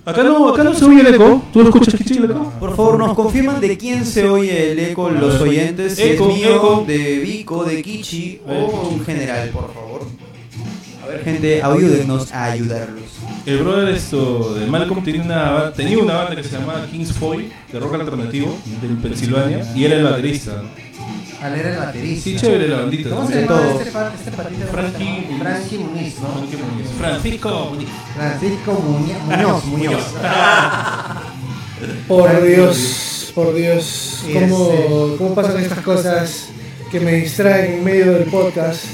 Acá 0.05 0.23
no, 0.23 0.49
acá 0.49 0.63
no 0.63 0.73
se 0.73 0.85
oye 0.85 1.01
el 1.01 1.13
eco. 1.13 1.43
¿Tú 1.51 1.59
lo 1.59 1.65
escuchas, 1.65 1.93
Kichi, 1.95 2.17
el 2.17 2.25
eco? 2.25 2.51
Por 2.59 2.75
favor, 2.75 2.97
nos 2.97 3.13
confirman 3.15 3.59
de 3.59 3.77
quién 3.77 4.05
se 4.05 4.27
oye 4.27 4.71
el 4.71 4.79
eco 4.79 5.09
los 5.09 5.41
oyentes. 5.41 5.95
Si 5.95 6.03
Eco, 6.03 6.29
es 6.29 6.37
mío, 6.37 6.55
eco. 6.55 6.83
de 6.87 7.19
Vico, 7.19 7.63
de 7.65 7.81
Kichi 7.81 8.41
o 8.47 8.91
en 8.93 9.05
general, 9.05 9.49
por 9.49 9.73
favor. 9.73 10.01
A 11.03 11.07
ver, 11.07 11.23
gente, 11.23 11.61
ayúdennos 11.61 12.31
a 12.31 12.45
ayudarlos. 12.45 13.03
El 13.45 13.57
brother 13.59 13.89
esto 13.93 14.53
de 14.55 14.65
Malcolm 14.67 15.03
tenía 15.03 15.21
una, 15.21 15.71
tenía 15.73 15.97
una 15.97 16.13
banda 16.15 16.35
que 16.35 16.43
se 16.43 16.57
llamaba 16.57 16.85
Kings 16.89 17.11
Foy, 17.13 17.51
de 17.71 17.79
rock 17.79 17.95
alternativo, 17.95 18.57
del 18.81 18.97
Pensilvania, 18.97 19.65
y 19.75 19.83
él 19.83 19.91
era 19.91 20.01
el 20.01 20.07
baterista. 20.07 20.61
Al 21.41 21.55
era 21.59 21.71
el 21.73 21.77
baterista. 21.77 22.23
Sí, 22.23 22.35
chévere 22.37 22.69
la 22.69 22.77
bandita. 22.77 23.09
¿Cómo 23.09 23.27
se 23.27 23.35
De 23.35 23.41
llama 23.45 23.61
este, 23.67 23.89
este 24.29 24.31
patito? 24.31 24.65
Frankie 24.71 25.03
Muniz. 25.03 25.39
Frankie 25.41 25.77
Muniz, 25.77 26.19
¿no? 26.21 26.27
Frankie 26.29 26.57
Muniz. 26.57 26.87
Francisco 26.97 27.69
Muniz. 27.73 27.89
Francisco 28.15 28.71
Muñe- 28.87 29.19
Muñoz, 29.25 29.65
Muñoz. 29.65 30.03
Por 32.07 32.43
Dios, 32.43 33.31
por 33.35 33.53
Dios, 33.53 34.23
¿cómo, 34.31 34.71
este- 34.71 35.17
cómo 35.17 35.35
pasan 35.35 35.57
estas 35.57 35.79
cosas 35.79 36.47
que 36.91 36.99
me 37.01 37.13
distraen 37.15 37.73
en 37.79 37.83
medio 37.83 38.13
del 38.13 38.23
podcast? 38.29 38.85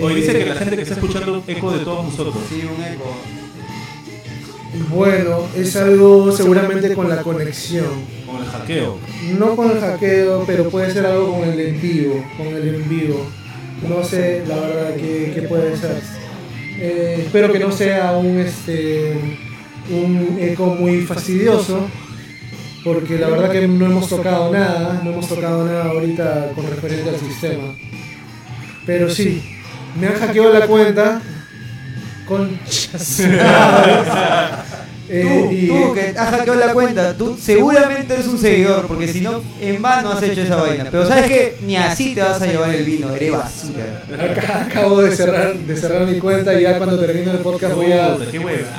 Hoy 0.00 0.12
Eh, 0.12 0.16
dice 0.16 0.38
que 0.38 0.46
la 0.46 0.54
gente 0.54 0.76
que 0.76 0.82
está 0.82 0.94
escuchando 0.94 1.42
eco 1.46 1.72
de 1.72 1.84
todos 1.84 2.04
nosotros. 2.04 2.36
Sí, 2.48 2.62
un 2.62 2.84
eco. 2.84 3.16
Bueno, 4.90 5.46
es 5.56 5.74
algo 5.76 6.30
seguramente 6.30 6.94
con 6.94 7.08
la 7.08 7.22
conexión. 7.22 7.86
Con 8.26 8.42
el 8.42 8.48
hackeo. 8.48 8.98
No 9.38 9.56
con 9.56 9.70
el 9.70 9.80
hackeo, 9.80 10.44
pero 10.46 10.68
puede 10.70 10.92
ser 10.92 11.06
algo 11.06 11.32
con 11.38 11.48
el 11.48 11.58
en 11.58 11.80
vivo, 11.80 12.24
con 12.36 12.46
el 12.48 12.74
en 12.74 12.88
vivo. 12.88 13.26
No 13.88 14.04
sé, 14.04 14.44
la 14.46 14.56
verdad, 14.56 14.94
qué, 14.96 15.32
qué 15.34 15.42
puede 15.42 15.76
ser. 15.76 16.00
Eh, 16.80 17.22
espero 17.26 17.52
que 17.52 17.58
no 17.58 17.72
sea 17.72 18.12
un, 18.12 18.38
este, 18.38 19.14
un 19.90 20.38
eco 20.40 20.66
muy 20.66 21.00
fastidioso, 21.00 21.88
porque 22.84 23.18
la 23.18 23.28
verdad 23.28 23.50
que 23.50 23.66
no 23.66 23.86
hemos 23.86 24.08
tocado 24.08 24.52
nada, 24.52 25.00
no 25.02 25.10
hemos 25.10 25.28
tocado 25.28 25.64
nada 25.64 25.86
ahorita 25.86 26.52
con 26.54 26.68
referente 26.68 27.08
al 27.08 27.18
sistema. 27.18 27.74
Pero 28.86 29.10
sí, 29.10 29.42
me 29.98 30.06
han 30.08 30.14
hackeado 30.14 30.52
la 30.52 30.66
cuenta. 30.66 31.20
Conchas. 32.26 33.22
Eh, 35.10 35.22
Tú, 35.22 35.50
y- 35.54 35.68
tú 35.68 35.94
que 35.94 36.08
has 36.18 36.28
hackeado 36.30 36.60
la 36.60 36.74
cuenta, 36.74 37.14
tú 37.16 37.34
seguramente 37.40 38.12
eres 38.12 38.26
un 38.26 38.36
seguidor, 38.38 38.86
porque 38.86 39.08
si 39.08 39.22
no, 39.22 39.42
en 39.58 39.80
vano 39.80 40.12
has 40.12 40.22
hecho 40.22 40.42
esa 40.42 40.56
vaina. 40.56 40.84
Pero 40.90 41.08
sabes 41.08 41.24
que 41.24 41.56
ni 41.62 41.76
así 41.78 42.14
te 42.14 42.20
vas 42.20 42.42
a 42.42 42.46
llevar 42.46 42.74
el 42.74 42.84
vino, 42.84 43.14
eres 43.14 43.32
basura. 43.32 44.02
Acabo 44.66 45.00
de 45.00 45.16
cerrar, 45.16 45.54
de 45.54 45.76
cerrar 45.78 46.06
mi 46.06 46.18
cuenta 46.18 46.52
y 46.60 46.64
ya 46.64 46.76
cuando 46.76 47.00
termine 47.00 47.30
el 47.30 47.38
podcast 47.38 47.74
voy 47.74 47.90
a, 47.92 48.18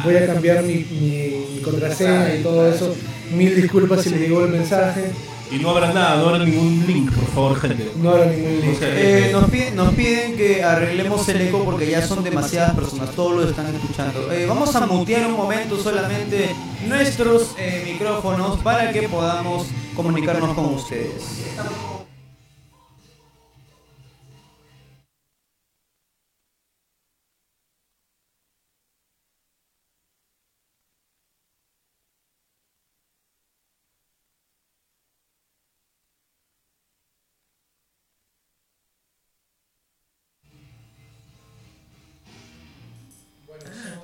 voy 0.03 0.15
a 0.17 0.27
cambiar 0.27 0.61
mi, 0.61 0.73
mi- 0.91 1.45
mi 1.55 1.61
contraseña 1.63 2.35
y 2.35 2.43
todo 2.43 2.71
eso. 2.71 2.95
Mil 3.33 3.55
disculpas 3.55 4.03
si 4.03 4.11
les 4.11 4.19
llegó 4.21 4.45
el 4.45 4.51
mensaje. 4.51 5.05
Y 5.51 5.57
no 5.57 5.71
habrá 5.71 5.91
nada, 5.93 6.17
no 6.17 6.30
habrá 6.30 6.45
ningún 6.45 6.85
link, 6.85 7.11
por 7.11 7.27
favor, 7.27 7.59
gente. 7.59 7.91
No 7.97 8.11
habrá 8.11 8.26
ningún 8.27 8.61
link. 8.61 8.76
O 8.76 8.80
sea, 8.80 8.89
Eh, 8.91 9.30
nos, 9.31 9.49
piden, 9.49 9.76
nos 9.76 9.93
piden 9.95 10.38
que 10.38 10.63
arreglemos 10.63 11.27
el 11.30 11.41
eco 11.41 11.63
porque 11.65 11.89
ya 11.89 12.05
son 12.05 12.23
demasiadas 12.23 12.76
personas, 12.76 13.11
todos 13.11 13.35
lo 13.35 13.49
están 13.49 13.73
escuchando. 13.73 14.31
Eh, 14.31 14.45
vamos 14.47 14.76
a 14.76 14.85
mutear 14.85 15.26
un 15.27 15.34
momento 15.34 15.77
solamente 15.81 16.55
nuestros 16.88 17.55
eh, 17.57 17.81
micrófonos 17.85 18.59
para 18.59 18.91
que 18.91 19.09
podamos 19.09 19.67
comunicarnos 19.95 20.53
con 20.53 20.65
ustedes. 20.76 21.23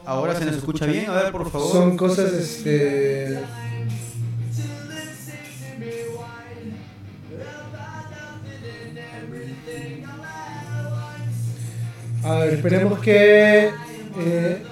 Ahora 0.06 0.36
se 0.36 0.46
nos 0.46 0.56
escucha 0.56 0.86
bien, 0.86 1.10
a 1.10 1.14
ver 1.14 1.32
por 1.32 1.50
favor. 1.50 1.72
Son 1.72 1.98
cosas, 1.98 2.32
este... 2.34 3.40
A 12.24 12.40
ver, 12.40 12.54
esperemos 12.56 13.00
que... 13.00 13.70
eh, 14.20 14.64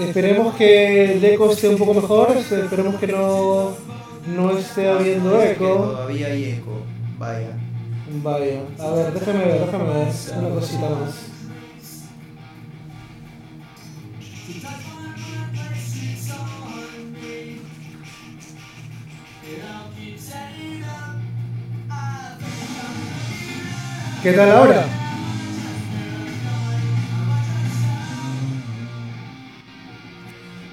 esperemos 0.00 0.54
que 0.54 1.12
el 1.12 1.24
eco 1.24 1.50
esté 1.50 1.68
un 1.68 1.76
poco 1.78 1.94
mejor, 1.94 2.36
esperemos 2.36 2.96
que 2.96 3.08
no, 3.08 3.74
no 4.26 4.58
esté 4.58 4.88
habiendo 4.88 5.42
eco. 5.42 5.66
Todavía 5.66 6.28
hay 6.28 6.44
eco. 6.52 6.82
Vaya. 7.18 7.56
Vaya, 8.22 8.60
a 8.78 8.90
ver, 8.90 9.12
déjame 9.14 9.44
ver, 9.44 9.64
déjame 9.64 9.84
ver 9.84 10.08
una 10.38 10.48
cosita 10.50 10.88
más. 10.90 11.31
¿Qué 24.22 24.32
tal 24.32 24.50
ahora? 24.50 24.84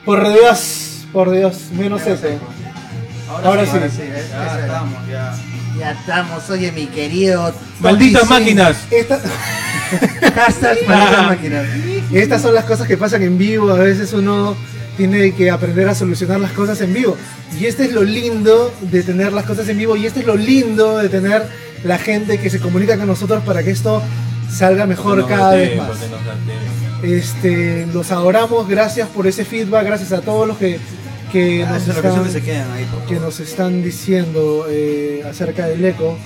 Por 0.05 0.27
Dios, 0.33 1.05
por 1.13 1.31
Dios, 1.31 1.65
menos 1.71 2.01
eco. 2.07 2.27
Ahora 3.43 3.65
sí. 3.65 3.77
¿eh? 3.77 4.25
Ya 4.31 4.59
estamos, 4.59 5.07
ya. 5.07 5.35
Ya 5.77 5.91
estamos, 5.91 6.49
oye 6.49 6.71
mi 6.71 6.87
querido. 6.87 7.53
Malditas 7.79 8.27
máquinas. 8.29 8.77
Esta- 8.89 9.19
malditas 10.87 11.23
máquinas. 11.27 11.65
Estas 12.11 12.41
son 12.41 12.55
las 12.55 12.65
cosas 12.65 12.87
que 12.87 12.97
pasan 12.97 13.21
en 13.21 13.37
vivo. 13.37 13.69
A 13.71 13.75
veces 13.77 14.11
uno 14.13 14.55
tiene 14.97 15.33
que 15.35 15.51
aprender 15.51 15.87
a 15.87 15.95
solucionar 15.95 16.39
las 16.39 16.51
cosas 16.53 16.81
en 16.81 16.93
vivo. 16.93 17.15
Y 17.59 17.65
este 17.65 17.85
es 17.85 17.91
lo 17.93 18.03
lindo 18.03 18.73
de 18.81 19.03
tener 19.03 19.31
las 19.31 19.45
cosas 19.45 19.69
en 19.69 19.77
vivo. 19.77 19.95
Y 19.95 20.07
este 20.07 20.21
es 20.21 20.25
lo 20.25 20.35
lindo 20.35 20.97
de 20.97 21.07
tener 21.09 21.47
la 21.83 21.97
gente 21.97 22.39
que 22.39 22.49
se 22.49 22.59
comunica 22.59 22.97
con 22.97 23.07
nosotros 23.07 23.43
para 23.43 23.63
que 23.63 23.71
esto 23.71 24.01
salga 24.51 24.85
mejor 24.85 25.27
cada 25.27 25.51
da 25.51 25.55
vez 25.57 25.77
más. 25.77 25.89
Este, 27.03 27.85
los 27.93 28.11
adoramos. 28.11 28.67
Gracias 28.67 29.07
por 29.09 29.27
ese 29.27 29.45
feedback. 29.45 29.85
Gracias 29.85 30.11
a 30.11 30.21
todos 30.21 30.47
los 30.47 30.57
que, 30.57 30.79
que, 31.31 31.63
Ah, 31.63 31.71
nos, 31.73 31.83
que 31.83 31.91
están, 31.91 32.11
siempre 32.11 32.31
se 32.31 32.41
quedan 32.41 32.71
ahí. 32.71 32.85
que 33.07 33.15
nos 33.15 33.39
están 33.39 33.83
diciendo 33.83 34.65
eh, 34.69 35.23
acerca 35.29 35.67
del 35.67 35.83
eco. 35.85 36.17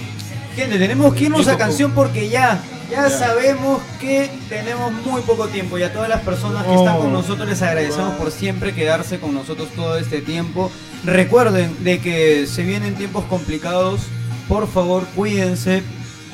Gente, 0.56 0.78
tenemos 0.78 1.14
que 1.14 1.26
irnos 1.26 1.48
a 1.48 1.58
canción 1.58 1.92
porque 1.94 2.30
ya, 2.30 2.60
ya 2.92 3.10
sabemos 3.10 3.82
que 4.00 4.30
tenemos 4.50 4.92
muy 5.06 5.22
poco 5.24 5.48
tiempo 5.48 5.78
y 5.80 5.84
a 5.84 5.92
todas 5.92 6.10
las 6.10 6.22
personas 6.22 6.64
que 6.66 6.76
están 6.76 6.96
Oh. 6.98 7.00
con 7.02 7.14
nosotros 7.14 7.50
les 7.50 7.62
agradecemos 7.64 8.14
por 8.16 8.32
siempre 8.32 8.74
quedarse 8.74 9.20
con 9.20 9.34
nosotros 9.34 9.70
todo 9.76 9.98
este 9.98 10.22
tiempo. 10.22 10.72
Recuerden 11.06 11.84
de 11.84 12.00
que 12.00 12.46
se 12.48 12.62
vienen 12.64 12.94
tiempos 12.96 13.26
complicados, 13.26 14.02
por 14.48 14.68
favor 14.68 15.06
cuídense, 15.16 15.84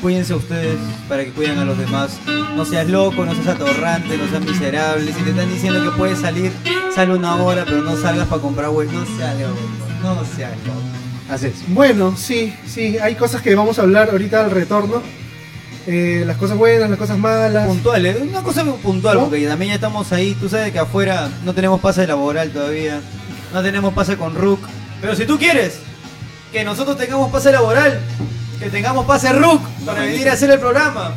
cuídense 0.01 0.33
ustedes 0.33 0.77
para 1.07 1.23
que 1.25 1.31
cuiden 1.31 1.59
a 1.59 1.65
los 1.65 1.77
demás. 1.77 2.17
No 2.55 2.65
seas 2.65 2.87
loco, 2.89 3.25
no 3.25 3.33
seas 3.33 3.47
atorrante, 3.47 4.17
no 4.17 4.27
seas 4.27 4.43
miserable. 4.43 5.13
Si 5.13 5.21
te 5.21 5.29
están 5.29 5.49
diciendo 5.49 5.83
que 5.83 5.97
puedes 5.97 6.19
salir, 6.19 6.51
sale 6.93 7.13
una 7.13 7.35
hora, 7.35 7.65
pero 7.65 7.81
no 7.81 7.95
salgas 7.95 8.27
para 8.27 8.41
comprar 8.41 8.69
web. 8.69 8.89
No 8.91 9.05
seas 9.17 9.39
loco, 9.39 9.59
no 10.01 10.25
seas 10.35 10.51
loco. 10.65 10.79
Así 11.29 11.47
es. 11.47 11.53
Bueno, 11.67 12.15
sí, 12.17 12.53
sí, 12.65 12.97
hay 12.97 13.15
cosas 13.15 13.41
que 13.41 13.53
vamos 13.53 13.77
a 13.79 13.83
hablar 13.83 14.09
ahorita 14.09 14.43
al 14.43 14.51
retorno. 14.51 15.01
Eh, 15.87 16.23
las 16.25 16.37
cosas 16.37 16.57
buenas, 16.57 16.89
las 16.89 16.99
cosas 16.99 17.17
malas. 17.17 17.67
Puntuales, 17.67 18.17
una 18.21 18.41
cosa 18.41 18.63
puntual, 18.65 19.17
¿No? 19.17 19.23
porque 19.25 19.47
también 19.47 19.69
ya 19.69 19.75
estamos 19.75 20.11
ahí. 20.11 20.35
Tú 20.39 20.49
sabes 20.49 20.71
que 20.71 20.79
afuera 20.79 21.29
no 21.45 21.53
tenemos 21.53 21.79
pase 21.79 22.05
laboral 22.05 22.51
todavía, 22.51 22.99
no 23.53 23.61
tenemos 23.61 23.93
pase 23.93 24.17
con 24.17 24.35
RUC. 24.35 24.59
Pero 25.01 25.15
si 25.15 25.25
tú 25.25 25.37
quieres 25.37 25.79
que 26.51 26.63
nosotros 26.63 26.97
tengamos 26.97 27.31
pase 27.31 27.51
laboral, 27.51 27.99
que 28.59 28.69
tengamos 28.69 29.05
pase 29.05 29.31
RUC 29.33 29.61
para 29.85 30.01
venir 30.03 30.29
a 30.29 30.33
hacer 30.33 30.49
el 30.49 30.59
programa, 30.59 31.13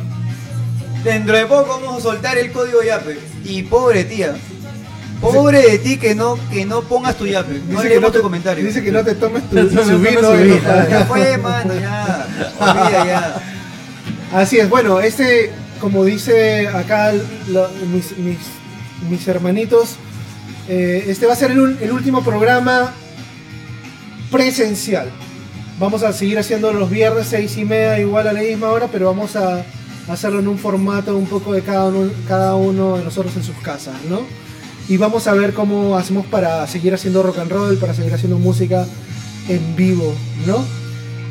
dentro 1.03 1.35
de 1.35 1.45
poco 1.45 1.79
vamos 1.81 1.97
a 1.97 2.01
soltar 2.01 2.37
el 2.37 2.51
código 2.51 2.81
YAPE. 2.83 3.19
Y 3.45 3.63
pobre 3.63 4.03
tía, 4.05 4.35
pobre 5.19 5.61
de 5.61 5.79
ti 5.79 5.97
que 5.97 6.15
no, 6.15 6.37
que 6.51 6.65
no 6.65 6.81
pongas 6.81 7.15
tu 7.17 7.25
YAPE. 7.25 7.61
No 7.67 7.81
Dice 7.81 7.93
que, 7.93 7.99
no 7.99 8.11
te, 8.11 8.17
tu 8.17 8.23
comentario. 8.23 8.63
dice 8.65 8.83
que 8.83 8.91
no 8.91 9.03
te 9.03 9.15
tomes 9.15 9.49
tu, 9.49 9.55
vino. 9.55 10.35
Ya 10.89 11.05
fue, 11.05 11.37
mano, 11.37 11.73
ya. 11.75 12.27
Olvida 12.59 13.05
ya. 13.05 13.41
Así 14.39 14.57
es, 14.59 14.69
bueno, 14.69 14.99
este, 14.99 15.51
como 15.79 16.05
dice 16.05 16.67
acá 16.67 17.11
lo- 17.49 17.69
mis, 17.91 18.17
mis, 18.17 18.37
mis 19.09 19.27
hermanitos, 19.27 19.97
eh, 20.67 21.05
este 21.07 21.25
va 21.27 21.33
a 21.33 21.35
ser 21.35 21.51
el 21.51 21.91
último 21.91 22.23
programa 22.23 22.93
presencial. 24.33 25.09
Vamos 25.79 26.01
a 26.01 26.11
seguir 26.11 26.39
haciendo 26.39 26.73
los 26.73 26.89
viernes 26.89 27.27
seis 27.27 27.55
y 27.57 27.65
media 27.65 27.99
igual 27.99 28.27
a 28.27 28.33
la 28.33 28.41
misma 28.41 28.71
hora, 28.71 28.87
pero 28.91 29.05
vamos 29.05 29.35
a 29.35 29.63
hacerlo 30.07 30.39
en 30.39 30.47
un 30.47 30.57
formato 30.57 31.15
un 31.15 31.27
poco 31.27 31.53
de 31.53 31.61
cada 31.61 31.85
uno, 31.85 32.11
cada 32.27 32.55
uno 32.55 32.97
de 32.97 33.03
nosotros 33.03 33.35
en 33.37 33.43
sus 33.43 33.55
casas, 33.57 33.93
¿no? 34.09 34.21
Y 34.89 34.97
vamos 34.97 35.27
a 35.27 35.33
ver 35.33 35.53
cómo 35.53 35.95
hacemos 35.97 36.25
para 36.25 36.65
seguir 36.65 36.95
haciendo 36.95 37.21
rock 37.21 37.37
and 37.37 37.51
roll, 37.51 37.77
para 37.77 37.93
seguir 37.93 38.11
haciendo 38.11 38.39
música 38.39 38.87
en 39.47 39.75
vivo, 39.75 40.15
¿no? 40.47 40.65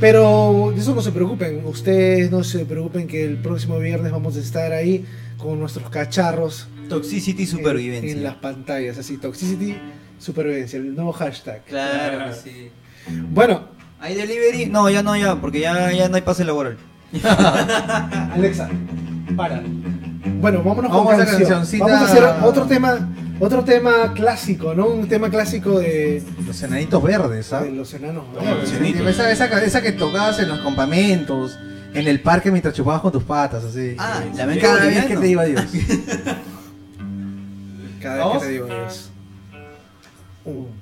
Pero 0.01 0.73
de 0.73 0.81
eso 0.81 0.95
no 0.95 1.03
se 1.03 1.11
preocupen, 1.11 1.67
ustedes 1.67 2.31
no 2.31 2.45
se 2.45 2.65
preocupen 2.65 3.09
que 3.09 3.25
el 3.25 3.37
próximo 3.37 3.81
viernes 3.81 4.13
vamos 4.13 4.37
a 4.37 4.41
estar 4.41 4.73
ahí 4.73 5.05
con 5.39 5.59
nuestros 5.59 5.91
cacharros 5.91 6.69
Toxicity 6.89 7.43
en, 7.43 7.49
Supervivencia. 7.49 8.13
en 8.13 8.23
las 8.23 8.37
pantallas, 8.37 8.97
así, 8.97 9.17
Toxicity 9.17 9.77
Supervivencia, 10.21 10.79
el 10.79 10.95
nuevo 10.95 11.13
hashtag. 11.13 11.65
Claro 11.65 12.31
que 12.31 12.35
sí. 12.35 12.71
Bueno, 13.09 13.73
¿Hay 14.03 14.17
delivery? 14.17 14.67
No, 14.67 14.91
ya 14.91 15.01
no, 15.05 15.17
ya, 15.17 15.37
porque 15.37 15.61
ya, 15.61 15.93
ya 15.93 16.09
no 16.09 16.17
hay 16.17 16.23
pase 16.23 16.45
laboral. 16.45 16.77
Alexa, 18.35 18.69
para. 19.37 19.63
Bueno, 20.41 20.65
vámonos 20.65 20.91
Vamos 20.91 21.13
con 21.13 21.15
a 21.15 21.19
canción. 21.19 21.39
cancioncita. 21.39 21.85
Vamos 21.85 22.01
a 22.01 22.05
hacer 22.13 22.25
otro 22.43 22.65
tema, 22.65 23.09
otro 23.39 23.63
tema 23.63 24.13
clásico, 24.13 24.75
¿no? 24.75 24.87
Un 24.87 25.07
tema 25.07 25.31
clásico 25.31 25.79
de, 25.79 26.21
Los 26.45 26.61
enanitos 26.65 27.01
verdes, 27.01 27.53
¿ah? 27.53 27.63
de 27.63 27.71
los 27.71 27.95
enanos. 27.95 28.25
Verdes. 28.35 28.73
Esa, 29.07 29.31
esa, 29.31 29.63
esa 29.63 29.81
que 29.81 29.93
tocabas 29.93 30.41
en 30.41 30.49
los 30.49 30.59
campamentos, 30.59 31.57
en 31.95 32.09
el 32.09 32.21
parque 32.21 32.51
mientras 32.51 32.75
chupabas 32.75 33.03
con 33.03 33.13
tus 33.13 33.23
patas, 33.23 33.63
así. 33.63 33.95
Ah, 33.99 34.21
la 34.35 34.47
mente 34.47 34.63
Cada 34.67 34.85
vez 34.85 35.05
que 35.05 35.17
te 35.17 35.29
iba 35.29 35.45
Dios. 35.45 35.65
Cada 38.01 38.17
vez 38.17 38.25
¿Vamos? 38.25 38.43
que 38.43 38.47
te 38.49 38.53
digo 38.53 38.67
eso. 38.67 39.11
Un. 40.45 40.67
Nena, 40.67 40.82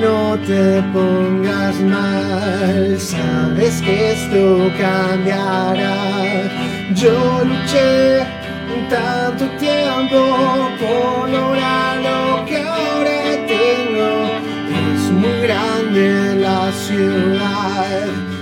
no 0.00 0.38
te 0.46 0.82
pongas 0.92 1.76
mal, 1.80 2.98
sabes 2.98 3.80
que 3.82 4.12
esto 4.12 4.70
cambiará. 4.78 5.96
Yo 6.94 7.44
luché 7.44 8.24
tanto 8.88 9.46
tiempo 9.58 10.18
por 10.80 11.28
lograr 11.28 11.79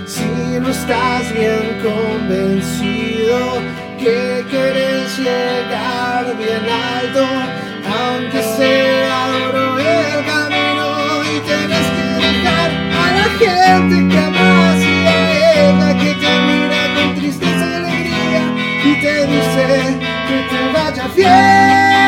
si 0.05 0.59
no 0.59 0.69
estás 0.69 1.31
bien 1.33 1.79
convencido 1.83 3.61
que 3.99 4.43
quieres 4.49 5.19
llegar 5.19 6.35
bien 6.37 6.65
alto, 6.67 7.25
aunque 7.85 8.41
sea 8.41 9.27
duro 9.27 9.77
el 9.77 10.25
camino 10.25 10.87
y 11.31 11.39
tienes 11.41 11.85
que 11.95 12.07
dejar 12.25 12.69
a 12.71 13.05
la 13.17 13.27
gente 13.37 13.95
que 14.09 14.17
amas 14.17 14.79
y 14.81 15.05
a 15.05 15.17
ella 15.53 15.89
que 16.01 16.11
te 16.15 16.31
mira 16.47 16.81
con 16.95 17.15
tristeza 17.15 17.65
alegría 17.77 18.43
y 18.83 19.01
te 19.01 19.15
dice 19.27 19.67
que 20.27 20.37
te 20.49 20.59
vaya 20.73 21.05
bien, 21.15 21.98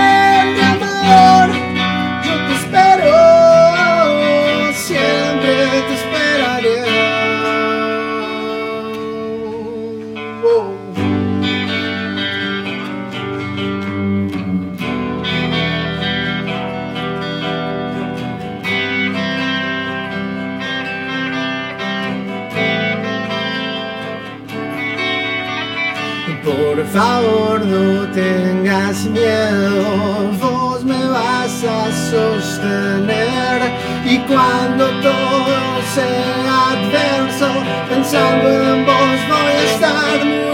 favor 26.93 27.65
no 27.65 28.07
tengas 28.11 29.05
miedo, 29.05 30.31
vos 30.39 30.83
me 30.83 31.05
vas 31.07 31.63
a 31.63 31.91
sostener. 32.11 33.61
Y 34.05 34.17
cuando 34.27 34.89
todo 35.01 35.55
sea 35.95 36.71
adverso, 36.71 37.49
pensando 37.89 38.49
en 38.49 38.85
vos 38.85 39.19
voy 39.29 39.53
a 39.53 39.63
estar 39.73 40.25
muy 40.25 40.50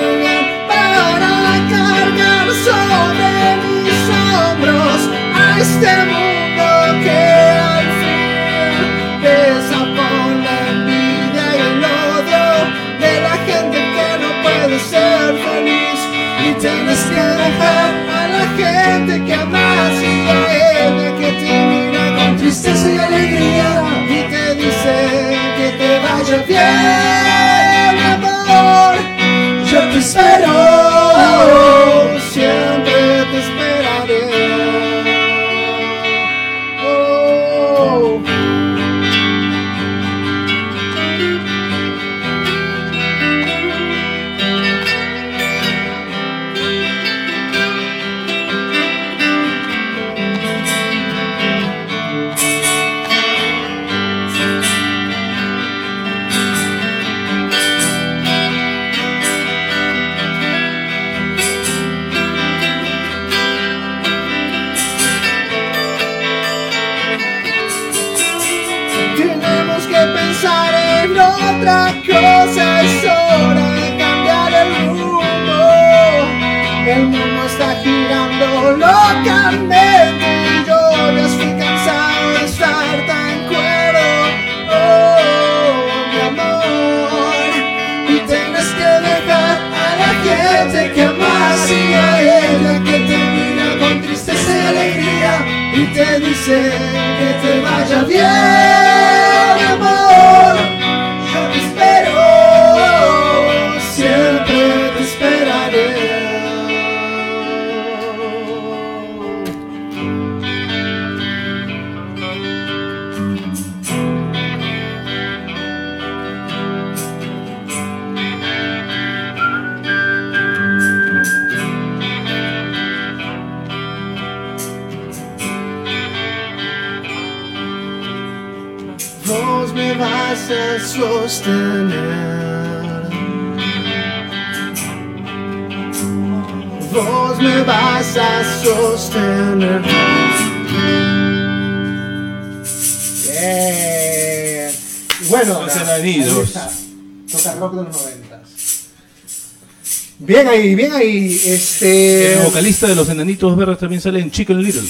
Bien 150.47 150.61
ahí, 150.61 150.75
bien 150.75 150.93
ahí. 150.93 151.41
Este. 151.45 152.33
El 152.33 152.43
vocalista 152.45 152.87
de 152.87 152.95
los 152.95 153.09
enanitos 153.09 153.55
verdes 153.57 153.77
también 153.79 154.01
sale 154.01 154.19
en 154.19 154.31
Chicken 154.31 154.61
Little. 154.61 154.81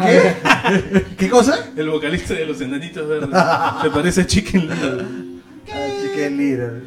¿Qué? 0.00 1.04
¿Qué 1.18 1.28
cosa? 1.28 1.70
El 1.76 1.88
vocalista 1.90 2.34
de 2.34 2.46
los 2.46 2.60
enanitos 2.60 3.06
verdes. 3.08 3.28
Se 3.82 3.90
parece 3.90 4.20
a 4.22 4.26
Chicken 4.26 4.60
Little. 4.68 5.06
Qué 6.14 6.30
líder. 6.30 6.82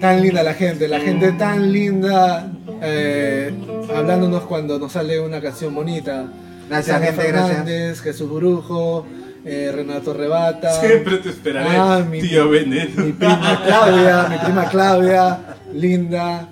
Tan 0.00 0.20
linda 0.22 0.42
la 0.42 0.54
gente, 0.54 0.88
la 0.88 1.00
gente 1.00 1.32
tan 1.32 1.72
linda 1.72 2.50
eh, 2.82 3.52
hablándonos 3.94 4.42
cuando 4.42 4.78
nos 4.78 4.92
sale 4.92 5.18
una 5.20 5.40
canción 5.40 5.74
bonita. 5.74 6.26
Gracias, 6.68 7.00
gente, 7.02 7.28
gracias. 7.28 7.48
Fernández, 7.48 8.00
Jesús 8.00 8.30
Brujo, 8.30 9.06
eh, 9.44 9.70
Renato 9.74 10.12
Rebata. 10.14 10.80
Siempre 10.80 11.18
te 11.18 11.28
esperaré, 11.30 11.76
Ah, 11.76 12.04
mi- 12.08 12.20
tío 12.20 12.48
Veneno. 12.48 13.04
Mi 13.04 13.12
prima 13.12 13.62
Claudia, 13.64 14.26
mi 14.30 14.38
prima 14.38 14.68
Claudia, 14.68 15.38
linda. 15.74 16.48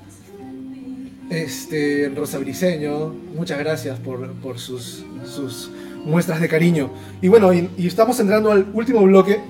Este, 1.30 2.12
Rosa 2.14 2.38
Briseño, 2.38 3.14
muchas 3.34 3.58
gracias 3.58 3.98
por, 3.98 4.30
por 4.34 4.58
sus, 4.58 5.02
sus 5.24 5.70
muestras 6.04 6.40
de 6.42 6.48
cariño. 6.48 6.90
Y 7.22 7.28
bueno, 7.28 7.54
y, 7.54 7.70
y 7.78 7.86
estamos 7.86 8.20
entrando 8.20 8.52
al 8.52 8.66
último 8.74 9.02
bloque. 9.02 9.40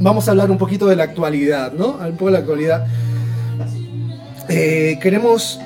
Vamos 0.00 0.26
a 0.28 0.30
hablar 0.30 0.50
un 0.50 0.56
poquito 0.58 0.86
de 0.86 0.96
la 0.96 1.04
actualidad, 1.04 1.72
¿no? 1.72 1.98
Un 1.98 2.12
poco 2.12 2.26
de 2.26 2.32
la 2.32 2.38
actualidad. 2.38 2.86
Eh, 4.48 4.98
queremos 5.02 5.58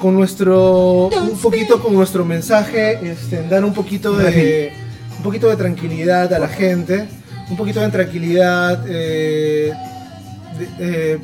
con 0.00 0.14
nuestro 0.14 1.08
un 1.08 1.38
poquito 1.40 1.80
con 1.80 1.94
nuestro 1.94 2.24
mensaje 2.24 2.98
este, 3.10 3.46
dar 3.48 3.64
un 3.64 3.72
poquito 3.72 4.16
de 4.16 4.72
un 5.18 5.22
poquito 5.22 5.48
de 5.48 5.56
tranquilidad 5.56 6.32
a 6.32 6.38
la 6.38 6.48
gente 6.48 7.06
un 7.48 7.56
poquito 7.56 7.80
de 7.80 7.88
tranquilidad 7.90 8.84
eh, 8.88 9.72
de- 10.58 11.12
eh, 11.12 11.18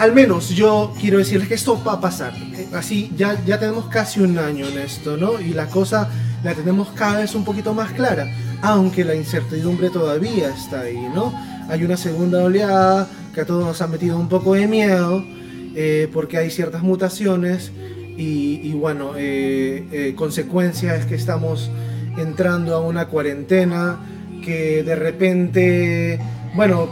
al 0.00 0.14
menos 0.14 0.48
yo 0.48 0.94
quiero 0.98 1.18
decirles 1.18 1.46
que 1.46 1.54
esto 1.54 1.78
va 1.84 1.92
a 1.92 2.00
pasar. 2.00 2.32
Eh, 2.34 2.68
así 2.72 3.12
ya 3.14 3.38
ya 3.44 3.60
tenemos 3.60 3.84
casi 3.86 4.20
un 4.20 4.38
año 4.38 4.66
en 4.66 4.78
esto 4.78 5.18
no 5.18 5.38
y 5.38 5.50
la 5.50 5.66
cosa 5.66 6.08
la 6.42 6.54
tenemos 6.54 6.88
cada 6.94 7.20
vez 7.20 7.34
un 7.34 7.44
poquito 7.44 7.74
más 7.74 7.92
clara 7.92 8.26
aunque 8.62 9.04
la 9.04 9.14
incertidumbre 9.14 9.90
todavía 9.90 10.48
está 10.48 10.80
ahí 10.80 11.06
no 11.14 11.34
hay 11.68 11.84
una 11.84 11.98
segunda 11.98 12.42
oleada 12.42 13.08
que 13.34 13.42
a 13.42 13.44
todos 13.44 13.62
nos 13.66 13.82
ha 13.82 13.88
metido 13.88 14.18
un 14.18 14.30
poco 14.30 14.54
de 14.54 14.66
miedo 14.66 15.22
eh, 15.76 16.08
porque 16.14 16.38
hay 16.38 16.50
ciertas 16.50 16.82
mutaciones 16.82 17.70
y, 18.22 18.72
bueno, 18.74 19.12
eh, 19.16 20.12
consecuencia 20.14 20.94
es 20.94 21.06
que 21.06 21.14
estamos 21.14 21.70
entrando 22.18 22.74
a 22.74 22.80
una 22.80 23.06
cuarentena 23.06 23.98
que 24.44 24.82
de 24.82 24.94
repente, 24.94 26.18
bueno, 26.54 26.90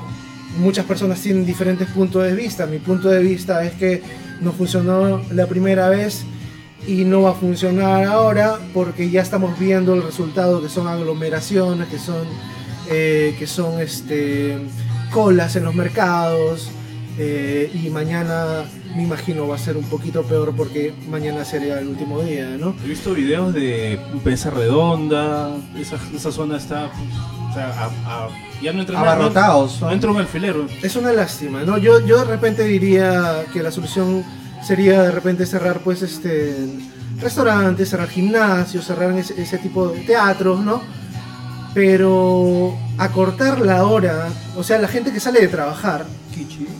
muchas 0.57 0.85
personas 0.87 1.21
tienen 1.21 1.45
diferentes 1.45 1.89
puntos 1.89 2.25
de 2.25 2.35
vista. 2.35 2.67
Mi 2.67 2.79
punto 2.79 3.09
de 3.09 3.23
vista 3.23 3.65
es 3.65 3.73
que 3.75 4.03
no 4.41 4.53
funcionó 4.53 5.23
la 5.31 5.47
primera 5.47 5.89
vez 5.89 6.25
y 6.87 7.05
no 7.05 7.23
va 7.23 7.31
a 7.31 7.35
funcionar 7.35 8.05
ahora 8.05 8.59
porque 8.73 9.11
ya 9.11 9.21
estamos 9.23 9.59
viendo 9.59 9.95
el 9.95 10.03
resultado 10.03 10.63
que 10.63 10.69
son 10.69 10.87
aglomeraciones, 10.87 11.89
que 11.89 11.99
son, 11.99 12.27
eh, 12.91 13.35
que 13.39 13.47
son 13.47 13.81
este, 13.81 14.59
colas 15.11 15.57
en 15.57 15.65
los 15.65 15.75
mercados. 15.75 16.71
eh, 17.21 17.69
y 17.75 17.91
mañana 17.91 18.65
me 18.97 19.03
imagino 19.03 19.47
va 19.47 19.57
a 19.57 19.59
ser 19.59 19.77
un 19.77 19.85
poquito 19.85 20.23
peor 20.23 20.55
porque 20.57 20.95
mañana 21.11 21.45
sería 21.45 21.79
el 21.79 21.89
último 21.89 22.21
día, 22.23 22.49
¿no? 22.59 22.75
He 22.85 22.89
visto 22.89 23.13
videos 23.15 23.53
de 23.55 23.99
Mesa 24.25 24.51
Redonda, 24.51 25.51
esa, 25.79 25.97
esa 26.15 26.33
zona 26.33 26.57
está, 26.57 26.91
o 27.51 27.53
sea, 27.55 27.69
a- 27.69 28.25
a- 28.25 28.29
ya 28.63 28.73
no 28.73 28.83
Abarrotados. 28.99 29.81
No, 29.81 29.87
no 29.89 29.93
entra 29.93 30.11
un 30.11 30.17
alfilero. 30.19 30.67
Es 30.83 30.97
una 30.97 31.13
lástima, 31.13 31.63
¿no? 31.63 31.79
Yo, 31.79 32.05
yo 32.05 32.19
de 32.19 32.25
repente 32.25 32.65
diría 32.65 33.45
que 33.53 33.63
la 33.63 33.71
solución 33.71 34.25
sería 34.67 35.03
de 35.03 35.11
repente 35.13 35.47
cerrar 35.47 35.79
pues 35.81 36.03
este 36.03 36.57
restaurantes, 37.21 37.89
cerrar 37.91 38.09
gimnasios, 38.09 38.85
cerrar 38.85 39.13
ese, 39.17 39.41
ese 39.41 39.59
tipo 39.59 39.89
de 39.89 40.01
teatros, 40.01 40.61
¿no? 40.61 40.81
Pero 41.75 42.77
acortar 42.97 43.61
la 43.61 43.85
hora, 43.85 44.29
o 44.57 44.65
sea, 44.65 44.79
la 44.79 44.89
gente 44.89 45.13
que 45.13 45.21
sale 45.21 45.41
de 45.41 45.49
trabajar, 45.49 46.07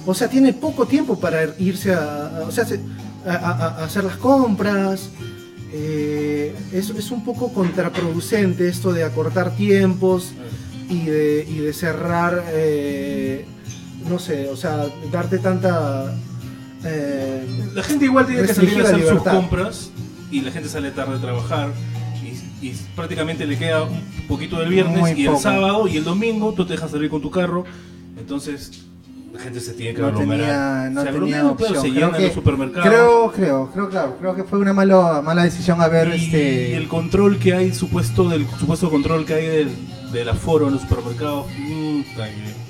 o 0.07 0.15
sea, 0.15 0.29
tiene 0.29 0.53
poco 0.53 0.87
tiempo 0.87 1.19
para 1.19 1.55
irse 1.59 1.93
a, 1.95 2.27
a- 2.39 2.41
o 2.49 2.51
sea, 2.51 2.65
se- 2.67 2.81
a, 3.27 3.33
a- 3.35 3.85
hacer 3.85 4.05
las 4.05 4.17
compras. 4.17 5.11
eh, 5.73 6.55
es, 6.73 6.91
es 6.91 7.11
un 7.11 7.25
poco 7.25 7.53
contraproducente 7.53 8.69
esto 8.69 8.93
de 8.93 9.05
acortar 9.05 9.55
tiempos 9.57 10.33
y 10.89 11.05
de, 11.05 11.47
y 11.49 11.59
de 11.59 11.73
cerrar, 11.75 12.43
eh, 12.53 13.45
no 14.09 14.19
sé, 14.19 14.49
o 14.49 14.57
sea, 14.57 14.87
darte 15.13 15.39
tanta... 15.39 16.15
eh, 16.85 17.47
La 17.75 17.83
gente 17.83 18.07
igual 18.07 18.27
tiene 18.27 18.43
que 18.47 18.55
salir 18.55 18.79
a 18.81 18.83
hacer 18.85 18.95
sus 18.95 19.05
libertad. 19.11 19.33
compras 19.35 19.91
y 20.31 20.41
la 20.41 20.51
gente 20.51 20.69
sale 20.71 20.91
tarde 20.91 21.17
a 21.17 21.21
trabajar 21.21 21.71
y, 22.23 22.67
y 22.67 22.75
prácticamente 22.97 23.47
le 23.47 23.59
queda 23.59 23.85
un 23.85 24.01
poquito 24.27 24.59
del 24.61 24.71
viernes 24.71 24.99
Muy 25.01 25.11
y 25.13 25.25
poco. 25.27 25.37
el 25.37 25.43
sábado 25.43 25.89
y 25.89 25.97
el 25.99 26.05
domingo 26.05 26.53
tú 26.55 26.65
te 26.65 26.73
dejas 26.75 26.91
salir 26.91 27.11
con 27.11 27.21
tu 27.21 27.31
carro. 27.31 27.65
Entonces, 28.19 28.85
La 29.33 29.41
gente 29.41 29.61
se 29.61 29.73
tiene 29.75 29.95
que 29.95 30.01
no 30.01 30.09
aglomerar. 30.09 30.39
tenía, 30.47 30.91
no 30.91 31.03
se 31.03 31.13
tenía 31.13 31.47
opción. 31.51 31.81
se 31.83 31.91
llenan 31.91 32.13
los 32.23 32.33
supermercados. 32.33 32.89
Creo, 32.89 33.33
creo, 33.33 33.71
creo, 33.73 33.89
claro, 33.91 34.17
creo 34.19 34.35
que 34.35 34.45
fue 34.45 34.59
una 34.59 34.73
mala, 34.73 35.21
mala 35.23 35.45
decisión 35.45 35.81
haber 35.83 36.09
y 36.17 36.25
este. 36.25 36.77
el 36.77 36.89
control 36.89 37.39
que 37.39 37.53
hay, 37.55 37.73
supuesto 37.75 38.29
del 38.29 38.47
supuesto 38.59 38.91
control 38.91 39.25
que 39.27 39.35
hay 39.35 39.47
del, 39.47 39.71
del 40.13 40.29
aforo 40.31 40.69
en 40.69 40.75
los 40.75 40.83
supermercados, 40.83 41.47
mm, 41.59 42.01
que- 42.17 42.69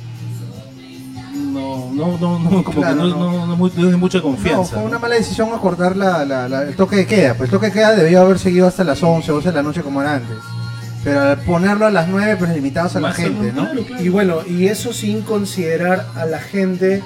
no, 1.53 1.91
no, 1.93 2.19
no, 2.19 2.39
no, 2.39 2.65
como 2.65 2.81
Claro, 2.81 2.97
que 2.97 3.09
no, 3.09 3.09
no. 3.09 3.47
no, 3.47 3.57
no 3.57 3.67
es 3.91 3.97
mucha 3.97 4.19
No, 4.19 4.25
confianza. 4.25 4.77
fue 4.77 4.85
una 4.85 4.99
mala 4.99 5.15
decisión 5.15 5.51
acordar 5.55 5.97
la, 5.97 6.25
la- 6.25 6.49
la- 6.49 6.63
el 6.65 6.77
toque 6.77 6.97
de 6.97 7.07
queda. 7.07 7.35
Pues 7.35 7.49
el 7.49 7.53
toque 7.53 7.67
de 7.67 7.73
queda 7.73 7.95
debió 7.95 8.21
haber 8.21 8.39
seguido 8.39 8.67
hasta 8.67 8.85
las 8.85 9.03
11, 9.03 9.31
12 9.33 9.49
de 9.49 9.55
la 9.55 9.63
noche 9.63 9.83
como 9.83 10.03
era 10.03 10.17
antes. 10.17 10.37
Pero 11.05 11.21
al 11.21 11.39
ponerlo 11.41 11.87
a 11.87 11.91
las 11.91 12.09
9, 12.09 12.37
pues 12.39 12.51
limitados 12.55 12.97
a 12.97 13.01
la 13.01 13.13
gente, 13.13 13.53
¿no? 13.53 13.65
claro, 13.65 13.85
claro. 13.85 14.05
Y 14.05 14.09
bueno, 14.09 14.39
y 14.49 14.67
eso 14.67 14.93
sin 14.93 15.23
considerar 15.23 16.07
a 16.17 16.27
la 16.27 16.39
gente 16.41 17.03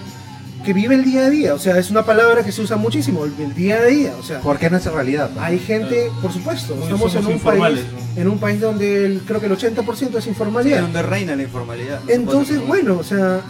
que 0.64 0.72
vive 0.72 0.94
el 0.94 1.04
día 1.04 1.26
a 1.26 1.30
día. 1.30 1.54
O 1.54 1.58
sea, 1.58 1.76
es 1.78 1.90
una 1.90 2.04
palabra 2.04 2.42
que 2.44 2.52
se 2.52 2.62
usa 2.62 2.76
muchísimo, 2.76 3.24
el 3.24 3.54
día 3.54 3.76
a 3.78 3.84
día. 3.84 4.12
O 4.18 4.22
sea, 4.22 4.40
Porque 4.40 4.70
no 4.70 4.76
es 4.78 4.84
realidad. 4.86 5.28
pues. 5.34 5.44
hay 5.44 5.58
gente, 5.58 6.08
por 6.22 6.32
supuesto, 6.32 6.74
Muy- 6.74 6.84
estamos 6.84 7.12
en 7.14 7.18
un 7.18 7.24
país, 7.26 7.36
informales, 7.36 7.84
en 8.16 8.28
un 8.28 8.38
país 8.38 8.60
donde 8.60 9.04
el- 9.06 9.20
creo 9.26 9.40
que 9.40 9.46
el 9.46 9.52
80% 9.52 10.18
es 10.18 10.24
Sí, 10.24 10.30
informalidad. 10.30 10.80
donde 10.82 11.02
reina 11.02 11.34
la 11.36 11.42
informalidad. 11.42 12.00
no 12.04 12.10
Entonces, 12.12 12.64
bueno, 12.66 12.96
o 12.98 13.04
sea, 13.04 13.40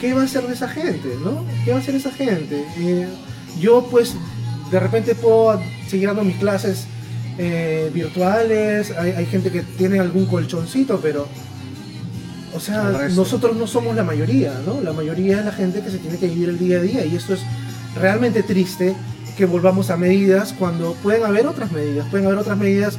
¿qué 0.00 0.12
va 0.12 0.22
a 0.22 0.24
hacer 0.24 0.46
de 0.46 0.54
esa 0.54 0.68
gente, 0.68 1.08
no? 1.24 1.44
¿Qué 1.64 1.70
va 1.70 1.76
a 1.78 1.80
hacer 1.80 1.94
esa 1.94 2.10
gente? 2.10 2.64
Eh, 2.78 3.08
yo, 3.60 3.86
pues, 3.90 4.14
de 4.70 4.80
repente 4.80 5.14
puedo 5.14 5.60
seguir 5.88 6.08
dando 6.08 6.24
mis 6.24 6.36
clases 6.36 6.86
eh, 7.38 7.90
virtuales, 7.92 8.92
hay, 8.96 9.12
hay 9.12 9.26
gente 9.26 9.50
que 9.50 9.62
tiene 9.62 10.00
algún 10.00 10.26
colchoncito, 10.26 11.00
pero, 11.02 11.28
o 12.54 12.60
sea, 12.60 13.08
nosotros 13.14 13.56
no 13.56 13.66
somos 13.66 13.94
la 13.94 14.04
mayoría, 14.04 14.54
¿no? 14.64 14.80
La 14.80 14.92
mayoría 14.92 15.40
es 15.40 15.44
la 15.44 15.52
gente 15.52 15.82
que 15.82 15.90
se 15.90 15.98
tiene 15.98 16.18
que 16.18 16.28
vivir 16.28 16.48
el 16.48 16.58
día 16.58 16.78
a 16.78 16.82
día 16.82 17.04
y 17.04 17.16
esto 17.16 17.34
es 17.34 17.40
realmente 17.94 18.42
triste 18.42 18.94
que 19.36 19.44
volvamos 19.44 19.90
a 19.90 19.96
medidas 19.96 20.54
cuando 20.58 20.94
pueden 20.94 21.24
haber 21.24 21.46
otras 21.46 21.70
medidas, 21.72 22.08
pueden 22.08 22.26
haber 22.26 22.38
otras 22.38 22.56
medidas 22.56 22.98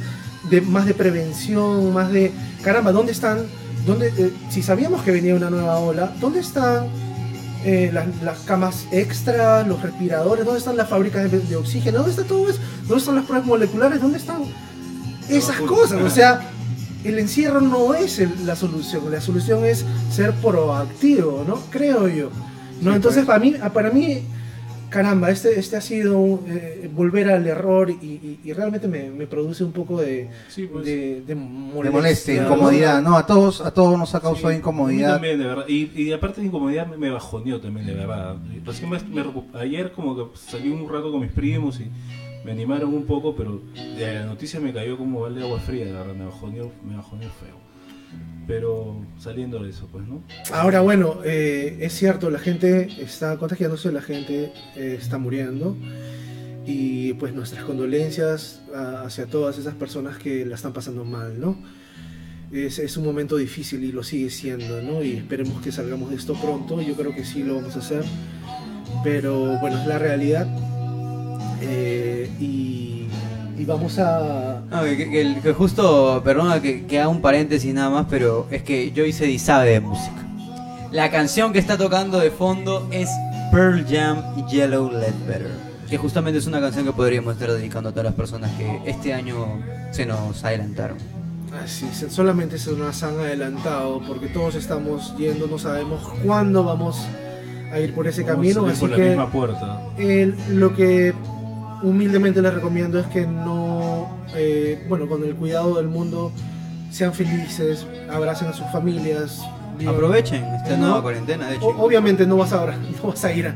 de 0.50 0.60
más 0.60 0.86
de 0.86 0.94
prevención, 0.94 1.92
más 1.92 2.12
de 2.12 2.32
caramba, 2.62 2.92
¿dónde 2.92 3.12
están? 3.12 3.44
¿Dónde, 3.84 4.12
eh, 4.16 4.32
si 4.50 4.62
sabíamos 4.62 5.02
que 5.02 5.10
venía 5.10 5.34
una 5.34 5.50
nueva 5.50 5.78
ola, 5.78 6.12
¿dónde 6.20 6.40
están 6.40 6.86
eh, 7.64 7.90
las, 7.92 8.06
las 8.22 8.38
camas 8.40 8.86
extra, 8.90 9.62
los 9.64 9.82
respiradores? 9.82 10.44
¿Dónde 10.44 10.58
están 10.58 10.76
las 10.76 10.88
fábricas 10.88 11.30
de, 11.30 11.40
de 11.40 11.56
oxígeno? 11.56 11.98
¿Dónde 11.98 12.10
está 12.12 12.24
todo 12.24 12.48
eso? 12.48 12.60
¿Dónde 12.82 12.98
están 12.98 13.14
las 13.16 13.24
pruebas 13.24 13.46
moleculares? 13.46 14.00
¿Dónde 14.00 14.18
están 14.18 14.42
esas 15.28 15.56
cosas? 15.60 16.00
O 16.02 16.10
sea, 16.10 16.40
el 17.04 17.18
encierro 17.18 17.60
no 17.60 17.94
es 17.94 18.18
el- 18.18 18.46
la 18.46 18.56
solución, 18.56 19.10
la 19.10 19.20
solución 19.20 19.64
es 19.64 19.84
ser 20.10 20.32
proactivo, 20.34 21.44
¿no? 21.46 21.60
Creo 21.70 22.08
yo. 22.08 22.30
¿no? 22.80 22.94
Entonces, 22.94 23.24
para 23.24 23.38
mí, 23.40 23.54
para 23.74 23.90
mí, 23.90 24.22
caramba, 24.90 25.30
este, 25.30 25.58
este 25.58 25.76
ha 25.76 25.80
sido 25.80 26.18
un, 26.18 26.44
eh, 26.48 26.90
volver 26.92 27.28
al 27.30 27.46
error 27.46 27.90
y, 27.90 27.94
y- 28.04 28.40
y 28.44 28.52
realmente 28.52 28.88
me, 28.88 29.10
me 29.10 29.26
produce 29.26 29.62
un 29.64 29.72
poco 29.72 30.00
de, 30.00 30.28
Sí, 30.48 30.66
pues. 30.66 30.84
de, 30.86 31.22
de 31.22 31.34
De 31.34 31.34
molestia, 31.90 32.42
¿no? 32.42 32.48
incomodidad. 32.54 33.02
No, 33.02 33.16
a 33.16 33.26
todos, 33.26 33.60
a 33.60 33.72
todos 33.72 33.98
nos 33.98 34.14
ha 34.14 34.20
causado 34.20 34.50
Sí, 34.50 34.56
incomodidad. 34.58 35.14
también, 35.14 35.38
de 35.38 35.46
verdad. 35.46 35.64
Y, 35.68 35.90
y 36.00 36.12
aparte 36.12 36.40
de 36.40 36.46
incomodidad 36.48 36.86
me, 36.86 36.96
me 36.96 37.10
bajoneó 37.10 37.60
también, 37.60 37.86
de 37.86 37.94
verdad. 37.94 38.36
Recién 38.64 38.90
me, 38.90 38.98
me 39.00 39.22
recu- 39.24 39.54
ayer 39.54 39.92
como 39.92 40.16
que 40.16 40.36
salí 40.38 40.68
un 40.70 40.88
rato 40.88 41.10
con 41.12 41.20
mis 41.20 41.32
primos 41.32 41.80
y 41.80 41.90
me 42.44 42.52
animaron 42.52 42.94
un 42.94 43.04
poco, 43.04 43.34
pero 43.36 43.60
de 43.74 44.14
la 44.14 44.24
noticia 44.26 44.58
me 44.60 44.72
cayó 44.72 44.96
como 44.96 45.20
balde 45.20 45.40
de 45.40 45.46
agua 45.46 45.60
fría, 45.60 45.84
de 45.84 45.92
verdad, 45.92 46.14
me 46.14 46.24
bajoneó, 46.24 46.70
me 46.88 46.96
bajoneó 46.96 47.28
feo. 47.30 47.67
Pero 48.48 48.96
saliendo 49.18 49.62
de 49.62 49.70
eso, 49.70 49.88
pues, 49.92 50.04
¿no? 50.08 50.22
Ahora, 50.52 50.80
bueno, 50.80 51.18
eh, 51.24 51.76
es 51.80 51.92
cierto, 51.92 52.30
la 52.30 52.38
gente 52.40 52.88
está 53.00 53.36
contagiándose, 53.36 53.92
la 53.92 54.00
gente 54.02 54.52
eh, 54.74 54.96
está 54.98 55.18
muriendo. 55.18 55.76
Y 56.66 57.12
pues 57.14 57.32
nuestras 57.34 57.64
condolencias 57.64 58.60
a- 58.74 59.02
hacia 59.02 59.26
todas 59.26 59.56
esas 59.58 59.74
personas 59.74 60.18
que 60.18 60.44
la 60.46 60.54
están 60.56 60.72
pasando 60.72 61.04
mal, 61.04 61.38
¿no? 61.38 61.56
Es, 62.50 62.78
es 62.78 62.96
un 62.96 63.04
momento 63.04 63.36
difícil 63.36 63.84
y 63.84 63.92
lo 63.92 64.02
sigue 64.02 64.30
siendo, 64.30 64.80
¿no? 64.82 65.02
Y 65.04 65.12
esperemos 65.12 65.62
que 65.62 65.70
salgamos 65.70 66.08
de 66.10 66.16
esto 66.16 66.34
pronto. 66.34 66.80
Yo 66.80 66.94
creo 66.94 67.14
que 67.14 67.24
sí 67.24 67.42
lo 67.42 67.56
vamos 67.56 67.76
a 67.76 67.80
hacer. 67.80 68.02
Pero 69.04 69.58
bueno, 69.60 69.78
es 69.80 69.86
la 69.86 69.98
realidad. 69.98 70.46
Eh, 71.60 72.30
y, 72.40 72.97
y 73.58 73.64
vamos 73.64 73.98
a... 73.98 74.60
No, 74.70 74.82
que, 74.84 74.96
que- 74.96 75.40
que- 75.42 75.52
justo, 75.52 76.20
perdona 76.24 76.60
que, 76.62 76.86
que 76.86 76.98
haga 77.00 77.08
un 77.08 77.20
paréntesis 77.20 77.72
nada 77.74 77.90
más, 77.90 78.06
pero 78.08 78.46
es 78.50 78.62
que 78.62 78.92
Joyce 78.94 79.38
sabe 79.38 79.70
de 79.70 79.80
música. 79.80 80.24
La 80.92 81.10
canción 81.10 81.52
que 81.52 81.58
está 81.58 81.76
tocando 81.76 82.18
de 82.18 82.30
fondo 82.30 82.88
es 82.90 83.08
Pearl 83.52 83.84
Jam 83.88 84.46
Yellow 84.48 84.90
Ledbetter, 84.90 85.50
que 85.90 85.96
justamente 85.98 86.38
es 86.38 86.46
una 86.46 86.60
canción 86.60 86.84
que 86.84 86.92
podríamos 86.92 87.34
estar 87.34 87.50
dedicando 87.52 87.88
a 87.90 87.92
todas 87.92 88.04
las 88.06 88.14
personas 88.14 88.50
que 88.52 88.80
este 88.86 89.12
año 89.12 89.46
se 89.90 90.06
nos 90.06 90.44
adelantaron. 90.44 90.96
Así, 91.64 91.86
se- 91.92 92.10
solamente 92.10 92.58
se 92.58 92.72
nos 92.72 93.02
han 93.02 93.18
adelantado 93.18 94.00
porque 94.06 94.28
todos 94.28 94.54
estamos 94.54 95.14
yendo, 95.16 95.46
no 95.46 95.58
sabemos 95.58 96.00
cuándo 96.24 96.62
vamos 96.62 96.98
a 97.72 97.80
ir 97.80 97.94
por 97.94 98.06
ese 98.06 98.22
Vamos 98.22 98.34
a 98.34 98.36
camino, 98.54 98.66
así 98.66 98.80
por 98.80 98.90
la 98.90 98.96
que 98.96 99.08
misma 99.08 99.30
puerta. 99.32 99.80
el- 99.98 100.34
lo 100.50 100.74
que 100.74 101.12
humildemente 101.82 102.42
les 102.42 102.52
recomiendo 102.54 102.98
es 102.98 103.06
que 103.06 103.26
no, 103.26 104.08
eh, 104.34 104.84
bueno, 104.88 105.06
con 105.08 105.22
el 105.24 105.34
cuidado 105.34 105.76
del 105.76 105.88
mundo, 105.88 106.32
sean 106.90 107.12
felices, 107.14 107.86
abracen 108.10 108.48
a 108.48 108.52
sus 108.52 108.66
familias. 108.72 109.40
Aprovechen 109.86 110.42
esta 110.56 110.70
No. 110.76 110.86
nueva 110.88 111.02
cuarentena, 111.02 111.48
de 111.48 111.56
hecho. 111.56 111.66
O- 111.66 111.84
obviamente 111.84 112.26
no 112.26 112.36
vas 112.36 112.52
a, 112.52 112.66
no 113.02 113.08
vas 113.08 113.24
a 113.24 113.32
ir 113.32 113.46
a, 113.46 113.54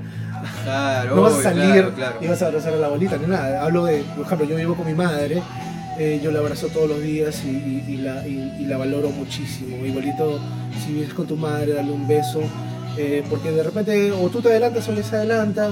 Claro, 0.64 1.16
no 1.16 1.22
vas 1.22 1.34
a 1.34 1.42
salir 1.42 1.72
claro, 1.72 1.94
claro. 1.94 2.16
y 2.20 2.26
vas 2.26 2.42
a 2.42 2.46
abrazar 2.46 2.72
a 2.74 2.76
la 2.76 2.86
abuelita 2.86 3.16
ni 3.16 3.26
nada. 3.26 3.64
Hablo 3.64 3.84
de, 3.84 4.02
por 4.16 4.26
ejemplo, 4.26 4.46
yo 4.46 4.56
vivo 4.56 4.74
con 4.74 4.86
mi 4.86 4.94
madre, 4.94 5.40
eh, 5.98 6.20
yo 6.22 6.30
la 6.32 6.40
abrazo 6.40 6.66
todos 6.68 6.88
los 6.88 7.00
días 7.00 7.42
y, 7.44 7.48
y- 7.48 7.84
y 7.88 7.96
la, 7.98 8.26
y- 8.26 8.56
y 8.60 8.64
la 8.66 8.76
valoro 8.76 9.10
muchísimo. 9.10 9.84
Igualito, 9.84 10.40
si 10.84 10.92
vives 10.94 11.14
con 11.14 11.26
tu 11.26 11.36
madre, 11.36 11.74
dale 11.74 11.90
un 11.92 12.06
beso, 12.08 12.40
eh, 12.96 13.22
porque 13.30 13.50
de 13.52 13.62
repente 13.62 14.10
o 14.12 14.28
tú 14.30 14.40
te 14.40 14.48
adelantas 14.50 14.88
o 14.88 14.92
ella 14.92 15.02
se 15.04 15.16
adelanta, 15.16 15.70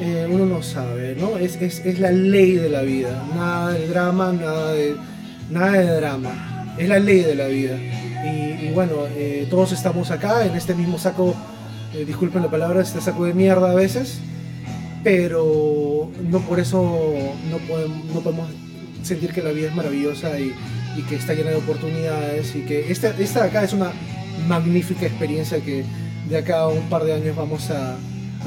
eh, 0.00 0.28
uno 0.30 0.46
no 0.46 0.62
sabe, 0.62 1.16
¿no? 1.18 1.38
Es, 1.38 1.56
es, 1.56 1.84
es 1.84 1.98
la 1.98 2.12
ley 2.12 2.52
de 2.52 2.68
la 2.68 2.82
vida, 2.82 3.24
nada 3.34 3.72
de 3.72 3.88
drama, 3.88 4.32
nada 4.32 4.72
de, 4.72 4.94
nada 5.50 5.72
de 5.72 5.96
drama, 5.96 6.74
es 6.78 6.88
la 6.88 7.00
ley 7.00 7.20
de 7.20 7.34
la 7.34 7.48
vida. 7.48 7.76
Y, 8.24 8.70
bueno, 8.70 9.06
eh, 9.16 9.46
todos 9.50 9.72
estamos 9.72 10.10
acá 10.12 10.44
en 10.44 10.54
este 10.54 10.74
mismo 10.74 10.98
saco, 10.98 11.34
eh, 11.94 12.04
disculpen 12.04 12.42
la 12.42 12.50
palabra, 12.50 12.80
este 12.80 13.00
saco 13.00 13.24
de 13.24 13.34
mierda 13.34 13.72
a 13.72 13.74
veces, 13.74 14.20
pero 15.02 16.10
no 16.28 16.40
por 16.40 16.60
eso 16.60 16.98
no 17.50 18.20
podemos, 18.20 18.48
sentir 19.02 19.32
que 19.32 19.42
la 19.42 19.50
vida 19.50 19.68
es 19.68 19.74
maravillosa 19.74 20.38
y, 20.38 20.54
que 21.08 21.14
está 21.14 21.32
llena 21.32 21.50
de 21.50 21.56
oportunidades 21.56 22.56
y 22.56 22.62
que 22.62 22.90
esta, 22.90 23.10
esta 23.10 23.42
de 23.42 23.48
acá 23.50 23.62
es 23.62 23.72
una 23.72 23.92
magnífica 24.48 25.06
experiencia 25.06 25.60
que 25.60 25.84
de 26.28 26.36
acá 26.36 26.62
a 26.62 26.68
un 26.68 26.88
par 26.88 27.04
de 27.04 27.14
años 27.14 27.36
vamos 27.36 27.70
a 27.70 27.96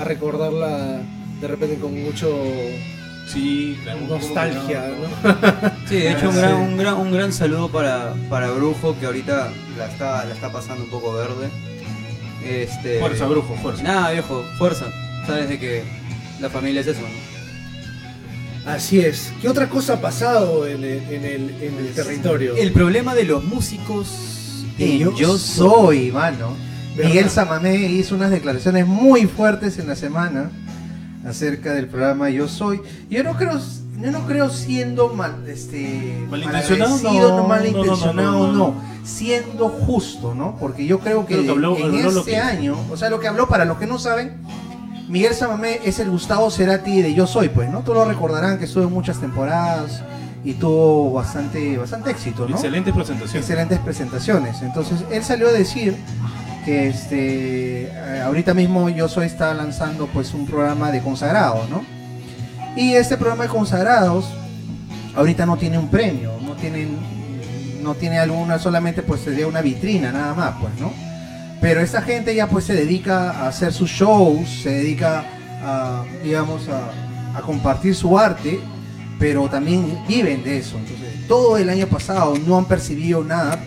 recordarla 0.03 1.01
de 1.41 1.47
repente 1.47 1.75
con 1.77 2.01
mucho 2.01 2.29
Sí, 3.27 3.77
claro. 3.83 3.99
nostalgia, 4.07 4.83
¿no? 4.87 5.69
Sí, 5.87 5.95
de 5.95 6.11
hecho 6.11 6.29
un 6.29 6.35
gran, 6.35 6.53
un 6.55 6.77
gran, 6.77 6.93
un 6.95 7.11
gran 7.11 7.33
saludo 7.33 7.69
para, 7.69 8.13
para 8.29 8.51
Brujo 8.51 8.95
que 8.99 9.05
ahorita 9.05 9.49
la 9.77 9.87
está, 9.87 10.25
la 10.25 10.33
está 10.33 10.51
pasando 10.51 10.83
un 10.83 10.89
poco 10.89 11.13
verde. 11.13 11.49
Este, 12.45 12.99
Fuerza, 12.99 13.27
brujo, 13.27 13.55
fuerza. 13.61 13.83
Nada, 13.83 14.11
viejo, 14.11 14.43
fuerza. 14.57 14.85
Sabes 15.27 15.47
de 15.47 15.59
que 15.59 15.83
la 16.39 16.49
familia 16.49 16.81
es 16.81 16.87
eso, 16.87 17.01
¿no? 17.01 18.71
Así 18.71 18.99
es. 18.99 19.31
¿Qué 19.41 19.47
otra 19.47 19.69
cosa 19.69 19.93
ha 19.93 20.01
pasado 20.01 20.67
en 20.67 20.83
el, 20.83 21.03
en 21.09 21.25
el, 21.25 21.49
en 21.61 21.77
el 21.77 21.93
territorio? 21.93 22.55
El 22.55 22.71
problema 22.71 23.15
de 23.15 23.25
los 23.25 23.43
músicos 23.43 24.65
en 24.77 24.99
yo, 24.99 25.15
Yo 25.15 25.37
soy, 25.37 26.11
mano. 26.11 26.55
¿Verdad? 26.95 27.09
Miguel 27.09 27.29
Samamé 27.29 27.75
hizo 27.75 28.15
unas 28.15 28.31
declaraciones 28.31 28.85
muy 28.85 29.25
fuertes 29.25 29.77
en 29.79 29.87
la 29.87 29.95
semana 29.95 30.51
acerca 31.25 31.73
del 31.73 31.87
programa 31.87 32.29
Yo 32.29 32.47
Soy. 32.47 32.81
Yo 33.09 33.23
no 33.23 33.35
creo, 33.35 33.59
yo 33.99 34.11
no 34.11 34.25
creo 34.27 34.49
siendo 34.49 35.09
mal, 35.13 35.47
este, 35.47 36.25
Malintencionado, 36.29 36.99
no, 37.03 37.37
no, 37.37 37.47
malintencionado, 37.47 38.51
no, 38.51 38.75
siendo 39.03 39.69
justo, 39.69 40.33
¿no? 40.35 40.55
Porque 40.59 40.85
yo 40.85 40.99
creo 40.99 41.25
que, 41.25 41.43
que 41.43 41.49
habló- 41.51 41.77
en 41.77 41.95
este 41.95 42.31
que- 42.31 42.37
año, 42.37 42.75
o 42.91 42.97
sea, 42.97 43.09
lo 43.09 43.19
que 43.19 43.27
habló 43.27 43.47
para 43.47 43.65
los 43.65 43.77
que 43.77 43.87
no 43.87 43.99
saben, 43.99 44.33
Miguel 45.09 45.33
Samamé 45.33 45.79
es 45.83 45.99
el 45.99 46.09
Gustavo 46.09 46.49
Cerati 46.49 47.01
de 47.01 47.13
Yo 47.13 47.27
Soy, 47.27 47.49
pues, 47.49 47.69
¿no? 47.69 47.79
Todos 47.81 47.97
lo 47.97 48.05
recordarán 48.05 48.57
que 48.57 48.65
estuvo 48.65 48.83
en 48.85 48.93
muchas 48.93 49.19
temporadas 49.19 50.01
y 50.43 50.53
tuvo 50.53 51.11
bastante, 51.13 51.77
bastante 51.77 52.11
éxito, 52.11 52.47
¿no? 52.47 52.55
Excelentes 52.55 52.93
presentaciones. 52.93 53.35
excelentes 53.35 53.79
presentaciones. 53.79 54.61
Entonces, 54.61 55.03
él 55.11 55.23
salió 55.23 55.49
a 55.49 55.51
decir 55.51 55.95
que 56.65 56.87
este 56.87 57.83
eh, 57.91 58.20
ahorita 58.31 58.53
mismo 58.53 58.87
yo 58.87 59.09
soy 59.09 59.25
está 59.25 59.53
lanzando 59.53 60.07
pues 60.07 60.33
un 60.33 60.45
programa 60.45 60.89
de 60.89 61.01
consagrados, 61.01 61.69
¿no? 61.69 61.83
Y 62.77 62.93
este 62.93 63.17
programa 63.17 63.43
de 63.43 63.49
consagrados 63.49 64.25
ahorita 65.17 65.45
no 65.45 65.57
tiene 65.57 65.77
un 65.77 65.89
premio, 65.89 66.31
no 66.41 66.53
tienen 66.53 66.97
no 67.83 67.95
tiene 67.95 68.19
alguna 68.19 68.57
solamente 68.57 69.01
pues 69.01 69.21
sería 69.21 69.47
una 69.47 69.61
vitrina 69.61 70.13
nada 70.13 70.33
más, 70.33 70.53
pues, 70.61 70.71
¿no? 70.79 70.93
Pero 71.59 71.81
esta 71.81 72.01
gente 72.01 72.33
ya 72.33 72.47
pues 72.47 72.63
se 72.63 72.73
dedica 72.73 73.31
a 73.31 73.49
hacer 73.49 73.73
sus 73.73 73.89
shows, 73.89 74.47
se 74.63 74.69
dedica 74.69 75.25
a, 75.61 76.05
digamos, 76.23 76.69
a 76.69 77.41
compartir 77.41 77.95
su 77.95 78.17
arte, 78.17 78.61
pero 79.19 79.49
también 79.49 80.05
viven 80.07 80.41
de 80.43 80.59
eso. 80.59 80.77
Entonces, 80.77 81.27
todo 81.27 81.57
el 81.57 81.69
año 81.69 81.87
pasado 81.87 82.35
no 82.47 82.57
han 82.57 82.65
percibido 82.65 83.23
nada 83.23 83.59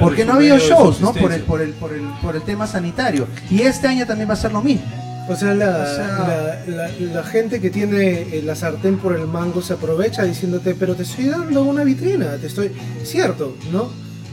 porque 0.00 0.24
no 0.24 0.32
ha 0.32 0.36
habido 0.36 0.58
shows, 0.58 1.00
¿no? 1.00 1.12
Por 1.12 1.32
el, 1.32 1.42
por, 1.42 1.60
el, 1.60 1.70
por, 1.74 1.92
el, 1.92 2.02
por 2.22 2.36
el 2.36 2.42
tema 2.42 2.66
sanitario. 2.66 3.26
Y 3.50 3.62
este 3.62 3.88
año 3.88 4.06
también 4.06 4.28
va 4.28 4.34
a 4.34 4.36
ser 4.36 4.52
lo 4.52 4.62
mismo. 4.62 4.84
O 5.28 5.36
sea, 5.36 5.54
la, 5.54 5.68
O 5.70 5.86
sea- 5.86 6.62
la- 6.66 6.88
la- 6.88 6.90
la 7.14 7.22
gente 7.22 7.60
que 7.60 7.70
tiene 7.70 8.22
eh, 8.22 8.42
la 8.44 8.56
sartén 8.56 8.98
por 8.98 9.14
el 9.16 9.26
mango 9.28 9.62
se 9.62 9.74
aprovecha 9.74 10.24
diciéndote, 10.24 10.74
pero 10.74 10.94
te 10.96 11.04
estoy 11.04 11.26
dando 11.26 11.62
una 11.62 11.84
vitrina, 11.84 12.36
te 12.40 12.48
estoy... 12.48 12.72
Cierto, 13.04 13.56
¿no? 13.70 13.88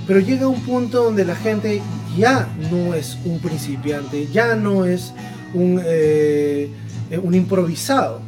Pero 0.07 0.19
llega 0.19 0.47
un 0.47 0.61
punto 0.61 1.03
donde 1.03 1.23
la 1.25 1.35
gente 1.35 1.81
ya 2.17 2.47
no 2.71 2.95
es 2.95 3.17
un 3.25 3.39
principiante, 3.39 4.27
ya 4.33 4.55
no 4.55 4.85
es 4.85 5.13
un, 5.53 5.79
eh, 5.85 6.69
eh, 7.11 7.17
un 7.19 7.35
improvisado, 7.35 8.21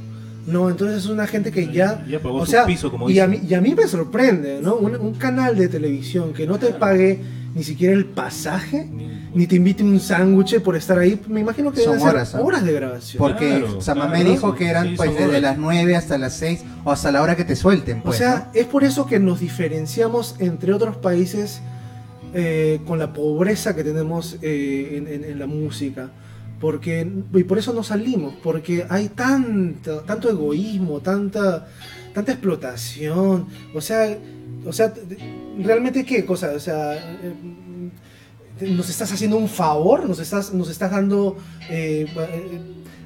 ¿no? 0.48 0.70
Entonces 0.70 1.04
es 1.04 1.10
una 1.10 1.28
gente 1.28 1.52
que 1.52 1.72
ya... 1.72 2.04
Ya 2.08 2.20
pagó 2.20 2.38
o 2.38 2.46
su 2.46 2.52
sea, 2.52 2.66
piso, 2.66 2.90
como 2.92 3.10
y, 3.10 3.20
a 3.20 3.28
mí, 3.28 3.42
y 3.48 3.54
a 3.54 3.62
mí 3.62 3.74
me 3.76 3.88
sorprende, 3.88 4.60
¿no? 4.62 4.76
Un, 4.76 4.96
un 4.96 5.14
canal 5.16 5.56
de 5.58 5.68
televisión 5.68 6.34
que 6.34 6.48
no 6.48 6.58
te 6.60 6.68
pague 6.74 7.20
ni 7.54 7.64
siquiera 7.64 7.94
el 7.94 8.06
pasaje, 8.06 8.90
ni 9.34 9.46
te 9.46 9.58
invite 9.58 9.84
un 9.84 10.00
sándwich 10.00 10.62
por 10.62 10.78
estar 10.78 10.98
ahí, 10.98 11.20
me 11.28 11.42
imagino 11.42 11.70
que 11.74 11.82
Son 11.82 11.94
deben 11.98 12.00
ser 12.08 12.10
horas, 12.16 12.36
horas 12.36 12.64
de 12.64 12.72
grabación. 12.72 13.18
Porque 13.20 13.50
Claro, 13.60 13.82
Samamé 13.82 14.20
claro. 14.20 14.32
dijo 14.32 14.56
que 14.56 14.68
eran 14.70 14.88
Sí, 14.88 14.94
pues 14.96 15.12
desde 15.12 15.26
horas. 15.28 15.42
las 15.42 15.58
9 15.58 15.96
hasta 15.98 16.18
las 16.18 16.34
6 16.38 16.64
o 16.86 16.92
hasta 16.94 17.12
la 17.12 17.22
hora 17.22 17.36
que 17.36 17.44
te 17.44 17.58
suelten. 17.58 18.00
O 18.00 18.04
Pues, 18.04 18.20
sea, 18.20 18.50
es 18.54 18.66
por 18.68 18.86
eso 18.86 19.06
que 19.06 19.20
nos 19.20 19.42
diferenciamos 19.42 20.36
entre 20.40 20.72
otros 20.74 20.96
países 20.96 21.62
eh, 22.34 22.80
con 22.88 23.00
la 23.00 23.12
pobreza 23.12 23.76
que 23.76 23.84
tenemos 23.84 24.38
eh, 24.42 24.94
en, 24.96 25.08
en- 25.14 25.30
en 25.32 25.38
la 25.40 25.46
música. 25.48 26.10
Porque, 26.62 27.10
y 27.34 27.44
por 27.44 27.58
eso 27.58 27.74
no 27.74 27.84
salimos, 27.84 28.36
porque 28.44 28.86
hay 28.90 29.10
tanto, 29.10 30.02
tanto 30.02 30.30
egoísmo, 30.30 31.00
tanta, 31.00 31.68
tanta 32.14 32.32
explotación. 32.32 33.48
O 33.74 33.82
sea, 33.82 34.16
o 34.66 34.72
sea, 34.72 34.94
realmente 35.58 36.06
qué 36.06 36.24
cosa, 36.24 36.52
o 36.56 36.60
sea, 36.60 36.94
eh, 36.96 37.34
nos 38.70 38.90
estás 38.90 39.12
haciendo 39.12 39.38
un 39.38 39.50
favor, 39.50 40.08
nos 40.08 40.20
estás, 40.20 40.54
nos 40.54 40.70
estás 40.70 40.92
dando, 40.92 41.36
eh, 41.70 42.06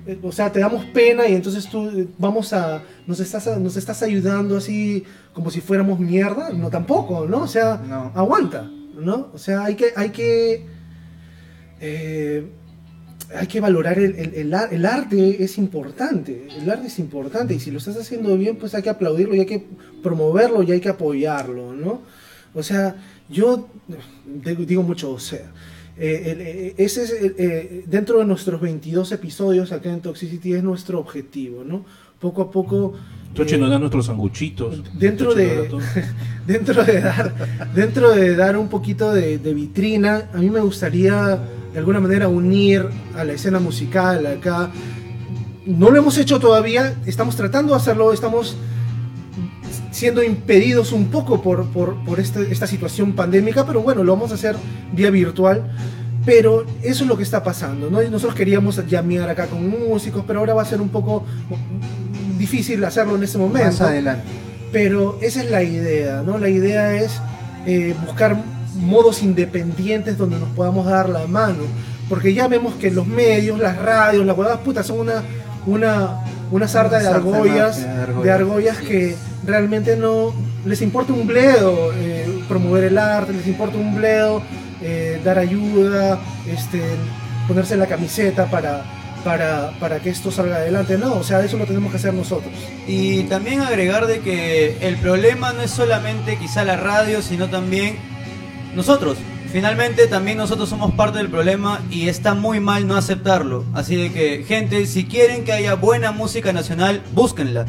eh, 0.06 0.19
o 0.22 0.32
sea, 0.34 0.52
te 0.52 0.60
damos 0.60 0.84
pena 0.88 1.26
y 1.27 1.34
entonces 1.34 1.68
tú 1.69 2.10
vamos 2.18 2.52
a, 2.52 2.84
nos 3.07 3.22
estás, 3.22 3.48
nos 3.57 3.77
estás 3.77 4.03
ayudando 4.03 4.57
así 4.57 5.06
como 5.34 5.49
si 5.49 5.61
fuéramos 5.61 5.98
mierda, 5.99 6.49
no 6.52 6.69
tampoco, 6.69 7.26
¿no? 7.26 7.44
O 7.44 7.48
sea, 7.48 7.77
No. 7.88 8.11
aguanta, 8.15 8.69
¿no? 8.99 9.30
O 9.34 9.38
sea, 9.38 9.64
hay 9.64 9.76
que, 9.76 9.88
hay 9.95 10.10
que, 10.10 10.65
eh, 11.80 12.52
hay 13.38 13.48
que 13.48 13.60
valorar 13.60 13.99
el, 13.99 14.16
el- 14.16 14.34
el 14.36 14.53
ar- 14.53 14.74
el 14.74 14.86
arte 14.86 15.44
es 15.44 15.57
importante, 15.57 16.48
el 16.57 16.70
arte 16.70 16.88
es 16.88 16.99
importante 16.99 17.53
y 17.53 17.60
si 17.60 17.72
lo 17.72 17.78
estás 17.78 17.98
haciendo 17.98 18.38
bien, 18.38 18.56
pues 18.57 18.74
hay 18.76 18.84
que 18.84 18.90
aplaudirlo 18.90 19.36
y 19.36 19.40
hay 19.41 19.45
que 19.45 19.64
promoverlo 20.03 20.64
y 20.64 20.72
hay 20.72 20.80
que 20.80 20.90
apoyarlo, 20.90 21.74
¿no? 21.74 22.02
O 22.53 22.64
sea, 22.64 22.95
yo 23.30 23.68
digo 24.45 24.84
mucho, 24.84 25.12
o 25.12 25.20
sea, 25.20 25.52
eh, 25.98 26.36
eh, 26.38 26.74
ese 26.78 27.03
es 27.03 27.12
eh, 27.14 27.84
dentro 27.88 28.20
de 28.20 28.26
nuestros 28.26 28.60
22 28.62 29.12
episodios 29.14 29.72
acá 29.72 29.91
en 29.91 30.02
Toxicity 30.02 30.53
es 30.53 30.64
nuestro 30.64 30.99
objetivo, 30.99 31.64
¿no? 31.64 31.86
Poco 32.19 32.41
a 32.41 32.51
poco... 32.51 32.93
Toche 33.33 33.55
eh, 33.55 33.57
nos 33.59 33.69
da 33.69 33.77
nuestros 33.79 34.05
sanguchitos. 34.05 34.81
dentro 34.97 35.29
Toche 35.33 35.41
de- 35.43 35.69
dentro 36.47 36.83
de 36.85 37.01
dar 37.01 37.33
dentro 37.75 38.11
de 38.11 38.35
dar 38.35 38.55
un 38.57 38.69
poquito 38.69 39.11
de, 39.13 39.37
de 39.39 39.53
vitrina 39.53 40.29
a 40.33 40.37
mí 40.37 40.49
me 40.49 40.61
gustaría 40.61 41.39
de 41.73 41.79
alguna 41.79 41.99
manera 41.99 42.27
unir 42.29 42.85
a 43.15 43.23
la 43.25 43.33
escena 43.33 43.59
musical 43.59 44.25
acá 44.27 44.69
no 45.65 45.89
lo 45.89 45.97
hemos 45.97 46.17
hecho 46.17 46.39
todavía 46.39 46.95
estamos 47.05 47.35
tratando 47.35 47.73
de 47.73 47.77
hacerlo 47.79 48.13
estamos 48.13 48.55
siendo 49.91 50.23
impedidos 50.23 50.91
un 50.93 51.07
poco 51.07 51.41
por, 51.41 51.65
por, 51.69 51.95
por 52.05 52.19
este- 52.21 52.51
esta 52.51 52.67
situación 52.67 53.13
pandémica 53.13 53.65
pero 53.65 53.81
bueno 53.81 54.03
lo 54.03 54.13
vamos 54.13 54.31
a 54.31 54.35
hacer 54.35 54.55
vía 54.93 55.09
virtual 55.09 55.63
pero 56.25 56.65
eso 56.83 57.03
es 57.03 57.07
lo 57.09 57.17
que 57.17 57.23
está 57.23 57.43
pasando 57.43 57.89
¿no? 57.89 58.01
Nosotros 58.03 58.33
queríamos 58.35 58.83
llamear 58.87 59.29
acá 59.29 59.47
con 59.47 59.67
músicos 59.67 60.23
pero 60.25 60.39
ahora 60.39 60.53
va 60.53 60.61
a 60.61 60.65
ser 60.65 60.79
un 60.79 60.89
poco 60.89 61.23
difícil 62.38 62.84
hacerlo 62.84 63.16
en 63.16 63.24
este 63.24 63.38
momento 63.38 63.68
más 63.68 63.82
adelante. 63.82 64.24
pero 64.72 65.18
esa 65.22 65.41
es 65.41 65.52
la 65.52 65.64
idea, 65.64 66.24
¿no? 66.26 66.38
La 66.38 66.49
idea 66.49 66.94
es 66.95 67.20
eh, 67.66 67.95
buscar 68.06 68.38
modos 68.76 69.24
independientes 69.24 70.18
donde 70.18 70.38
nos 70.40 70.49
podamos 70.49 70.86
dar 70.86 71.10
la 71.10 71.28
mano. 71.28 71.64
Porque 72.10 72.34
ya 72.34 72.48
vemos 72.48 72.76
que 72.76 72.91
los 72.91 73.07
medios, 73.07 73.60
las 73.60 73.78
radios, 73.78 74.26
las 74.26 74.38
huevadas 74.38 74.60
putas 74.60 74.86
son 74.86 74.99
una, 74.99 75.24
una, 75.66 76.20
una 76.52 76.68
sarta 76.68 76.99
de 76.99 77.07
argollas, 77.07 77.82
de 77.82 77.90
argollas. 77.90 78.24
de 78.24 78.32
argollas 78.32 78.78
que 78.78 79.16
realmente 79.45 79.95
no 79.95 80.34
les 80.66 80.82
importa 80.82 81.14
un 81.14 81.26
bledo 81.26 81.91
eh, 81.94 82.44
promover 82.48 82.86
el 82.86 82.98
arte, 82.98 83.34
les 83.34 83.48
importa 83.48 83.78
un 83.78 83.95
bledo 83.95 84.41
eh, 84.82 85.20
dar 85.24 85.40
ayuda, 85.40 86.20
este, 86.48 86.82
ponerse 87.48 87.78
la 87.78 87.88
camiseta 87.88 88.45
para, 88.45 88.84
para, 89.26 89.72
para 89.80 89.99
que 89.99 90.11
esto 90.11 90.31
salga 90.31 90.57
adelante. 90.57 90.97
No, 90.97 91.15
o 91.15 91.23
sea, 91.23 91.43
eso 91.43 91.57
lo 91.57 91.65
tenemos 91.65 91.91
que 91.91 91.97
hacer 91.97 92.14
nosotros. 92.14 92.53
Y 92.88 93.23
también 93.23 93.60
agregar 93.61 94.06
de 94.06 94.19
que 94.19 94.77
el 94.81 94.95
problema 94.97 95.52
no 95.52 95.61
es 95.61 95.72
solamente 95.72 96.38
quizá 96.38 96.64
la 96.64 96.77
radio, 96.77 97.22
sino 97.22 97.49
también 97.49 97.97
nosotros. 98.76 99.18
Finalmente 99.52 100.07
también 100.07 100.38
nosotros 100.38 100.69
somos 100.69 100.93
parte 100.93 101.18
del 101.18 101.30
problema 101.30 101.81
y 101.89 102.07
está 102.07 102.35
muy 102.35 102.60
mal 102.60 102.88
no 102.88 102.95
aceptarlo. 102.95 103.65
Así 103.73 103.95
de 103.95 104.11
que, 104.11 104.45
gente, 104.47 104.85
si 104.85 105.06
quieren 105.06 105.43
que 105.43 105.53
haya 105.53 105.73
buena 105.73 106.11
música 106.11 106.53
nacional, 106.53 107.02
búsquenla. 107.14 107.65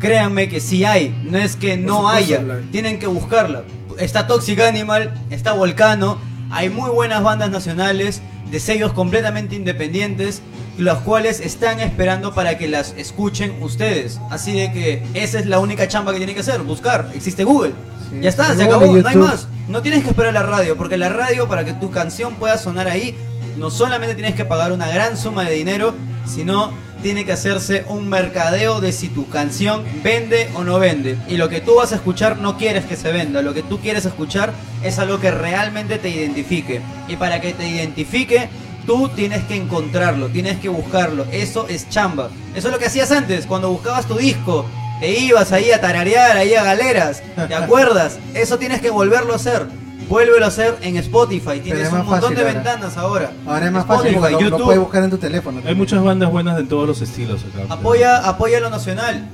Créanme 0.00 0.48
que 0.48 0.60
sí 0.60 0.84
hay, 0.84 1.16
no 1.24 1.38
es 1.38 1.56
que 1.56 1.76
no 1.76 2.08
haya, 2.08 2.42
tienen 2.72 2.98
que 2.98 3.06
buscarla. 3.06 3.62
Está 3.98 4.26
Toxic 4.26 4.60
Animal, 4.60 5.14
está 5.30 5.52
Volcano, 5.52 6.18
hay 6.50 6.70
muy 6.70 6.90
buenas 6.90 7.22
bandas 7.22 7.50
nacionales 7.50 8.22
de 8.50 8.60
sellos 8.60 8.92
completamente 8.92 9.56
independientes, 9.56 10.42
los 10.78 10.98
cuales 10.98 11.40
están 11.40 11.80
esperando 11.80 12.34
para 12.34 12.58
que 12.58 12.68
las 12.68 12.94
escuchen 12.96 13.62
ustedes. 13.62 14.20
Así 14.30 14.52
de 14.52 14.72
que 14.72 15.02
esa 15.14 15.38
es 15.38 15.46
la 15.46 15.58
única 15.58 15.88
chamba 15.88 16.12
que 16.12 16.18
tienen 16.18 16.34
que 16.34 16.42
hacer, 16.42 16.60
buscar. 16.62 17.10
Existe 17.14 17.44
Google. 17.44 17.72
Sí. 18.10 18.20
Ya 18.20 18.28
está, 18.28 18.54
se 18.54 18.62
acabó, 18.62 18.96
no 18.96 19.08
hay 19.08 19.16
más. 19.16 19.48
No 19.68 19.82
tienes 19.82 20.04
que 20.04 20.10
esperar 20.10 20.32
la 20.32 20.44
radio, 20.44 20.76
porque 20.76 20.96
la 20.96 21.08
radio 21.08 21.48
para 21.48 21.64
que 21.64 21.72
tu 21.72 21.90
canción 21.90 22.34
pueda 22.34 22.56
sonar 22.56 22.86
ahí, 22.86 23.16
no 23.56 23.70
solamente 23.70 24.14
tienes 24.14 24.34
que 24.34 24.44
pagar 24.44 24.70
una 24.70 24.88
gran 24.88 25.16
suma 25.16 25.44
de 25.44 25.54
dinero, 25.54 25.94
sino 26.24 26.72
tiene 27.02 27.24
que 27.24 27.32
hacerse 27.32 27.84
un 27.88 28.08
mercadeo 28.08 28.80
de 28.80 28.92
si 28.92 29.08
tu 29.08 29.28
canción 29.28 29.84
vende 30.02 30.48
o 30.54 30.64
no 30.64 30.78
vende. 30.78 31.18
Y 31.28 31.36
lo 31.36 31.48
que 31.48 31.60
tú 31.60 31.76
vas 31.76 31.92
a 31.92 31.96
escuchar 31.96 32.38
no 32.38 32.56
quieres 32.56 32.84
que 32.84 32.96
se 32.96 33.12
venda, 33.12 33.42
lo 33.42 33.54
que 33.54 33.62
tú 33.62 33.78
quieres 33.80 34.04
escuchar 34.04 34.52
es 34.82 34.98
algo 34.98 35.20
que 35.20 35.30
realmente 35.30 35.98
te 35.98 36.08
identifique. 36.08 36.80
Y 37.08 37.16
para 37.16 37.40
que 37.40 37.52
te 37.52 37.68
identifique, 37.68 38.48
tú 38.86 39.08
tienes 39.08 39.44
que 39.44 39.56
encontrarlo, 39.56 40.28
tienes 40.28 40.58
que 40.58 40.68
buscarlo. 40.68 41.26
Eso 41.32 41.66
es 41.68 41.88
chamba. 41.88 42.30
Eso 42.54 42.68
es 42.68 42.72
lo 42.72 42.78
que 42.78 42.86
hacías 42.86 43.10
antes, 43.12 43.46
cuando 43.46 43.70
buscabas 43.70 44.06
tu 44.06 44.16
disco. 44.16 44.66
Te 45.00 45.10
ibas 45.18 45.52
ahí 45.52 45.72
a 45.72 45.80
tararear, 45.80 46.36
ahí 46.36 46.54
a 46.54 46.64
galeras. 46.64 47.22
¿Te 47.48 47.54
acuerdas? 47.54 48.18
Eso 48.34 48.58
tienes 48.58 48.80
que 48.80 48.90
volverlo 48.90 49.34
a 49.34 49.36
hacer. 49.36 49.66
Vuélvelo 50.08 50.44
a 50.44 50.48
hacer 50.48 50.76
en 50.82 50.96
Spotify. 50.98 51.60
Tienes 51.62 51.82
es 51.82 51.92
un 51.92 51.98
más 51.98 52.06
montón 52.06 52.20
fácil 52.20 52.36
de 52.36 52.42
ahora. 52.42 52.54
ventanas 52.54 52.96
ahora. 52.96 53.32
Ahora 53.46 53.66
es 53.66 53.72
más 53.72 53.86
fácil 53.86 54.06
Spotify, 54.14 54.32
porque 54.34 54.50
lo, 54.50 54.58
puedes 54.64 54.80
buscar 54.80 55.02
en 55.04 55.10
tu 55.10 55.18
teléfono. 55.18 55.60
Hay 55.66 55.74
muchas 55.74 56.02
bandas 56.04 56.30
buenas 56.30 56.56
de 56.56 56.64
todos 56.64 56.86
los 56.86 57.00
estilos 57.02 57.42
acá. 57.44 57.72
Apoya, 57.74 58.18
apoya 58.28 58.60
lo 58.60 58.70
nacional. 58.70 59.28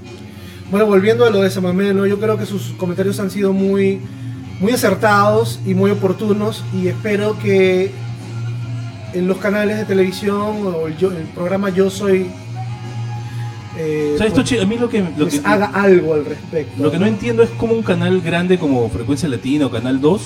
Bueno, 0.70 0.86
volviendo 0.86 1.26
a 1.26 1.30
lo 1.30 1.42
de 1.42 1.50
Samamé, 1.50 1.92
¿no? 1.92 2.06
yo 2.06 2.18
creo 2.18 2.38
que 2.38 2.46
sus 2.46 2.68
comentarios 2.78 3.20
han 3.20 3.30
sido 3.30 3.52
muy, 3.52 4.00
muy 4.60 4.72
acertados 4.72 5.60
y 5.66 5.74
muy 5.74 5.90
oportunos 5.90 6.64
y 6.74 6.88
espero 6.88 7.38
que 7.38 7.92
en 9.12 9.28
los 9.28 9.36
canales 9.36 9.76
de 9.76 9.84
televisión 9.84 10.66
o 10.66 10.86
el, 10.86 10.96
yo- 10.96 11.10
el 11.12 11.24
programa 11.34 11.68
Yo 11.68 11.90
Soy 11.90 12.30
eh, 13.76 14.12
O 14.14 14.18
sea, 14.18 14.26
esto, 14.26 14.42
pues, 14.42 14.62
a 14.62 14.64
mí 14.66 14.78
lo 14.78 14.88
que, 14.88 15.00
lo 15.00 15.10
pues 15.26 15.40
que, 15.40 15.46
haga 15.46 15.66
algo 15.74 16.14
al 16.14 16.24
respecto. 16.24 16.82
lo 16.82 16.90
que 16.90 16.98
no 16.98 17.06
entiendo 17.06 17.42
es 17.42 17.50
cómo 17.50 17.74
un 17.74 17.82
canal 17.82 18.20
grande 18.20 18.58
como 18.58 18.88
Frecuencia 18.88 19.28
Latina 19.28 19.66
o 19.66 19.70
Canal 19.70 20.00
2 20.00 20.22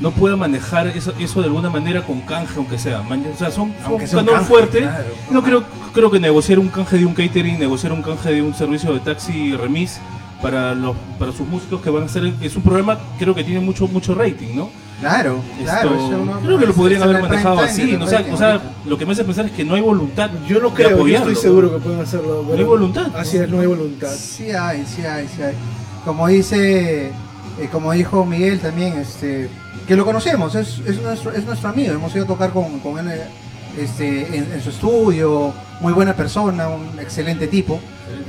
no 0.00 0.10
pueda 0.12 0.36
manejar 0.36 0.86
eso, 0.88 1.12
eso 1.18 1.40
de 1.40 1.46
alguna 1.46 1.70
manera 1.70 2.02
con 2.02 2.20
canje, 2.20 2.54
aunque 2.56 2.78
sea. 2.78 3.00
O 3.00 3.38
sea, 3.38 3.50
son, 3.50 3.72
son 3.82 3.86
Aunque 3.86 4.04
un 4.04 4.08
sea 4.10 4.18
un 4.20 4.24
canal 4.26 4.40
canje, 4.40 4.48
fuerte. 4.48 4.78
claro. 4.80 5.04
No 5.30 5.42
creo, 5.42 5.64
creo 5.92 6.10
que 6.10 6.20
negociar 6.20 6.58
un 6.58 6.68
canje 6.68 6.98
de 6.98 7.04
un 7.06 7.14
catering, 7.14 7.58
negociar 7.58 7.92
un 7.92 8.02
canje 8.02 8.30
de 8.32 8.42
un 8.42 8.54
servicio 8.54 8.92
de 8.92 9.00
taxi 9.00 9.56
remis 9.56 9.98
para 10.42 10.72
los 10.72 10.96
para 11.18 11.32
sus 11.32 11.48
músicos 11.48 11.80
que 11.80 11.90
van 11.90 12.04
a 12.04 12.06
hacer 12.06 12.32
es 12.40 12.54
un 12.54 12.62
programa 12.62 12.96
creo 13.18 13.34
que 13.34 13.42
tiene 13.42 13.58
mucho 13.58 13.88
mucho 13.88 14.14
rating, 14.14 14.54
¿no? 14.54 14.70
Claro, 15.00 15.40
claro. 15.64 15.94
Esto- 15.94 16.40
creo 16.44 16.58
que 16.58 16.66
lo 16.66 16.74
podrían 16.74 17.02
haber 17.02 17.20
manejado 17.22 17.58
así, 17.60 17.90
del 17.90 17.98
¿no? 18.00 18.04
o 18.04 18.08
sea, 18.08 18.60
o 18.84 18.88
lo 18.88 18.98
que 18.98 19.04
me 19.06 19.12
hace 19.12 19.24
pensar 19.24 19.46
es 19.46 19.52
que 19.52 19.64
no 19.64 19.74
hay 19.74 19.80
voluntad. 19.80 20.30
Yo 20.46 20.60
no 20.60 20.74
creo, 20.74 21.06
yo 21.06 21.16
estoy 21.18 21.34
seguro 21.36 21.72
que 21.72 21.78
pueden 21.78 22.00
hacerlo. 22.00 22.44
No 22.48 22.54
hay 22.56 22.64
voluntad. 22.64 23.06
Así 23.16 23.36
es, 23.36 23.48
no 23.48 23.60
hay 23.60 23.66
voluntad. 23.66 24.12
Sí 24.12 24.50
hay, 24.52 24.84
sí 24.86 25.02
hay, 25.04 25.26
sí 25.28 25.42
hay. 25.42 25.54
Como 26.04 26.26
dice 26.28 27.12
eh, 27.60 27.68
como 27.70 27.92
dijo 27.92 28.24
Miguel 28.24 28.60
también, 28.60 28.94
este, 28.98 29.48
que 29.86 29.96
lo 29.96 30.04
conocemos, 30.04 30.54
es, 30.54 30.80
es 30.86 31.00
nuestro, 31.00 31.32
es 31.32 31.44
nuestro 31.44 31.70
amigo, 31.70 31.92
hemos 31.92 32.14
ido 32.14 32.24
a 32.24 32.28
tocar 32.28 32.50
con, 32.50 32.78
con 32.80 32.98
él 32.98 33.20
este, 33.78 34.36
en, 34.36 34.52
en 34.52 34.60
su 34.60 34.70
estudio, 34.70 35.52
muy 35.80 35.92
buena 35.92 36.14
persona, 36.14 36.68
un 36.68 36.98
excelente 36.98 37.46
tipo. 37.46 37.80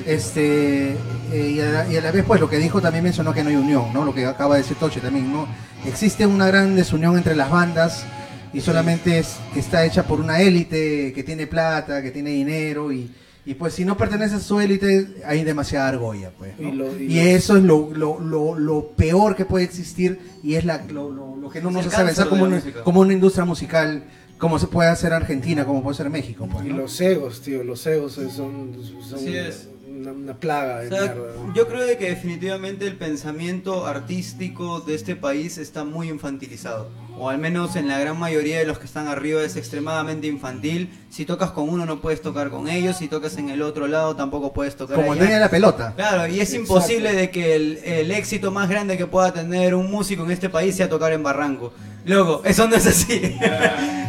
Este, 0.05 0.91
eh, 1.31 1.51
y, 1.55 1.59
a 1.59 1.65
la, 1.65 1.91
y 1.91 1.97
a 1.97 2.01
la 2.01 2.11
vez, 2.11 2.23
pues 2.25 2.39
lo 2.39 2.49
que 2.49 2.57
dijo 2.57 2.81
también 2.81 3.03
mencionó 3.03 3.33
que 3.33 3.43
no 3.43 3.49
hay 3.49 3.55
unión, 3.55 3.93
¿no? 3.93 4.03
Lo 4.03 4.13
que 4.13 4.25
acaba 4.25 4.55
de 4.55 4.61
decir 4.61 4.77
Toche 4.77 4.99
también, 4.99 5.31
¿no? 5.31 5.47
Existe 5.85 6.25
una 6.25 6.47
gran 6.47 6.75
desunión 6.75 7.17
entre 7.17 7.35
las 7.35 7.49
bandas 7.49 8.05
y 8.53 8.61
solamente 8.61 9.19
es, 9.19 9.37
está 9.55 9.85
hecha 9.85 10.03
por 10.03 10.19
una 10.19 10.41
élite 10.41 11.13
que 11.13 11.23
tiene 11.23 11.47
plata, 11.47 12.01
que 12.01 12.11
tiene 12.11 12.31
dinero 12.31 12.91
y, 12.91 13.11
y 13.49 13.55
pues 13.55 13.73
si 13.73 13.83
no 13.85 13.97
pertenece 13.97 14.35
a 14.35 14.39
su 14.39 14.59
élite 14.59 15.07
hay 15.25 15.43
demasiada 15.43 15.87
argolla, 15.89 16.31
pues. 16.37 16.51
¿no? 16.59 16.69
Y 16.69 16.71
lo- 16.73 16.99
y 16.99 17.03
Y 17.05 17.15
lo- 17.15 17.21
eso 17.37 17.57
es 17.57 17.63
lo, 17.63 17.89
lo, 17.93 18.19
lo, 18.19 18.57
lo 18.59 18.87
peor 18.89 19.35
que 19.35 19.45
puede 19.45 19.65
existir 19.65 20.19
y 20.43 20.53
es 20.55 20.65
la, 20.65 20.83
lo, 20.85 21.09
lo, 21.09 21.35
lo 21.35 21.49
que 21.49 21.61
no 21.61 21.71
nos 21.71 21.87
hace 21.87 22.03
pensar 22.05 22.29
como 22.29 22.43
una, 22.43 22.61
como 22.83 23.01
una 23.01 23.13
industria 23.13 23.45
musical, 23.45 24.03
como 24.37 24.59
se 24.59 24.67
puede 24.67 24.89
hacer 24.89 25.13
Argentina, 25.13 25.65
como 25.65 25.81
puede 25.81 25.97
ser 25.97 26.09
México. 26.09 26.47
Pues, 26.51 26.63
Y 26.65 26.69
¿no? 26.69 26.77
los 26.77 27.01
egos, 27.01 27.41
tío, 27.41 27.63
los 27.63 27.85
egos 27.87 28.13
son, 28.13 28.29
son 28.29 29.15
Así 29.15 29.35
es. 29.35 29.67
una, 29.89 30.11
una 30.11 30.33
plaga 30.39 30.81
de 30.81 30.87
O 30.87 30.89
sea, 30.91 31.01
mierda. 31.01 31.53
yo 31.55 31.67
creo 31.67 31.85
de 31.87 31.97
que 31.97 32.09
definitivamente 32.09 32.85
el 32.85 32.97
pensamiento 32.97 33.85
artístico 33.87 34.79
de 34.81 34.93
este 34.95 35.15
país 35.15 35.57
está 35.57 35.83
muy 35.83 36.09
infantilizado. 36.09 36.89
O 37.21 37.27
al 37.29 37.37
menos 37.37 37.75
en 37.75 37.89
la 37.89 37.99
gran 37.99 38.17
mayoría 38.17 38.59
de 38.59 38.65
los 38.65 38.79
que 38.79 38.85
están 38.85 39.09
arriba 39.09 39.41
es 39.43 39.57
extremadamente 39.57 40.27
infantil. 40.27 40.89
Si 41.09 41.25
tocas 41.25 41.51
con 41.51 41.67
uno 41.67 41.85
no 41.85 41.99
puedes 41.99 42.21
tocar 42.21 42.49
con 42.49 42.69
ellos, 42.69 42.95
si 42.97 43.09
tocas 43.09 43.35
en 43.37 43.49
el 43.49 43.61
otro 43.61 43.87
lado 43.87 44.15
tampoco 44.15 44.53
puedes 44.53 44.77
tocar 44.77 44.95
Como 44.95 45.07
el 45.07 45.19
allá. 45.19 45.19
dueño 45.23 45.33
de 45.35 45.39
la 45.41 45.49
pelota. 45.49 45.93
Claro, 45.97 46.27
y 46.27 46.39
es 46.39 46.53
Exacto. 46.53 46.61
imposible 46.61 47.13
de 47.13 47.29
que 47.29 47.55
el, 47.55 47.79
el 47.83 48.11
éxito 48.11 48.51
más 48.51 48.69
grande 48.69 48.97
que 48.97 49.05
pueda 49.05 49.33
tener 49.33 49.75
un 49.75 49.91
músico 49.91 50.23
en 50.23 50.31
este 50.31 50.47
país 50.49 50.75
sea 50.77 50.87
tocar 50.87 51.11
en 51.11 51.21
Barranco. 51.21 51.73
Luego, 52.05 52.41
eso 52.45 52.67
no 52.69 52.75
es 52.77 52.87
así. 52.87 53.19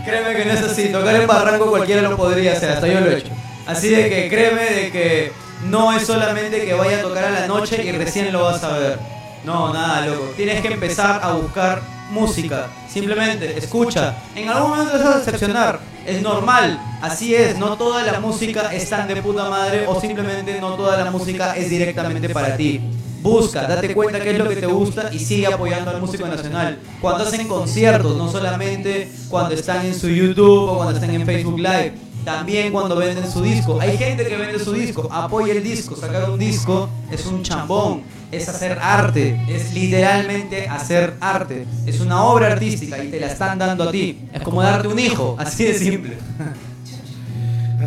créeme 0.05 0.37
que 0.37 0.45
no 0.45 0.53
es 0.53 0.63
así. 0.63 0.89
Tocar 0.91 1.17
en 1.17 1.27
Barranco 1.27 1.67
cualquiera 1.69 2.03
lo 2.03 2.17
podría 2.17 2.53
hacer, 2.53 2.71
hasta 2.71 2.87
yo 2.87 3.01
lo 3.01 3.11
he 3.11 3.19
hecho. 3.19 3.33
Así 3.67 3.89
de 3.89 4.09
que 4.09 4.29
créeme 4.29 4.63
de 4.63 4.91
que 4.93 5.33
no 5.69 5.93
es 5.97 6.07
solamente 6.07 6.65
que 6.65 6.75
vaya 6.75 6.99
a 6.99 7.03
tocar 7.03 7.25
a 7.25 7.31
la 7.31 7.47
noche 7.49 7.85
y 7.85 7.91
recién 7.93 8.33
lo 8.33 8.43
vas 8.45 8.63
a 8.63 8.79
ver. 8.79 8.99
No, 9.45 9.73
nada, 9.75 10.07
loco. 10.07 10.33
Tienes 10.37 10.61
que 10.61 10.69
empezar 10.69 11.21
a 11.25 11.33
buscar 11.33 11.81
música. 12.11 12.69
Simplemente 12.89 13.57
escucha. 13.59 14.17
En 14.35 14.49
algún 14.49 14.71
momento 14.71 14.93
vas 14.93 15.07
a 15.07 15.19
decepcionar. 15.19 15.81
Es 16.07 16.23
normal. 16.23 16.81
Así 17.01 17.35
es. 17.35 17.59
No 17.59 17.77
toda 17.77 18.03
la 18.05 18.21
música 18.21 18.73
es 18.73 18.89
tan 18.89 19.07
de 19.09 19.17
puta 19.23 19.49
madre 19.49 19.87
o 19.87 20.01
simplemente 20.01 20.61
no 20.61 20.75
toda 20.75 21.03
la 21.03 21.11
música 21.11 21.57
es 21.57 21.71
directamente 21.71 22.29
para 22.31 22.57
ti. 22.57 22.81
Busca, 23.23 23.67
date 23.67 23.95
cuenta 23.95 24.19
qué 24.19 24.31
es 24.31 24.39
lo 24.39 24.49
que 24.49 24.57
te 24.57 24.67
gusta 24.67 25.11
y 25.13 25.19
sigue 25.19 25.47
apoyando 25.47 25.91
al 25.91 26.01
músico 26.01 26.27
nacional. 26.27 26.79
Cuando 27.03 27.25
hacen 27.25 27.47
conciertos, 27.47 28.17
no 28.17 28.31
solamente 28.31 29.13
cuando 29.29 29.55
están 29.55 29.85
en 29.85 29.95
su 29.95 30.09
YouTube 30.09 30.71
o 30.71 30.77
cuando 30.77 30.95
están 30.95 31.11
en 31.15 31.27
Facebook 31.27 31.59
Live, 31.59 31.93
también 32.25 32.73
cuando 32.73 32.97
venden 32.97 33.31
su 33.31 33.43
disco. 33.43 33.81
Hay 33.81 33.97
gente 33.97 34.27
que 34.27 34.37
vende 34.37 34.59
su 34.59 34.73
disco, 34.73 35.09
apoya 35.11 35.53
el 35.53 35.63
disco. 35.63 35.97
Sacar 35.97 36.31
un 36.31 36.39
disco 36.39 36.89
es 37.11 37.27
un 37.27 37.43
chambón, 37.43 38.03
es 38.31 38.49
hacer 38.49 38.79
arte, 38.81 39.41
es 39.49 39.73
literalmente 39.75 40.69
hacer 40.69 41.15
arte. 41.21 41.67
Es 41.87 42.01
una 42.01 42.23
obra 42.25 42.53
artística 42.53 43.03
y 43.03 43.09
te 43.09 43.21
la 43.21 43.27
están 43.29 43.59
dando 43.59 43.89
a 43.89 43.93
ti. 43.93 44.29
Es 44.33 44.43
como 44.43 44.63
darte 44.63 44.89
un 44.89 44.99
hijo, 44.99 45.37
así 45.39 45.65
de 45.65 45.75
simple. 45.75 46.19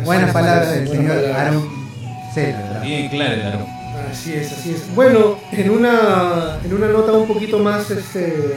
Buenas 0.04 0.32
palabras 0.32 0.70
del 0.70 0.88
señor. 0.88 1.18
Aaron 1.36 1.68
Cela. 2.34 2.80
Bien 2.82 3.08
claro, 3.08 3.40
claro. 3.40 3.66
Así 4.10 4.32
es, 4.32 4.52
así 4.52 4.70
es. 4.72 4.94
Bueno, 4.94 5.38
en 5.52 5.70
una, 5.70 6.58
en 6.64 6.74
una 6.74 6.88
nota 6.88 7.12
un 7.12 7.28
poquito 7.28 7.58
más, 7.58 7.90
este... 7.90 8.56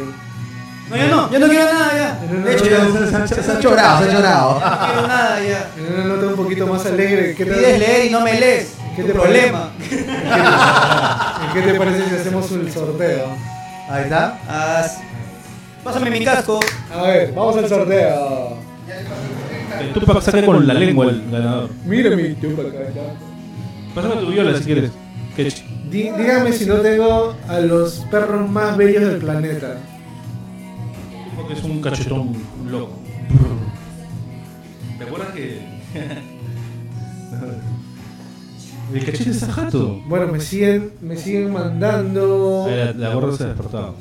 No, 0.90 0.96
yo 0.96 1.08
no, 1.10 1.32
yo 1.32 1.40
no 1.40 1.48
quiero 1.48 1.66
nada 1.74 1.92
ya. 1.98 2.20
De 2.46 2.54
hecho, 2.54 2.66
no 2.66 3.08
Se 3.08 3.16
ha- 3.16 3.28
se 3.28 3.52
ha 3.52 3.60
chorado, 3.60 4.04
se 4.06 4.10
ha 4.10 4.16
chorado. 4.16 4.62
quiero 4.86 5.08
nada 5.08 5.40
ya. 5.44 5.70
En 5.78 5.94
una 5.94 6.04
nota 6.16 6.28
un 6.28 6.36
poquito 6.36 6.68
más 6.68 6.86
alegre, 6.86 7.36
¿qué 7.36 7.46
Pides 7.46 7.62
te, 7.62 7.78
leer 7.80 8.06
y 8.06 8.10
no 8.10 8.22
me 8.22 8.40
lees. 8.40 8.74
¿Qué 8.96 9.02
¿Qué 9.04 9.08
te 9.10 9.14
problema? 9.14 9.72
¿qué 11.54 11.62
te 11.62 11.74
parece 11.76 12.10
si 12.10 12.16
hacemos 12.16 12.52
el 12.52 12.72
sorteo? 12.72 13.28
Ahí 13.90 14.04
está. 14.04 14.40
Haz- 14.48 15.00
Pásame 15.84 16.10
mi 16.10 16.24
casco. 16.26 16.60
A 16.94 17.02
ver, 17.04 17.32
vamos 17.34 17.58
al 17.58 17.70
sorteo. 17.70 18.58
El 19.80 19.94
Tupac 19.94 20.22
saca 20.22 20.44
con 20.46 20.66
la 20.66 20.74
lengua 20.74 21.06
el 21.06 21.30
ganador. 21.32 21.70
Mira 21.86 22.16
mi 22.16 22.34
Tupac 22.36 22.68
acá. 22.68 22.80
Pásame 23.94 24.16
tu 24.16 24.28
viola 24.28 24.58
si 24.58 24.64
quieres. 24.64 24.92
Dígame 25.90 26.52
si 26.54 26.66
no 26.66 26.76
tengo 26.78 27.36
a 27.48 27.60
los 27.60 28.06
perros 28.12 28.50
más 28.50 28.76
bellos 28.76 29.04
del 29.04 29.18
planeta. 29.18 29.76
Es 31.50 31.64
un 31.64 31.82
cachetón 31.82 32.34
loco. 32.70 32.94
¿Te 34.98 35.04
acuerdas 35.04 35.34
que.? 35.34 35.62
El 38.94 39.06
cachete 39.06 39.32
está 39.32 39.52
jato. 39.52 40.02
Bueno, 40.08 40.32
me 40.32 40.40
siguen, 40.40 40.94
me 41.02 41.18
siguen 41.18 41.52
mandando. 41.52 42.68
Ahí 42.68 42.78
La, 42.78 42.94
la 42.94 43.14
gorda 43.14 43.36
se 43.36 43.44
ha 43.44 43.48
despertado. 43.48 43.96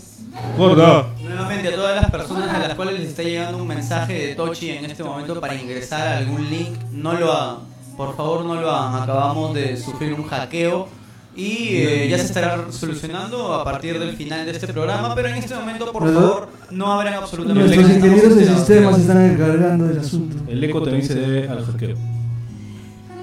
¡Gorda! 0.57 1.09
Nuevamente 1.23 1.69
a 1.69 1.75
todas 1.75 2.01
las 2.01 2.11
personas 2.11 2.55
a 2.55 2.59
las 2.59 2.75
cuales 2.75 3.01
les 3.01 3.09
está 3.09 3.23
llegando 3.23 3.59
un 3.59 3.67
mensaje 3.67 4.29
de 4.29 4.35
Tochi 4.35 4.71
en 4.71 4.85
este 4.85 5.03
momento 5.03 5.41
para 5.41 5.55
ingresar 5.55 6.07
a 6.07 6.19
algún 6.19 6.49
link, 6.49 6.77
no 6.93 7.15
lo 7.15 7.33
hagan. 7.33 7.57
Por 7.97 8.17
favor, 8.17 8.45
no 8.45 8.55
lo 8.61 8.71
hagan. 8.71 9.03
Acabamos 9.03 9.55
de 9.55 9.77
sufrir 9.77 10.13
un 10.13 10.25
hackeo 10.25 10.89
y 11.37 11.77
eh, 11.77 12.09
ya 12.09 12.17
se 12.19 12.25
estará 12.25 12.73
solucionando 12.73 13.53
a 13.53 13.63
partir 13.63 13.99
del 13.99 14.17
final 14.17 14.47
de 14.47 14.53
este 14.53 14.69
programa, 14.69 15.15
pero 15.15 15.29
en 15.29 15.35
este 15.35 15.55
momento, 15.55 15.93
por 15.93 16.11
favor, 16.13 16.49
no 16.71 16.93
abran 16.93 17.15
absolutamente 17.15 17.77
Nuestros 17.77 17.97
ingenieros 17.97 18.37
de 18.37 18.47
sistemas 18.47 18.99
están 18.99 19.33
encargando 19.33 19.87
del 19.87 19.99
asunto. 19.99 20.37
El 20.51 20.65
eco 20.65 20.83
también 20.83 21.07
se 21.07 21.15
debe 21.15 21.49
al 21.49 21.65
hackeo. 21.65 21.97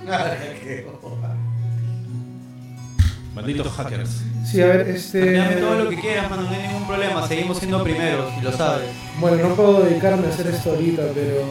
Malditos 3.33 3.67
hackers. 3.71 4.21
Sí, 4.45 4.61
a 4.61 4.67
ver, 4.67 4.81
este. 4.89 5.33
Dame 5.33 5.55
todo 5.55 5.83
lo 5.83 5.89
que 5.89 5.99
quieras, 5.99 6.29
mano, 6.29 6.43
no 6.43 6.49
hay 6.49 6.67
ningún 6.67 6.85
problema. 6.85 7.27
Seguimos 7.27 7.57
siendo 7.57 7.83
primeros, 7.83 8.31
y 8.39 8.43
lo 8.43 8.51
sabes. 8.51 8.89
Bueno, 9.19 9.49
no 9.49 9.55
puedo 9.55 9.81
dedicarme 9.81 10.27
a 10.27 10.29
hacer 10.29 10.47
esto 10.47 10.69
ahorita, 10.69 11.01
pero. 11.15 11.43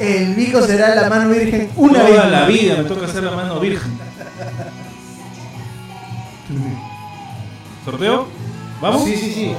El 0.00 0.34
Vico 0.34 0.62
será 0.62 0.94
la 0.94 1.08
mano 1.08 1.28
virgen 1.30 1.70
una 1.76 2.00
Toda 2.00 2.22
vez. 2.22 2.30
la 2.30 2.46
vida 2.46 2.76
me 2.76 2.84
toca 2.84 3.06
hacer 3.06 3.22
la 3.24 3.32
mano 3.32 3.58
virgen. 3.60 3.98
¿Sorteo? 7.84 8.28
¿Vamos? 8.80 9.04
Sí, 9.04 9.16
sí, 9.16 9.32
sí. 9.32 9.52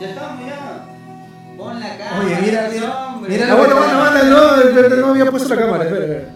Ya 0.00 0.08
estamos, 0.10 0.46
ya. 0.46 0.84
Pon 1.56 1.80
la 1.80 1.96
cara. 1.96 2.20
Oye, 2.20 2.36
mira, 2.42 2.68
mira, 2.72 3.06
hombre. 3.08 3.30
mira 3.32 3.52
Ah, 3.52 3.54
bueno, 3.54 3.76
bueno, 3.76 3.98
bueno, 3.98 4.24
no, 4.24 4.96
no 4.96 5.06
había 5.12 5.30
puesto 5.30 5.48
la 5.54 5.60
cámara, 5.62 5.84
espera, 5.84 6.04
espera. 6.04 6.28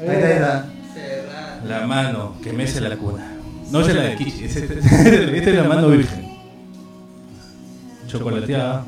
Ahí 0.00 0.16
está, 0.16 0.26
ahí 0.26 0.32
está. 0.34 0.64
Cerrado. 0.94 1.66
La 1.68 1.86
mano 1.86 2.34
que 2.42 2.52
mece 2.52 2.80
la 2.80 2.96
cuna. 2.96 3.32
No 3.70 3.80
es 3.80 3.94
la 3.94 4.02
de 4.02 4.16
Kichi, 4.16 4.44
es 4.44 4.56
este- 4.56 4.78
esta 5.38 5.50
es 5.50 5.56
la 5.56 5.64
mano 5.64 5.88
virgen. 5.88 6.31
Chocolateada. 8.12 8.84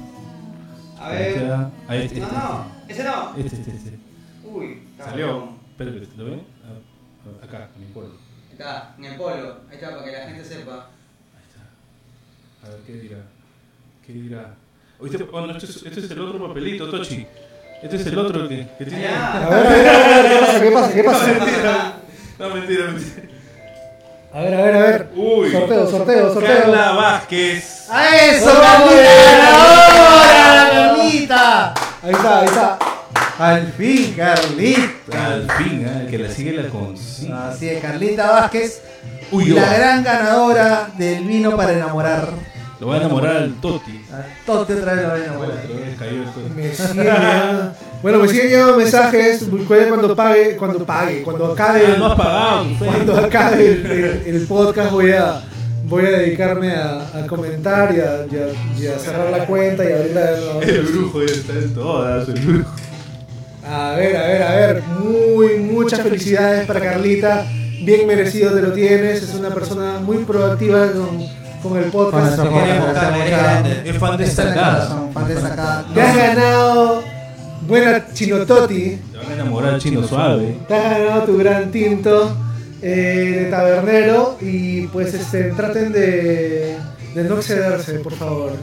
A 1.01 1.09
ver. 1.09 1.51
Ahí 1.89 2.03
este, 2.03 2.21
No, 2.21 2.27
este, 2.27 2.35
no, 2.35 2.67
ese 2.89 3.05
no. 3.05 3.37
este, 3.37 3.57
este, 3.57 3.71
este. 3.71 3.99
Uy, 4.45 4.83
Salió. 4.99 5.49
Espérate, 5.71 6.07
¿lo 6.17 6.25
ven? 6.27 6.43
Ah, 6.63 7.45
Acá, 7.45 7.69
en 7.81 7.93
pueblo. 7.93 8.13
Ahí 8.49 8.53
está, 8.53 8.95
en 8.99 9.05
el 9.07 9.17
polo. 9.17 9.61
Ahí 9.71 9.75
está, 9.77 9.91
para 9.91 10.05
que 10.05 10.13
la 10.13 10.27
gente 10.27 10.45
sepa. 10.45 10.91
A 12.63 12.69
ver, 12.69 12.79
¿qué 12.87 12.93
dirá? 12.95 13.19
¿Qué 14.07 14.13
dirá? 14.13 14.55
Oíste, 15.01 15.27
oh, 15.33 15.41
no, 15.47 15.53
este, 15.57 15.67
es, 15.67 15.77
este 15.85 16.01
es 16.01 16.11
el 16.11 16.21
otro 16.21 16.47
papelito, 16.49 16.91
Tochi. 16.91 17.27
Este 17.83 17.97
es 17.97 18.07
el 18.07 18.19
otro 18.19 18.49
que, 18.49 18.69
que 18.79 18.85
tiene. 18.85 19.07
A 19.09 19.49
ver, 19.49 19.67
a 19.67 19.71
ver, 19.71 19.89
a 19.89 20.53
ver, 20.53 20.63
¿qué 20.63 20.71
pasa? 20.71 20.95
¿Qué 20.95 21.05
pasa? 21.05 21.35
¿Qué 21.35 21.41
pasa? 21.41 21.97
No, 22.39 22.55
mentira, 22.55 22.87
mentira. 22.91 23.24
A 24.35 24.41
ver, 24.41 24.53
a 24.53 24.63
ver, 24.63 24.75
a 24.75 24.79
ver. 24.81 25.11
Uy. 25.15 25.53
Sorteo, 25.53 25.89
sorteo, 25.89 26.35
sorteo. 26.35 26.63
Carla 26.63 26.91
Vázquez. 26.91 27.89
¡A 27.89 28.17
eso. 28.17 28.51
Carlita! 28.61 28.95
¡Carlita! 30.73 31.75
Ahí 32.03 32.11
está, 32.11 32.41
ahí 32.41 32.47
está. 32.47 32.79
Al 33.39 33.73
fin, 33.75 34.15
Carlita. 34.17 35.25
Al 35.25 35.49
fin, 35.53 35.87
¿eh? 35.87 36.01
el 36.01 36.11
que 36.11 36.19
le 36.19 36.35
sigue 36.35 36.51
la 36.51 36.69
consigna. 36.69 37.51
Así 37.51 37.69
es, 37.69 37.81
Carlita 37.81 38.33
Vázquez, 38.33 38.83
Uy, 39.31 39.51
la 39.51 39.73
gran 39.73 40.03
ganadora 40.03 40.89
del 40.99 41.23
vino 41.23 41.57
para 41.57 41.73
enamorar. 41.75 42.31
Lo 42.85 42.91
va 42.91 42.97
a 42.97 42.99
enamorar 42.99 43.37
al 43.39 43.55
Toti. 43.63 43.99
A 44.13 44.45
Tote 44.45 44.75
otra 44.75 44.93
vez 44.93 45.03
lo 45.03 45.09
va 45.09 45.15
a 45.15 45.25
enamorar. 45.25 45.51
Otra 45.65 45.81
vez 45.87 45.99
cayó 45.99 46.23
el 46.23 46.25
Toti. 46.25 46.51
Me 46.55 47.03
llegando- 47.03 47.73
Bueno, 48.03 48.19
me 48.19 48.29
siguen 48.29 48.49
llegando 48.51 48.77
mensajes. 48.77 49.45
Cuando 49.89 50.15
pague, 50.15 50.57
cuando 50.57 50.85
pague, 50.85 51.23
cuando 51.23 51.53
acabe. 51.53 51.87
Ah, 51.87 51.95
no 51.99 52.07
has 52.07 52.15
pagado. 52.19 52.65
fe. 52.79 52.85
Cuando 52.85 53.17
acabe 53.17 53.67
el, 53.69 53.87
el- 53.87 54.23
el 54.37 54.47
podcast 54.47 54.91
voy 54.93 55.13
a 55.13 55.41
voy 55.87 56.05
a 56.07 56.11
dedicarme 56.11 56.73
a, 56.73 57.07
a 57.15 57.27
comentar 57.27 57.95
y 57.95 58.01
a, 58.01 58.27
y 58.31 58.37
a- 58.37 58.83
y 58.83 58.87
a 58.87 58.99
cerrar 58.99 59.31
la 59.31 59.47
cuenta 59.47 59.83
y 59.89 59.93
abrirla. 59.93 60.31
El 60.63 60.83
brujo 60.83 61.23
ya 61.25 61.33
está 61.33 61.53
en 61.55 61.75
todas, 61.75 62.29
el 62.29 62.35
brujo. 62.41 62.71
A 63.67 63.95
ver, 63.97 64.15
a 64.17 64.27
ver, 64.27 64.43
a 64.43 64.55
ver. 64.57 64.83
Muy, 65.01 65.57
muchas 65.61 66.01
felicidades 66.03 66.67
para 66.67 66.81
Carlita. 66.81 67.47
Bien 67.83 68.07
merecido 68.07 68.53
te 68.53 68.61
lo 68.61 68.73
tienes. 68.73 69.23
Es 69.23 69.35
una 69.35 69.49
persona 69.51 70.01
muy 70.01 70.19
proactiva 70.19 70.87
con, 70.93 71.27
con 71.65 71.79
el 71.79 71.91
podcast. 71.91 72.39
Grande. 72.39 73.83
Es 73.87 73.99
fan 73.99 74.17
destacada. 74.19 74.89
Son 74.89 75.13
fan 75.13 75.27
destacada. 75.29 75.87
Te 75.95 76.03
has 76.03 76.17
ganado 76.17 77.03
buena 77.63 78.07
chinototi. 78.13 79.01
Te 79.11 79.17
van 79.17 79.31
a 79.31 79.35
enamorar 79.35 79.79
chino 79.79 80.07
suave. 80.07 80.59
Te 80.69 80.75
has 80.75 80.99
ganado 80.99 81.23
tu 81.23 81.39
gran 81.39 81.71
tinto 81.71 82.37
eh, 82.83 83.45
de 83.45 83.51
tabernero. 83.51 84.37
Y 84.41 84.89
pues 84.89 85.15
este, 85.15 85.45
traten 85.53 85.91
de, 85.93 86.77
de 87.15 87.25
no 87.25 87.37
excederse, 87.37 87.95
por 88.01 88.13
favor. 88.13 88.53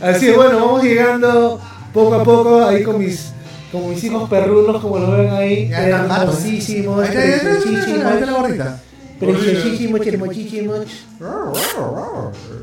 Así 0.00 0.28
es, 0.28 0.36
bueno, 0.36 0.60
vamos 0.60 0.84
llegando 0.84 1.60
poco 1.92 2.14
a 2.14 2.22
poco 2.22 2.64
ahí 2.64 2.84
con 2.84 3.00
mis, 3.00 3.32
con 3.72 3.90
mis 3.90 4.04
hijos 4.04 4.30
perrunos, 4.30 4.80
como 4.80 5.00
lo 5.00 5.10
ven 5.10 5.30
ahí. 5.32 5.68
Ya 5.68 5.88
están 5.88 6.08
¿eh? 6.08 6.14
Hermosísimos, 6.20 7.08
Ahí 7.08 7.16
está, 7.16 8.26
la 8.26 8.32
gordita. 8.32 8.80
Preciosísimos, 9.18 10.06
hermosísimos. 10.06 10.86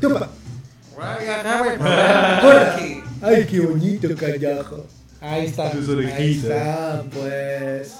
Tupa. 0.00 0.28
Jorge. 2.42 3.02
Ay, 3.22 3.46
qué 3.50 3.60
bonito 3.60 4.08
callajo. 4.16 4.86
Ahí 5.20 5.46
está. 5.46 5.70
Ahí 6.14 6.34
está, 6.52 7.02
pues. 7.12 7.94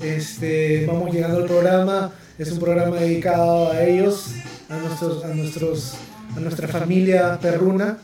Este, 0.00 0.84
vamos 0.86 1.12
llegando 1.12 1.38
al 1.38 1.44
programa. 1.46 2.12
Es 2.38 2.50
un 2.52 2.58
programa 2.58 2.96
dedicado 2.96 3.72
a 3.72 3.82
ellos, 3.82 4.26
a 4.68 4.76
nuestros, 4.76 5.24
a 5.24 5.28
nuestros, 5.28 5.94
a 6.36 6.40
nuestra 6.40 6.68
familia 6.68 7.38
perruna 7.40 7.96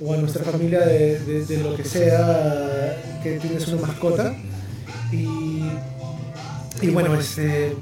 o 0.00 0.14
a 0.14 0.16
nuestra 0.18 0.44
familia 0.44 0.80
de, 0.80 1.18
de- 1.20 1.44
de 1.44 1.58
lo 1.58 1.74
que 1.76 1.84
sea 1.84 2.96
que 3.22 3.38
tienes 3.40 3.66
una 3.68 3.82
mascota. 3.88 4.34
Y, 5.10 5.70
y 6.82 6.90
bueno, 6.90 7.14
este, 7.18 7.74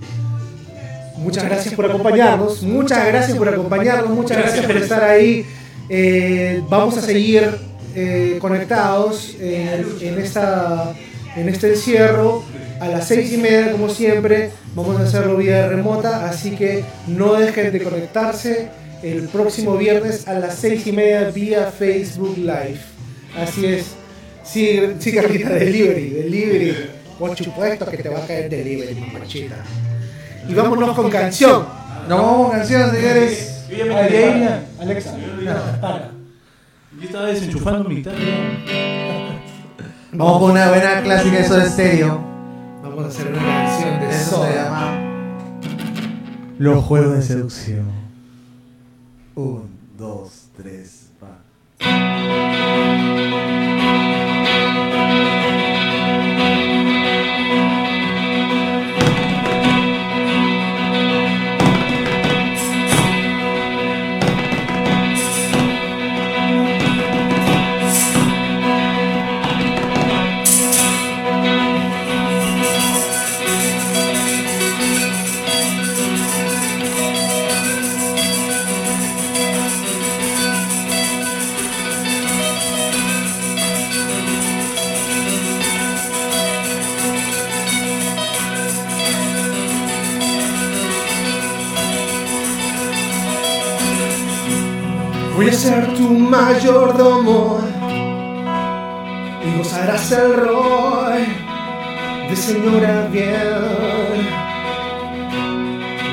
muchas 1.19 1.45
gracias 1.45 1.75
por 1.75 1.87
acompañarnos, 1.87 2.63
muchas 2.63 3.07
gracias 3.07 3.37
por 3.37 3.49
acompañarnos, 3.49 4.11
muchas 4.11 4.39
gracias 4.39 4.67
por 4.67 4.77
estar 4.77 5.05
ahí. 5.05 5.45
Eh, 5.89 6.63
vamos 6.69 6.97
a 6.97 7.01
seguir 7.01 7.49
eh, 7.95 8.39
conectados 8.41 9.37
en, 9.41 9.87
en 10.01 10.19
esta, 10.19 10.95
en 11.37 11.49
este 11.49 11.71
encierro 11.71 12.45
a 12.81 12.89
las 12.89 13.09
seis 13.09 13.33
y 13.33 13.39
media 13.39 13.73
como 13.73 13.89
siempre. 13.89 14.51
Vamos 14.75 15.01
a 15.01 15.05
hacerlo 15.05 15.37
vía 15.37 15.69
remota, 15.69 16.29
así 16.29 16.53
que 16.53 16.85
no 17.07 17.35
dejen 17.35 17.73
de 17.73 17.83
conectarse 17.83 18.69
el 19.03 19.29
próximo 19.29 19.77
viernes 19.77 20.29
a 20.29 20.35
las 20.35 20.57
seis 20.57 20.87
y 20.87 20.93
media 20.93 21.31
vía 21.31 21.73
Facebook 21.77 22.37
Live. 22.37 22.81
Así 23.37 23.67
es. 23.67 23.87
Sí, 24.45 24.81
sí, 24.99 25.13
Carlita, 25.13 25.51
delivery, 25.51 26.11
delivery. 26.11 26.77
Por 27.19 27.37
supuesto 27.37 27.87
que 27.87 27.99
te 27.99 28.09
va 28.09 28.19
a 28.19 28.27
caer 28.27 28.49
delivery, 28.49 28.95
mamachita. 28.95 29.57
Y 30.47 30.55
vámonos 30.55 30.95
con 30.95 31.11
canción. 31.11 31.65
No, 32.09 32.51
canción, 32.51 32.91
señores. 32.91 33.65
Adivina, 33.71 34.63
Alexa. 34.81 35.15
para. 35.81 36.11
Yo 36.99 37.05
estaba 37.05 37.27
desenchufando 37.27 37.89
mi 37.89 37.97
guitarra. 37.97 38.17
Vamos 40.13 40.41
con 40.41 40.51
una 40.53 40.69
buena 40.69 41.03
clásica 41.03 41.37
de 41.39 41.47
Soda 41.47 41.69
Stereo. 41.69 42.21
Vamos 42.83 43.05
a 43.05 43.09
hacer 43.09 43.29
una 43.29 43.39
canción 43.39 44.01
de 44.01 44.09
Eso 44.09 44.19
se 44.19 44.25
Soda. 44.31 44.55
llama 44.55 44.99
Los 46.59 46.85
Juegos 46.85 47.15
de 47.17 47.23
Seducción. 47.23 47.87
Un, 49.35 49.69
dos, 49.97 50.49
tres, 50.57 51.11
va. 51.23 51.39
Ser 95.59 95.93
tu 95.95 96.09
mayordomo 96.11 97.59
y 99.45 99.59
gozarás 99.59 100.13
el 100.13 100.35
rol 100.37 101.27
de 102.29 102.37
señora 102.37 103.09
bien. 103.11 104.21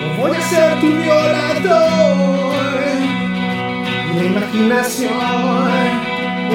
No 0.01 0.07
voy 0.23 0.35
a 0.35 0.41
ser 0.41 0.79
tu 0.81 0.87
violador 0.87 2.25
y 4.09 4.17
la 4.17 4.23
imaginación 4.23 5.11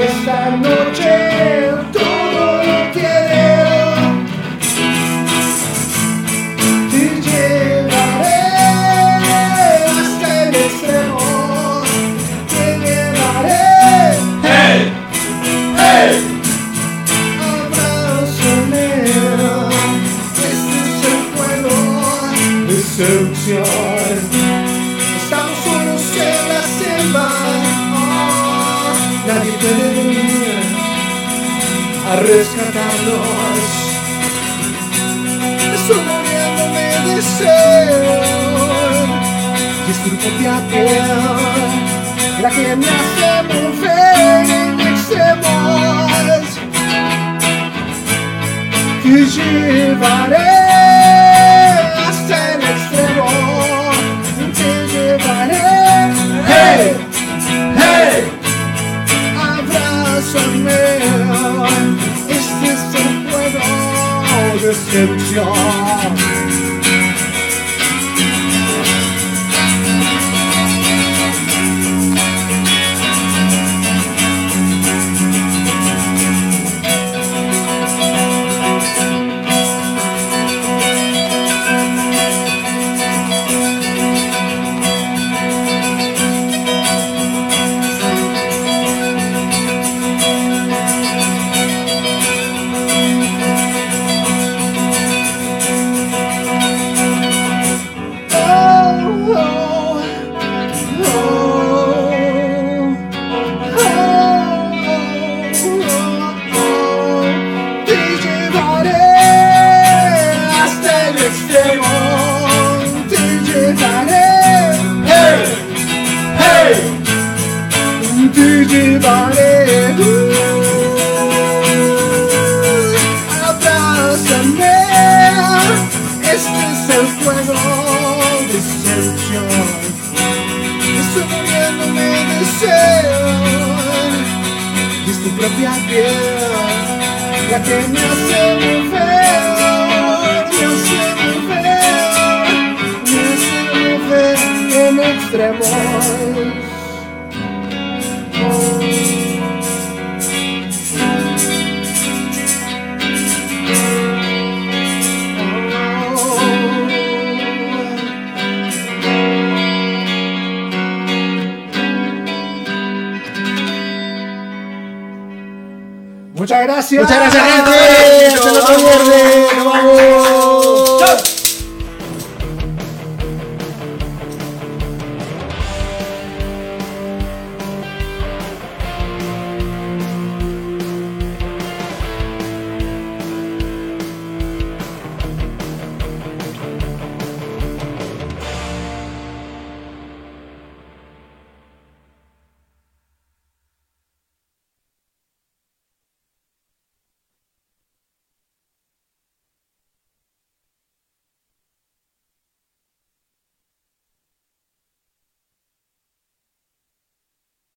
esta 0.08 0.50
noche 0.56 1.70
todo 1.92 2.19